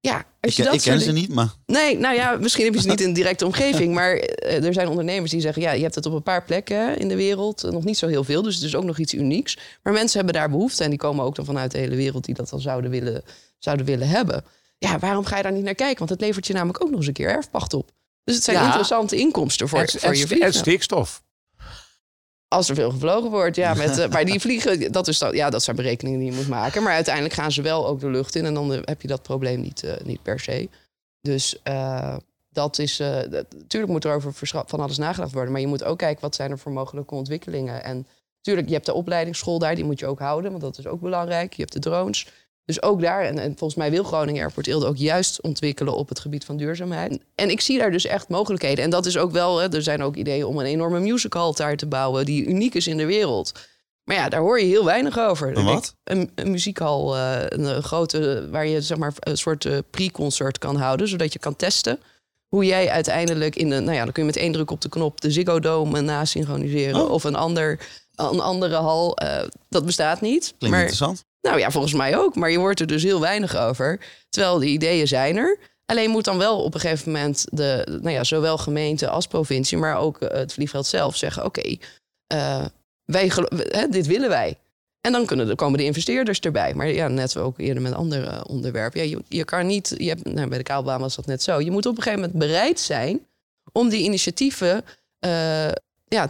Ja, 0.00 0.16
als 0.16 0.24
Ik, 0.40 0.52
je 0.52 0.62
dat 0.62 0.74
ik 0.74 0.80
ken 0.80 1.00
ze 1.00 1.12
niet, 1.12 1.28
maar 1.28 1.54
Nee, 1.66 1.98
nou 1.98 2.14
ja, 2.14 2.36
misschien 2.40 2.64
heb 2.64 2.74
je 2.74 2.80
ze 2.80 2.88
niet 2.88 3.00
in 3.06 3.08
de 3.08 3.14
directe 3.14 3.44
omgeving. 3.46 3.94
Maar 3.94 4.14
eh, 4.16 4.64
er 4.64 4.72
zijn 4.72 4.88
ondernemers 4.88 5.30
die 5.30 5.40
zeggen... 5.40 5.62
ja, 5.62 5.70
je 5.72 5.82
hebt 5.82 5.94
het 5.94 6.06
op 6.06 6.12
een 6.12 6.22
paar 6.22 6.44
plekken 6.44 6.98
in 6.98 7.08
de 7.08 7.16
wereld. 7.16 7.64
eh, 7.64 7.70
Nog 7.70 7.84
niet 7.84 7.98
zo 7.98 8.06
heel 8.06 8.24
veel, 8.24 8.42
dus 8.42 8.54
het 8.54 8.64
is 8.64 8.74
ook 8.76 8.84
nog 8.84 8.98
iets 8.98 9.14
unieks. 9.14 9.58
Maar 9.82 9.92
mensen 9.92 10.16
hebben 10.16 10.34
daar 10.34 10.50
behoefte. 10.50 10.84
En 10.84 10.90
die 10.90 10.98
komen 10.98 11.24
ook 11.24 11.34
dan 11.34 11.44
vanuit 11.44 11.70
de 11.70 11.78
hele 11.78 11.96
wereld... 11.96 12.24
die 12.24 12.34
dat 12.34 12.48
dan 12.48 12.60
zouden 12.60 12.90
willen, 12.90 13.22
zouden 13.58 13.86
willen 13.86 14.08
hebben. 14.08 14.44
Ja, 14.78 14.98
waarom 14.98 15.24
ga 15.24 15.36
je 15.36 15.42
daar 15.42 15.52
niet 15.52 15.64
naar 15.64 15.74
kijken? 15.74 15.98
Want 15.98 16.10
het 16.10 16.20
levert 16.20 16.46
je 16.46 16.52
namelijk 16.52 16.82
ook 16.82 16.88
nog 16.90 16.98
eens 16.98 17.06
een 17.06 17.12
keer 17.12 17.28
erfpacht 17.28 17.74
op. 17.74 17.90
Dus 18.24 18.34
het 18.34 18.44
zijn 18.44 18.56
Ja. 18.56 18.64
interessante 18.66 19.16
inkomsten 19.16 19.68
voor, 19.68 19.78
en, 19.78 19.88
voor 19.88 20.00
en, 20.10 20.14
je 20.16 20.22
en 20.22 20.28
vliegen. 20.28 20.52
stikstof. 20.54 21.22
Als 22.54 22.68
er 22.68 22.74
veel 22.74 22.90
gevlogen 22.90 23.30
wordt, 23.30 23.56
ja. 23.56 23.74
Met, 23.74 23.98
eh, 23.98 24.10
maar 24.10 24.24
die 24.24 24.40
vliegen, 24.46 24.92
dat, 24.92 25.08
is 25.08 25.18
dan, 25.18 25.34
ja, 25.36 25.50
dat 25.50 25.62
zijn 25.62 25.76
berekeningen 25.76 26.18
die 26.20 26.30
je 26.30 26.36
moet 26.36 26.48
maken. 26.48 26.82
Maar 26.82 26.92
uiteindelijk 26.92 27.34
gaan 27.34 27.52
ze 27.52 27.62
wel 27.62 27.86
ook 27.86 28.00
de 28.00 28.10
lucht 28.10 28.34
in. 28.34 28.44
En 28.44 28.54
dan 28.54 28.72
eh, 28.72 28.80
heb 28.84 29.02
je 29.02 29.08
dat 29.08 29.22
probleem 29.22 29.60
niet, 29.60 29.82
eh, 29.82 29.92
niet 30.04 30.22
per 30.22 30.40
se. 30.40 30.68
Dus 31.20 31.60
dat 32.50 32.78
is... 32.78 32.96
dat- 32.96 33.52
natuurlijk 33.52 33.92
moet 33.92 34.04
er 34.04 34.14
over 34.14 34.32
van 34.66 34.80
alles 34.80 34.98
nagedacht 34.98 35.32
worden. 35.32 35.52
Maar 35.52 35.60
je 35.60 35.66
moet 35.66 35.84
ook 35.84 35.98
kijken, 35.98 36.20
wat 36.22 36.34
zijn 36.34 36.50
er 36.50 36.58
voor 36.58 36.72
mogelijke 36.72 37.14
ontwikkelingen. 37.14 37.84
En 37.84 38.06
natuurlijk, 38.36 38.68
je 38.68 38.74
hebt 38.74 38.86
de 38.86 38.94
opleidingsschool 38.94 39.58
daar. 39.58 39.74
Die 39.74 39.84
moet 39.84 39.98
je 39.98 40.06
ook 40.06 40.18
houden, 40.18 40.50
want 40.50 40.62
dat 40.62 40.78
is 40.78 40.86
ook 40.86 41.00
belangrijk. 41.00 41.52
Je 41.52 41.62
hebt 41.62 41.72
de 41.72 41.78
drones. 41.80 42.26
Dus 42.64 42.82
ook 42.82 43.00
daar, 43.00 43.22
en, 43.24 43.38
en 43.38 43.48
volgens 43.48 43.74
mij 43.74 43.90
wil 43.90 44.04
Groningen 44.04 44.42
Airport 44.42 44.66
Eelde 44.66 44.86
ook 44.86 44.96
juist 44.96 45.40
ontwikkelen 45.42 45.94
op 45.96 46.08
het 46.08 46.18
gebied 46.20 46.44
van 46.44 46.56
duurzaamheid. 46.56 47.18
En 47.34 47.50
ik 47.50 47.60
zie 47.60 47.78
daar 47.78 47.90
dus 47.90 48.06
echt 48.06 48.28
mogelijkheden. 48.28 48.84
En 48.84 48.90
dat 48.90 49.06
is 49.06 49.16
ook 49.16 49.32
wel, 49.32 49.58
hè, 49.58 49.72
er 49.74 49.82
zijn 49.82 50.02
ook 50.02 50.16
ideeën 50.16 50.44
om 50.44 50.58
een 50.58 50.66
enorme 50.66 51.00
musical 51.00 51.54
daar 51.54 51.76
te 51.76 51.86
bouwen, 51.86 52.24
die 52.24 52.44
uniek 52.46 52.74
is 52.74 52.86
in 52.86 52.96
de 52.96 53.06
wereld. 53.06 53.52
Maar 54.04 54.16
ja, 54.16 54.28
daar 54.28 54.40
hoor 54.40 54.60
je 54.60 54.66
heel 54.66 54.84
weinig 54.84 55.18
over. 55.18 55.56
Een 55.56 55.64
wat? 55.64 55.94
Een, 56.04 56.30
een 56.34 56.50
muziekhal, 56.50 57.16
eh, 57.16 57.36
een, 57.48 57.82
grote, 57.82 58.48
waar 58.50 58.66
je 58.66 58.82
zeg 58.82 58.98
maar 58.98 59.12
een 59.18 59.38
soort 59.38 59.64
eh, 59.64 59.78
pre-concert 59.90 60.58
kan 60.58 60.76
houden, 60.76 61.08
zodat 61.08 61.32
je 61.32 61.38
kan 61.38 61.56
testen 61.56 61.98
hoe 62.48 62.64
jij 62.64 62.90
uiteindelijk 62.90 63.56
in 63.56 63.68
de, 63.70 63.80
nou 63.80 63.96
ja, 63.96 64.04
dan 64.04 64.12
kun 64.12 64.22
je 64.22 64.28
met 64.28 64.38
één 64.38 64.52
druk 64.52 64.70
op 64.70 64.80
de 64.80 64.88
knop 64.88 65.20
de 65.20 65.30
Ziggo 65.30 65.60
Dome 65.60 66.00
nasynchroniseren 66.00 67.00
Oh. 67.04 67.10
of 67.10 67.24
een 67.24 67.34
ander, 67.34 67.80
een 68.14 68.40
andere 68.40 68.74
hal. 68.76 69.16
eh, 69.16 69.42
dat 69.68 69.84
bestaat 69.86 70.20
niet. 70.20 70.54
klinkt 70.58 70.76
maar 70.76 70.86
interessant. 70.86 71.24
Nou 71.44 71.58
ja, 71.58 71.70
volgens 71.70 71.92
mij 71.92 72.18
ook. 72.18 72.34
Maar 72.34 72.50
je 72.50 72.58
hoort 72.58 72.80
er 72.80 72.86
dus 72.86 73.02
heel 73.02 73.20
weinig 73.20 73.56
over. 73.56 74.00
Terwijl 74.28 74.58
de 74.58 74.66
ideeën 74.66 75.08
zijn 75.08 75.36
er. 75.36 75.58
Alleen 75.86 76.10
moet 76.10 76.24
dan 76.24 76.38
wel 76.38 76.62
op 76.62 76.74
een 76.74 76.80
gegeven 76.80 77.12
moment 77.12 77.46
de, 77.50 77.98
nou 78.02 78.14
ja, 78.14 78.24
zowel 78.24 78.58
gemeente 78.58 79.08
als 79.08 79.26
provincie, 79.26 79.78
maar 79.78 79.98
ook 79.98 80.20
eh, 80.20 80.38
het 80.38 80.52
vliegveld 80.52 80.86
zelf 80.86 81.16
zeggen: 81.16 81.44
oké, 81.44 81.76
eh, 82.26 82.64
wij 83.04 83.30
dit 83.90 84.06
willen 84.06 84.28
wij. 84.28 84.58
En 85.00 85.12
dan 85.12 85.26
kunnen 85.26 85.56
komen 85.56 85.78
de 85.78 85.84
investeerders 85.84 86.40
erbij. 86.40 86.74
Maar 86.74 86.88
ja, 86.88 87.08
net 87.08 87.36
ook 87.36 87.58
eerder 87.58 87.82
met 87.82 87.94
andere 87.94 88.46
onderwerpen. 88.46 89.00
Ja, 89.00 89.06
je, 89.06 89.22
je 89.28 89.44
kan 89.44 89.66
niet, 89.66 89.94
je 89.96 90.08
hebt, 90.08 90.24
nou, 90.24 90.48
bij 90.48 90.58
de 90.58 90.64
kabelbaan 90.64 91.00
was 91.00 91.16
dat 91.16 91.26
net 91.26 91.42
zo. 91.42 91.60
Je 91.60 91.70
moet 91.70 91.86
op 91.86 91.96
een 91.96 92.02
gegeven 92.02 92.20
moment 92.24 92.38
bereid 92.38 92.80
zijn 92.80 93.26
om 93.72 93.88
die 93.88 94.04
initiatieven 94.04 94.84
eh, 95.18 95.72
ja, 96.04 96.26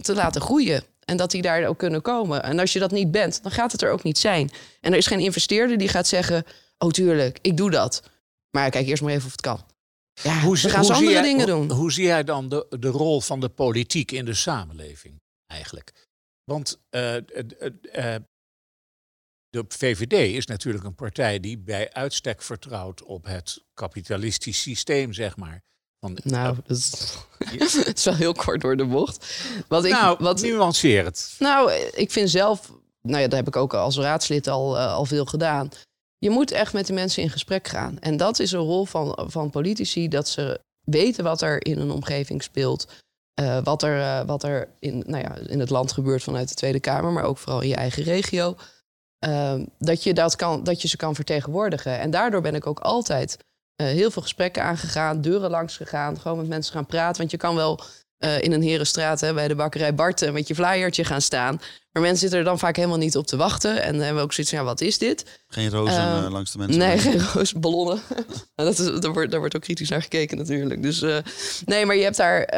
te 0.00 0.14
laten 0.14 0.40
groeien. 0.40 0.82
En 1.04 1.16
dat 1.16 1.30
die 1.30 1.42
daar 1.42 1.66
ook 1.66 1.78
kunnen 1.78 2.02
komen. 2.02 2.42
En 2.42 2.58
als 2.58 2.72
je 2.72 2.78
dat 2.78 2.90
niet 2.90 3.10
bent, 3.10 3.42
dan 3.42 3.52
gaat 3.52 3.72
het 3.72 3.82
er 3.82 3.90
ook 3.90 4.02
niet 4.02 4.18
zijn. 4.18 4.50
En 4.80 4.92
er 4.92 4.98
is 4.98 5.06
geen 5.06 5.20
investeerder 5.20 5.78
die 5.78 5.88
gaat 5.88 6.06
zeggen: 6.06 6.44
Oh, 6.78 6.90
tuurlijk, 6.90 7.38
ik 7.40 7.56
doe 7.56 7.70
dat. 7.70 8.02
Maar 8.50 8.70
kijk 8.70 8.86
eerst 8.86 9.02
maar 9.02 9.12
even 9.12 9.26
of 9.26 9.32
het 9.32 9.40
kan. 9.40 9.64
Ja, 10.22 10.40
Hoe, 10.40 10.56
gaan 10.56 10.84
ze 10.84 10.92
andere 10.92 11.12
jij- 11.12 11.22
dingen 11.22 11.46
doen. 11.46 11.70
Hoe 11.70 11.92
zie 11.92 12.04
jij 12.04 12.24
dan 12.24 12.48
de, 12.48 12.66
de 12.80 12.88
rol 12.88 13.20
van 13.20 13.40
de 13.40 13.48
politiek 13.48 14.10
in 14.10 14.24
de 14.24 14.34
samenleving 14.34 15.20
eigenlijk? 15.46 15.92
Want 16.44 16.80
eh, 16.90 17.16
eh, 17.16 17.24
eh, 17.92 18.22
de 19.48 19.64
VVD 19.68 20.12
is 20.12 20.46
natuurlijk 20.46 20.84
een 20.84 20.94
partij 20.94 21.40
die 21.40 21.58
bij 21.58 21.92
uitstek 21.92 22.42
vertrouwt 22.42 23.02
op 23.02 23.24
het 23.24 23.64
kapitalistisch 23.74 24.62
systeem, 24.62 25.12
zeg 25.12 25.36
maar. 25.36 25.62
Nou, 26.22 26.56
dat 26.66 26.76
is, 26.76 27.14
het 27.84 27.98
is 27.98 28.04
wel 28.04 28.14
heel 28.14 28.32
kort 28.32 28.60
door 28.60 28.76
de 28.76 28.84
bocht. 28.84 29.26
Wat 29.68 29.84
ik, 29.84 29.92
nou, 29.92 30.16
wat, 30.20 30.40
nuanceer 30.40 31.04
het. 31.04 31.34
Nou, 31.38 31.72
ik 31.72 32.10
vind 32.10 32.30
zelf, 32.30 32.72
nou 33.02 33.20
ja, 33.22 33.28
dat 33.28 33.38
heb 33.38 33.46
ik 33.46 33.56
ook 33.56 33.74
als 33.74 33.96
raadslid 33.98 34.46
al, 34.48 34.78
eh, 34.78 34.94
al 34.94 35.04
veel 35.04 35.24
gedaan. 35.24 35.68
Je 36.18 36.30
moet 36.30 36.50
echt 36.50 36.72
met 36.72 36.86
de 36.86 36.92
mensen 36.92 37.22
in 37.22 37.30
gesprek 37.30 37.68
gaan. 37.68 37.98
En 38.00 38.16
dat 38.16 38.38
is 38.38 38.52
een 38.52 38.60
rol 38.60 38.84
van, 38.84 39.18
van 39.30 39.50
politici, 39.50 40.08
dat 40.08 40.28
ze 40.28 40.60
weten 40.84 41.24
wat 41.24 41.40
er 41.42 41.66
in 41.66 41.78
een 41.78 41.90
omgeving 41.90 42.42
speelt. 42.42 42.86
eh, 43.34 43.58
wat 43.64 43.82
er, 43.82 44.00
eh, 44.00 44.26
wat 44.26 44.42
er 44.42 44.68
in, 44.78 45.02
nou 45.06 45.22
ja, 45.22 45.36
in 45.36 45.60
het 45.60 45.70
land 45.70 45.92
gebeurt 45.92 46.22
vanuit 46.22 46.48
de 46.48 46.54
Tweede 46.54 46.80
Kamer, 46.80 47.12
maar 47.12 47.24
ook 47.24 47.38
vooral 47.38 47.60
in 47.60 47.68
je 47.68 47.74
eigen 47.74 48.02
regio. 48.02 48.56
Ehm, 49.18 49.64
dat, 49.78 50.02
je 50.02 50.14
dat, 50.14 50.36
kan, 50.36 50.64
dat 50.64 50.82
je 50.82 50.88
ze 50.88 50.96
kan 50.96 51.14
vertegenwoordigen. 51.14 51.98
En 51.98 52.10
daardoor 52.10 52.40
ben 52.40 52.54
ik 52.54 52.66
ook 52.66 52.80
altijd 52.80 53.36
eh, 53.76 53.86
heel 53.86 54.10
veel 54.10 54.22
gesprekken 54.22 54.62
aangegaan, 54.62 55.20
deuren 55.20 55.50
langs 55.50 55.76
gegaan, 55.76 56.20
gewoon 56.20 56.38
met 56.38 56.48
mensen 56.48 56.72
gaan 56.72 56.86
praten. 56.86 57.18
Want 57.18 57.30
je 57.30 57.36
kan 57.36 57.54
wel 57.54 57.80
eh, 58.22 58.40
in 58.40 58.52
een 58.52 58.62
herenstraat 58.62 59.20
hè, 59.20 59.34
bij 59.34 59.48
de 59.48 59.54
bakkerij 59.54 59.94
Barten 59.94 60.32
met 60.32 60.48
je 60.48 60.54
flyertje 60.54 61.04
gaan 61.04 61.20
staan. 61.20 61.60
Maar 61.92 62.02
mensen 62.02 62.20
zitten 62.20 62.38
er 62.38 62.44
dan 62.44 62.58
vaak 62.58 62.76
helemaal 62.76 62.98
niet 62.98 63.16
op 63.16 63.26
te 63.26 63.36
wachten. 63.36 63.82
En 63.82 63.92
dan 63.92 64.00
hebben 64.00 64.16
we 64.16 64.22
ook 64.22 64.32
zoiets 64.32 64.52
van, 64.52 64.62
ja, 64.62 64.68
wat 64.68 64.80
is 64.80 64.98
dit? 64.98 65.40
Geen 65.48 65.70
rozen 65.70 65.98
Ehm, 65.98 66.24
eh, 66.24 66.30
langs 66.30 66.52
de 66.52 66.58
mensen. 66.58 66.78
Nee, 66.78 66.98
geen 67.08 67.20
roosballonnen. 67.32 68.00
dat 68.54 68.78
is, 68.78 69.00
daar, 69.00 69.12
wordt, 69.12 69.30
daar 69.30 69.40
wordt 69.40 69.56
ook 69.56 69.62
kritisch 69.62 69.88
naar 69.88 70.02
gekeken 70.02 70.36
natuurlijk. 70.36 70.82
Dus 70.82 71.00
nee, 71.64 71.86
maar 71.86 71.96
je 71.96 72.02
hebt 72.02 72.16
daar... 72.16 72.48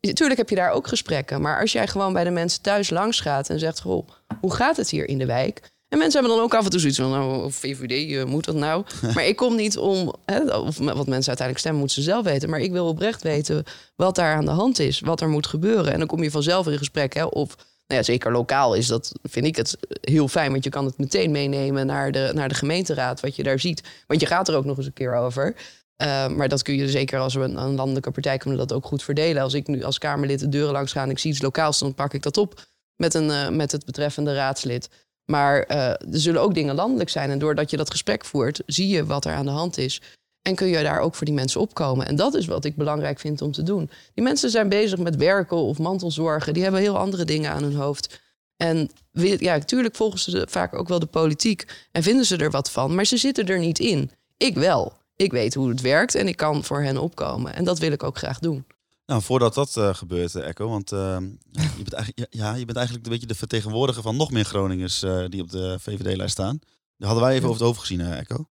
Natuurlijk 0.00 0.38
heb 0.38 0.48
je 0.48 0.56
daar 0.56 0.70
ook 0.70 0.86
gesprekken. 0.86 1.40
Maar 1.40 1.60
als 1.60 1.72
jij 1.72 1.88
gewoon 1.88 2.12
bij 2.12 2.24
de 2.24 2.30
mensen 2.30 2.62
thuis 2.62 2.90
langs 2.90 3.20
gaat 3.20 3.50
en 3.50 3.58
zegt... 3.58 3.80
Goh, 3.80 4.08
hoe 4.40 4.54
gaat 4.54 4.76
het 4.76 4.90
hier 4.90 5.08
in 5.08 5.18
de 5.18 5.26
wijk? 5.26 5.70
En 5.88 5.98
mensen 5.98 6.20
hebben 6.20 6.36
dan 6.36 6.46
ook 6.46 6.54
af 6.54 6.64
en 6.64 6.70
toe 6.70 6.80
zoiets 6.80 6.98
van... 6.98 7.10
Nou, 7.10 7.52
VVD, 7.52 8.12
eh, 8.12 8.24
moet 8.24 8.44
dat 8.44 8.54
nou? 8.54 8.84
maar 9.14 9.26
ik 9.26 9.36
kom 9.36 9.56
niet 9.56 9.78
om... 9.78 10.14
Hè, 10.24 10.56
of 10.56 10.78
wat 10.78 11.06
mensen 11.06 11.28
uiteindelijk 11.28 11.58
stemmen, 11.58 11.80
moeten 11.80 12.02
ze 12.02 12.10
zelf 12.10 12.24
weten. 12.24 12.50
Maar 12.50 12.60
ik 12.60 12.72
wil 12.72 12.86
oprecht 12.86 13.22
weten 13.22 13.64
wat 13.96 14.14
daar 14.14 14.36
aan 14.36 14.44
de 14.44 14.50
hand 14.50 14.78
is. 14.78 15.00
Wat 15.00 15.20
er 15.20 15.28
moet 15.28 15.46
gebeuren. 15.46 15.92
En 15.92 15.98
dan 15.98 16.08
kom 16.08 16.22
je 16.22 16.30
vanzelf 16.30 16.66
in 16.66 16.78
gesprek. 16.78 17.14
Hè, 17.14 17.24
of 17.24 17.56
nou 17.86 18.00
ja, 18.00 18.02
zeker 18.02 18.32
lokaal 18.32 18.74
is 18.74 18.86
dat, 18.86 19.12
vind 19.22 19.46
ik 19.46 19.56
het 19.56 19.76
heel 20.00 20.28
fijn. 20.28 20.50
Want 20.50 20.64
je 20.64 20.70
kan 20.70 20.84
het 20.84 20.98
meteen 20.98 21.30
meenemen 21.30 21.86
naar 21.86 22.12
de, 22.12 22.30
naar 22.34 22.48
de 22.48 22.54
gemeenteraad, 22.54 23.20
wat 23.20 23.36
je 23.36 23.42
daar 23.42 23.60
ziet. 23.60 23.82
Want 24.06 24.20
je 24.20 24.26
gaat 24.26 24.48
er 24.48 24.56
ook 24.56 24.64
nog 24.64 24.76
eens 24.76 24.86
een 24.86 24.92
keer 24.92 25.14
over. 25.14 25.54
Uh, 26.02 26.28
maar 26.28 26.48
dat 26.48 26.62
kun 26.62 26.76
je 26.76 26.88
zeker 26.88 27.18
als 27.18 27.34
we 27.34 27.40
een, 27.40 27.56
een, 27.56 27.74
landelijke 27.74 28.10
partij 28.10 28.38
kunnen 28.38 28.58
dat 28.58 28.72
ook 28.72 28.86
goed 28.86 29.02
verdelen. 29.02 29.42
Als 29.42 29.54
ik 29.54 29.66
nu 29.66 29.82
als 29.82 29.98
Kamerlid 29.98 30.40
de 30.40 30.48
deuren 30.48 30.72
langs 30.72 30.92
ga 30.92 31.02
en 31.02 31.10
ik 31.10 31.18
zie 31.18 31.30
iets 31.30 31.42
lokaals, 31.42 31.78
dan 31.78 31.94
pak 31.94 32.14
ik 32.14 32.22
dat 32.22 32.36
op 32.36 32.66
met, 32.96 33.14
een, 33.14 33.28
uh, 33.28 33.48
met 33.48 33.72
het 33.72 33.84
betreffende 33.84 34.34
raadslid. 34.34 34.88
Maar 35.26 35.64
uh, 35.70 35.88
er 35.88 35.98
zullen 36.10 36.40
ook 36.40 36.54
dingen 36.54 36.74
landelijk 36.74 37.10
zijn. 37.10 37.30
En 37.30 37.38
doordat 37.38 37.70
je 37.70 37.76
dat 37.76 37.90
gesprek 37.90 38.24
voert, 38.24 38.62
zie 38.66 38.88
je 38.88 39.06
wat 39.06 39.24
er 39.24 39.32
aan 39.32 39.44
de 39.44 39.50
hand 39.50 39.78
is. 39.78 40.00
En 40.42 40.54
kun 40.54 40.66
je 40.66 40.82
daar 40.82 41.00
ook 41.00 41.14
voor 41.14 41.26
die 41.26 41.34
mensen 41.34 41.60
opkomen. 41.60 42.06
En 42.06 42.16
dat 42.16 42.34
is 42.34 42.46
wat 42.46 42.64
ik 42.64 42.76
belangrijk 42.76 43.18
vind 43.18 43.42
om 43.42 43.52
te 43.52 43.62
doen. 43.62 43.90
Die 44.14 44.24
mensen 44.24 44.50
zijn 44.50 44.68
bezig 44.68 44.98
met 44.98 45.16
werken 45.16 45.56
of 45.56 45.78
mantelzorgen. 45.78 46.54
Die 46.54 46.62
hebben 46.62 46.80
heel 46.80 46.98
andere 46.98 47.24
dingen 47.24 47.50
aan 47.50 47.62
hun 47.62 47.74
hoofd. 47.74 48.20
En 48.56 48.90
ja, 49.12 49.56
natuurlijk 49.56 49.96
volgen 49.96 50.18
ze 50.18 50.46
vaak 50.50 50.74
ook 50.74 50.88
wel 50.88 50.98
de 50.98 51.06
politiek 51.06 51.86
en 51.92 52.02
vinden 52.02 52.24
ze 52.24 52.36
er 52.36 52.50
wat 52.50 52.70
van. 52.70 52.94
Maar 52.94 53.04
ze 53.04 53.16
zitten 53.16 53.46
er 53.46 53.58
niet 53.58 53.78
in. 53.78 54.10
Ik 54.36 54.54
wel. 54.54 54.92
Ik 55.16 55.32
weet 55.32 55.54
hoe 55.54 55.68
het 55.68 55.80
werkt 55.80 56.14
en 56.14 56.28
ik 56.28 56.36
kan 56.36 56.64
voor 56.64 56.82
hen 56.82 56.98
opkomen. 56.98 57.54
En 57.54 57.64
dat 57.64 57.78
wil 57.78 57.92
ik 57.92 58.02
ook 58.02 58.18
graag 58.18 58.38
doen. 58.38 58.64
Nou, 59.06 59.22
voordat 59.22 59.54
dat 59.54 59.76
uh, 59.76 59.94
gebeurt, 59.94 60.34
Echo, 60.34 60.68
want 60.68 60.92
uh, 60.92 61.18
je, 61.52 61.82
bent 61.82 61.92
eigenlijk, 61.92 62.34
ja, 62.34 62.54
je 62.54 62.64
bent 62.64 62.76
eigenlijk 62.76 63.06
een 63.06 63.12
beetje 63.12 63.26
de 63.26 63.34
vertegenwoordiger 63.34 64.02
van 64.02 64.16
nog 64.16 64.30
meer 64.30 64.44
Groningers 64.44 65.02
uh, 65.02 65.26
die 65.28 65.42
op 65.42 65.50
de 65.50 65.78
VVD-lijst 65.80 66.32
staan. 66.32 66.58
Daar 66.96 67.08
hadden 67.08 67.26
wij 67.26 67.34
even 67.34 67.48
over 67.48 67.60
het 67.60 67.68
hoofd 67.68 67.80
gezien, 67.80 68.00
Echo. 68.00 68.48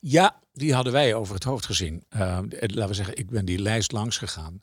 Ja, 0.00 0.42
die 0.52 0.74
hadden 0.74 0.92
wij 0.92 1.14
over 1.14 1.34
het 1.34 1.44
hoofd 1.44 1.66
gezien. 1.66 2.04
laten 2.08 2.88
we 2.88 2.94
zeggen, 2.94 3.16
ik 3.16 3.30
ben 3.30 3.44
die 3.44 3.58
lijst 3.58 3.92
langs 3.92 4.18
gegaan. 4.18 4.62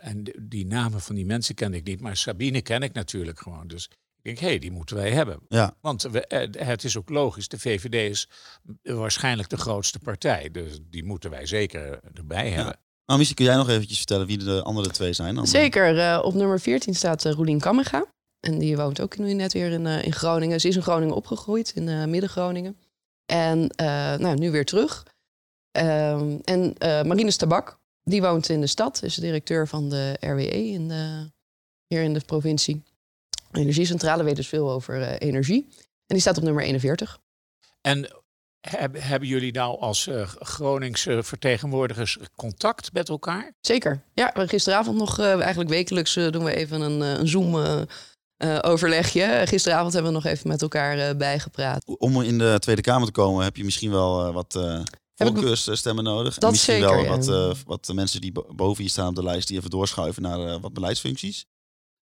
En 0.00 0.22
die 0.40 0.66
namen 0.66 1.00
van 1.00 1.14
die 1.14 1.26
mensen 1.26 1.54
kende 1.54 1.76
ik 1.76 1.84
niet, 1.84 2.00
maar 2.00 2.16
Sabine 2.16 2.62
ken 2.62 2.82
ik 2.82 2.92
natuurlijk 2.92 3.40
gewoon. 3.40 3.66
Dus 3.66 3.88
ik 4.22 4.22
denk, 4.22 4.38
hé, 4.38 4.46
hey, 4.46 4.58
die 4.58 4.70
moeten 4.72 4.96
wij 4.96 5.10
hebben. 5.10 5.40
Ja. 5.48 5.76
Want 5.80 6.02
we, 6.02 6.24
het 6.58 6.84
is 6.84 6.96
ook 6.96 7.08
logisch, 7.08 7.48
de 7.48 7.58
VVD 7.58 8.10
is 8.10 8.28
waarschijnlijk 8.82 9.48
de 9.48 9.56
grootste 9.56 9.98
partij. 9.98 10.50
Dus 10.50 10.78
die 10.82 11.04
moeten 11.04 11.30
wij 11.30 11.46
zeker 11.46 12.00
erbij 12.14 12.50
ja. 12.50 12.76
Nou, 13.06 13.18
misschien 13.18 13.36
kun 13.36 13.44
jij 13.44 13.56
nog 13.56 13.68
eventjes 13.68 13.96
vertellen 13.96 14.26
wie 14.26 14.38
de 14.38 14.62
andere 14.62 14.88
twee 14.88 15.12
zijn. 15.12 15.34
Dan. 15.34 15.46
Zeker. 15.46 15.96
Uh, 15.96 16.20
op 16.24 16.34
nummer 16.34 16.60
14 16.60 16.94
staat 16.94 17.24
uh, 17.24 17.32
Roelien 17.32 17.60
Kamminga. 17.60 18.04
En 18.40 18.58
die 18.58 18.76
woont 18.76 19.00
ook 19.00 19.18
nu 19.18 19.32
net 19.32 19.52
weer 19.52 19.70
in, 19.70 19.86
uh, 19.86 20.04
in 20.04 20.12
Groningen. 20.12 20.60
Ze 20.60 20.68
is 20.68 20.76
in 20.76 20.82
Groningen 20.82 21.14
opgegroeid, 21.14 21.72
in 21.74 22.10
Midden-Groningen. 22.10 22.76
En 23.26 23.70
nou, 24.18 24.38
nu 24.38 24.50
weer 24.50 24.64
terug. 24.64 25.06
Ehm, 25.70 26.36
en 26.44 26.74
Marines 26.80 27.36
Tabak, 27.36 27.78
die 28.04 28.20
woont 28.20 28.48
in 28.48 28.60
de 28.60 28.66
stad, 28.66 29.02
is 29.02 29.14
directeur 29.14 29.68
van 29.68 29.88
de 29.88 30.16
RWE 30.20 30.68
in 30.68 30.88
de, 30.88 31.30
hier 31.86 32.02
in 32.02 32.14
de 32.14 32.20
provincie. 32.26 32.82
Energiecentrale 33.52 34.22
weet 34.22 34.36
dus 34.36 34.48
veel 34.48 34.70
over 34.70 35.00
uh, 35.00 35.14
energie. 35.18 35.66
En 36.06 36.18
die 36.18 36.20
staat 36.20 36.36
op 36.36 36.42
nummer 36.42 36.64
41. 36.64 37.20
En 37.80 38.21
hebben 38.98 39.28
jullie 39.28 39.52
nou 39.52 39.80
als 39.80 40.06
uh, 40.06 40.28
Groningse 40.38 41.22
vertegenwoordigers 41.22 42.18
contact 42.36 42.92
met 42.92 43.08
elkaar? 43.08 43.52
Zeker. 43.60 44.02
Ja, 44.14 44.32
gisteravond 44.34 44.98
nog, 44.98 45.18
uh, 45.18 45.40
eigenlijk 45.40 45.70
wekelijks 45.70 46.14
doen 46.14 46.44
we 46.44 46.54
even 46.54 46.80
een, 46.80 47.00
een 47.00 47.28
Zoom 47.28 47.86
overlegje. 48.62 49.42
Gisteravond 49.44 49.92
hebben 49.92 50.12
we 50.12 50.18
nog 50.18 50.26
even 50.26 50.48
met 50.48 50.62
elkaar 50.62 51.16
bijgepraat. 51.16 51.84
Om 51.98 52.22
in 52.22 52.38
de 52.38 52.56
Tweede 52.58 52.82
Kamer 52.82 53.06
te 53.06 53.12
komen 53.12 53.44
heb 53.44 53.56
je 53.56 53.64
misschien 53.64 53.90
wel 53.90 54.32
wat 54.32 54.58
voorkeursstemmen 55.14 56.04
nodig. 56.04 56.34
Dat 56.34 56.44
en 56.44 56.50
misschien 56.50 56.74
zeker, 56.74 56.94
wel 56.94 57.04
ja. 57.04 57.08
wat, 57.08 57.28
uh, 57.28 57.54
wat 57.66 57.84
de 57.84 57.94
mensen 57.94 58.20
die 58.20 58.32
boven 58.54 58.84
je 58.84 58.90
staan 58.90 59.08
op 59.08 59.14
de 59.14 59.22
lijst, 59.22 59.48
die 59.48 59.58
even 59.58 59.70
doorschuiven 59.70 60.22
naar 60.22 60.38
uh, 60.38 60.56
wat 60.60 60.72
beleidsfuncties. 60.72 61.46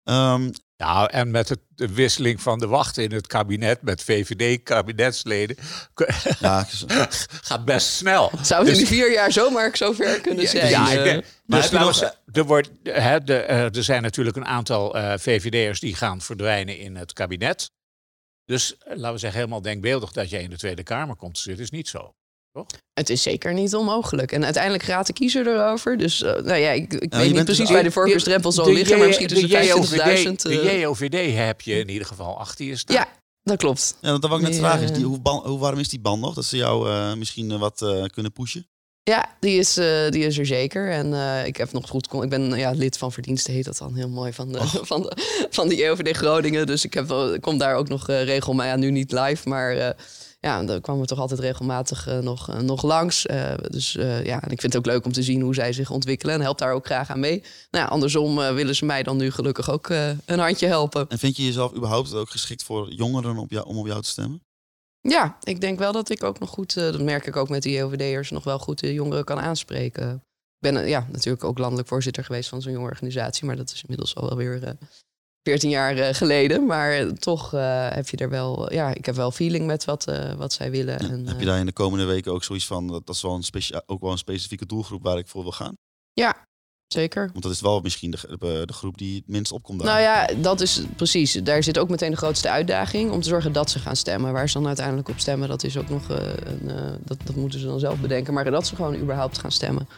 Um, 0.04 0.52
nou, 0.78 1.10
en 1.10 1.30
met 1.30 1.48
het, 1.48 1.58
de 1.74 1.92
wisseling 1.92 2.42
van 2.42 2.58
de 2.58 2.66
wachten 2.66 3.02
in 3.02 3.12
het 3.12 3.26
kabinet 3.26 3.82
met 3.82 4.02
VVD-kabinetsleden 4.02 5.56
ja, 6.40 6.66
gaat 7.42 7.64
best 7.64 7.88
snel. 7.88 8.30
Zou 8.42 8.60
het 8.60 8.70
dus, 8.70 8.80
in 8.80 8.86
vier 8.86 9.12
jaar 9.12 9.32
zomaar 9.32 9.76
zover 9.76 10.20
kunnen 10.20 10.44
ja, 10.44 10.50
zijn? 10.50 10.70
Ja, 10.70 10.90
ik 10.90 11.04
denk, 11.04 11.24
Maar 11.46 11.60
dus 11.60 11.70
nou, 11.70 11.84
nog- 11.84 12.14
er, 12.32 12.44
wordt, 12.44 12.70
hè, 12.82 13.20
de, 13.20 13.36
eh, 13.36 13.76
er 13.76 13.84
zijn 13.84 14.02
natuurlijk 14.02 14.36
een 14.36 14.46
aantal 14.46 14.96
eh, 14.96 15.18
VVD'ers 15.18 15.80
die 15.80 15.94
gaan 15.94 16.20
verdwijnen 16.20 16.78
in 16.78 16.96
het 16.96 17.12
kabinet. 17.12 17.70
Dus 18.44 18.76
eh, 18.76 18.96
laten 18.96 19.12
we 19.12 19.18
zeggen, 19.18 19.38
helemaal 19.38 19.62
denkbeeldig 19.62 20.12
dat 20.12 20.30
jij 20.30 20.42
in 20.42 20.50
de 20.50 20.58
Tweede 20.58 20.82
Kamer 20.82 21.16
komt 21.16 21.34
te 21.34 21.40
zitten, 21.40 21.64
is 21.64 21.70
niet 21.70 21.88
zo. 21.88 22.14
Toch? 22.66 22.80
Het 22.94 23.10
is 23.10 23.22
zeker 23.22 23.52
niet 23.54 23.74
onmogelijk. 23.74 24.32
En 24.32 24.44
uiteindelijk 24.44 24.82
raadt 24.84 25.06
de 25.06 25.12
kiezer 25.12 25.46
erover. 25.46 25.98
Dus 25.98 26.22
uh, 26.22 26.30
nou 26.32 26.54
ja, 26.56 26.70
ik, 26.70 26.92
ik 26.94 27.12
je 27.12 27.18
weet 27.18 27.32
niet 27.34 27.44
precies 27.44 27.64
dus- 27.64 27.70
waar 27.70 27.82
de 27.82 27.90
voorkeursdrempel 27.90 28.52
zal 28.52 28.72
liggen. 28.72 28.98
Maar 28.98 29.06
misschien 29.06 29.26
tussen 29.28 29.48
de 29.48 29.56
25.000. 29.56 29.68
JOVD, 29.68 30.44
uh, 30.44 30.62
de 30.62 30.78
JOVD 30.78 31.36
heb 31.36 31.60
je 31.60 31.78
in 31.78 31.88
ieder 31.88 32.06
geval 32.06 32.38
achter 32.38 32.64
je 32.64 32.76
staan. 32.76 32.96
Ja, 32.96 33.08
dat 33.42 33.56
klopt. 33.56 33.96
Ja, 34.00 34.10
dat 34.10 34.22
wou 34.22 34.34
ik 34.34 34.40
net 34.42 34.50
Die, 34.52 34.60
vragen. 34.60 34.82
Is 34.82 34.90
eh, 34.90 34.96
die, 34.96 35.04
hoe, 35.04 35.20
ban- 35.20 35.46
hoe 35.46 35.58
warm 35.58 35.78
is 35.78 35.88
die 35.88 36.00
band 36.00 36.20
nog? 36.20 36.34
Dat 36.34 36.44
ze 36.44 36.56
jou 36.56 36.90
eh, 36.90 37.14
misschien 37.14 37.50
eh, 37.50 37.58
wat 37.58 37.82
eh, 37.82 38.04
kunnen 38.04 38.32
pushen? 38.32 38.66
Ja, 39.02 39.36
die 39.40 39.58
is, 39.58 39.76
eh, 39.76 40.08
die 40.10 40.24
is 40.24 40.38
er 40.38 40.46
zeker. 40.46 40.90
En 40.90 41.14
eh, 41.14 41.46
ik 41.46 41.56
heb 41.56 41.72
nog 41.72 41.88
goed. 41.88 42.06
kon- 42.08 42.22
Ik 42.22 42.28
ben 42.30 42.54
ja, 42.56 42.70
lid 42.70 42.98
van 42.98 43.12
verdiensten, 43.12 43.52
heet 43.52 43.64
dat 43.64 43.78
dan 43.78 43.94
heel 43.94 44.08
mooi 44.08 44.32
van 44.32 44.52
de, 44.52 44.58
van 44.90 45.02
de, 45.02 45.12
van 45.50 45.68
de 45.68 45.76
JOVD 45.76 46.16
Groningen. 46.16 46.66
Dus 46.66 46.84
ik 46.84 46.94
heb 46.94 47.38
kom 47.40 47.58
daar 47.58 47.74
ook 47.74 47.88
nog 47.88 48.08
eh 48.08 48.24
regel, 48.24 48.52
maar 48.52 48.66
ja, 48.66 48.76
nu 48.76 48.90
niet 48.90 49.12
live. 49.12 49.48
Maar 49.48 49.76
eh, 49.76 49.90
ja, 50.40 50.64
daar 50.64 50.80
kwamen 50.80 51.02
we 51.02 51.08
toch 51.08 51.18
altijd 51.18 51.40
regelmatig 51.40 52.06
eh, 52.06 52.18
nog, 52.18 52.48
eh, 52.48 52.58
nog 52.58 52.82
langs. 52.82 53.26
Eh, 53.26 53.54
dus 53.70 53.92
ja, 54.22 54.42
en 54.42 54.50
ik 54.50 54.60
vind 54.60 54.72
het 54.72 54.76
ook 54.76 54.86
leuk 54.86 55.04
om 55.04 55.12
te 55.12 55.22
zien 55.22 55.40
hoe 55.40 55.54
zij 55.54 55.72
zich 55.72 55.90
ontwikkelen. 55.90 56.34
En 56.34 56.40
help 56.40 56.58
daar 56.58 56.72
ook 56.72 56.86
graag 56.86 57.10
aan 57.10 57.20
mee. 57.20 57.42
Nou 57.70 57.84
ja, 57.84 57.90
andersom 57.90 58.36
willen 58.36 58.74
ze 58.74 58.84
mij 58.84 59.02
dan 59.02 59.16
nu 59.16 59.30
gelukkig 59.30 59.70
ook 59.70 59.88
een 60.24 60.38
handje 60.38 60.66
helpen. 60.66 61.08
En 61.08 61.18
vind 61.18 61.36
je 61.36 61.44
jezelf 61.44 61.74
überhaupt 61.74 62.14
ook 62.14 62.30
geschikt 62.30 62.62
voor 62.62 62.92
jongeren 62.92 63.36
op 63.36 63.50
jou, 63.50 63.66
om 63.66 63.78
op 63.78 63.86
jou 63.86 64.02
te 64.02 64.08
stemmen? 64.08 64.42
Ja, 65.00 65.36
ik 65.42 65.60
denk 65.60 65.78
wel 65.78 65.92
dat 65.92 66.10
ik 66.10 66.22
ook 66.22 66.38
nog 66.38 66.50
goed, 66.50 66.74
dat 66.74 67.00
merk 67.00 67.26
ik 67.26 67.36
ook 67.36 67.48
met 67.48 67.62
de 67.62 67.70
JOVD'ers, 67.70 68.30
nog 68.30 68.44
wel 68.44 68.58
goed 68.58 68.80
de 68.80 68.92
jongeren 68.92 69.24
kan 69.24 69.38
aanspreken. 69.38 70.12
Ik 70.60 70.72
ben 70.72 70.88
ja, 70.88 71.06
natuurlijk 71.12 71.44
ook 71.44 71.58
landelijk 71.58 71.88
voorzitter 71.88 72.24
geweest 72.24 72.48
van 72.48 72.62
zo'n 72.62 72.72
jonge 72.72 72.88
organisatie, 72.88 73.46
maar 73.46 73.56
dat 73.56 73.72
is 73.72 73.80
inmiddels 73.82 74.14
al 74.14 74.28
wel 74.28 74.36
weer 74.36 74.76
14 75.48 75.70
jaar 75.70 75.96
eh, 75.96 76.14
geleden. 76.14 76.66
Maar 76.66 77.12
toch 77.12 77.54
eh, 77.54 77.86
heb 77.90 78.08
je 78.08 78.16
er 78.16 78.30
wel, 78.30 78.72
ja, 78.72 78.94
ik 78.94 79.06
heb 79.06 79.14
wel 79.14 79.30
feeling 79.30 79.66
met 79.66 79.84
wat, 79.84 80.06
eh, 80.06 80.32
wat 80.32 80.52
zij 80.52 80.70
willen. 80.70 81.02
Ja, 81.02 81.08
en, 81.08 81.26
heb 81.26 81.40
je 81.40 81.46
daar 81.46 81.58
in 81.58 81.66
de 81.66 81.72
komende 81.72 82.04
weken 82.04 82.32
ook 82.32 82.44
zoiets 82.44 82.66
van, 82.66 82.86
dat, 82.86 83.06
dat 83.06 83.14
is 83.14 83.22
wel 83.22 83.34
een 83.34 83.42
specia- 83.42 83.82
ook 83.86 84.00
wel 84.00 84.10
een 84.10 84.18
specifieke 84.18 84.66
doelgroep 84.66 85.02
waar 85.02 85.18
ik 85.18 85.28
voor 85.28 85.42
wil 85.42 85.52
gaan? 85.52 85.74
ja, 86.12 86.46
zeker. 86.86 87.28
Want 87.32 87.42
dat 87.42 87.52
is 87.52 87.60
wel 87.60 87.80
misschien 87.80 88.10
de, 88.10 88.64
de, 88.66 88.72
groep 88.72 88.98
die 88.98 89.16
het 89.16 89.28
minst 89.28 89.52
opkomt 89.52 89.78
daar. 89.78 89.88
Nou 89.88 90.00
ja, 90.00 90.42
dat 90.42 90.60
is 90.60 90.82
precies. 90.96 91.32
Daar 91.32 91.62
zit 91.62 91.78
ook 91.78 91.88
meteen 91.88 92.10
de 92.10 92.16
grootste 92.16 92.50
uitdaging 92.50 93.10
om 93.10 93.20
te 93.20 93.28
zorgen 93.28 93.52
dat 93.52 93.70
ze 93.70 93.78
gaan 93.78 93.96
stemmen. 93.96 94.32
Waar 94.32 94.48
ze 94.48 94.58
dan 94.58 94.66
uiteindelijk 94.66 95.08
op 95.08 95.18
stemmen, 95.18 95.48
dat 95.48 95.64
is 95.64 95.76
ook 95.76 95.88
nog 95.88 96.08
een, 96.08 96.70
dat, 97.04 97.18
dat 97.24 97.36
moeten 97.36 97.60
ze 97.60 97.66
dan 97.66 97.78
zelf 97.78 98.00
bedenken. 98.00 98.34
Maar 98.34 98.50
dat 98.50 98.66
ze 98.66 98.76
gewoon 98.76 98.96
überhaupt 98.96 99.38
gaan 99.38 99.52
stemmen. 99.52 99.88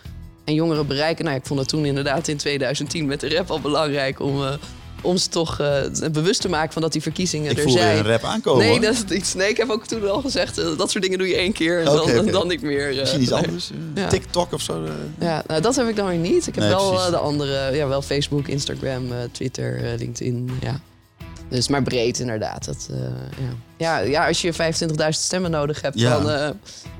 En 0.44 0.54
jongeren 0.54 0.86
bereiken. 0.86 1.24
Nou, 1.24 1.36
ik 1.36 1.46
vond 1.46 1.60
het 1.60 1.68
toen 1.68 1.84
inderdaad 1.84 2.28
in 2.28 2.36
2010 2.36 3.06
met 3.06 3.20
de 3.20 3.34
rap 3.34 3.50
al 3.50 3.60
belangrijk 3.60 4.20
om, 4.20 4.58
om 5.02 5.16
ze 5.16 5.28
toch 5.28 5.60
eh, 5.60 5.80
bewust 6.12 6.40
te 6.40 6.48
maken 6.48 6.72
van 6.72 6.82
dat 6.82 6.92
die 6.92 7.02
verkiezingen 7.02 7.50
ik 7.50 7.56
er 7.56 7.62
voel 7.62 7.72
weer 7.74 7.82
zijn. 7.82 7.98
een 7.98 8.04
rap 8.06 8.24
aankomen. 8.24 8.62
Nee, 8.64 8.70
hoor. 8.70 8.80
dat 8.80 9.04
is 9.08 9.16
iets. 9.16 9.34
Nee, 9.34 9.48
ik 9.48 9.56
heb 9.56 9.70
ook 9.70 9.86
toen 9.86 10.10
al 10.10 10.20
gezegd, 10.20 10.58
eh, 10.58 10.76
dat 10.78 10.90
soort 10.90 11.02
dingen 11.04 11.18
doe 11.18 11.28
je 11.28 11.36
één 11.36 11.52
keer 11.52 11.78
en 11.78 11.84
dan, 11.84 12.26
dan 12.26 12.48
niet 12.48 12.62
meer. 12.62 12.90
eh, 12.90 12.98
Misschien 12.98 13.20
iets 13.22 13.30
nee. 13.30 13.42
anders. 13.44 13.70
eh, 13.70 14.02
Ja. 14.02 14.08
TikTok 14.08 14.52
of 14.52 14.60
zo. 14.60 14.84
eh. 14.84 14.90
Ja, 15.18 15.42
nou, 15.46 15.60
dat 15.60 15.76
heb 15.76 15.88
ik 15.88 15.96
dan 15.96 16.06
weer 16.08 16.16
niet. 16.18 16.46
Ik 16.46 16.54
heb 16.54 16.64
Nee, 16.64 16.72
wel 16.72 17.10
de 17.10 17.16
andere, 17.16 17.76
ja, 17.76 17.86
wel 17.88 18.02
Facebook, 18.02 18.48
Instagram, 18.48 19.02
Twitter, 19.32 19.80
LinkedIn, 19.98 20.50
ja. 20.60 20.80
Dus 21.48 21.68
maar 21.68 21.82
breed 21.82 22.18
inderdaad. 22.18 22.64
Dat, 22.64 22.88
eh, 22.90 22.96
ja. 23.38 23.54
Ja, 23.76 23.98
ja, 23.98 24.26
als 24.26 24.40
je 24.40 24.52
25.000 24.52 25.24
stemmen 25.24 25.50
nodig 25.50 25.80
hebt, 25.80 25.98
Ja. 26.00 26.18
dan 26.20 26.30
eh, 26.30 26.48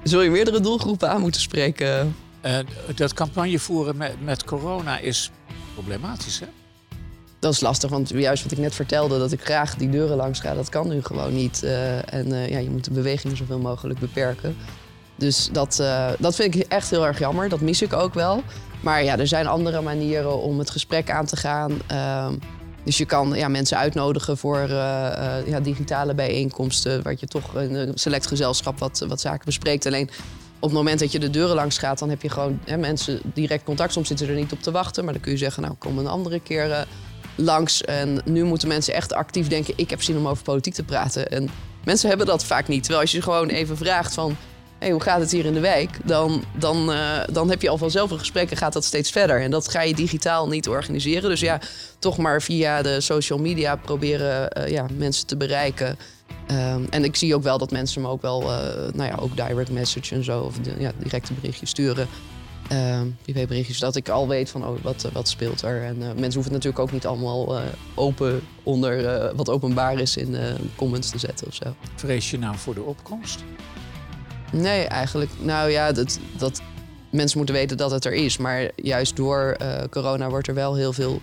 zul 0.03 0.22
je 0.22 0.30
meerdere 0.30 0.61
doelgroepen 0.61 1.11
aan 1.11 1.20
moeten 1.20 1.40
spreken. 1.40 2.16
Eh, 2.40 2.59
dat 2.94 3.12
campagne 3.14 3.59
voeren 3.59 3.96
met, 3.96 4.12
met 4.24 4.44
corona 4.44 4.98
is 4.98 5.30
problematisch, 5.74 6.40
hè? 6.40 6.46
Dat 7.41 7.53
is 7.53 7.61
lastig, 7.61 7.91
want 7.91 8.09
juist 8.09 8.43
wat 8.43 8.53
ik 8.53 8.59
net 8.59 8.74
vertelde, 8.74 9.18
dat 9.18 9.32
ik 9.32 9.41
graag 9.45 9.74
die 9.74 9.91
deuren 9.91 10.16
langs 10.16 10.41
ga, 10.41 10.55
dat 10.55 10.68
kan 10.68 10.88
nu 10.88 11.03
gewoon 11.03 11.34
niet. 11.34 11.62
Eh, 11.62 12.14
en 12.14 12.32
eh, 12.32 12.49
ja, 12.49 12.59
je 12.59 12.70
moet 12.70 12.84
de 12.84 12.91
bewegingen 12.91 13.36
zoveel 13.36 13.59
mogelijk 13.59 13.99
beperken. 13.99 14.57
Dus 15.16 15.49
dat, 15.53 15.78
eh, 15.78 16.09
dat 16.18 16.34
vind 16.34 16.55
ik 16.55 16.62
echt 16.62 16.91
heel 16.91 17.07
erg 17.07 17.18
jammer. 17.18 17.49
Dat 17.49 17.61
mis 17.61 17.82
ik 17.82 17.93
ook 17.93 18.14
wel. 18.14 18.43
Maar 18.80 19.05
ja, 19.05 19.18
er 19.18 19.26
zijn 19.26 19.47
andere 19.47 19.80
manieren 19.80 20.43
om 20.43 20.59
het 20.59 20.70
gesprek 20.70 21.11
aan 21.11 21.26
te 21.26 21.36
gaan. 21.36 21.72
Ehm, 21.86 22.34
dus 22.84 22.99
je 22.99 23.05
kan 23.05 23.32
ja, 23.34 23.49
mensen 23.49 23.78
uitnodigen 23.78 24.36
voor 24.36 24.59
ja, 25.47 25.61
digitale 25.62 26.14
bijeenkomsten, 26.14 27.03
waar 27.03 27.14
je 27.18 27.26
toch 27.26 27.55
een 27.55 27.93
select 27.95 28.26
gezelschap 28.26 28.78
wat, 28.78 29.05
wat 29.09 29.20
zaken 29.20 29.45
bespreekt. 29.45 29.86
Alleen 29.86 30.11
op 30.59 30.68
het 30.68 30.78
moment 30.78 30.99
dat 30.99 31.12
je 31.12 31.18
de 31.18 31.30
deuren 31.30 31.55
langs 31.55 31.78
gaat, 31.78 31.99
dan 31.99 32.11
heb 32.11 32.22
je 32.22 32.28
gewoon 32.28 32.61
hè, 32.64 32.76
mensen 32.76 33.20
direct 33.24 33.64
contact. 33.64 33.93
Soms 33.93 34.09
zitten 34.09 34.28
er 34.28 34.34
niet 34.34 34.53
op 34.53 34.62
te 34.62 34.70
wachten, 34.70 35.05
maar 35.05 35.12
dan 35.12 35.22
kun 35.22 35.32
je 35.32 35.38
zeggen, 35.38 35.62
nou 35.62 35.74
kom 35.78 35.99
een 35.99 36.07
andere 36.07 36.41
keer 36.41 36.86
langs. 37.41 37.82
En 37.82 38.20
nu 38.24 38.45
moeten 38.45 38.68
mensen 38.68 38.95
echt 38.95 39.12
actief 39.12 39.49
denken, 39.49 39.74
ik 39.76 39.91
heb 39.91 40.03
zin 40.03 40.16
om 40.16 40.28
over 40.28 40.43
politiek 40.43 40.74
te 40.74 40.82
praten. 40.82 41.30
En 41.30 41.51
mensen 41.84 42.09
hebben 42.09 42.26
dat 42.26 42.45
vaak 42.45 42.68
niet. 42.68 42.80
Terwijl 42.80 43.03
als 43.03 43.12
je 43.12 43.22
gewoon 43.22 43.49
even 43.49 43.76
vraagt 43.76 44.14
van, 44.14 44.36
hey, 44.80 44.91
hoe 44.91 45.01
gaat 45.01 45.20
het 45.20 45.30
hier 45.30 45.45
in 45.45 45.55
de 45.55 45.61
wijk? 45.61 45.99
Dan, 46.05 46.45
dan, 46.59 46.93
eh, 46.93 47.20
dan 47.32 47.51
heb 47.51 47.62
je 47.62 47.68
al 47.68 47.78
vanzelf 47.78 48.11
een 48.11 48.18
gesprek 48.18 48.51
en 48.51 48.57
gaat 48.57 48.72
dat 48.72 48.84
steeds 48.84 49.11
verder. 49.11 49.41
En 49.41 49.51
dat 49.51 49.68
ga 49.68 49.82
je 49.82 49.95
digitaal 49.95 50.49
niet 50.49 50.68
organiseren. 50.68 51.30
Dus 51.30 51.41
ja, 51.41 51.61
toch 51.99 52.16
maar 52.16 52.43
via 52.43 52.82
de 52.82 53.01
social 53.01 53.38
media 53.38 53.76
proberen 53.76 54.51
eh, 54.51 54.70
ja, 54.70 54.86
mensen 54.97 55.26
te 55.26 55.36
bereiken. 55.36 55.99
Ehm, 56.47 56.82
en 56.91 57.05
ik 57.05 57.16
zie 57.16 57.34
ook 57.34 57.43
wel 57.43 57.59
dat 57.59 57.70
mensen 57.70 58.03
me 58.03 58.09
ook 58.09 58.22
wel, 58.22 58.43
eh, 58.43 58.49
nou 58.93 59.11
ja, 59.11 59.16
ook 59.20 59.36
direct 59.36 59.70
message 59.70 60.14
en 60.14 60.24
zo, 60.24 60.41
of 60.41 60.59
de, 60.59 60.72
ja, 60.78 60.93
directe 60.99 61.32
berichtjes 61.32 61.70
sturen. 61.70 62.09
Privéberichtjes, 63.23 63.79
dat 63.79 63.97
ik 63.97 64.09
al 64.09 64.29
weet 64.29 64.51
van, 64.51 64.66
oh, 64.66 64.83
wat, 64.83 65.05
eh, 65.05 65.12
wat 65.12 65.29
speelt 65.29 65.62
er. 65.62 65.85
En 65.85 65.95
eh, 65.95 66.07
mensen 66.07 66.21
hoeven 66.21 66.43
het 66.43 66.53
natuurlijk 66.53 66.79
ook 66.79 66.93
niet 66.93 67.07
allemaal 67.07 67.59
eh, 67.59 67.64
open 67.95 68.41
onder 68.62 69.35
wat 69.37 69.51
openbaar 69.51 70.01
is 70.01 70.16
in 70.16 70.37
comments 70.77 71.11
te 71.11 71.18
zetten 71.18 71.47
of 71.47 71.55
zo. 71.55 71.75
Vrees 71.95 72.31
je 72.31 72.39
nou 72.39 72.57
voor 72.57 72.75
de 72.75 72.83
opkomst? 72.83 73.45
Nee, 74.53 74.85
eigenlijk. 74.85 75.31
Nou 75.41 75.71
ja, 75.71 75.93
dat, 75.93 76.18
dat 76.39 76.62
mensen 77.11 77.39
moeten 77.39 77.55
weten 77.55 77.77
dat 77.77 77.91
het 77.91 78.05
er 78.05 78.12
is. 78.12 78.37
Maar 78.37 78.71
juist 78.77 79.16
door 79.16 79.57
corona 79.91 80.29
wordt 80.29 80.49
er 80.49 80.55
wel 80.55 80.75
heel 80.75 80.93
veel 80.93 81.21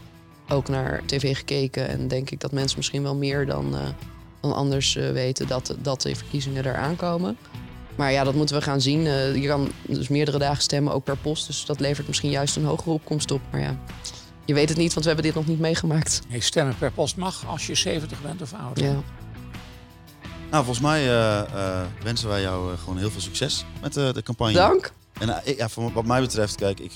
ook 0.50 0.70
naar 0.70 1.02
tv 1.06 1.38
gekeken. 1.38 1.88
En 1.88 2.08
denk 2.08 2.30
ik 2.30 2.40
dat 2.40 2.52
mensen 2.52 2.78
misschien 2.78 3.04
wel 3.04 3.16
meer 3.16 3.46
dan, 3.46 3.76
dan 4.42 4.54
anders 4.54 4.94
weten 4.94 5.48
dat, 5.48 5.76
dat 5.82 6.02
de 6.02 6.16
verkiezingen 6.16 6.66
eraan 6.66 6.96
komen. 6.96 7.38
Maar 7.98 8.12
ja, 8.12 8.24
dat 8.24 8.34
moeten 8.36 8.56
we 8.56 8.62
gaan 8.62 8.82
zien. 8.82 9.08
Eh, 9.08 9.36
je 9.36 9.48
kan 9.48 9.72
dus 9.88 10.08
meerdere 10.08 10.38
dagen 10.38 10.62
stemmen, 10.62 10.94
ook 10.94 11.04
per 11.04 11.18
post. 11.18 11.48
Dus 11.48 11.66
dat 11.66 11.80
levert 11.80 12.08
misschien 12.08 12.30
juist 12.30 12.56
een 12.56 12.66
hogere 12.66 12.90
opkomst 12.90 13.32
op. 13.32 13.42
Maar 13.52 13.62
ja, 13.62 13.78
je 14.46 14.54
weet 14.54 14.70
het 14.70 14.78
niet, 14.78 14.94
want 14.94 15.06
we 15.06 15.12
hebben 15.12 15.26
dit 15.26 15.36
nog 15.36 15.48
niet 15.48 15.60
meegemaakt. 15.60 16.22
Nee, 16.30 16.42
stemmen 16.42 16.78
per 16.78 16.92
post 16.92 17.16
mag 17.16 17.46
als 17.48 17.68
je 17.68 17.76
70 17.76 18.22
bent 18.22 18.42
of 18.42 18.54
ouder. 18.54 18.84
Ja. 18.84 18.96
Nou, 20.52 20.64
volgens 20.66 20.86
mij 20.86 21.02
eh, 21.08 21.40
eh, 21.40 21.86
wensen 22.04 22.28
wij 22.28 22.42
jou 22.42 22.72
eh, 22.74 22.80
gewoon 22.80 22.98
heel 22.98 23.12
veel 23.12 23.22
succes 23.22 23.66
met 23.82 23.98
eh, 23.98 24.14
de 24.14 24.24
campagne. 24.24 24.54
Dank. 24.54 24.92
En 25.20 25.42
ja, 25.58 25.70
voor 25.70 25.92
wat 25.94 26.06
mij 26.06 26.22
betreft, 26.22 26.56
kijk, 26.56 26.80
ik, 26.80 26.92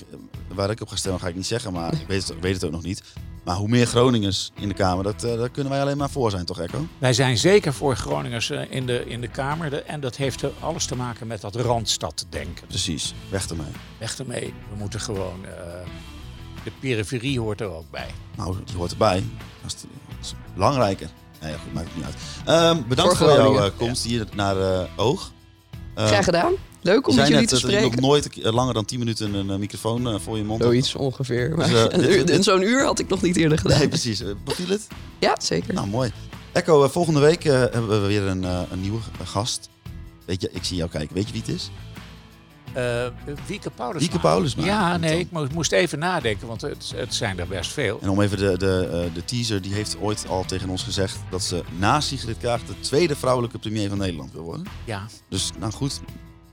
waar 0.48 0.70
ik 0.70 0.80
op 0.80 0.88
ga 0.88 0.96
stemmen 0.96 1.20
ga 1.20 1.28
ik 1.28 1.34
niet 1.34 1.46
zeggen, 1.46 1.72
maar 1.72 1.92
ik 1.92 2.06
weet 2.06 2.20
het, 2.26 2.36
ik 2.36 2.42
weet 2.42 2.54
het 2.54 2.64
ook 2.64 2.70
nog 2.70 2.82
niet. 2.82 3.02
Maar 3.44 3.56
hoe 3.56 3.68
meer 3.68 3.86
Groningers 3.86 4.50
in 4.54 4.68
de 4.68 4.74
Kamer, 4.74 5.04
dat, 5.04 5.24
eh, 5.24 5.36
daar 5.38 5.48
kunnen 5.48 5.72
wij 5.72 5.80
alleen 5.80 5.96
maar 5.96 6.10
voor 6.10 6.30
zijn, 6.30 6.44
toch 6.44 6.60
Echo? 6.60 6.86
Wij 6.98 7.12
zijn 7.12 7.38
zeker 7.38 7.72
voor 7.72 7.96
Groningers 7.96 8.50
eh, 8.50 8.60
in 8.70 8.86
de, 8.86 9.04
in 9.06 9.20
de 9.20 9.28
Kamer. 9.28 9.84
En 9.84 10.00
dat 10.00 10.16
heeft 10.16 10.44
alles 10.60 10.86
te 10.86 10.96
maken 10.96 11.26
met 11.26 11.40
dat 11.40 11.54
Randstad-denken. 11.56 12.66
Precies, 12.66 13.14
weg 13.30 13.48
ermee. 13.48 13.66
Weg 13.98 14.18
ermee. 14.18 14.54
We 14.70 14.76
moeten 14.78 15.00
gewoon... 15.00 15.44
eh, 15.44 15.50
de 16.64 16.72
periferie 16.80 17.40
hoort 17.40 17.60
er 17.60 17.70
ook 17.70 17.90
bij. 17.90 18.08
Nou, 18.36 18.56
die 18.64 18.76
hoort 18.76 18.90
erbij. 18.90 19.24
Dat 19.62 19.72
is, 19.74 19.80
dat 19.80 19.90
is 20.20 20.34
belangrijker. 20.54 21.08
Nee, 21.40 21.50
ja, 21.52 21.58
goed, 21.58 21.72
maakt 21.72 21.86
het 21.86 21.96
niet 21.96 22.04
uit. 22.04 22.16
Ehm, 22.44 22.88
bedankt 22.88 23.16
Voor 23.16 23.28
voor, 23.28 23.36
jouw 23.36 23.64
eh, 23.64 23.70
komst 23.76 24.04
hier 24.04 24.26
naar 24.34 24.56
eh, 24.60 24.82
Oog. 24.96 25.32
Eh, 25.94 26.06
Graag 26.06 26.24
gedaan. 26.24 26.52
Leuk 26.82 27.06
om 27.08 27.14
je 27.14 27.18
met 27.20 27.28
jullie 27.28 27.40
net 27.40 27.48
te 27.48 27.54
dat 27.60 27.70
je 27.70 27.80
nog 27.80 27.92
spreken. 27.92 28.02
nooit 28.42 28.52
langer 28.54 28.74
dan 28.74 28.84
10 28.84 28.98
minuten 28.98 29.34
een 29.34 29.50
eh, 29.50 29.56
microfoon 29.56 30.08
eh, 30.08 30.14
voor 30.20 30.36
je 30.36 30.44
mond. 30.44 30.62
Zoiets 30.62 30.94
ongeveer. 30.94 31.56
Maar 31.56 31.68
Dus, 31.68 31.86
eh, 31.88 31.98
dit- 31.98 32.26
dit- 32.26 32.44
Zo'n 32.44 32.62
uur 32.62 32.84
had 32.84 32.98
ik 32.98 33.08
nog 33.08 33.22
niet 33.22 33.36
eerder 33.36 33.58
gedaan. 33.58 33.78
Nee, 33.78 33.88
precies. 33.88 34.22
Beviel 34.44 34.68
het? 34.68 34.86
Ja, 35.18 35.36
zeker. 35.42 35.74
Nou, 35.74 35.86
mooi. 35.86 36.12
Echo, 36.52 36.88
volgende 36.88 37.20
week 37.20 37.42
hebben 37.42 37.88
we 38.02 38.06
weer 38.06 38.22
een, 38.22 38.42
een 38.42 38.80
nieuwe 38.80 38.98
gast. 39.24 39.68
Weet 40.26 40.40
je, 40.40 40.50
ik 40.52 40.64
zie 40.64 40.76
jou 40.76 40.90
kijken. 40.90 41.14
Weet 41.14 41.26
je 41.26 41.32
wie 41.32 41.42
het 41.46 41.54
is? 41.54 41.70
Eh 42.72 43.06
Wieke 43.46 43.70
Paulusma. 43.70 44.00
Wieke 44.00 44.18
Paulusma. 44.18 44.64
Ja, 44.64 44.96
nee, 44.96 45.18
ik 45.18 45.30
mo- 45.30 45.46
moest 45.54 45.72
even 45.72 45.98
nadenken, 45.98 46.46
want 46.46 46.60
het, 46.60 46.92
het 46.96 47.14
zijn 47.14 47.38
er 47.38 47.46
best 47.46 47.72
veel. 47.72 47.98
En 48.02 48.08
om 48.08 48.20
even 48.20 48.38
de, 48.38 48.58
de, 48.58 48.88
eh, 48.92 49.14
de 49.14 49.24
teaser, 49.24 49.62
die 49.62 49.72
heeft 49.74 49.96
ooit 50.00 50.24
al 50.28 50.44
tegen 50.44 50.68
ons 50.68 50.82
gezegd 50.82 51.18
dat 51.30 51.42
ze 51.42 51.62
na 51.78 52.00
Sigrid 52.00 52.38
Kaag 52.38 52.64
de 52.64 52.72
tweede 52.80 53.16
vrouwelijke 53.16 53.58
premier 53.58 53.88
van 53.88 53.98
Nederland 53.98 54.32
wil 54.32 54.42
worden. 54.42 54.66
Ja, 54.84 55.06
Dus 55.28 55.50
nou 55.58 55.72
goed, 55.72 56.00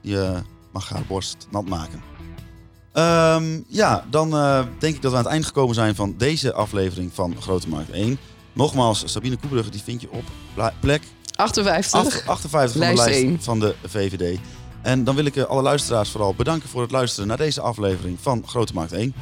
je 0.02 0.34
mag 0.74 0.90
haar 0.90 1.04
borst 1.08 1.48
nat 1.52 1.68
maken. 1.68 2.02
Ehm, 2.94 3.60
ja, 3.68 4.06
dan 4.10 4.34
eh, 4.34 4.64
denk 4.80 4.96
ik 4.96 5.02
dat 5.02 5.12
we 5.12 5.18
aan 5.18 5.24
het 5.24 5.32
eind 5.34 5.46
gekomen 5.46 5.76
zijn 5.76 5.96
van 5.96 6.16
deze 6.18 6.54
aflevering 6.54 7.12
van 7.14 7.36
Grote 7.42 7.70
Markt 7.70 7.90
1. 7.92 8.18
Nogmaals, 8.54 9.04
Sabine 9.06 9.38
Koebrugge, 9.38 9.72
die 9.72 9.82
vind 9.84 10.02
je 10.02 10.12
op 10.12 10.24
plek 10.80 11.02
58. 11.36 12.00
Acht- 12.00 12.28
58 12.28 12.72
van 12.72 12.82
Lijst 12.96 13.04
de 13.04 13.26
lijst 13.26 13.44
van 13.44 13.60
de 13.60 13.76
VVD. 13.86 14.40
En 14.82 15.04
dan 15.04 15.16
wil 15.16 15.26
ik 15.26 15.36
eh, 15.36 15.44
alle 15.44 15.62
luisteraars 15.62 16.10
vooral 16.10 16.34
bedanken 16.34 16.70
voor 16.70 16.82
het 16.82 16.92
luisteren 16.92 17.28
naar 17.28 17.38
deze 17.38 17.62
aflevering 17.62 18.18
van 18.22 18.44
Grote 18.48 18.74
Markt 18.74 18.92
1. 18.92 19.14